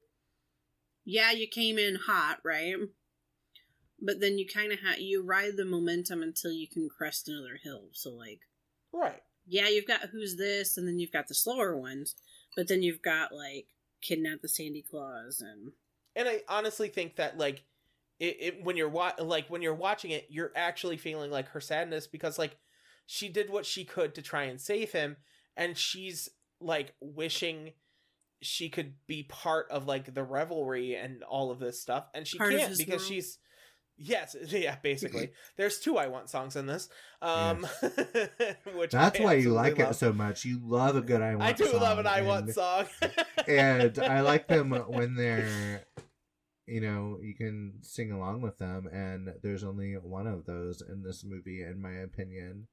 yeah, 1.05 1.31
you 1.33 1.47
came 1.49 1.79
in 1.79 1.95
hot, 1.95 2.41
right? 2.45 2.75
But 4.01 4.21
then 4.21 4.39
you 4.39 4.47
kind 4.47 4.71
of 4.73 4.81
ha- 4.81 4.97
you 4.99 5.23
ride 5.25 5.57
the 5.57 5.65
momentum 5.65 6.23
until 6.23 6.53
you 6.53 6.69
can 6.69 6.89
crest 6.89 7.29
another 7.29 7.59
hill. 7.63 7.89
So, 7.93 8.11
like, 8.11 8.41
right. 8.93 9.23
yeah, 9.47 9.69
you've 9.69 9.87
got 9.87 10.11
who's 10.13 10.37
this, 10.37 10.77
and 10.77 10.87
then 10.87 10.99
you've 10.99 11.13
got 11.13 11.29
the 11.29 11.35
slower 11.35 11.75
ones, 11.77 12.15
but 12.55 12.69
then 12.69 12.83
you've 12.83 13.03
got 13.03 13.33
like 13.33 13.69
kidnap 14.03 14.43
the 14.43 14.49
Sandy 14.49 14.85
Claus 14.89 15.41
and 15.41 15.73
and 16.15 16.29
I 16.29 16.43
honestly 16.49 16.89
think 16.89 17.17
that 17.17 17.37
like 17.39 17.65
it, 18.19 18.37
it 18.41 18.65
when 18.65 18.77
you're 18.77 18.89
wa- 18.89 19.13
like 19.19 19.49
when 19.49 19.63
you're 19.63 19.75
watching 19.75 20.11
it, 20.11 20.27
you're 20.29 20.53
actually 20.57 20.97
feeling 20.97 21.31
like 21.31 21.49
her 21.51 21.61
sadness 21.61 22.07
because 22.07 22.39
like 22.39 22.57
she 23.07 23.29
did 23.29 23.51
what 23.51 23.65
she 23.67 23.85
could 23.85 24.15
to 24.15 24.23
try 24.23 24.45
and 24.45 24.61
save 24.61 24.93
him, 24.93 25.17
and 25.57 25.77
she's 25.77 26.29
like 26.61 26.95
wishing 27.01 27.73
she 28.41 28.69
could 28.69 28.95
be 29.07 29.25
part 29.25 29.67
of 29.71 29.87
like 29.87 30.15
the 30.15 30.23
revelry 30.23 30.95
and 30.95 31.23
all 31.23 31.51
of 31.51 31.59
this 31.59 31.81
stuff, 31.81 32.07
and 32.15 32.27
she 32.27 32.39
Part 32.39 32.53
can't 32.53 32.77
because 32.77 33.01
world. 33.01 33.03
she's 33.03 33.39
yes, 33.97 34.37
yeah, 34.49 34.77
basically. 34.83 35.31
There's 35.57 35.79
two 35.81 35.97
I 35.99 36.07
want 36.09 36.31
songs 36.31 36.57
in 36.57 36.67
this, 36.67 36.89
um, 37.23 37.67
which 38.75 38.93
That's 38.93 39.19
I 39.19 39.23
why 39.25 39.35
you 39.35 39.51
like 39.51 39.79
love. 39.79 39.91
it 39.91 39.95
so 39.95 40.13
much. 40.13 40.45
You 40.45 40.61
love 40.63 40.97
a 40.97 41.01
good 41.01 41.21
I 41.23 41.35
want. 41.35 41.49
I 41.49 41.53
do 41.53 41.67
song, 41.67 41.81
love 41.81 41.99
an 41.99 42.07
I 42.07 42.23
want 42.23 42.51
song, 42.51 42.87
and 43.47 43.99
I 43.99 44.21
like 44.21 44.47
them 44.49 44.71
when 44.71 45.15
they're, 45.15 45.85
you 46.69 46.81
know, 46.81 47.19
you 47.23 47.35
can 47.35 47.75
sing 47.83 48.13
along 48.13 48.43
with 48.43 48.59
them. 48.59 48.89
And 48.93 49.33
there's 49.43 49.65
only 49.65 49.95
one 49.95 50.27
of 50.27 50.45
those 50.47 50.83
in 50.83 51.03
this 51.03 51.25
movie, 51.25 51.63
in 51.63 51.81
my 51.81 51.93
opinion. 51.93 52.69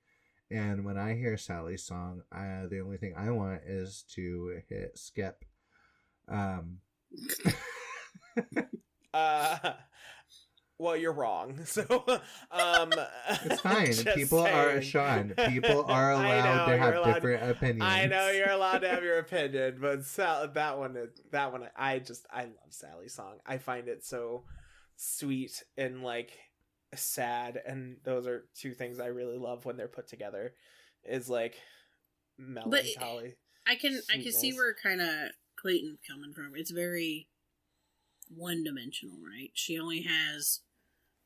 And 0.51 0.85
when 0.85 0.97
I 0.97 1.15
hear 1.15 1.37
Sally's 1.37 1.83
song, 1.83 2.21
I, 2.31 2.65
the 2.69 2.81
only 2.81 2.97
thing 2.97 3.15
I 3.17 3.31
want 3.31 3.61
is 3.65 4.03
to 4.15 4.61
hit 4.69 4.97
skip. 4.97 5.45
Um, 6.27 6.79
Uh, 9.13 9.73
well, 10.77 10.95
you're 10.97 11.13
wrong. 11.13 11.59
So, 11.65 11.83
um, 12.51 12.91
it's 13.43 13.61
fine. 13.61 13.85
just 13.93 14.05
People 14.07 14.39
are 14.39 14.81
saying. 14.81 14.81
Sean. 14.81 15.33
People 15.49 15.85
are 15.85 16.11
allowed 16.13 16.65
know, 16.67 16.71
to 16.71 16.77
have 16.77 16.95
allowed- 16.95 17.13
different 17.15 17.49
opinions. 17.49 17.83
I 17.83 18.07
know 18.07 18.29
you're 18.29 18.49
allowed 18.51 18.79
to 18.79 18.89
have 18.89 19.03
your 19.03 19.19
opinion, 19.19 19.77
but 19.79 20.03
Sal, 20.03 20.47
that 20.49 20.77
one, 20.77 20.95
is- 20.95 21.21
that 21.31 21.51
one, 21.51 21.67
I 21.75 21.99
just, 21.99 22.25
I 22.31 22.43
love 22.43 22.71
Sally's 22.71 23.13
song. 23.13 23.37
I 23.45 23.57
find 23.57 23.87
it 23.87 24.05
so 24.05 24.43
sweet 24.97 25.63
and 25.77 26.03
like 26.03 26.31
sad, 26.93 27.61
and 27.65 27.97
those 28.03 28.27
are 28.27 28.45
two 28.55 28.73
things 28.73 28.99
I 28.99 29.07
really 29.07 29.37
love 29.37 29.65
when 29.65 29.77
they're 29.77 29.87
put 29.87 30.07
together. 30.07 30.53
Is 31.03 31.29
like 31.29 31.55
melancholy. 32.37 33.35
I 33.67 33.75
can 33.75 33.99
I 34.11 34.21
can 34.21 34.31
see 34.31 34.53
where 34.53 34.73
kind 34.81 35.01
of 35.01 35.09
Clayton's 35.55 35.99
coming 36.07 36.33
from. 36.33 36.53
It's 36.55 36.71
very 36.71 37.27
one 38.29 38.63
dimensional, 38.63 39.17
right? 39.23 39.51
She 39.53 39.79
only 39.79 40.01
has 40.01 40.61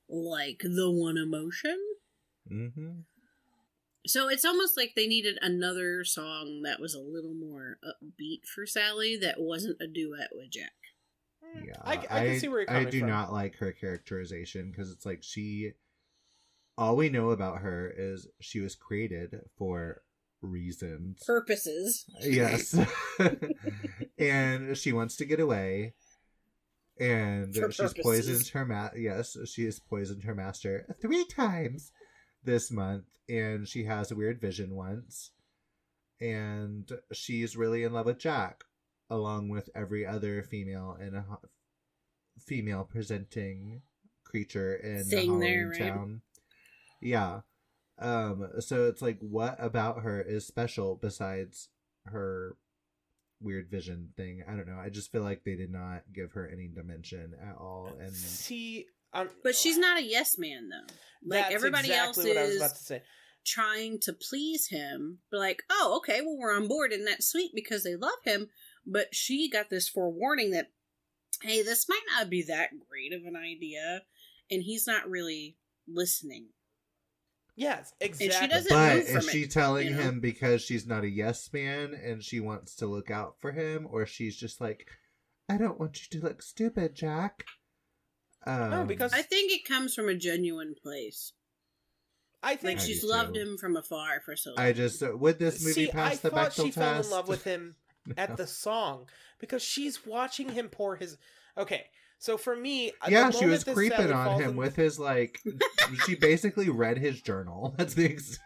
like 0.09 0.59
the 0.63 0.89
one 0.91 1.17
emotion. 1.17 1.77
Mm-hmm. 2.51 3.01
So 4.07 4.27
it's 4.29 4.45
almost 4.45 4.75
like 4.77 4.93
they 4.95 5.07
needed 5.07 5.37
another 5.41 6.03
song 6.03 6.61
that 6.63 6.79
was 6.79 6.93
a 6.95 6.99
little 6.99 7.33
more 7.33 7.77
upbeat 7.83 8.45
for 8.47 8.65
Sally 8.65 9.17
that 9.17 9.39
wasn't 9.39 9.81
a 9.81 9.87
duet 9.87 10.29
with 10.33 10.49
Jack. 10.49 10.71
Mm, 11.55 11.67
Yeah, 11.67 11.81
I, 11.83 11.93
I 12.09 12.25
can 12.27 12.39
see 12.39 12.47
where 12.47 12.59
you're 12.59 12.67
coming 12.67 12.87
I 12.87 12.89
do 12.89 12.99
from. 13.01 13.09
not 13.09 13.31
like 13.33 13.57
her 13.57 13.71
characterization 13.71 14.71
because 14.71 14.91
it's 14.91 15.05
like 15.05 15.19
she. 15.21 15.71
All 16.77 16.95
we 16.95 17.09
know 17.09 17.31
about 17.31 17.59
her 17.59 17.93
is 17.95 18.25
she 18.39 18.61
was 18.61 18.73
created 18.73 19.37
for 19.57 20.01
reasons. 20.41 21.21
Purposes. 21.27 22.05
yes, 22.21 22.73
and 24.17 24.77
she 24.77 24.93
wants 24.93 25.17
to 25.17 25.25
get 25.25 25.41
away, 25.41 25.93
and 26.99 27.55
For 27.55 27.71
she's 27.71 27.93
purposes. 27.93 28.03
poisoned 28.03 28.47
her 28.49 28.65
ma. 28.65 28.89
Yes, 28.95 29.37
she 29.45 29.65
has 29.65 29.79
poisoned 29.79 30.23
her 30.23 30.35
master 30.35 30.85
three 31.01 31.25
times 31.25 31.91
this 32.43 32.71
month, 32.71 33.05
and 33.27 33.67
she 33.67 33.85
has 33.85 34.11
a 34.11 34.15
weird 34.15 34.39
vision 34.41 34.75
once, 34.75 35.31
and 36.19 36.91
she's 37.13 37.55
really 37.57 37.83
in 37.83 37.93
love 37.93 38.05
with 38.05 38.19
Jack, 38.19 38.63
along 39.09 39.49
with 39.49 39.69
every 39.75 40.05
other 40.05 40.43
female 40.43 40.97
in 40.99 41.15
a 41.15 41.21
ho- 41.21 41.41
female 42.39 42.83
presenting 42.83 43.81
creature 44.23 44.75
in 44.75 45.09
Halloween 45.09 45.39
there, 45.39 45.67
right? 45.69 45.79
Town. 45.79 46.21
Yeah. 47.01 47.41
Um, 47.97 48.47
so 48.59 48.85
it's 48.87 49.01
like 49.01 49.17
what 49.19 49.57
about 49.59 50.03
her 50.03 50.21
is 50.21 50.47
special 50.47 50.95
besides 51.01 51.67
her 52.05 52.55
weird 53.41 53.69
vision 53.69 54.09
thing? 54.17 54.43
I 54.47 54.55
don't 54.55 54.67
know. 54.67 54.79
I 54.79 54.89
just 54.89 55.11
feel 55.11 55.23
like 55.23 55.43
they 55.43 55.55
did 55.55 55.71
not 55.71 56.03
give 56.13 56.33
her 56.33 56.49
any 56.51 56.67
dimension 56.67 57.33
at 57.41 57.55
all. 57.55 57.91
And 57.99 58.13
see, 58.13 58.87
um, 59.13 59.29
But 59.43 59.55
she's 59.55 59.77
not 59.77 59.99
a 59.99 60.03
yes 60.03 60.37
man 60.37 60.69
though. 60.69 60.93
Like 61.25 61.43
that's 61.45 61.55
everybody 61.55 61.89
exactly 61.89 62.31
else 62.31 62.35
what 62.35 62.37
I 62.37 62.41
was 62.43 62.51
is 62.51 62.57
about 62.57 62.75
to 62.75 62.83
say. 62.83 63.01
trying 63.45 63.99
to 64.01 64.13
please 64.13 64.67
him. 64.67 65.19
But 65.31 65.39
like, 65.39 65.63
oh, 65.69 65.95
okay, 65.97 66.21
well 66.21 66.37
we're 66.37 66.55
on 66.55 66.67
board 66.67 66.91
and 66.91 67.07
that's 67.07 67.27
sweet 67.29 67.51
because 67.53 67.83
they 67.83 67.95
love 67.95 68.19
him. 68.23 68.49
But 68.85 69.13
she 69.13 69.49
got 69.49 69.69
this 69.69 69.89
forewarning 69.89 70.51
that, 70.51 70.71
hey, 71.41 71.61
this 71.61 71.87
might 71.89 72.05
not 72.17 72.29
be 72.29 72.43
that 72.47 72.69
great 72.89 73.13
of 73.13 73.25
an 73.25 73.35
idea, 73.35 74.03
and 74.49 74.63
he's 74.63 74.87
not 74.87 75.09
really 75.09 75.57
listening. 75.87 76.47
Yes, 77.59 77.93
exactly. 77.99 78.47
doesn't 78.47 78.69
but 78.69 78.95
move 78.95 79.07
from 79.09 79.17
is 79.17 79.29
she 79.29 79.41
it, 79.43 79.51
telling 79.51 79.87
you 79.87 79.93
know? 79.93 80.01
him 80.01 80.19
because 80.21 80.61
she's 80.61 80.87
not 80.87 81.03
a 81.03 81.09
yes 81.09 81.49
man 81.51 81.93
and 81.93 82.23
she 82.23 82.39
wants 82.39 82.73
to 82.75 82.87
look 82.87 83.11
out 83.11 83.35
for 83.41 83.51
him, 83.51 83.85
or 83.91 84.05
she's 84.05 84.37
just 84.37 84.61
like, 84.61 84.87
I 85.49 85.57
don't 85.57 85.77
want 85.77 85.99
you 86.01 86.19
to 86.19 86.25
look 86.25 86.41
stupid, 86.41 86.95
Jack. 86.95 87.43
Um, 88.47 88.69
No, 88.69 88.85
because- 88.85 89.11
I 89.11 89.23
think 89.23 89.51
it 89.51 89.65
comes 89.65 89.93
from 89.93 90.07
a 90.07 90.15
genuine 90.15 90.73
place. 90.81 91.33
I 92.41 92.55
think 92.55 92.79
Like 92.79 92.87
she's 92.87 93.01
do 93.01 93.09
loved 93.09 93.33
too. 93.35 93.41
him 93.41 93.57
from 93.57 93.75
afar 93.75 94.21
for 94.21 94.37
so 94.37 94.51
long. 94.51 94.59
I 94.59 94.71
just 94.71 95.03
uh, 95.03 95.11
would 95.17 95.37
this 95.37 95.61
movie 95.61 95.73
See, 95.73 95.89
I 95.89 95.91
pass 95.91 96.19
the 96.19 96.29
thought 96.29 96.51
Bechdel 96.51 96.65
she 96.65 96.71
fell 96.71 97.01
in 97.01 97.09
love 97.09 97.27
with 97.27 97.43
him 97.43 97.75
at 98.17 98.37
the 98.37 98.47
song 98.47 99.07
because 99.37 99.61
she's 99.61 100.05
watching 100.05 100.47
him 100.47 100.69
pour 100.69 100.95
his. 100.95 101.17
Okay, 101.57 101.87
so 102.19 102.37
for 102.37 102.55
me, 102.55 102.89
uh, 103.01 103.05
the 103.05 103.11
yeah, 103.11 103.29
she 103.31 103.45
was 103.45 103.63
creeping 103.63 104.11
on 104.11 104.39
him 104.41 104.51
in- 104.51 104.55
with 104.57 104.75
his 104.75 104.99
like. 104.99 105.39
she 106.05 106.15
basically 106.15 106.69
read 106.69 106.97
his 106.97 107.21
journal. 107.21 107.73
That's 107.77 107.93
the. 107.95 108.05
Ex- 108.11 108.37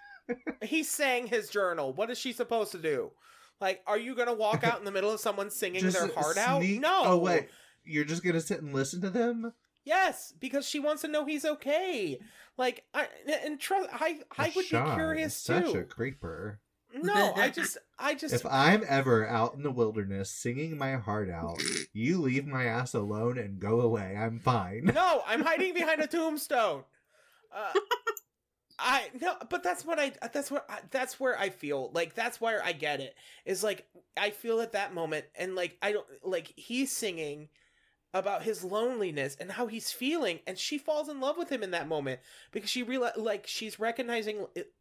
He 0.62 0.84
sang 0.84 1.28
his 1.28 1.50
journal. 1.50 1.92
What 1.92 2.10
is 2.10 2.18
she 2.18 2.32
supposed 2.32 2.72
to 2.72 2.78
do? 2.78 3.12
Like, 3.60 3.82
are 3.88 3.98
you 3.98 4.16
gonna 4.16 4.34
walk 4.34 4.64
out 4.64 4.80
in 4.80 4.86
the 4.86 4.92
middle 4.92 5.12
of 5.12 5.20
someone 5.20 5.50
singing 5.50 5.82
just 5.82 5.98
their 5.98 6.14
heart 6.14 6.38
out? 6.38 6.64
No. 6.64 7.18
wait, 7.18 7.50
You're 7.84 8.06
just 8.06 8.24
gonna 8.24 8.40
sit 8.42 8.62
and 8.62 8.74
listen 8.74 9.02
to 9.02 9.10
them. 9.10 9.54
Yes, 9.86 10.34
because 10.40 10.66
she 10.68 10.80
wants 10.80 11.02
to 11.02 11.10
know 11.10 11.26
he's 11.26 11.44
okay. 11.44 12.20
Like, 12.58 12.86
I 12.94 13.08
and 13.44 13.60
trust. 13.60 13.90
I 13.92 14.20
I 14.38 14.52
would 14.56 14.66
Sean 14.66 14.90
be 14.90 14.94
curious 14.96 15.36
is 15.40 15.44
curious 15.46 15.64
Such 15.64 15.64
too. 15.66 15.72
Such 15.72 15.82
a 15.82 15.84
creeper. 15.86 16.60
No, 16.94 17.34
I 17.36 17.50
just, 17.50 17.78
I 17.98 18.14
just. 18.14 18.34
If 18.34 18.46
I'm 18.46 18.84
ever 18.88 19.28
out 19.28 19.56
in 19.56 19.64
the 19.64 19.72
wilderness 19.72 20.30
singing 20.30 20.78
my 20.78 20.94
heart 20.94 21.30
out, 21.30 21.62
you 21.92 22.22
leave 22.22 22.46
my 22.46 22.66
ass 22.66 22.94
alone 22.94 23.38
and 23.38 23.60
go 23.60 23.82
away. 23.82 24.16
I'm 24.16 24.40
fine. 24.40 24.92
No, 24.94 25.24
I'm 25.26 25.42
hiding 25.42 25.74
behind 25.74 26.02
a 26.02 26.08
tombstone. 26.08 26.84
Uh, 27.56 27.74
I 28.80 29.10
no, 29.20 29.36
but 29.50 29.64
that's 29.64 29.86
what 29.86 30.00
I. 30.00 30.12
That's 30.32 30.52
what. 30.52 30.66
I, 30.70 30.80
that's 30.92 31.20
where 31.20 31.40
I 31.40 31.50
feel 31.50 31.92
like. 31.94 32.14
That's 32.14 32.40
where 32.40 32.64
I 32.64 32.74
get 32.74 33.00
it. 33.00 33.16
Is 33.46 33.64
like 33.64 33.88
I 34.18 34.30
feel 34.30 34.62
at 34.62 34.74
that 34.74 34.94
moment, 34.94 35.26
and 35.36 35.56
like 35.56 35.78
I 35.82 35.94
don't 35.94 36.08
like 36.24 36.54
he's 36.56 36.92
singing 36.92 37.50
about 38.14 38.44
his 38.44 38.64
loneliness 38.64 39.36
and 39.40 39.52
how 39.52 39.66
he's 39.68 39.92
feeling, 39.92 40.40
and 40.46 40.58
she 40.58 40.78
falls 40.78 41.10
in 41.10 41.20
love 41.20 41.38
with 41.38 41.50
him 41.50 41.64
in 41.64 41.72
that 41.72 41.88
moment 41.88 42.20
because 42.52 42.70
she 42.70 42.84
realize 42.84 43.18
like 43.18 43.48
she's 43.48 43.80
recognizing 43.80 44.46
it, 44.56 44.72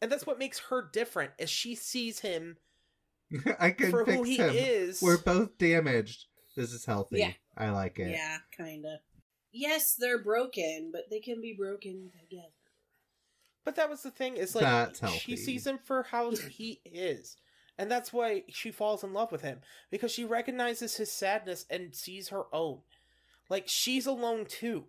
and 0.00 0.10
that's 0.10 0.26
what 0.26 0.38
makes 0.38 0.58
her 0.70 0.88
different. 0.92 1.32
Is 1.38 1.50
she 1.50 1.74
sees 1.74 2.20
him 2.20 2.56
I 3.58 3.70
can 3.70 3.90
for 3.90 4.04
fix 4.04 4.16
who 4.16 4.22
he 4.24 4.36
him. 4.36 4.50
is. 4.54 5.02
We're 5.02 5.18
both 5.18 5.58
damaged. 5.58 6.26
This 6.56 6.72
is 6.72 6.84
healthy. 6.84 7.18
Yeah. 7.18 7.32
I 7.56 7.70
like 7.70 7.98
it. 7.98 8.10
Yeah, 8.10 8.38
kinda. 8.56 9.00
Yes, 9.52 9.94
they're 9.94 10.22
broken, 10.22 10.90
but 10.92 11.08
they 11.10 11.20
can 11.20 11.40
be 11.40 11.54
broken 11.54 12.10
together. 12.20 12.48
But 13.64 13.76
that 13.76 13.90
was 13.90 14.02
the 14.02 14.10
thing 14.10 14.36
is 14.36 14.54
like 14.54 14.64
That's 14.64 15.12
she 15.14 15.36
sees 15.36 15.66
him 15.66 15.78
for 15.82 16.04
how 16.04 16.30
he 16.50 16.80
is. 16.84 17.36
And 17.78 17.90
that's 17.90 18.12
why 18.12 18.44
she 18.48 18.70
falls 18.70 19.04
in 19.04 19.12
love 19.12 19.32
with 19.32 19.42
him 19.42 19.60
because 19.90 20.10
she 20.10 20.24
recognizes 20.24 20.96
his 20.96 21.10
sadness 21.12 21.66
and 21.68 21.94
sees 21.94 22.28
her 22.28 22.44
own. 22.54 22.78
Like 23.50 23.64
she's 23.66 24.06
alone 24.06 24.46
too. 24.46 24.84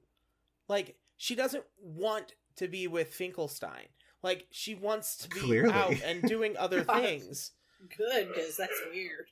Like 0.69 0.95
she 1.17 1.35
doesn't 1.35 1.65
want 1.81 2.35
to 2.57 2.67
be 2.67 2.87
with 2.87 3.13
Finkelstein. 3.13 3.87
Like 4.23 4.47
she 4.51 4.75
wants 4.75 5.17
to 5.17 5.29
be 5.29 5.39
Clearly. 5.39 5.71
out 5.73 5.95
and 6.03 6.21
doing 6.23 6.57
other 6.57 6.83
things. 6.95 7.51
Good, 7.95 8.29
because 8.29 8.57
that's 8.57 8.79
weird. 8.91 9.27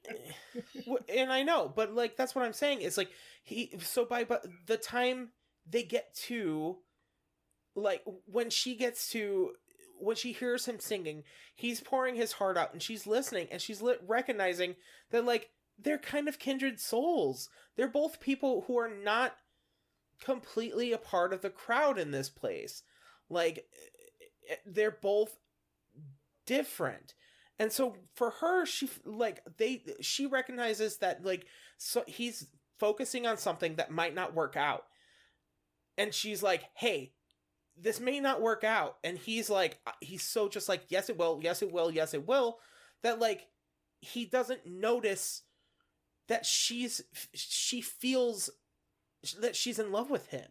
And 1.09 1.31
I 1.31 1.41
know, 1.43 1.71
but 1.73 1.93
like 1.93 2.15
that's 2.15 2.35
what 2.35 2.45
I'm 2.45 2.53
saying 2.53 2.81
is 2.81 2.97
like 2.97 3.09
he 3.43 3.71
so 3.79 4.05
by 4.05 4.23
but 4.23 4.45
the 4.67 4.77
time 4.77 5.29
they 5.67 5.81
get 5.83 6.13
to 6.27 6.77
like 7.75 8.03
when 8.25 8.49
she 8.51 8.75
gets 8.75 9.09
to 9.11 9.53
when 9.99 10.15
she 10.15 10.31
hears 10.31 10.65
him 10.67 10.79
singing, 10.79 11.23
he's 11.55 11.81
pouring 11.81 12.15
his 12.15 12.33
heart 12.33 12.55
out 12.57 12.71
and 12.71 12.83
she's 12.83 13.07
listening 13.07 13.47
and 13.51 13.61
she's 13.61 13.81
li- 13.81 13.95
recognizing 14.05 14.75
that 15.09 15.25
like 15.25 15.49
they're 15.79 15.97
kind 15.97 16.27
of 16.27 16.37
kindred 16.37 16.79
souls. 16.79 17.49
They're 17.75 17.87
both 17.87 18.19
people 18.19 18.65
who 18.67 18.77
are 18.77 18.89
not 18.89 19.35
completely 20.23 20.93
a 20.93 20.97
part 20.97 21.33
of 21.33 21.41
the 21.41 21.49
crowd 21.49 21.97
in 21.97 22.11
this 22.11 22.29
place. 22.29 22.83
Like 23.29 23.65
they're 24.65 24.91
both 24.91 25.37
different. 26.45 27.13
And 27.57 27.71
so 27.71 27.95
for 28.15 28.31
her 28.31 28.65
she 28.65 28.89
like 29.05 29.41
they 29.57 29.83
she 30.01 30.25
recognizes 30.25 30.97
that 30.97 31.23
like 31.23 31.45
so 31.77 32.03
he's 32.07 32.47
focusing 32.79 33.25
on 33.25 33.37
something 33.37 33.75
that 33.75 33.91
might 33.91 34.13
not 34.13 34.33
work 34.33 34.57
out. 34.57 34.83
And 35.97 36.13
she's 36.13 36.43
like 36.43 36.65
hey 36.75 37.13
this 37.77 37.99
may 37.99 38.19
not 38.19 38.41
work 38.41 38.63
out. 38.63 38.97
And 39.03 39.17
he's 39.17 39.49
like 39.49 39.79
uh, 39.85 39.91
he's 40.01 40.23
so 40.23 40.49
just 40.49 40.69
like 40.69 40.83
yes 40.89 41.09
it 41.09 41.17
will 41.17 41.39
yes 41.41 41.61
it 41.61 41.71
will 41.71 41.91
yes 41.91 42.13
it 42.13 42.27
will 42.27 42.59
that 43.03 43.19
like 43.19 43.47
he 44.01 44.25
doesn't 44.25 44.65
notice 44.65 45.43
that 46.27 46.45
she's 46.45 47.01
she 47.33 47.81
feels 47.81 48.49
that 49.39 49.55
she's 49.55 49.79
in 49.79 49.91
love 49.91 50.09
with 50.09 50.27
him. 50.27 50.47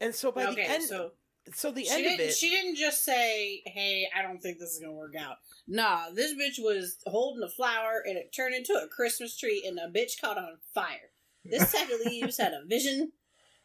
And 0.00 0.14
so 0.14 0.32
by 0.32 0.46
okay, 0.46 0.54
the 0.54 0.70
end 0.70 0.82
so 0.84 1.12
so 1.52 1.70
the 1.70 1.84
she 1.84 1.90
end 1.90 2.06
of 2.06 2.10
didn't. 2.12 2.28
it 2.30 2.34
She 2.34 2.50
didn't 2.50 2.76
just 2.76 3.04
say, 3.04 3.62
"Hey, 3.66 4.08
I 4.16 4.22
don't 4.22 4.40
think 4.42 4.58
this 4.58 4.70
is 4.70 4.80
gonna 4.80 4.92
work 4.92 5.14
out." 5.16 5.36
Nah, 5.66 6.10
this 6.10 6.32
bitch 6.34 6.58
was 6.62 6.96
holding 7.06 7.42
a 7.42 7.48
flower 7.48 8.02
and 8.06 8.16
it 8.16 8.32
turned 8.34 8.54
into 8.54 8.72
a 8.74 8.88
Christmas 8.88 9.36
tree, 9.36 9.62
and 9.66 9.78
a 9.78 9.88
bitch 9.88 10.20
caught 10.20 10.38
on 10.38 10.58
fire. 10.72 11.10
This 11.44 11.70
sack 11.70 11.90
of 11.90 12.00
leaves 12.06 12.38
had 12.38 12.52
a 12.54 12.64
vision. 12.64 13.12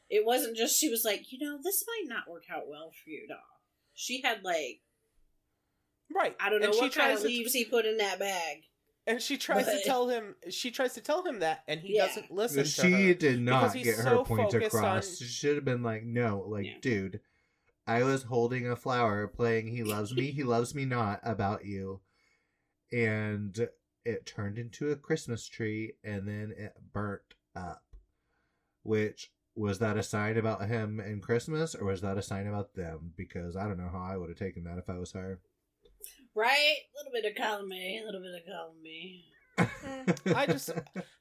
It 0.10 0.26
wasn't 0.26 0.57
just 0.57 0.77
she 0.77 0.89
was 0.89 1.06
like, 1.06 1.31
you 1.31 1.39
know, 1.39 1.60
this 1.64 1.85
might 1.88 2.10
not 2.14 2.30
work 2.30 2.43
out 2.51 2.68
well 2.68 2.91
for 2.91 3.10
you, 3.10 3.27
dog. 3.27 3.38
She 3.93 4.22
had 4.22 4.43
like 4.43 4.81
right 6.14 6.35
I 6.39 6.49
don't 6.49 6.60
know 6.61 6.68
and 6.68 6.73
she 6.76 6.81
what 6.81 6.93
kind 6.93 7.07
tries 7.11 7.18
of 7.18 7.22
to 7.23 7.27
leaves 7.27 7.53
he 7.53 7.65
put 7.65 7.85
in 7.85 7.97
that 7.97 8.19
bag. 8.19 8.64
And 9.07 9.22
she 9.22 9.38
tries 9.38 9.65
to 9.65 9.81
tell 9.84 10.07
him. 10.07 10.35
She 10.49 10.69
tries 10.69 10.93
to 10.93 11.01
tell 11.01 11.23
him 11.23 11.39
that, 11.39 11.64
and 11.68 11.80
he 11.80 11.95
Yeah. 11.95 12.07
doesn't 12.07 12.30
listen. 12.31 12.64
to 12.64 12.69
she 12.69 12.91
her. 13.07 13.14
did 13.15 13.41
not 13.41 13.73
get 13.73 13.95
her 13.95 14.03
so 14.03 14.23
point 14.23 14.53
across. 14.53 15.07
on- 15.10 15.15
She 15.15 15.23
should 15.26 15.56
have 15.56 15.65
been 15.65 15.81
like, 15.81 16.03
no, 16.03 16.45
like, 16.47 16.65
Yeah. 16.68 16.77
dude, 16.81 17.19
I 17.90 18.03
was 18.03 18.22
holding 18.22 18.68
a 18.70 18.76
flower 18.76 19.28
playing 19.28 19.68
He 19.68 19.84
Loves 19.84 20.14
Me, 20.16 20.30
He 20.30 20.44
Loves 20.44 20.76
Me 20.76 20.86
Not 20.86 21.20
about 21.24 21.66
you. 21.66 22.02
And 22.91 23.68
it 24.06 24.28
turned 24.28 24.60
into 24.60 24.91
a 24.91 24.95
Christmas 24.95 25.48
tree 25.48 25.94
and 26.03 26.28
then 26.28 26.53
it 26.56 26.74
burnt 26.94 27.34
up. 27.56 27.82
Which 28.84 29.32
was 29.56 29.80
that 29.80 29.98
a 29.98 30.03
sign 30.03 30.38
about 30.38 30.68
him 30.68 30.99
and 30.99 31.22
Christmas 31.22 31.74
or 31.74 31.86
was 31.86 32.02
that 32.02 32.18
a 32.18 32.22
sign 32.22 32.45
about 32.45 32.76
them? 32.76 33.14
Because 33.18 33.56
I 33.56 33.64
don't 33.64 33.78
know 33.80 33.90
how 33.91 34.03
I 34.03 34.18
would 34.18 34.30
have 34.30 34.38
taken 34.38 34.64
that 34.66 34.78
if 34.78 34.88
I 34.90 34.99
was 34.99 35.11
her. 35.14 35.40
Right? 36.36 36.76
A 36.78 36.98
little 36.98 37.11
bit 37.11 37.26
of 37.32 37.44
column 37.44 37.72
A, 37.74 37.99
a 38.02 38.06
little 38.06 38.22
bit 38.22 38.36
of 38.36 38.53
column 38.53 38.76
B. 38.84 39.26
I 40.36 40.45
just- 40.45 40.70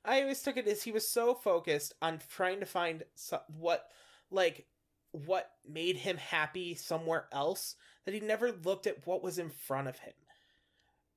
I 0.05 0.21
always 0.21 0.43
took 0.43 0.59
it 0.59 0.69
as 0.69 0.83
he 0.83 0.93
was 0.93 1.09
so 1.09 1.35
focused 1.35 1.95
on 2.03 2.21
trying 2.31 2.61
to 2.61 2.67
find 2.67 3.05
so- 3.15 3.41
what, 3.49 3.87
like, 4.31 4.67
what 5.13 5.51
made 5.69 5.97
him 5.97 6.17
happy 6.17 6.75
somewhere 6.75 7.27
else 7.33 7.77
that 8.05 8.15
he 8.15 8.21
never 8.21 8.53
looked 8.53 8.87
at 8.87 9.07
what 9.07 9.23
was 9.23 9.39
in 9.39 9.51
front 9.51 9.89
of 9.89 9.99
him. 9.99 10.13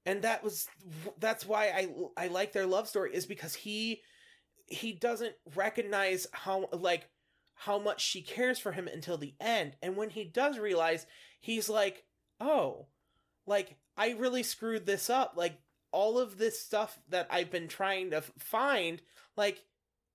And 0.06 0.24
that 0.24 0.44
was 0.44 0.68
that's 1.20 1.46
why 1.46 1.68
I 1.68 2.26
I 2.26 2.28
like 2.28 2.54
their 2.54 2.66
love 2.66 2.88
story 2.88 3.14
is 3.14 3.26
because 3.26 3.54
he 3.54 4.02
he 4.72 4.94
doesn't 4.94 5.36
recognize 5.56 6.28
how 6.32 6.68
like 6.72 7.10
how 7.54 7.78
much 7.78 8.04
she 8.04 8.22
cares 8.22 8.58
for 8.58 8.72
him 8.72 8.88
until 8.88 9.18
the 9.18 9.36
end 9.40 9.76
and 9.84 9.96
when 9.96 10.10
he 10.10 10.24
does 10.24 10.58
realize 10.58 11.06
he's 11.40 11.70
like 11.70 12.04
oh 12.40 12.88
like 13.46 13.76
i 13.98 14.12
really 14.12 14.42
screwed 14.42 14.86
this 14.86 15.10
up 15.10 15.34
like 15.36 15.60
all 15.92 16.18
of 16.18 16.38
this 16.38 16.60
stuff 16.60 16.98
that 17.10 17.28
i've 17.30 17.52
been 17.52 17.68
trying 17.68 18.10
to 18.10 18.22
find 18.40 19.02
like 19.38 19.64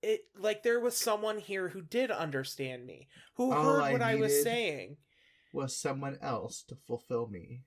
it 0.03 0.25
like 0.39 0.63
there 0.63 0.81
was 0.81 0.97
someone 0.97 1.39
here 1.39 1.69
who 1.69 1.81
did 1.83 2.11
understand 2.11 2.87
me 2.87 3.09
who 3.35 3.53
All 3.53 3.65
heard 3.65 3.83
I 3.83 3.93
what 3.93 4.03
i 4.03 4.15
was 4.15 4.43
saying 4.43 4.97
was 5.53 5.77
someone 5.77 6.19
else 6.21 6.63
to 6.69 6.77
fulfill 6.87 7.29
me. 7.29 7.63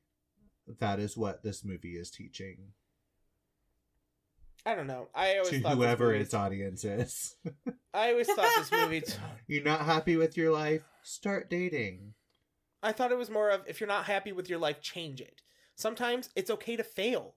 That 0.79 0.99
is 0.99 1.17
what 1.17 1.41
this 1.41 1.65
movie 1.65 1.95
is 1.97 2.11
teaching 2.11 2.73
i 4.65 4.75
don't 4.75 4.87
know 4.87 5.07
i 5.15 5.37
always 5.37 5.49
to 5.49 5.61
thought 5.61 5.75
whoever 5.75 6.07
movie- 6.07 6.19
its 6.19 6.33
audience 6.33 6.83
is. 6.83 7.35
i 7.93 8.11
always 8.11 8.27
thought 8.27 8.49
this 8.57 8.71
movie 8.71 9.03
You're 9.47 9.63
not 9.63 9.81
happy 9.81 10.15
with 10.17 10.37
your 10.37 10.51
life? 10.51 10.83
Start 11.01 11.49
dating. 11.49 12.13
I 12.83 12.91
thought 12.91 13.11
it 13.11 13.17
was 13.17 13.29
more 13.31 13.49
of 13.49 13.61
if 13.67 13.79
you're 13.79 13.87
not 13.87 14.05
happy 14.05 14.31
with 14.31 14.49
your 14.49 14.59
life, 14.59 14.81
change 14.81 15.21
it. 15.21 15.41
Sometimes 15.75 16.29
it's 16.35 16.51
okay 16.51 16.75
to 16.75 16.83
fail 16.83 17.35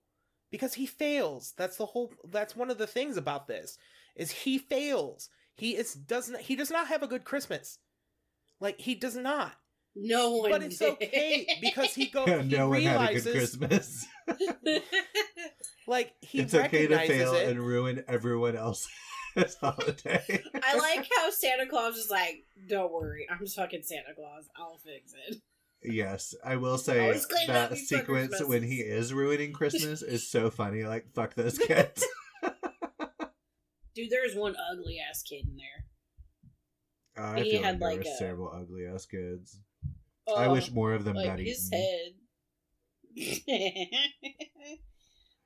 because 0.51 0.75
he 0.75 0.85
fails. 0.87 1.55
That's 1.57 1.77
the 1.77 1.87
whole. 1.87 2.13
That's 2.29 2.55
one 2.55 2.71
of 2.71 2.79
the 2.79 2.87
things 2.87 3.17
about 3.17 3.47
this 3.47 3.79
is 4.17 4.31
he 4.31 4.59
fails. 4.59 5.29
He 5.55 5.77
is 5.77 5.95
doesn't 5.95 6.41
he 6.41 6.57
does 6.57 6.71
not 6.71 6.89
have 6.89 7.03
a 7.03 7.07
good 7.07 7.25
Christmas. 7.25 7.79
Like 8.61 8.81
he 8.81 8.95
does 8.95 9.17
not. 9.17 9.53
No 9.95 10.37
one 10.37 10.51
But 10.51 10.63
it's 10.63 10.79
did. 10.79 10.93
okay 10.95 11.47
because 11.61 11.95
he 11.95 12.07
goes. 12.11 12.27
he 12.45 12.57
no 12.57 12.69
one 12.71 12.83
had 12.83 13.11
a 13.11 13.21
good 13.21 13.33
Christmas. 13.35 14.07
like 15.87 16.13
he 16.21 16.41
it's 16.41 16.55
okay 16.55 16.87
to 16.87 16.99
fail 17.07 17.35
it. 17.35 17.49
and 17.49 17.61
ruin 17.61 18.05
everyone 18.09 18.57
else's 18.57 18.89
holiday. 19.61 20.43
I 20.63 20.77
like 20.79 21.07
how 21.17 21.31
Santa 21.31 21.67
Claus 21.67 21.97
is 21.97 22.11
like, 22.11 22.45
"Don't 22.69 22.93
worry, 22.93 23.27
I'm 23.31 23.39
just 23.41 23.57
fucking 23.57 23.83
Santa 23.83 24.15
Claus. 24.15 24.49
I'll 24.57 24.79
fix 24.79 25.13
it." 25.29 25.37
yes, 25.85 26.35
I 26.45 26.57
will 26.57 26.79
say 26.79 27.01
Always 27.01 27.27
that 27.49 27.77
sequence 27.77 28.43
when 28.45 28.63
he 28.63 28.77
is 28.77 29.13
ruining 29.13 29.53
Christmas 29.53 30.01
is 30.03 30.31
so 30.31 30.49
funny. 30.51 30.85
Like, 30.85 31.13
fuck 31.13 31.35
those 31.35 31.59
kids. 31.59 32.05
Dude, 33.95 34.11
there's 34.11 34.35
one 34.35 34.55
ugly 34.71 34.99
ass 34.99 35.23
kid 35.23 35.45
in 35.47 35.57
there. 35.57 35.85
Oh, 37.19 37.33
I 37.35 37.43
He 37.43 37.51
feel 37.53 37.63
had, 37.63 37.81
like 37.81 37.91
there 37.91 37.99
like, 37.99 38.07
a- 38.07 38.17
several 38.17 38.51
ugly 38.55 38.87
ass 38.87 39.05
kids. 39.07 39.59
I 40.35 40.47
Oh, 40.47 40.53
wish 40.53 40.71
more 40.71 40.95
of 40.95 41.05
them 41.05 41.17
like 41.17 41.27
got 41.27 41.39
his 41.41 41.71
eaten. 41.73 41.79
head. 41.79 42.13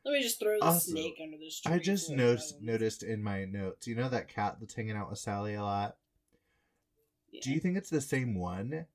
Let 0.04 0.12
me 0.12 0.22
just 0.22 0.38
throw 0.38 0.58
the 0.60 0.64
Also, 0.64 0.92
snake 0.92 1.16
under 1.20 1.36
this 1.36 1.60
tree. 1.60 1.72
I 1.74 1.78
just 1.78 2.10
noticed 2.10 2.60
noticed 2.62 3.02
in 3.02 3.22
my 3.24 3.44
notes. 3.44 3.88
You 3.88 3.96
know 3.96 4.08
that 4.08 4.28
cat 4.28 4.58
that's 4.60 4.74
hanging 4.74 4.96
out 4.96 5.10
with 5.10 5.18
Sally 5.18 5.54
a 5.54 5.62
lot. 5.64 5.96
Yeah. 7.32 7.40
Do 7.42 7.50
you 7.50 7.58
think 7.58 7.76
it's 7.76 7.90
the 7.90 8.00
same 8.00 8.38
one 8.38 8.86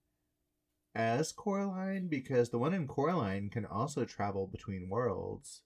as 0.95 1.33
Coraline? 1.33 2.07
Because 2.07 2.49
the 2.49 2.59
one 2.59 2.73
in 2.73 2.87
Coraline 2.87 3.49
can 3.49 3.65
also 3.65 4.05
travel 4.05 4.47
between 4.47 4.87
worlds. 4.89 5.63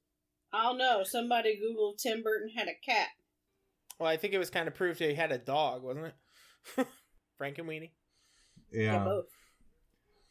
I 0.51 0.63
don't 0.63 0.79
know. 0.79 1.03
Somebody 1.03 1.59
Googled 1.61 1.97
Tim 2.01 2.23
Burton 2.23 2.49
had 2.55 2.67
a 2.67 2.73
cat. 2.83 3.09
Well, 3.99 4.09
I 4.09 4.17
think 4.17 4.33
it 4.33 4.39
was 4.39 4.49
kind 4.49 4.67
of 4.67 4.75
proved 4.75 4.99
that 4.99 5.09
he 5.09 5.15
had 5.15 5.31
a 5.31 5.37
dog, 5.37 5.83
wasn't 5.83 6.07
it? 6.77 6.87
Frankenweenie. 7.41 7.91
Yeah, 8.71 8.93
Yeah, 8.93 9.03
both. 9.03 9.29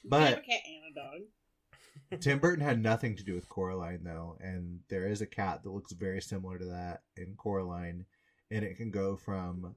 But 0.05 0.39
a 0.39 0.41
cat 0.41 0.61
and 0.66 0.97
a 0.97 1.01
dog. 1.01 2.20
Tim 2.20 2.39
Burton 2.39 2.65
had 2.65 2.82
nothing 2.82 3.16
to 3.16 3.23
do 3.23 3.35
with 3.35 3.49
Coraline 3.49 4.03
though, 4.05 4.36
and 4.41 4.81
there 4.89 5.07
is 5.07 5.20
a 5.20 5.27
cat 5.27 5.62
that 5.62 5.70
looks 5.70 5.93
very 5.93 6.20
similar 6.20 6.59
to 6.59 6.66
that 6.66 7.03
in 7.16 7.35
Coraline, 7.36 8.05
and 8.51 8.65
it 8.65 8.77
can 8.77 8.91
go 8.91 9.16
from 9.16 9.74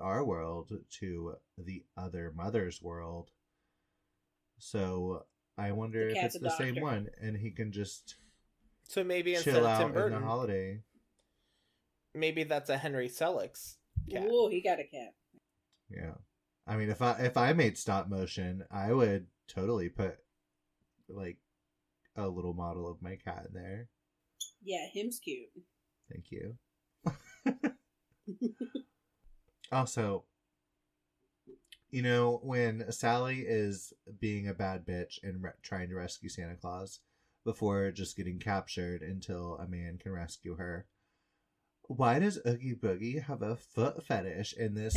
our 0.00 0.24
world 0.24 0.72
to 1.00 1.34
the 1.58 1.84
other 1.96 2.32
mother's 2.34 2.82
world. 2.82 3.30
So 4.58 5.24
I 5.56 5.72
wonder 5.72 6.08
if 6.08 6.16
it's 6.16 6.36
a 6.36 6.40
the 6.40 6.50
same 6.50 6.80
one, 6.80 7.08
and 7.20 7.36
he 7.36 7.50
can 7.50 7.70
just 7.70 8.16
So 8.88 9.04
maybe 9.04 9.34
instead 9.34 9.54
chill 9.54 9.66
of 9.66 9.80
out 9.80 9.92
Tim 9.92 10.02
in 10.02 10.12
the 10.12 10.26
holiday. 10.26 10.80
Maybe 12.14 12.44
that's 12.44 12.70
a 12.70 12.78
Henry 12.78 13.08
Selick's 13.08 13.76
cat. 14.10 14.26
Whoa, 14.26 14.48
he 14.48 14.62
got 14.62 14.80
a 14.80 14.84
cat. 14.84 15.14
Yeah, 15.90 16.14
I 16.66 16.76
mean, 16.76 16.90
if 16.90 17.02
I 17.02 17.12
if 17.20 17.36
I 17.36 17.52
made 17.52 17.78
stop 17.78 18.08
motion, 18.08 18.64
I 18.70 18.92
would 18.92 19.26
totally 19.48 19.88
put 19.88 20.16
like 21.08 21.38
a 22.16 22.28
little 22.28 22.54
model 22.54 22.90
of 22.90 23.02
my 23.02 23.16
cat 23.16 23.46
in 23.48 23.54
there. 23.54 23.88
Yeah, 24.62 24.86
him's 24.92 25.18
cute. 25.18 25.50
Thank 26.10 26.30
you. 26.30 26.56
also, 29.72 30.24
you 31.90 32.02
know, 32.02 32.40
when 32.42 32.90
Sally 32.90 33.44
is 33.46 33.92
being 34.20 34.48
a 34.48 34.54
bad 34.54 34.86
bitch 34.86 35.18
and 35.22 35.42
re- 35.42 35.50
trying 35.62 35.88
to 35.90 35.96
rescue 35.96 36.28
Santa 36.28 36.56
Claus 36.56 37.00
before 37.44 37.90
just 37.90 38.16
getting 38.16 38.38
captured 38.38 39.02
until 39.02 39.56
a 39.58 39.68
man 39.68 39.98
can 39.98 40.12
rescue 40.12 40.56
her, 40.56 40.86
why 41.88 42.18
does 42.18 42.38
Oogie 42.46 42.74
Boogie 42.74 43.22
have 43.24 43.42
a 43.42 43.56
foot 43.56 44.04
fetish 44.06 44.54
in 44.54 44.74
this 44.74 44.96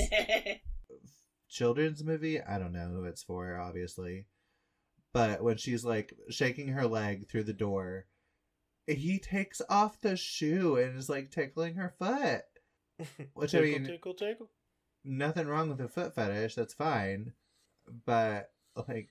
children's 1.50 2.04
movie? 2.04 2.42
I 2.42 2.58
don't 2.58 2.74
know 2.74 2.88
who 2.88 3.04
it's 3.06 3.24
for, 3.24 3.58
obviously. 3.58 4.26
But 5.14 5.44
when 5.44 5.58
she's 5.58 5.84
like 5.84 6.14
shaking 6.30 6.70
her 6.70 6.86
leg 6.88 7.28
through 7.28 7.44
the 7.44 7.54
door, 7.54 8.06
he 8.86 9.20
takes 9.20 9.62
off 9.70 10.00
the 10.00 10.16
shoe 10.16 10.78
and 10.78 10.98
is 10.98 11.10
like 11.10 11.32
tickling 11.32 11.76
her 11.76 11.94
foot. 11.98 12.44
Which 13.34 13.54
I 13.54 13.60
tickle, 13.60 13.80
mean, 13.80 13.86
tickle, 13.86 14.14
tickle. 14.14 14.50
nothing 15.04 15.48
wrong 15.48 15.70
with 15.70 15.82
a 15.82 15.88
foot 15.88 16.16
fetish. 16.16 16.56
That's 16.56 16.74
fine. 16.74 17.34
But 18.06 18.50
like, 18.88 19.10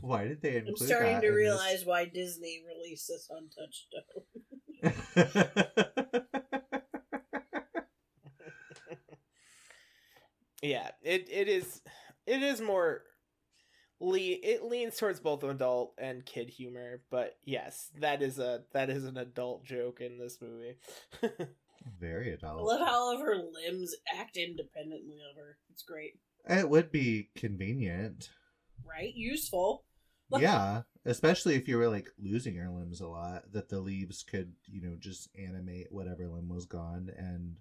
why 0.00 0.26
did 0.26 0.42
they 0.42 0.56
include? 0.56 0.64
That? 0.64 0.68
I'm 0.68 0.68
include 0.68 0.88
starting 0.88 1.14
that 1.14 1.20
to 1.22 1.28
in 1.28 1.34
realize 1.34 1.84
why 1.84 2.06
Disney 2.06 2.62
released 2.66 3.08
this 3.08 3.28
untouched 3.30 3.94
this? 4.82 6.24
yeah, 10.62 10.90
it 11.02 11.28
it 11.30 11.48
is 11.48 11.82
it 12.26 12.42
is 12.42 12.60
more 12.60 13.02
le- 14.00 14.18
it 14.18 14.64
leans 14.64 14.96
towards 14.96 15.20
both 15.20 15.44
adult 15.44 15.94
and 15.98 16.24
kid 16.24 16.48
humor, 16.48 17.02
but 17.10 17.36
yes, 17.44 17.90
that 18.00 18.22
is 18.22 18.38
a 18.38 18.62
that 18.72 18.90
is 18.90 19.04
an 19.04 19.16
adult 19.16 19.64
joke 19.64 20.00
in 20.00 20.18
this 20.18 20.38
movie. 20.40 20.76
Very 21.98 22.30
I 22.30 22.34
adult. 22.34 22.66
love 22.66 22.80
how 22.80 22.92
all 22.92 23.14
of 23.14 23.20
her 23.20 23.36
limbs 23.36 23.94
act 24.18 24.36
independently 24.36 25.18
of 25.30 25.36
her. 25.36 25.56
It's 25.70 25.82
great. 25.82 26.18
It 26.48 26.68
would 26.68 26.90
be 26.90 27.30
convenient. 27.36 28.30
Right? 28.84 29.14
Useful. 29.14 29.84
yeah, 30.38 30.82
especially 31.04 31.54
if 31.56 31.66
you 31.66 31.76
were 31.76 31.88
like 31.88 32.08
losing 32.18 32.54
your 32.54 32.70
limbs 32.70 33.00
a 33.00 33.08
lot, 33.08 33.52
that 33.52 33.68
the 33.68 33.80
leaves 33.80 34.22
could, 34.22 34.52
you 34.66 34.80
know, 34.82 34.96
just 34.98 35.28
animate 35.36 35.88
whatever 35.90 36.28
limb 36.28 36.48
was 36.48 36.66
gone. 36.66 37.10
And 37.16 37.56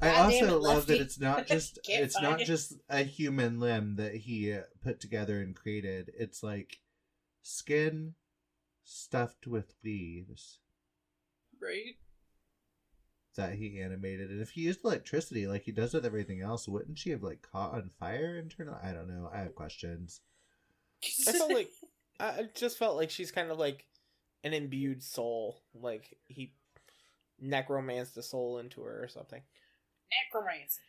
I 0.00 0.10
also 0.12 0.56
it, 0.56 0.60
love 0.60 0.86
that 0.86 1.00
it's 1.00 1.18
not 1.20 1.46
just 1.48 1.78
it's 1.86 2.20
not 2.20 2.40
it. 2.40 2.44
just 2.44 2.74
a 2.88 3.02
human 3.02 3.60
limb 3.60 3.96
that 3.96 4.14
he 4.14 4.52
uh, 4.52 4.62
put 4.82 5.00
together 5.00 5.40
and 5.40 5.54
created. 5.54 6.12
It's 6.18 6.42
like 6.42 6.80
skin 7.42 8.14
stuffed 8.84 9.46
with 9.46 9.74
leaves 9.84 10.60
Right? 11.60 11.96
that 13.36 13.54
he 13.54 13.80
animated. 13.80 14.30
And 14.30 14.40
if 14.40 14.50
he 14.50 14.62
used 14.62 14.84
electricity 14.84 15.46
like 15.46 15.62
he 15.62 15.70
does 15.72 15.94
with 15.94 16.04
everything 16.06 16.40
else, 16.40 16.66
wouldn't 16.66 16.98
she 16.98 17.10
have 17.10 17.22
like 17.22 17.42
caught 17.42 17.74
on 17.74 17.90
fire 18.00 18.36
internally? 18.38 18.78
I 18.82 18.92
don't 18.92 19.08
know. 19.08 19.30
I 19.32 19.38
have 19.40 19.54
questions. 19.54 20.20
I 21.26 21.32
felt 21.32 21.52
like 21.52 21.70
I 22.18 22.26
I 22.26 22.48
just 22.54 22.78
felt 22.78 22.96
like 22.96 23.10
she's 23.10 23.30
kind 23.30 23.50
of 23.50 23.58
like 23.58 23.84
an 24.44 24.52
imbued 24.54 25.02
soul, 25.02 25.62
like 25.74 26.16
he 26.26 26.52
necromanced 27.40 28.16
a 28.16 28.22
soul 28.22 28.58
into 28.58 28.82
her 28.82 29.02
or 29.04 29.08
something. 29.08 29.42
Necromancy. 30.10 30.80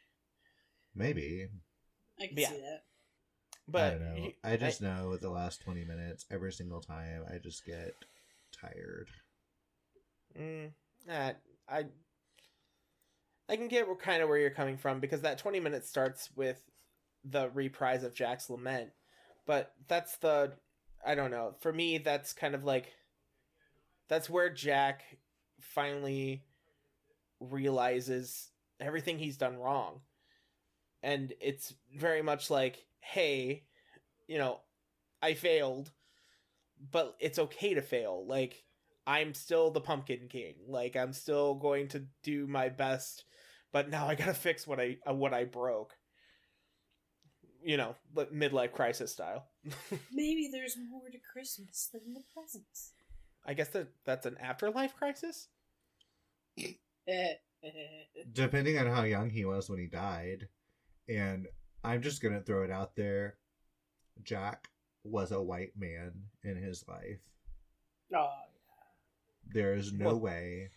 Maybe. 0.95 1.49
I 2.19 2.27
can 2.27 2.37
Yeah. 2.37 2.49
see 2.49 2.61
that. 2.61 2.83
But 3.67 3.83
I 3.83 3.89
don't 3.97 4.03
know. 4.15 4.15
he- 4.15 4.37
I 4.43 4.57
just 4.57 4.81
know 4.81 5.17
the 5.17 5.29
last 5.29 5.61
20 5.61 5.83
minutes, 5.83 6.25
every 6.31 6.53
single 6.53 6.81
time, 6.81 7.25
I 7.29 7.37
just 7.37 7.65
get 7.65 7.93
tired. 8.51 9.09
Mm, 10.37 10.73
uh, 11.09 11.33
I 11.67 11.85
I 13.49 13.55
can 13.55 13.67
get 13.69 13.87
kind 13.99 14.21
of 14.21 14.27
where 14.29 14.37
you're 14.37 14.49
coming 14.49 14.77
from 14.77 14.99
because 14.99 15.21
that 15.21 15.37
20 15.37 15.59
minutes 15.61 15.87
starts 15.89 16.29
with 16.35 16.61
the 17.23 17.49
reprise 17.49 18.03
of 18.03 18.13
Jack's 18.13 18.49
lament, 18.49 18.91
but 19.45 19.73
that's 19.87 20.17
the 20.17 20.57
I 21.05 21.15
don't 21.15 21.31
know. 21.31 21.55
For 21.59 21.71
me, 21.71 21.97
that's 21.97 22.33
kind 22.33 22.55
of 22.55 22.63
like 22.63 22.93
that's 24.07 24.29
where 24.29 24.49
Jack 24.49 25.03
finally 25.59 26.43
realizes 27.39 28.49
everything 28.79 29.19
he's 29.19 29.37
done 29.37 29.57
wrong. 29.57 30.01
And 31.03 31.33
it's 31.39 31.73
very 31.95 32.21
much 32.21 32.49
like, 32.49 32.85
hey, 32.99 33.63
you 34.27 34.37
know, 34.37 34.59
I 35.21 35.33
failed, 35.33 35.91
but 36.91 37.15
it's 37.19 37.39
okay 37.39 37.73
to 37.73 37.81
fail. 37.81 38.25
Like 38.27 38.63
I'm 39.05 39.33
still 39.33 39.71
the 39.71 39.81
Pumpkin 39.81 40.27
King. 40.29 40.55
Like 40.67 40.95
I'm 40.95 41.13
still 41.13 41.55
going 41.55 41.87
to 41.89 42.05
do 42.23 42.47
my 42.47 42.69
best, 42.69 43.23
but 43.71 43.89
now 43.89 44.07
I 44.07 44.15
gotta 44.15 44.33
fix 44.33 44.67
what 44.67 44.79
I 44.79 44.97
uh, 45.09 45.13
what 45.13 45.33
I 45.33 45.45
broke. 45.45 45.93
You 47.63 47.77
know, 47.77 47.95
but 48.13 48.33
midlife 48.33 48.71
crisis 48.71 49.11
style. 49.11 49.45
Maybe 50.11 50.49
there's 50.51 50.77
more 50.89 51.09
to 51.09 51.17
Christmas 51.33 51.89
than 51.91 52.13
the 52.13 52.21
presents. 52.33 52.91
I 53.45 53.53
guess 53.53 53.69
that 53.69 53.87
that's 54.05 54.25
an 54.25 54.37
afterlife 54.39 54.95
crisis. 54.95 55.47
Depending 58.33 58.77
on 58.77 58.87
how 58.87 59.03
young 59.03 59.29
he 59.29 59.45
was 59.45 59.69
when 59.69 59.79
he 59.79 59.87
died. 59.87 60.47
And 61.09 61.47
I'm 61.83 62.01
just 62.01 62.21
going 62.21 62.33
to 62.33 62.41
throw 62.41 62.63
it 62.63 62.71
out 62.71 62.95
there 62.95 63.35
Jack 64.23 64.69
was 65.03 65.31
a 65.31 65.41
white 65.41 65.73
man 65.77 66.11
in 66.43 66.57
his 66.57 66.85
life. 66.87 67.19
oh, 68.15 68.29
yeah. 68.53 69.53
There 69.53 69.73
is 69.73 69.93
no 69.93 70.07
Well- 70.07 70.19
way 70.19 70.69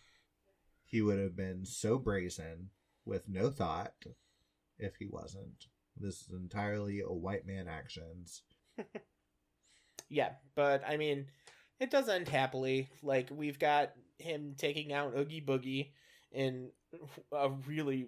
he 0.85 1.01
would 1.01 1.19
have 1.19 1.35
been 1.35 1.65
so 1.65 1.97
brazen 1.97 2.69
with 3.05 3.27
no 3.27 3.49
thought 3.49 4.05
if 4.77 4.95
he 4.97 5.07
wasn't. 5.07 5.67
This 5.97 6.21
is 6.21 6.29
entirely 6.33 6.99
a 7.01 7.11
white 7.11 7.45
man 7.45 7.67
actions. 7.67 8.43
Yeah, 10.09 10.31
but 10.55 10.83
I 10.85 10.97
mean, 10.97 11.27
it 11.79 11.89
does 11.89 12.09
end 12.09 12.27
happily. 12.27 12.89
Like 13.01 13.29
we've 13.31 13.57
got 13.57 13.91
him 14.17 14.55
taking 14.57 14.91
out 14.91 15.13
Oogie 15.17 15.39
Boogie 15.41 15.91
in 16.31 16.71
a 17.31 17.49
really 17.67 18.07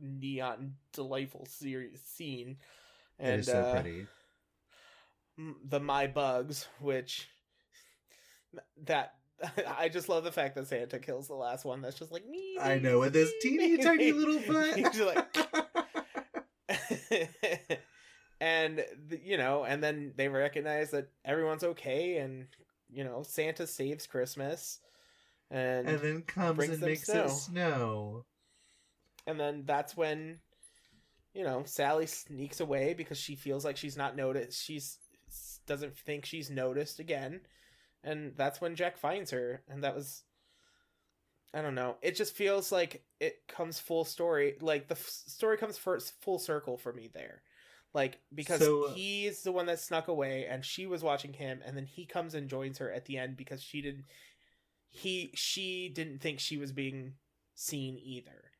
neon, 0.00 0.74
delightful 0.92 1.46
series 1.46 2.00
scene, 2.04 2.56
and 3.18 3.40
is 3.40 3.46
so 3.46 3.60
uh, 3.60 3.72
pretty. 3.72 4.06
the 5.64 5.80
My 5.80 6.06
Bugs, 6.06 6.68
which 6.80 7.28
that 8.84 9.14
I 9.78 9.88
just 9.88 10.08
love 10.08 10.24
the 10.24 10.32
fact 10.32 10.54
that 10.54 10.66
Santa 10.68 10.98
kills 10.98 11.28
the 11.28 11.34
last 11.34 11.64
one. 11.64 11.80
That's 11.80 11.98
just 11.98 12.12
like 12.12 12.26
me. 12.28 12.56
I 12.60 12.78
know, 12.78 13.00
with 13.00 13.14
his 13.14 13.32
teeny 13.40 13.76
tiny 13.78 14.12
little 14.12 14.40
foot. 14.40 14.76
He's 14.76 15.00
like, 15.00 15.36
and 18.40 18.84
you 19.22 19.36
know, 19.36 19.64
and 19.64 19.82
then 19.82 20.12
they 20.16 20.28
recognize 20.28 20.90
that 20.90 21.08
everyone's 21.24 21.64
okay, 21.64 22.18
and 22.18 22.46
you 22.90 23.04
know, 23.04 23.22
Santa 23.22 23.66
saves 23.66 24.06
Christmas, 24.06 24.80
and 25.52 25.88
and 25.88 26.00
then 26.00 26.22
comes 26.22 26.68
and 26.68 26.82
makes 26.82 27.10
snow. 27.10 27.24
it 27.26 27.30
snow. 27.30 28.26
and 29.26 29.38
then 29.38 29.64
that's 29.66 29.96
when 29.96 30.40
you 31.34 31.44
know, 31.44 31.62
Sally 31.66 32.06
sneaks 32.06 32.60
away 32.60 32.94
because 32.94 33.18
she 33.18 33.36
feels 33.36 33.64
like 33.64 33.76
she's 33.78 33.96
not 33.96 34.16
noticed. 34.16 34.62
She's 34.62 34.98
doesn't 35.66 35.96
think 35.96 36.26
she's 36.26 36.50
noticed 36.50 36.98
again, 37.00 37.40
and 38.04 38.34
that's 38.36 38.60
when 38.60 38.76
Jack 38.76 38.98
finds 38.98 39.30
her, 39.30 39.62
and 39.68 39.84
that 39.84 39.94
was. 39.94 40.24
I 41.54 41.62
don't 41.62 41.74
know. 41.74 41.96
It 42.02 42.16
just 42.16 42.34
feels 42.34 42.72
like 42.72 43.04
it 43.20 43.46
comes 43.48 43.78
full 43.78 44.04
story. 44.06 44.56
Like 44.60 44.88
the 44.88 44.94
f- 44.94 45.06
story 45.06 45.58
comes 45.58 45.78
first 45.78 46.14
full 46.22 46.38
circle 46.38 46.78
for 46.78 46.92
me 46.94 47.10
there, 47.12 47.42
like 47.94 48.20
because 48.34 48.60
So, 48.60 48.86
uh, 48.88 48.94
he's 48.94 49.42
the 49.42 49.52
one 49.52 49.66
that 49.66 49.80
snuck 49.80 50.08
away, 50.08 50.46
and 50.48 50.64
she 50.64 50.86
was 50.86 51.02
watching 51.02 51.34
him, 51.34 51.60
and 51.66 51.76
then 51.76 51.86
he 51.86 52.06
comes 52.06 52.34
and 52.34 52.48
joins 52.48 52.78
her 52.78 52.90
at 52.92 53.06
the 53.06 53.18
end 53.18 53.36
because 53.36 53.62
she 53.62 53.82
didn't. 53.82 54.04
He 54.92 55.32
she 55.34 55.88
didn't 55.88 56.20
think 56.20 56.38
she 56.38 56.56
was 56.56 56.70
being 56.70 57.14
seen 57.54 57.98
either, 57.98 58.50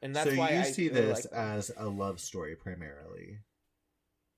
and 0.00 0.14
that's 0.14 0.30
so 0.30 0.36
why 0.36 0.52
you 0.52 0.58
I 0.60 0.62
see 0.62 0.88
really 0.88 1.00
this 1.02 1.26
like- 1.26 1.34
as 1.34 1.70
a 1.76 1.88
love 1.88 2.20
story 2.20 2.54
primarily. 2.56 3.40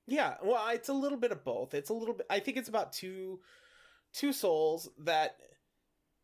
Yeah, 0.07 0.37
well, 0.43 0.67
it's 0.71 0.89
a 0.89 0.95
little 0.95 1.19
bit 1.19 1.33
of 1.33 1.45
both. 1.45 1.75
It's 1.75 1.91
a 1.91 1.95
little 1.95 2.15
bit. 2.15 2.27
I 2.31 2.41
think 2.41 2.57
it's 2.57 2.71
about 2.71 2.93
two, 2.95 3.41
two 4.15 4.33
souls 4.33 4.89
that. 5.01 5.37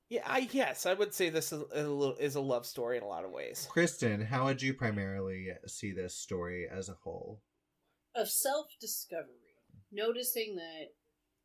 Yeah, 0.09 0.23
I 0.25 0.49
yes, 0.53 0.87
I 0.87 0.95
would 0.95 1.13
say 1.13 1.29
this 1.29 1.53
is 1.53 1.63
a 1.73 1.83
little 1.87 2.17
is 2.17 2.35
a 2.35 2.41
love 2.41 2.65
story 2.67 2.97
in 2.97 3.03
a 3.03 3.07
lot 3.09 3.25
of 3.25 3.31
ways. 3.31 3.69
Kristin, 3.71 4.25
how 4.25 4.45
would 4.45 4.63
you 4.63 4.73
primarily 4.75 5.49
see 5.67 5.93
this 5.93 6.15
story 6.15 6.67
as 6.69 6.89
a 6.89 6.95
whole? 6.95 7.43
of 8.15 8.31
self 8.31 8.67
discovery, 8.81 9.59
noticing 9.93 10.57
that 10.57 10.93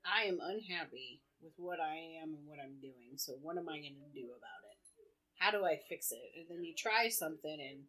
I 0.06 0.24
am 0.26 0.40
unhappy 0.42 1.22
with 1.42 1.54
what 1.58 1.80
I 1.80 2.22
am 2.22 2.36
and 2.36 2.46
what 2.46 2.60
I'm 2.60 2.80
doing. 2.82 3.18
So 3.18 3.34
what 3.42 3.58
am 3.58 3.70
I 3.70 3.80
going 3.80 4.00
to 4.00 4.14
do 4.14 4.28
about 4.32 4.64
it? 4.68 4.78
How 5.40 5.52
do 5.52 5.64
I 5.64 5.80
fix 5.88 6.12
it? 6.12 6.36
And 6.36 6.46
then 6.50 6.64
you 6.64 6.76
try 6.76 7.08
something 7.08 7.58
and 7.60 7.88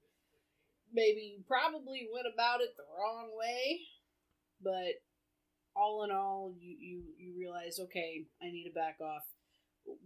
maybe 0.92 1.34
you 1.34 1.42
probably 1.46 2.08
went 2.12 2.26
about 2.32 2.60
it 2.60 2.74
the 2.76 2.86
wrong 2.86 3.30
way, 3.34 3.80
but 4.62 5.02
all 5.76 6.04
in 6.04 6.10
all, 6.10 6.54
you 6.58 6.76
you 6.78 7.02
you 7.18 7.34
realize, 7.38 7.78
okay, 7.80 8.24
I 8.42 8.50
need 8.50 8.64
to 8.64 8.74
back 8.74 8.98
off. 9.00 9.22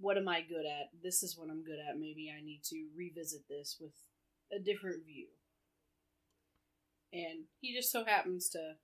What 0.00 0.16
am 0.16 0.28
I 0.28 0.40
good 0.40 0.66
at? 0.66 0.88
This 1.02 1.22
is 1.22 1.36
what 1.36 1.50
I'm 1.50 1.64
good 1.64 1.78
at. 1.80 1.98
Maybe 1.98 2.32
I 2.32 2.44
need 2.44 2.62
to 2.64 2.88
revisit 2.96 3.48
this 3.48 3.76
with 3.80 3.92
a 4.52 4.62
different 4.62 5.04
view. 5.04 5.28
And 7.12 7.44
he 7.60 7.74
just 7.74 7.92
so 7.92 8.04
happens 8.04 8.48
to 8.50 8.74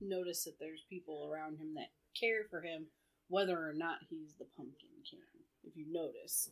notice 0.00 0.44
that 0.44 0.58
there's 0.58 0.84
people 0.88 1.28
around 1.30 1.58
him 1.58 1.74
that 1.74 1.92
care 2.18 2.44
for 2.50 2.60
him, 2.60 2.86
whether 3.28 3.58
or 3.58 3.72
not 3.74 3.98
he's 4.08 4.34
the 4.34 4.44
Pumpkin 4.56 4.88
King. 5.08 5.20
If 5.64 5.76
you 5.76 5.86
notice, 5.92 6.50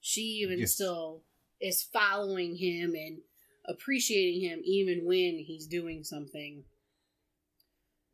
she 0.00 0.22
even 0.22 0.60
Yes. 0.60 0.72
still 0.72 1.22
is 1.60 1.82
following 1.82 2.56
him 2.56 2.94
and 2.94 3.22
appreciating 3.66 4.40
him, 4.40 4.62
even 4.64 5.04
when 5.04 5.38
he's 5.38 5.66
doing 5.66 6.04
something 6.04 6.64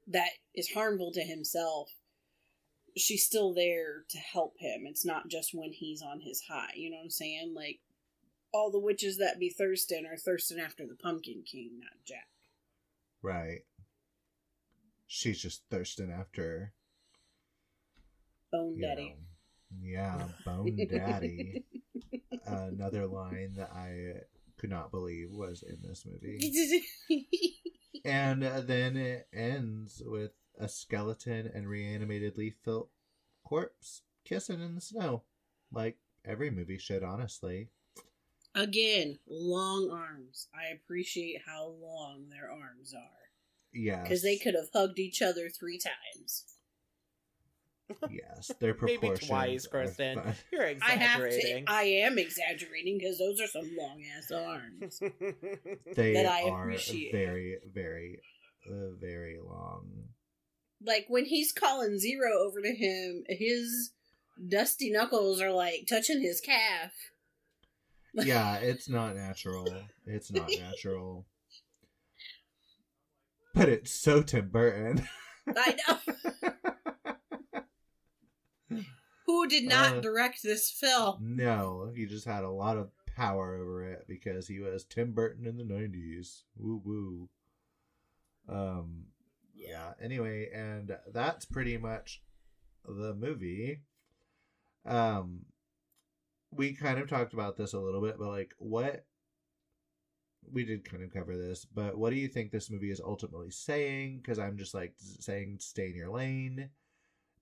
that 0.06 0.30
is 0.54 0.70
harmful 0.72 1.12
to 1.12 1.22
himself. 1.22 1.96
She's 2.96 3.24
still 3.24 3.54
there 3.54 4.04
to 4.08 4.18
help 4.18 4.58
him. 4.58 4.86
It's 4.86 5.04
not 5.04 5.28
just 5.28 5.54
when 5.54 5.72
he's 5.72 6.02
on 6.02 6.20
his 6.20 6.42
high. 6.42 6.72
You 6.74 6.90
know 6.90 6.96
what 6.96 7.04
I'm 7.04 7.10
saying? 7.10 7.54
Like 7.54 7.80
all 8.52 8.70
the 8.70 8.80
witches 8.80 9.18
that 9.18 9.38
be 9.38 9.48
thirsting 9.48 10.06
are 10.06 10.16
thirsting 10.16 10.58
after 10.58 10.86
the 10.86 10.96
Pumpkin 10.96 11.42
King, 11.44 11.78
not 11.80 12.04
Jack. 12.04 12.28
Right. 13.22 13.64
She's 15.06 15.40
just 15.40 15.62
thirsting 15.70 16.10
after 16.10 16.72
Bone 18.52 18.76
you 18.76 18.82
Daddy. 18.82 19.16
know, 19.72 19.78
yeah, 19.82 20.22
Bone 20.44 20.76
Daddy. 20.90 21.64
Another 22.46 23.06
line 23.06 23.54
that 23.56 23.70
I 23.72 24.22
could 24.58 24.70
not 24.70 24.90
believe 24.90 25.30
was 25.30 25.62
in 25.62 25.78
this 25.82 26.04
movie. 26.06 26.42
And 28.04 28.42
then 28.42 28.96
it 28.96 29.26
ends 29.34 30.00
with 30.04 30.30
a 30.58 30.68
skeleton 30.68 31.50
and 31.52 31.68
reanimated 31.68 32.38
leaf 32.38 32.54
filled 32.64 32.88
corpse 33.44 34.02
kissing 34.24 34.60
in 34.60 34.74
the 34.74 34.80
snow. 34.80 35.24
Like 35.72 35.98
every 36.24 36.50
movie 36.50 36.78
should, 36.78 37.02
honestly. 37.02 37.68
Again, 38.54 39.18
long 39.28 39.90
arms. 39.90 40.48
I 40.54 40.72
appreciate 40.72 41.42
how 41.46 41.74
long 41.80 42.28
their 42.30 42.50
arms 42.50 42.94
are. 42.94 43.28
Yeah. 43.72 44.02
Because 44.02 44.22
they 44.22 44.36
could 44.36 44.54
have 44.54 44.70
hugged 44.72 44.98
each 44.98 45.20
other 45.22 45.48
three 45.48 45.78
times. 45.78 46.44
Yes. 48.10 48.50
Their 48.60 48.76
Maybe 48.82 48.98
proportions. 48.98 49.28
twice, 49.28 49.66
are 49.66 49.84
Kristin. 49.84 50.34
You're 50.52 50.66
I 50.82 50.90
have 50.92 51.20
to. 51.28 51.62
I 51.66 51.82
am 51.84 52.18
exaggerating 52.18 52.98
because 52.98 53.18
those 53.18 53.40
are 53.40 53.46
some 53.46 53.70
long 53.78 54.02
ass 54.16 54.30
arms. 54.30 55.00
They 55.94 56.12
That 56.14 56.26
I 56.26 56.42
are 56.48 56.62
appreciate. 56.62 57.12
very, 57.12 57.58
very, 57.72 58.20
uh, 58.70 58.94
very 59.00 59.38
long. 59.44 59.88
like 60.84 61.06
when 61.08 61.24
he's 61.26 61.52
calling 61.52 61.98
Zero 61.98 62.30
over 62.46 62.60
to 62.62 62.74
him, 62.74 63.24
his 63.28 63.92
dusty 64.48 64.90
knuckles 64.90 65.40
are 65.40 65.52
like 65.52 65.86
touching 65.88 66.20
his 66.22 66.40
calf. 66.40 66.92
Yeah, 68.14 68.56
it's 68.56 68.88
not 68.88 69.14
natural. 69.14 69.72
It's 70.06 70.32
not 70.32 70.50
natural. 70.58 71.26
But 73.54 73.68
it's 73.68 73.90
so 73.92 74.22
Tim 74.22 74.48
Burton. 74.48 75.06
I 75.48 75.76
know. 75.88 77.12
Who 79.26 79.46
did 79.46 79.64
not 79.64 79.96
Uh, 79.96 80.00
direct 80.00 80.42
this 80.42 80.70
film? 80.70 81.36
no, 81.36 81.92
he 81.94 82.06
just 82.06 82.24
had 82.26 82.44
a 82.44 82.50
lot 82.50 82.76
of 82.76 82.90
power 83.16 83.54
over 83.56 83.84
it 83.84 84.06
because 84.08 84.48
he 84.48 84.58
was 84.60 84.84
Tim 84.84 85.12
Burton 85.12 85.46
in 85.46 85.56
the 85.56 85.64
90s. 85.64 86.42
Woo 86.56 86.80
woo. 86.84 87.28
Um 88.48 89.06
yeah, 89.54 89.92
anyway, 90.00 90.50
and 90.54 90.96
that's 91.12 91.44
pretty 91.44 91.76
much 91.76 92.22
the 92.86 93.14
movie. 93.14 93.82
Um 94.84 95.46
we 96.52 96.72
kind 96.72 96.98
of 96.98 97.08
talked 97.08 97.32
about 97.32 97.56
this 97.56 97.74
a 97.74 97.78
little 97.78 98.00
bit, 98.00 98.16
but 98.18 98.28
like 98.28 98.54
what 98.58 99.04
we 100.50 100.64
did 100.64 100.84
kind 100.88 101.02
of 101.04 101.12
cover 101.12 101.36
this, 101.36 101.64
but 101.64 101.96
what 101.96 102.10
do 102.10 102.16
you 102.16 102.26
think 102.26 102.50
this 102.50 102.70
movie 102.70 102.90
is 102.90 103.00
ultimately 103.00 103.50
saying? 103.50 104.16
Because 104.18 104.38
I'm 104.38 104.56
just 104.56 104.74
like 104.74 104.94
saying 104.98 105.58
stay 105.60 105.88
in 105.90 105.94
your 105.94 106.10
lane, 106.10 106.70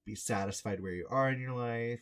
be 0.09 0.15
satisfied 0.15 0.81
where 0.81 0.93
you 0.93 1.07
are 1.11 1.31
in 1.31 1.39
your 1.39 1.53
life, 1.53 2.01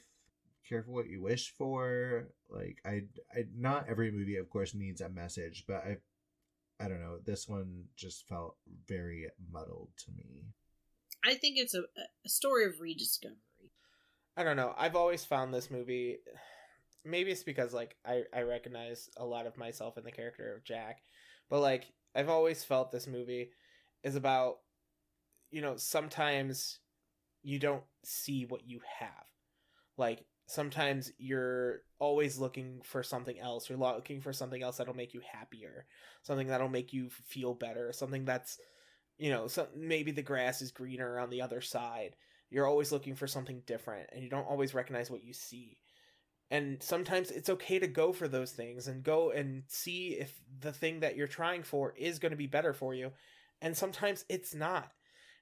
careful 0.69 0.95
what 0.95 1.09
you 1.09 1.21
wish 1.21 1.51
for. 1.51 2.29
Like 2.49 2.79
I, 2.85 3.03
I 3.35 3.45
not 3.57 3.87
every 3.89 4.11
movie, 4.11 4.37
of 4.37 4.49
course, 4.49 4.75
needs 4.75 5.01
a 5.01 5.09
message, 5.09 5.65
but 5.67 5.85
I, 5.85 5.97
I 6.85 6.89
don't 6.89 7.01
know. 7.01 7.19
This 7.25 7.49
one 7.49 7.85
just 7.97 8.29
felt 8.29 8.57
very 8.87 9.27
muddled 9.53 9.89
to 10.05 10.13
me. 10.13 10.45
I 11.25 11.35
think 11.35 11.59
it's 11.59 11.75
a, 11.75 11.81
a 12.25 12.29
story 12.29 12.67
of 12.67 12.81
rediscovery. 12.81 13.37
I 14.37 14.45
don't 14.45 14.57
know. 14.57 14.75
I've 14.79 14.97
always 14.97 15.25
found 15.25 15.53
this 15.53 15.71
movie. 15.71 16.19
Maybe 17.05 17.33
it's 17.33 17.43
because 17.43 17.73
like 17.73 17.97
I 18.05 18.23
I 18.33 18.43
recognize 18.43 19.11
a 19.17 19.25
lot 19.25 19.47
of 19.47 19.57
myself 19.57 19.99
in 19.99 20.05
the 20.05 20.13
character 20.13 20.55
of 20.55 20.65
Jack, 20.65 21.01
but 21.51 21.61
like 21.61 21.87
I've 22.15 22.29
always 22.29 22.63
felt 22.63 22.93
this 22.93 23.07
movie 23.07 23.51
is 24.05 24.15
about, 24.15 24.59
you 25.51 25.61
know, 25.61 25.77
sometimes 25.77 26.79
you 27.47 27.61
don't 27.61 27.85
see 28.03 28.45
what 28.45 28.67
you 28.67 28.81
have, 28.99 29.25
like 29.97 30.25
sometimes 30.47 31.13
you're 31.17 31.83
always 32.01 32.39
looking 32.39 32.81
for 32.83 33.05
something 33.05 33.39
else. 33.39 33.69
You're 33.69 33.79
looking 33.79 34.21
for 34.21 34.33
something 34.33 34.63
else 34.63 34.79
that'll 34.79 34.95
make 34.95 35.15
you 35.15 35.21
happier, 35.33 35.87
something 36.23 36.49
that'll 36.49 36.69
make 36.69 36.93
you 36.93 37.09
feel 37.27 37.55
better, 37.55 37.93
something 37.93 38.25
that's, 38.25 38.59
you 39.17 39.31
know, 39.31 39.47
some 39.47 39.67
maybe 39.77 40.11
the 40.11 40.23
grass 40.23 40.61
is 40.61 40.73
greener 40.73 41.21
on 41.21 41.31
the 41.31 41.43
other 41.43 41.61
side. 41.61 42.17
You're 42.51 42.67
always 42.67 42.91
looking 42.91 43.15
for 43.15 43.29
something 43.29 43.63
different 43.65 44.09
and 44.13 44.25
you 44.25 44.29
don't 44.31 44.49
always 44.49 44.75
recognize 44.75 45.09
what 45.09 45.25
you 45.25 45.33
see. 45.33 45.79
And 46.51 46.81
sometimes 46.83 47.31
it's 47.31 47.51
okay 47.51 47.79
to 47.79 47.89
go 47.89 48.13
for 48.13 48.27
those 48.27 48.53
things 48.53 48.89
and 48.89 49.05
go 49.05 49.31
and 49.31 49.63
see 49.69 50.17
if 50.19 50.33
the 50.61 50.73
thing 50.73 51.01
that 51.01 51.17
you're 51.17 51.29
trying 51.29 51.63
for 51.63 51.93
is 51.97 52.19
going 52.19 52.31
to 52.31 52.37
be 52.37 52.47
better 52.47 52.73
for 52.73 52.93
you 52.93 53.13
and 53.63 53.77
sometimes 53.77 54.25
it's 54.29 54.55
not. 54.55 54.91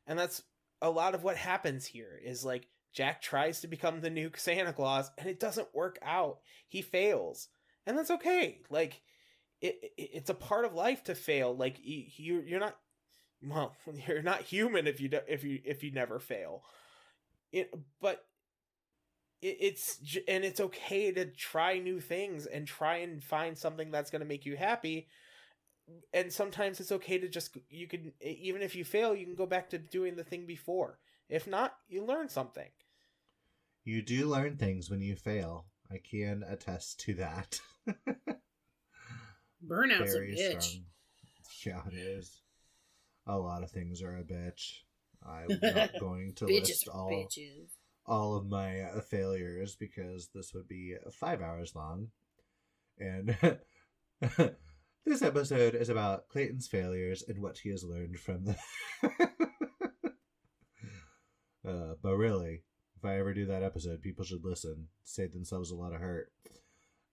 And 0.07 0.19
that's 0.19 0.43
a 0.83 0.91
lot 0.91 1.15
of 1.15 1.25
what 1.25 1.37
happens 1.37 1.87
here 1.87 2.21
is 2.23 2.45
like 2.45 2.69
jack 2.93 3.21
tries 3.23 3.61
to 3.61 3.69
become 3.69 4.01
the 4.01 4.11
new 4.11 4.31
santa 4.37 4.73
claus 4.73 5.11
and 5.19 5.29
it 5.29 5.41
doesn't 5.41 5.75
work 5.75 5.99
out. 6.03 6.39
He 6.69 6.83
fails. 6.83 7.49
And 7.87 7.99
that's 7.99 8.11
okay. 8.11 8.61
Like 8.71 9.03
it, 9.61 9.77
it 9.83 10.11
it's 10.15 10.31
a 10.31 10.35
part 10.35 10.65
of 10.65 10.75
life 10.75 11.05
to 11.05 11.15
fail. 11.15 11.57
Like 11.57 11.79
you 11.83 12.05
you- 12.17 12.45
you're 12.47 12.61
not 12.61 12.77
well 13.43 13.75
you're 14.09 14.23
not 14.23 14.43
human 14.43 14.87
if 14.87 15.01
you 15.01 15.09
do, 15.09 15.21
if 15.29 15.45
you 15.45 15.61
if 15.65 15.85
you 15.85 15.93
never 15.93 16.19
fail. 16.21 16.65
It 17.53 17.73
but 18.01 18.25
it, 19.43 19.57
it's 19.61 19.99
and 20.29 20.45
it's 20.45 20.61
okay 20.61 21.13
to 21.13 21.27
try 21.27 21.79
new 21.79 22.01
things 22.01 22.47
and 22.47 22.67
try 22.67 22.97
and 22.99 23.23
find 23.23 23.57
something 23.57 23.91
that's 23.91 24.11
going 24.11 24.21
to 24.21 24.27
make 24.27 24.47
you 24.47 24.57
happy 24.57 25.09
and 26.13 26.33
sometimes 26.33 26.81
it's 26.81 26.93
okay 26.93 27.19
to 27.19 27.29
just 27.29 27.57
you 27.69 27.87
can 27.87 28.13
even 28.21 28.63
if 28.63 28.75
you 28.75 28.85
fail 28.85 29.15
you 29.15 29.25
can 29.27 29.35
go 29.35 29.47
back 29.47 29.69
to 29.71 29.79
doing 29.79 30.17
the 30.17 30.25
thing 30.25 30.47
before 30.47 30.99
if 31.29 31.47
not 31.47 31.75
you 31.89 32.05
learn 32.05 32.29
something 32.29 32.69
You 33.85 34.01
do 34.03 34.27
learn 34.29 34.57
things 34.57 34.89
when 34.91 35.01
you 35.03 35.15
fail. 35.15 35.67
I 35.91 35.99
can 35.99 36.43
attest 36.49 37.01
to 37.01 37.15
that. 37.15 37.61
Burnout's 39.67 40.13
Very 40.13 40.33
a 40.33 40.37
bitch. 40.57 40.63
strong. 40.63 40.85
Yeah, 41.65 41.83
it 41.93 41.95
is. 41.99 42.41
a 43.27 43.39
lot 43.39 43.63
of 43.63 43.71
things 43.71 44.03
are 44.03 44.17
a 44.17 44.23
bitch. 44.25 44.81
I'm 45.23 45.59
not 45.63 45.91
going 46.01 46.35
to 46.37 46.47
list 46.47 46.89
all 46.89 47.11
bitches. 47.11 47.71
all 48.07 48.37
of 48.37 48.47
my 48.47 48.81
uh, 48.83 49.01
failures 49.01 49.77
because 49.77 50.29
this 50.35 50.53
would 50.55 50.69
be 50.69 50.95
five 51.13 51.41
hours 51.41 51.75
long. 51.75 52.09
And 52.99 53.37
this 55.05 55.23
episode 55.23 55.75
is 55.75 55.89
about 55.89 56.29
Clayton's 56.29 56.67
failures 56.67 57.23
and 57.27 57.41
what 57.41 57.59
he 57.59 57.71
has 57.71 57.85
learned 57.85 58.19
from 58.19 58.45
them. 58.45 58.57
uh, 61.67 61.95
but 62.03 62.17
really, 62.17 62.63
if 62.97 63.05
I 63.05 63.19
ever 63.19 63.35
do 63.35 63.47
that 63.47 63.63
episode, 63.63 64.01
people 64.03 64.25
should 64.25 64.45
listen, 64.45 64.89
save 65.05 65.33
themselves 65.33 65.71
a 65.71 65.77
lot 65.77 65.93
of 65.93 66.01
hurt. 66.01 66.33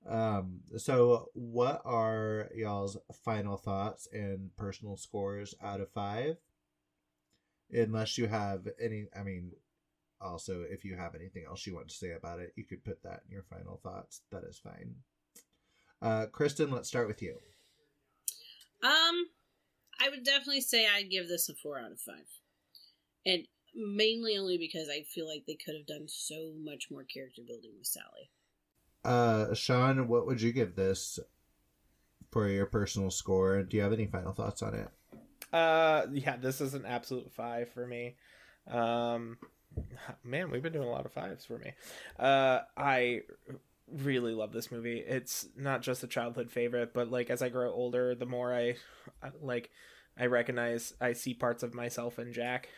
Um, 0.10 0.62
so 0.78 1.30
what 1.34 1.82
are 1.86 2.50
y'all's 2.56 2.98
final 3.24 3.58
thoughts 3.58 4.08
and 4.12 4.56
personal 4.56 4.98
scores 4.98 5.54
out 5.62 5.82
of 5.82 5.92
five? 5.92 6.38
Unless 7.72 8.18
you 8.18 8.28
have 8.28 8.68
any, 8.82 9.08
I 9.18 9.24
mean, 9.24 9.52
also 10.20 10.64
if 10.70 10.86
you 10.86 10.96
have 10.96 11.16
anything 11.16 11.44
else 11.48 11.66
you 11.68 11.76
want 11.76 11.90
to 11.90 11.96
say 11.96 12.12
about 12.12 12.40
it, 12.40 12.54
you 12.56 12.64
could 12.64 12.84
put 12.84 13.04
that 13.04 13.22
in 13.28 13.34
your 13.34 13.44
final 13.44 13.80
thoughts. 13.84 14.22
That 14.32 14.44
is 14.44 14.60
fine. 14.60 14.96
Uh, 16.02 16.26
Kristin, 16.32 16.72
let's 16.72 16.88
start 16.88 17.08
with 17.08 17.22
you. 17.22 17.36
Um, 18.84 19.28
I 20.00 20.10
would 20.10 20.24
definitely 20.24 20.62
say 20.62 20.88
I'd 20.88 21.12
give 21.12 21.28
this 21.28 21.50
a 21.50 21.56
four 21.56 21.80
out 21.80 21.92
of 21.92 22.00
five, 22.00 22.26
and 23.26 23.48
mainly 23.76 24.38
only 24.38 24.58
because 24.58 24.90
I 24.90 25.04
feel 25.04 25.28
like 25.28 25.46
they 25.46 25.58
could 25.64 25.76
have 25.76 25.86
done 25.86 26.08
so 26.08 26.54
much 26.64 26.88
more 26.92 27.04
character 27.04 27.42
building 27.46 27.72
with 27.78 27.88
Sally. 27.88 28.30
Uh, 29.04 29.54
Sean, 29.54 30.08
what 30.08 30.26
would 30.28 30.42
you 30.42 30.52
give 30.52 30.76
this 30.76 31.20
for 32.32 32.48
your 32.48 32.66
personal 32.66 33.12
score? 33.12 33.64
Do 33.64 33.78
you 33.78 33.84
have 33.84 33.94
any 33.94 34.08
final 34.08 34.34
thoughts 34.34 34.62
on 34.62 34.74
it? 34.74 34.90
Uh, 35.54 36.06
yeah, 36.14 36.38
this 36.38 36.62
is 36.62 36.74
an 36.74 36.86
absolute 36.86 37.32
five 37.32 37.70
for 37.70 37.86
me. 37.86 38.16
Um, 38.70 39.38
man, 40.24 40.50
we've 40.50 40.64
been 40.64 40.74
doing 40.74 40.88
a 40.88 40.92
lot 40.92 41.06
of 41.06 41.14
fives 41.14 41.46
for 41.46 41.58
me. 41.58 41.74
Uh, 42.20 42.60
I 42.78 43.22
really 43.92 44.34
love 44.34 44.52
this 44.52 44.72
movie. 44.72 45.00
It's 45.00 45.48
not 45.56 45.82
just 45.82 46.04
a 46.04 46.08
childhood 46.08 46.52
favorite, 46.52 46.94
but 46.94 47.12
like 47.12 47.30
as 47.30 47.42
I 47.42 47.50
grow 47.50 47.72
older, 47.72 48.16
the 48.16 48.26
more 48.26 48.54
I 48.54 48.76
like, 49.42 49.70
I 50.18 50.26
recognize 50.26 50.94
I 51.00 51.14
see 51.14 51.34
parts 51.34 51.64
of 51.64 51.74
myself 51.74 52.20
in 52.20 52.34
Jack, 52.34 52.70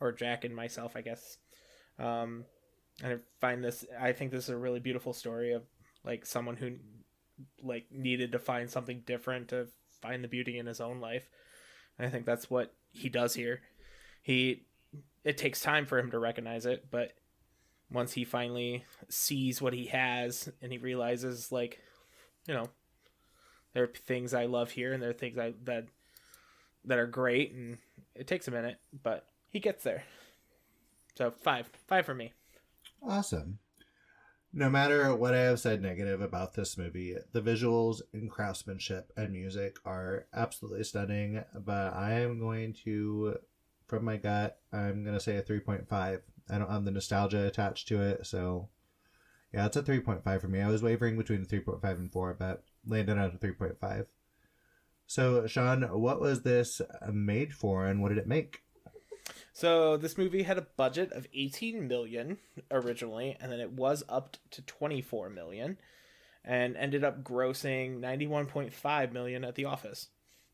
or 0.00 0.12
Jack 0.12 0.44
in 0.44 0.54
myself, 0.54 0.96
I 0.96 1.02
guess. 1.02 1.38
Um, 1.98 2.44
and 3.02 3.14
I 3.14 3.16
find 3.40 3.62
this. 3.62 3.84
I 3.98 4.12
think 4.12 4.30
this 4.30 4.44
is 4.44 4.50
a 4.50 4.56
really 4.56 4.80
beautiful 4.80 5.12
story 5.12 5.52
of 5.52 5.62
like 6.04 6.26
someone 6.26 6.56
who 6.56 6.76
like 7.62 7.86
needed 7.90 8.32
to 8.32 8.38
find 8.38 8.70
something 8.70 9.02
different 9.06 9.48
to 9.48 9.68
find 10.00 10.24
the 10.24 10.28
beauty 10.28 10.58
in 10.58 10.66
his 10.66 10.80
own 10.80 11.00
life. 11.00 11.28
And 11.98 12.06
I 12.06 12.10
think 12.10 12.24
that's 12.24 12.50
what 12.50 12.74
he 12.92 13.08
does 13.08 13.34
here. 13.34 13.60
He 14.22 14.66
it 15.24 15.36
takes 15.36 15.60
time 15.60 15.86
for 15.86 15.98
him 15.98 16.10
to 16.10 16.18
recognize 16.18 16.66
it, 16.66 16.86
but 16.90 17.12
once 17.92 18.12
he 18.12 18.24
finally 18.24 18.84
sees 19.08 19.60
what 19.60 19.72
he 19.72 19.86
has 19.86 20.50
and 20.62 20.72
he 20.72 20.78
realizes 20.78 21.50
like 21.50 21.80
you 22.46 22.54
know 22.54 22.68
there 23.72 23.84
are 23.84 23.88
things 23.88 24.34
I 24.34 24.46
love 24.46 24.70
here 24.70 24.92
and 24.92 25.02
there 25.02 25.10
are 25.10 25.14
things 25.14 25.38
I 25.38 25.54
that 25.64 25.86
that 26.84 26.98
are 26.98 27.06
great 27.06 27.52
and 27.52 27.78
it 28.14 28.26
takes 28.26 28.48
a 28.48 28.50
minute, 28.50 28.78
but 29.02 29.26
he 29.50 29.60
gets 29.60 29.84
there. 29.84 30.04
So 31.16 31.30
5. 31.30 31.70
5 31.86 32.06
for 32.06 32.14
me. 32.14 32.32
Awesome. 33.02 33.58
No 34.52 34.68
matter 34.68 35.14
what 35.14 35.34
I 35.34 35.42
have 35.42 35.60
said 35.60 35.80
negative 35.80 36.20
about 36.20 36.54
this 36.54 36.76
movie, 36.76 37.16
the 37.32 37.40
visuals 37.40 38.00
and 38.12 38.30
craftsmanship 38.30 39.12
and 39.16 39.32
music 39.32 39.76
are 39.84 40.26
absolutely 40.34 40.82
stunning. 40.84 41.44
But 41.54 41.94
I 41.94 42.20
am 42.20 42.40
going 42.40 42.74
to, 42.84 43.36
from 43.86 44.04
my 44.04 44.16
gut, 44.16 44.58
I'm 44.72 45.04
going 45.04 45.14
to 45.14 45.20
say 45.20 45.36
a 45.36 45.42
3.5. 45.42 46.20
I 46.50 46.58
don't 46.58 46.70
have 46.70 46.84
the 46.84 46.90
nostalgia 46.90 47.46
attached 47.46 47.88
to 47.88 48.02
it. 48.02 48.26
So, 48.26 48.68
yeah, 49.52 49.66
it's 49.66 49.76
a 49.76 49.82
3.5 49.82 50.40
for 50.40 50.48
me. 50.48 50.60
I 50.60 50.68
was 50.68 50.82
wavering 50.82 51.16
between 51.16 51.44
3.5 51.44 51.82
and 51.84 52.12
4, 52.12 52.34
but 52.38 52.64
landed 52.86 53.18
on 53.18 53.30
a 53.30 53.38
3.5. 53.38 54.06
So, 55.06 55.46
Sean, 55.46 55.82
what 55.82 56.20
was 56.20 56.42
this 56.42 56.80
made 57.12 57.54
for 57.54 57.86
and 57.86 58.00
what 58.00 58.10
did 58.10 58.18
it 58.18 58.28
make? 58.28 58.62
So 59.52 59.96
this 59.96 60.16
movie 60.16 60.44
had 60.44 60.58
a 60.58 60.66
budget 60.76 61.12
of 61.12 61.26
18 61.34 61.86
million 61.86 62.38
originally, 62.70 63.36
and 63.40 63.50
then 63.50 63.60
it 63.60 63.72
was 63.72 64.02
upped 64.08 64.38
to 64.52 64.62
24 64.62 65.28
million, 65.30 65.76
and 66.44 66.76
ended 66.76 67.04
up 67.04 67.22
grossing 67.22 68.00
91.5 68.00 69.12
million 69.12 69.44
at 69.44 69.56
the 69.56 69.64
office. 69.64 70.08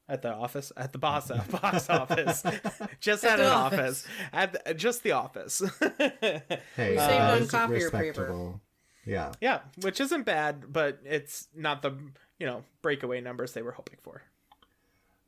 At 0.08 0.22
the 0.22 0.32
office, 0.32 0.70
at 0.76 0.92
the 0.92 0.98
box, 0.98 1.30
box 1.50 1.90
office, 1.90 2.42
just 3.00 3.24
at, 3.24 3.32
At 3.32 3.40
an 3.40 3.44
the 3.46 3.52
office. 3.52 4.06
office. 4.06 4.06
at 4.32 4.64
the, 4.64 4.74
just 4.74 5.02
the 5.02 5.12
office. 5.12 5.60
Hey, 5.98 6.42
We 6.78 6.84
saved 6.84 6.98
that 6.98 7.42
on 7.42 7.48
copier 7.48 7.90
paper. 7.90 7.98
respectable. 8.04 8.60
Yeah. 9.04 9.32
yeah, 9.40 9.60
which 9.82 10.00
isn't 10.00 10.22
bad, 10.24 10.72
but 10.72 11.00
it's 11.04 11.48
not 11.54 11.82
the 11.82 11.96
you 12.38 12.46
know 12.46 12.62
breakaway 12.82 13.20
numbers 13.20 13.52
they 13.52 13.62
were 13.62 13.72
hoping 13.72 13.98
for. 14.02 14.22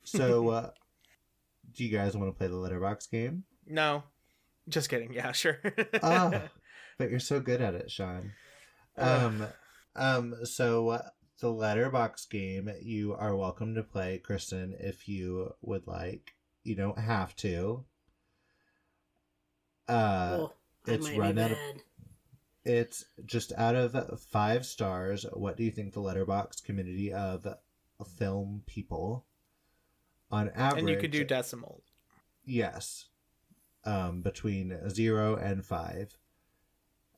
So, 0.04 0.48
uh, 0.50 0.70
do 1.76 1.84
you 1.84 1.90
guys 1.96 2.16
want 2.16 2.32
to 2.32 2.38
play 2.38 2.46
the 2.46 2.56
letterbox 2.56 3.06
game? 3.08 3.44
No, 3.66 4.02
just 4.68 4.88
kidding. 4.88 5.12
Yeah, 5.12 5.32
sure. 5.32 5.58
Ah, 6.02 6.42
but 6.98 7.10
you're 7.10 7.20
so 7.20 7.40
good 7.40 7.60
at 7.60 7.74
it, 7.74 7.90
Sean. 7.90 8.32
Um, 8.96 9.46
um. 9.96 10.34
So 10.44 10.88
uh, 10.90 11.08
the 11.40 11.50
letterbox 11.50 12.26
game, 12.26 12.70
you 12.82 13.14
are 13.14 13.36
welcome 13.36 13.74
to 13.74 13.82
play, 13.82 14.20
Kristin, 14.24 14.72
if 14.80 15.08
you 15.08 15.54
would 15.62 15.86
like. 15.86 16.34
You 16.64 16.74
don't 16.74 16.98
have 16.98 17.34
to. 17.36 17.84
Uh, 19.88 20.36
oh, 20.40 20.52
I 20.86 20.90
it's 20.92 21.10
run 21.10 21.38
out 21.38 21.52
of- 21.52 21.58
it's 22.64 23.04
just 23.24 23.52
out 23.56 23.74
of 23.74 24.20
five 24.20 24.66
stars. 24.66 25.24
What 25.32 25.56
do 25.56 25.64
you 25.64 25.70
think 25.70 25.94
the 25.94 26.00
Letterboxd 26.00 26.64
community 26.64 27.12
of 27.12 27.46
film 28.16 28.62
people, 28.66 29.24
on 30.30 30.50
average, 30.50 30.80
and 30.80 30.88
you 30.90 30.98
could 30.98 31.10
do 31.10 31.24
decimal. 31.24 31.82
Yes. 32.44 33.06
Um, 33.84 34.22
between 34.22 34.90
zero 34.90 35.36
and 35.36 35.64
five. 35.64 36.18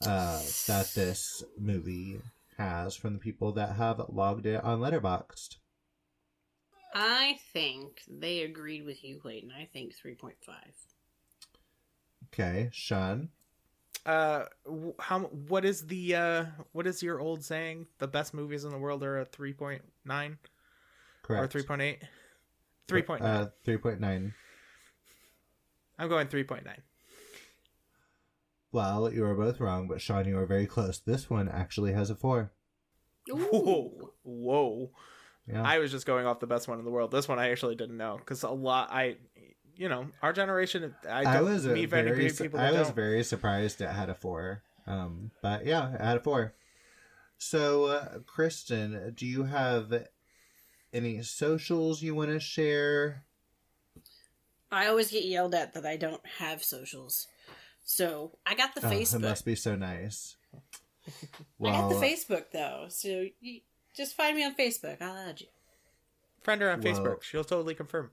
Uh, 0.02 0.40
that 0.66 0.92
this 0.94 1.42
movie 1.58 2.20
has 2.60 2.94
from 2.94 3.14
the 3.14 3.18
people 3.18 3.52
that 3.52 3.76
have 3.76 4.00
logged 4.08 4.46
it 4.46 4.62
on 4.62 4.80
Letterboxd. 4.80 5.56
I 6.94 7.38
think 7.52 8.02
they 8.08 8.42
agreed 8.42 8.84
with 8.84 9.02
you, 9.02 9.18
Clayton. 9.18 9.50
I 9.58 9.64
think 9.64 9.94
3.5. 9.94 10.34
Okay, 12.26 12.68
Sean. 12.72 13.30
Uh, 14.06 14.44
how? 14.98 15.20
What 15.20 15.64
is 15.64 15.86
the 15.86 16.14
uh? 16.14 16.44
What 16.72 16.86
is 16.86 17.02
your 17.02 17.20
old 17.20 17.44
saying? 17.44 17.86
The 17.98 18.08
best 18.08 18.32
movies 18.32 18.64
in 18.64 18.70
the 18.70 18.78
world 18.78 19.02
are 19.04 19.18
a 19.18 19.26
three 19.26 19.52
point 19.52 19.82
nine 20.06 20.38
Correct. 21.22 21.44
or 21.44 21.48
three 21.48 21.62
point 21.64 21.82
eight. 21.82 22.02
Three 22.88 23.02
point 23.02 23.22
nine. 23.22 23.30
Uh, 23.30 23.48
three 23.62 23.76
point 23.76 24.00
nine. 24.00 24.32
I'm 25.98 26.08
going 26.08 26.28
three 26.28 26.44
point 26.44 26.64
nine. 26.64 26.80
Well, 28.72 29.12
you 29.12 29.24
are 29.24 29.34
both 29.34 29.60
wrong, 29.60 29.88
but 29.88 30.00
Sean, 30.00 30.26
you 30.26 30.38
are 30.38 30.46
very 30.46 30.66
close. 30.66 30.98
This 30.98 31.28
one 31.28 31.48
actually 31.48 31.92
has 31.92 32.10
a 32.10 32.14
four. 32.14 32.52
Whoa, 33.28 34.12
whoa! 34.22 34.90
Yeah. 35.46 35.62
I 35.62 35.78
was 35.78 35.90
just 35.90 36.06
going 36.06 36.26
off 36.26 36.40
the 36.40 36.46
best 36.46 36.68
one 36.68 36.78
in 36.78 36.84
the 36.84 36.90
world. 36.90 37.10
This 37.10 37.28
one 37.28 37.38
I 37.38 37.50
actually 37.50 37.74
didn't 37.74 37.96
know 37.96 38.16
because 38.18 38.42
a 38.44 38.50
lot 38.50 38.90
I, 38.92 39.16
you 39.74 39.88
know, 39.88 40.06
our 40.22 40.32
generation. 40.32 40.94
I, 41.08 41.20
I, 41.20 41.34
don't 41.34 41.44
was 41.44 41.66
meet 41.66 41.86
very 41.86 42.04
very, 42.04 42.16
many 42.16 42.28
su- 42.28 42.44
people 42.44 42.60
I 42.60 42.70
was 42.70 42.88
don't. 42.88 42.96
very 42.96 43.24
surprised 43.24 43.80
it 43.80 43.88
had 43.88 44.08
a 44.08 44.14
four. 44.14 44.62
Um, 44.86 45.30
but 45.42 45.66
yeah, 45.66 45.94
it 45.94 46.00
had 46.00 46.16
a 46.18 46.20
four. 46.20 46.54
So, 47.38 47.86
uh, 47.86 48.18
Kristin, 48.18 49.14
do 49.16 49.26
you 49.26 49.44
have 49.44 50.06
any 50.92 51.22
socials 51.22 52.02
you 52.02 52.14
want 52.14 52.30
to 52.30 52.40
share? 52.40 53.24
I 54.70 54.86
always 54.86 55.10
get 55.10 55.24
yelled 55.24 55.54
at 55.54 55.72
that 55.74 55.86
I 55.86 55.96
don't 55.96 56.24
have 56.38 56.62
socials. 56.62 57.26
So 57.84 58.38
I 58.46 58.54
got 58.54 58.74
the 58.74 58.86
Oh, 58.86 58.90
Facebook. 58.90 59.16
it 59.16 59.20
must 59.22 59.44
be 59.44 59.54
so 59.56 59.74
nice. 59.76 60.36
I 61.64 61.70
got 61.70 61.88
the 61.88 61.94
Facebook 61.96 62.44
though. 62.52 62.86
So 62.88 63.26
you 63.40 63.60
just 63.96 64.16
find 64.16 64.36
me 64.36 64.44
on 64.44 64.54
Facebook. 64.54 65.00
I'll 65.02 65.16
add 65.16 65.40
you. 65.40 65.46
Friend 66.42 66.60
her 66.62 66.70
on 66.70 66.80
Well- 66.80 66.94
Facebook. 66.94 67.22
She'll 67.22 67.44
totally 67.44 67.74
confirm. 67.74 68.10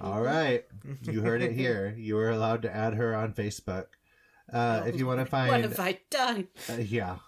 all 0.00 0.20
right, 0.22 0.64
you 1.02 1.20
heard 1.20 1.42
it 1.42 1.52
here. 1.52 1.94
You 1.98 2.16
were 2.16 2.30
allowed 2.30 2.62
to 2.62 2.74
add 2.74 2.94
her 2.94 3.14
on 3.14 3.34
Facebook. 3.34 3.86
Uh, 4.52 4.82
if 4.86 4.96
you 4.98 5.06
want 5.06 5.20
to 5.20 5.26
find 5.26 5.48
What 5.50 5.60
have 5.60 5.78
I 5.78 6.00
done? 6.10 6.48
uh, 6.68 6.72
yeah. 6.78 7.18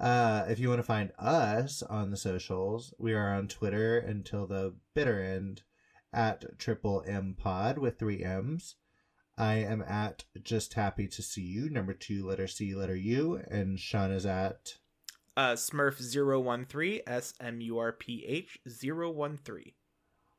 Uh, 0.00 0.46
if 0.48 0.58
you 0.58 0.70
want 0.70 0.78
to 0.78 0.82
find 0.86 1.12
us 1.18 1.82
on 1.82 2.10
the 2.10 2.16
socials, 2.16 2.94
we 2.98 3.12
are 3.12 3.34
on 3.34 3.48
Twitter 3.48 3.98
until 3.98 4.46
the 4.46 4.74
bitter 4.94 5.22
end 5.22 5.62
at 6.12 6.58
triple 6.58 7.04
M 7.06 7.34
pod 7.38 7.76
with 7.76 7.98
three 7.98 8.24
M's. 8.24 8.76
I 9.38 9.54
am 9.54 9.82
at 9.82 10.24
just 10.42 10.74
happy 10.74 11.08
to 11.08 11.22
see 11.22 11.42
you, 11.42 11.70
number 11.70 11.94
two, 11.94 12.26
letter 12.26 12.46
C, 12.46 12.74
letter 12.74 12.96
U, 12.96 13.42
and 13.50 13.78
Sean 13.80 14.10
is 14.12 14.26
at 14.26 14.74
Uh, 15.36 15.52
Smurf 15.54 15.96
013 15.98 17.00
S 17.06 17.32
M 17.40 17.60
U 17.62 17.78
R 17.78 17.92
P 17.92 18.24
H 18.26 18.58
013. 18.68 19.72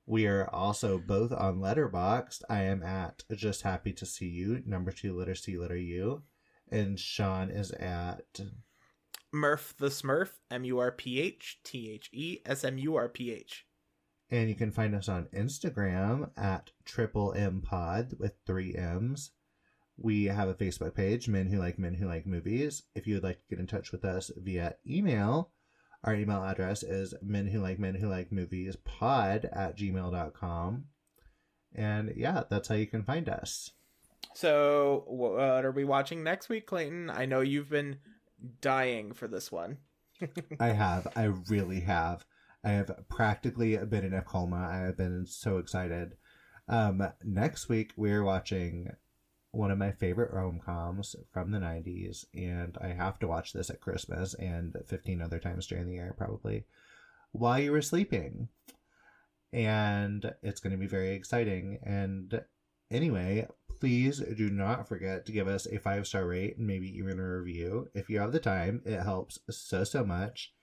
We 0.05 0.27
are 0.27 0.47
also 0.53 0.97
both 0.99 1.31
on 1.31 1.59
Letterboxd. 1.59 2.41
I 2.49 2.63
am 2.63 2.83
at 2.83 3.23
just 3.33 3.61
happy 3.61 3.93
to 3.93 4.05
see 4.05 4.27
you, 4.27 4.61
number 4.65 4.91
two 4.91 5.17
letter 5.17 5.35
C 5.35 5.57
letter 5.57 5.77
U, 5.77 6.23
and 6.69 6.99
Sean 6.99 7.49
is 7.49 7.71
at 7.71 8.39
Murph 9.31 9.73
the 9.79 9.87
Smurf, 9.87 10.29
M 10.51 10.63
U 10.65 10.77
R 10.79 10.91
P 10.91 11.19
H 11.19 11.59
T 11.63 11.89
H 11.89 12.09
E 12.13 12.39
S 12.45 12.63
M 12.63 12.77
U 12.77 12.95
R 12.95 13.09
P 13.09 13.31
H. 13.31 13.65
And 14.29 14.49
you 14.49 14.55
can 14.55 14.71
find 14.71 14.95
us 14.95 15.09
on 15.09 15.27
Instagram 15.33 16.31
at 16.37 16.71
Triple 16.85 17.33
M 17.33 17.61
Pod 17.61 18.13
with 18.19 18.33
three 18.45 18.75
M's. 18.75 19.31
We 19.97 20.25
have 20.25 20.49
a 20.49 20.55
Facebook 20.55 20.95
page, 20.95 21.27
Men 21.27 21.47
Who 21.47 21.59
Like 21.59 21.77
Men 21.77 21.93
Who 21.93 22.07
Like 22.07 22.25
Movies. 22.25 22.83
If 22.95 23.05
you 23.05 23.15
would 23.15 23.23
like 23.23 23.39
to 23.39 23.47
get 23.49 23.59
in 23.59 23.67
touch 23.67 23.91
with 23.91 24.03
us 24.03 24.31
via 24.35 24.75
email, 24.87 25.51
our 26.03 26.15
email 26.15 26.43
address 26.43 26.83
is 26.83 27.13
men 27.21 27.47
who 27.47 27.59
like 27.59 27.79
men 27.79 27.95
who 27.95 28.09
like 28.09 28.31
movies 28.31 28.75
pod 28.83 29.49
at 29.53 29.77
gmail.com. 29.77 30.85
And 31.75 32.13
yeah, 32.15 32.43
that's 32.49 32.67
how 32.67 32.75
you 32.75 32.87
can 32.87 33.03
find 33.03 33.29
us. 33.29 33.71
So, 34.33 35.03
what 35.07 35.63
are 35.63 35.71
we 35.71 35.83
watching 35.83 36.23
next 36.23 36.49
week, 36.49 36.65
Clayton? 36.65 37.09
I 37.09 37.25
know 37.25 37.41
you've 37.41 37.69
been 37.69 37.97
dying 38.61 39.13
for 39.13 39.27
this 39.27 39.51
one. 39.51 39.77
I 40.59 40.67
have. 40.67 41.07
I 41.15 41.25
really 41.49 41.81
have. 41.81 42.25
I 42.63 42.71
have 42.71 42.91
practically 43.09 43.77
been 43.77 44.05
in 44.05 44.13
a 44.13 44.21
coma. 44.21 44.69
I 44.71 44.77
have 44.85 44.97
been 44.97 45.25
so 45.25 45.57
excited. 45.57 46.15
Um, 46.67 47.05
next 47.23 47.67
week, 47.67 47.91
we're 47.97 48.23
watching 48.23 48.89
one 49.51 49.69
of 49.69 49.77
my 49.77 49.91
favorite 49.91 50.33
rom 50.33 50.59
coms 50.59 51.15
from 51.31 51.51
the 51.51 51.59
90s, 51.59 52.25
and 52.33 52.77
I 52.81 52.87
have 52.87 53.19
to 53.19 53.27
watch 53.27 53.53
this 53.53 53.69
at 53.69 53.81
Christmas 53.81 54.33
and 54.35 54.75
15 54.87 55.21
other 55.21 55.39
times 55.39 55.67
during 55.67 55.87
the 55.87 55.93
year, 55.93 56.15
probably, 56.17 56.65
while 57.33 57.59
you 57.59 57.71
were 57.71 57.81
sleeping. 57.81 58.47
And 59.51 60.33
it's 60.41 60.59
going 60.59 60.71
to 60.71 60.79
be 60.79 60.87
very 60.87 61.13
exciting. 61.13 61.77
And 61.83 62.41
anyway, 62.89 63.47
please 63.79 64.19
do 64.19 64.49
not 64.49 64.87
forget 64.87 65.25
to 65.25 65.31
give 65.31 65.47
us 65.47 65.67
a 65.67 65.77
five 65.77 66.07
star 66.07 66.25
rate 66.25 66.57
and 66.57 66.65
maybe 66.65 66.87
even 66.97 67.19
a 67.19 67.37
review. 67.37 67.89
If 67.93 68.09
you 68.09 68.19
have 68.19 68.31
the 68.31 68.39
time, 68.39 68.81
it 68.85 69.01
helps 69.01 69.37
so, 69.49 69.83
so 69.83 70.03
much. 70.03 70.53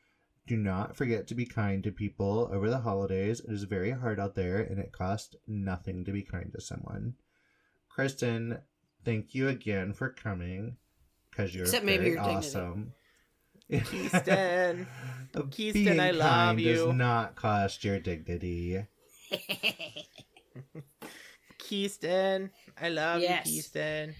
Do 0.46 0.56
not 0.56 0.96
forget 0.96 1.26
to 1.28 1.34
be 1.34 1.44
kind 1.46 1.82
to 1.84 1.92
people 1.92 2.48
over 2.52 2.68
the 2.70 2.78
holidays. 2.80 3.40
It 3.40 3.52
is 3.52 3.62
very 3.64 3.90
hard 3.92 4.18
out 4.18 4.34
there 4.34 4.58
and 4.60 4.78
it 4.80 4.92
costs 4.92 5.36
nothing 5.46 6.04
to 6.04 6.12
be 6.12 6.22
kind 6.22 6.50
to 6.54 6.60
someone. 6.60 7.14
Kristin, 7.96 8.60
thank 9.04 9.34
you 9.34 9.48
again 9.48 9.92
for 9.92 10.08
coming 10.10 10.76
because 11.30 11.54
you're 11.54 11.64
Except 11.64 11.84
very 11.84 11.98
maybe 11.98 12.10
your 12.10 12.16
dignity. 12.22 12.36
awesome. 12.48 12.92
Keyston. 13.70 14.86
Keyston, 15.34 15.72
Being 15.72 16.00
I 16.00 16.10
love 16.10 16.58
you. 16.58 16.74
Does 16.74 16.94
not 16.94 17.36
cost 17.36 17.84
your 17.84 18.00
dignity. 18.00 18.84
Keyston, 21.58 22.50
I 22.80 22.88
love 22.88 23.20
Yes. 23.20 23.46
you, 23.46 23.62
Keyston. 23.62 24.14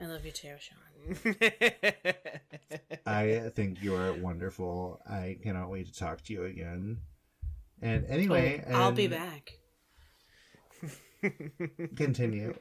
I 0.00 0.06
love 0.06 0.24
you 0.24 0.30
too, 0.32 0.54
Sean. 0.60 0.78
I 3.06 3.50
think 3.54 3.82
you 3.82 3.94
are 3.96 4.12
wonderful. 4.12 5.00
I 5.08 5.38
cannot 5.42 5.70
wait 5.70 5.86
to 5.86 5.94
talk 5.98 6.22
to 6.24 6.32
you 6.32 6.44
again. 6.44 6.98
And 7.80 8.06
anyway, 8.06 8.64
Oh, 8.68 8.74
I'll 8.74 8.92
be 8.92 9.08
back. 9.08 9.58
Continue. 11.96 12.54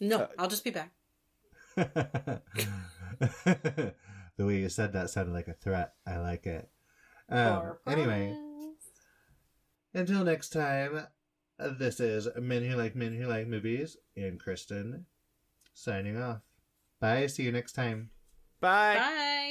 No, 0.00 0.28
I'll 0.38 0.48
just 0.48 0.64
be 0.64 0.70
back. 0.70 0.92
the 1.76 2.42
way 4.38 4.58
you 4.58 4.68
said 4.68 4.92
that 4.92 5.10
sounded 5.10 5.32
like 5.32 5.48
a 5.48 5.54
threat. 5.54 5.94
I 6.06 6.18
like 6.18 6.46
it. 6.46 6.68
Um, 7.28 7.78
anyway, 7.86 8.36
until 9.92 10.24
next 10.24 10.50
time, 10.50 11.06
this 11.58 11.98
is 12.00 12.28
Men 12.40 12.62
Who 12.64 12.76
Like 12.76 12.94
Men 12.94 13.14
Who 13.14 13.26
Like 13.26 13.46
Movies 13.46 13.96
and 14.16 14.40
Kristin 14.40 15.04
signing 15.74 16.16
off. 16.16 16.40
Bye. 17.00 17.26
See 17.26 17.42
you 17.42 17.52
next 17.52 17.72
time. 17.72 18.10
Bye. 18.60 18.96
Bye. 18.96 19.43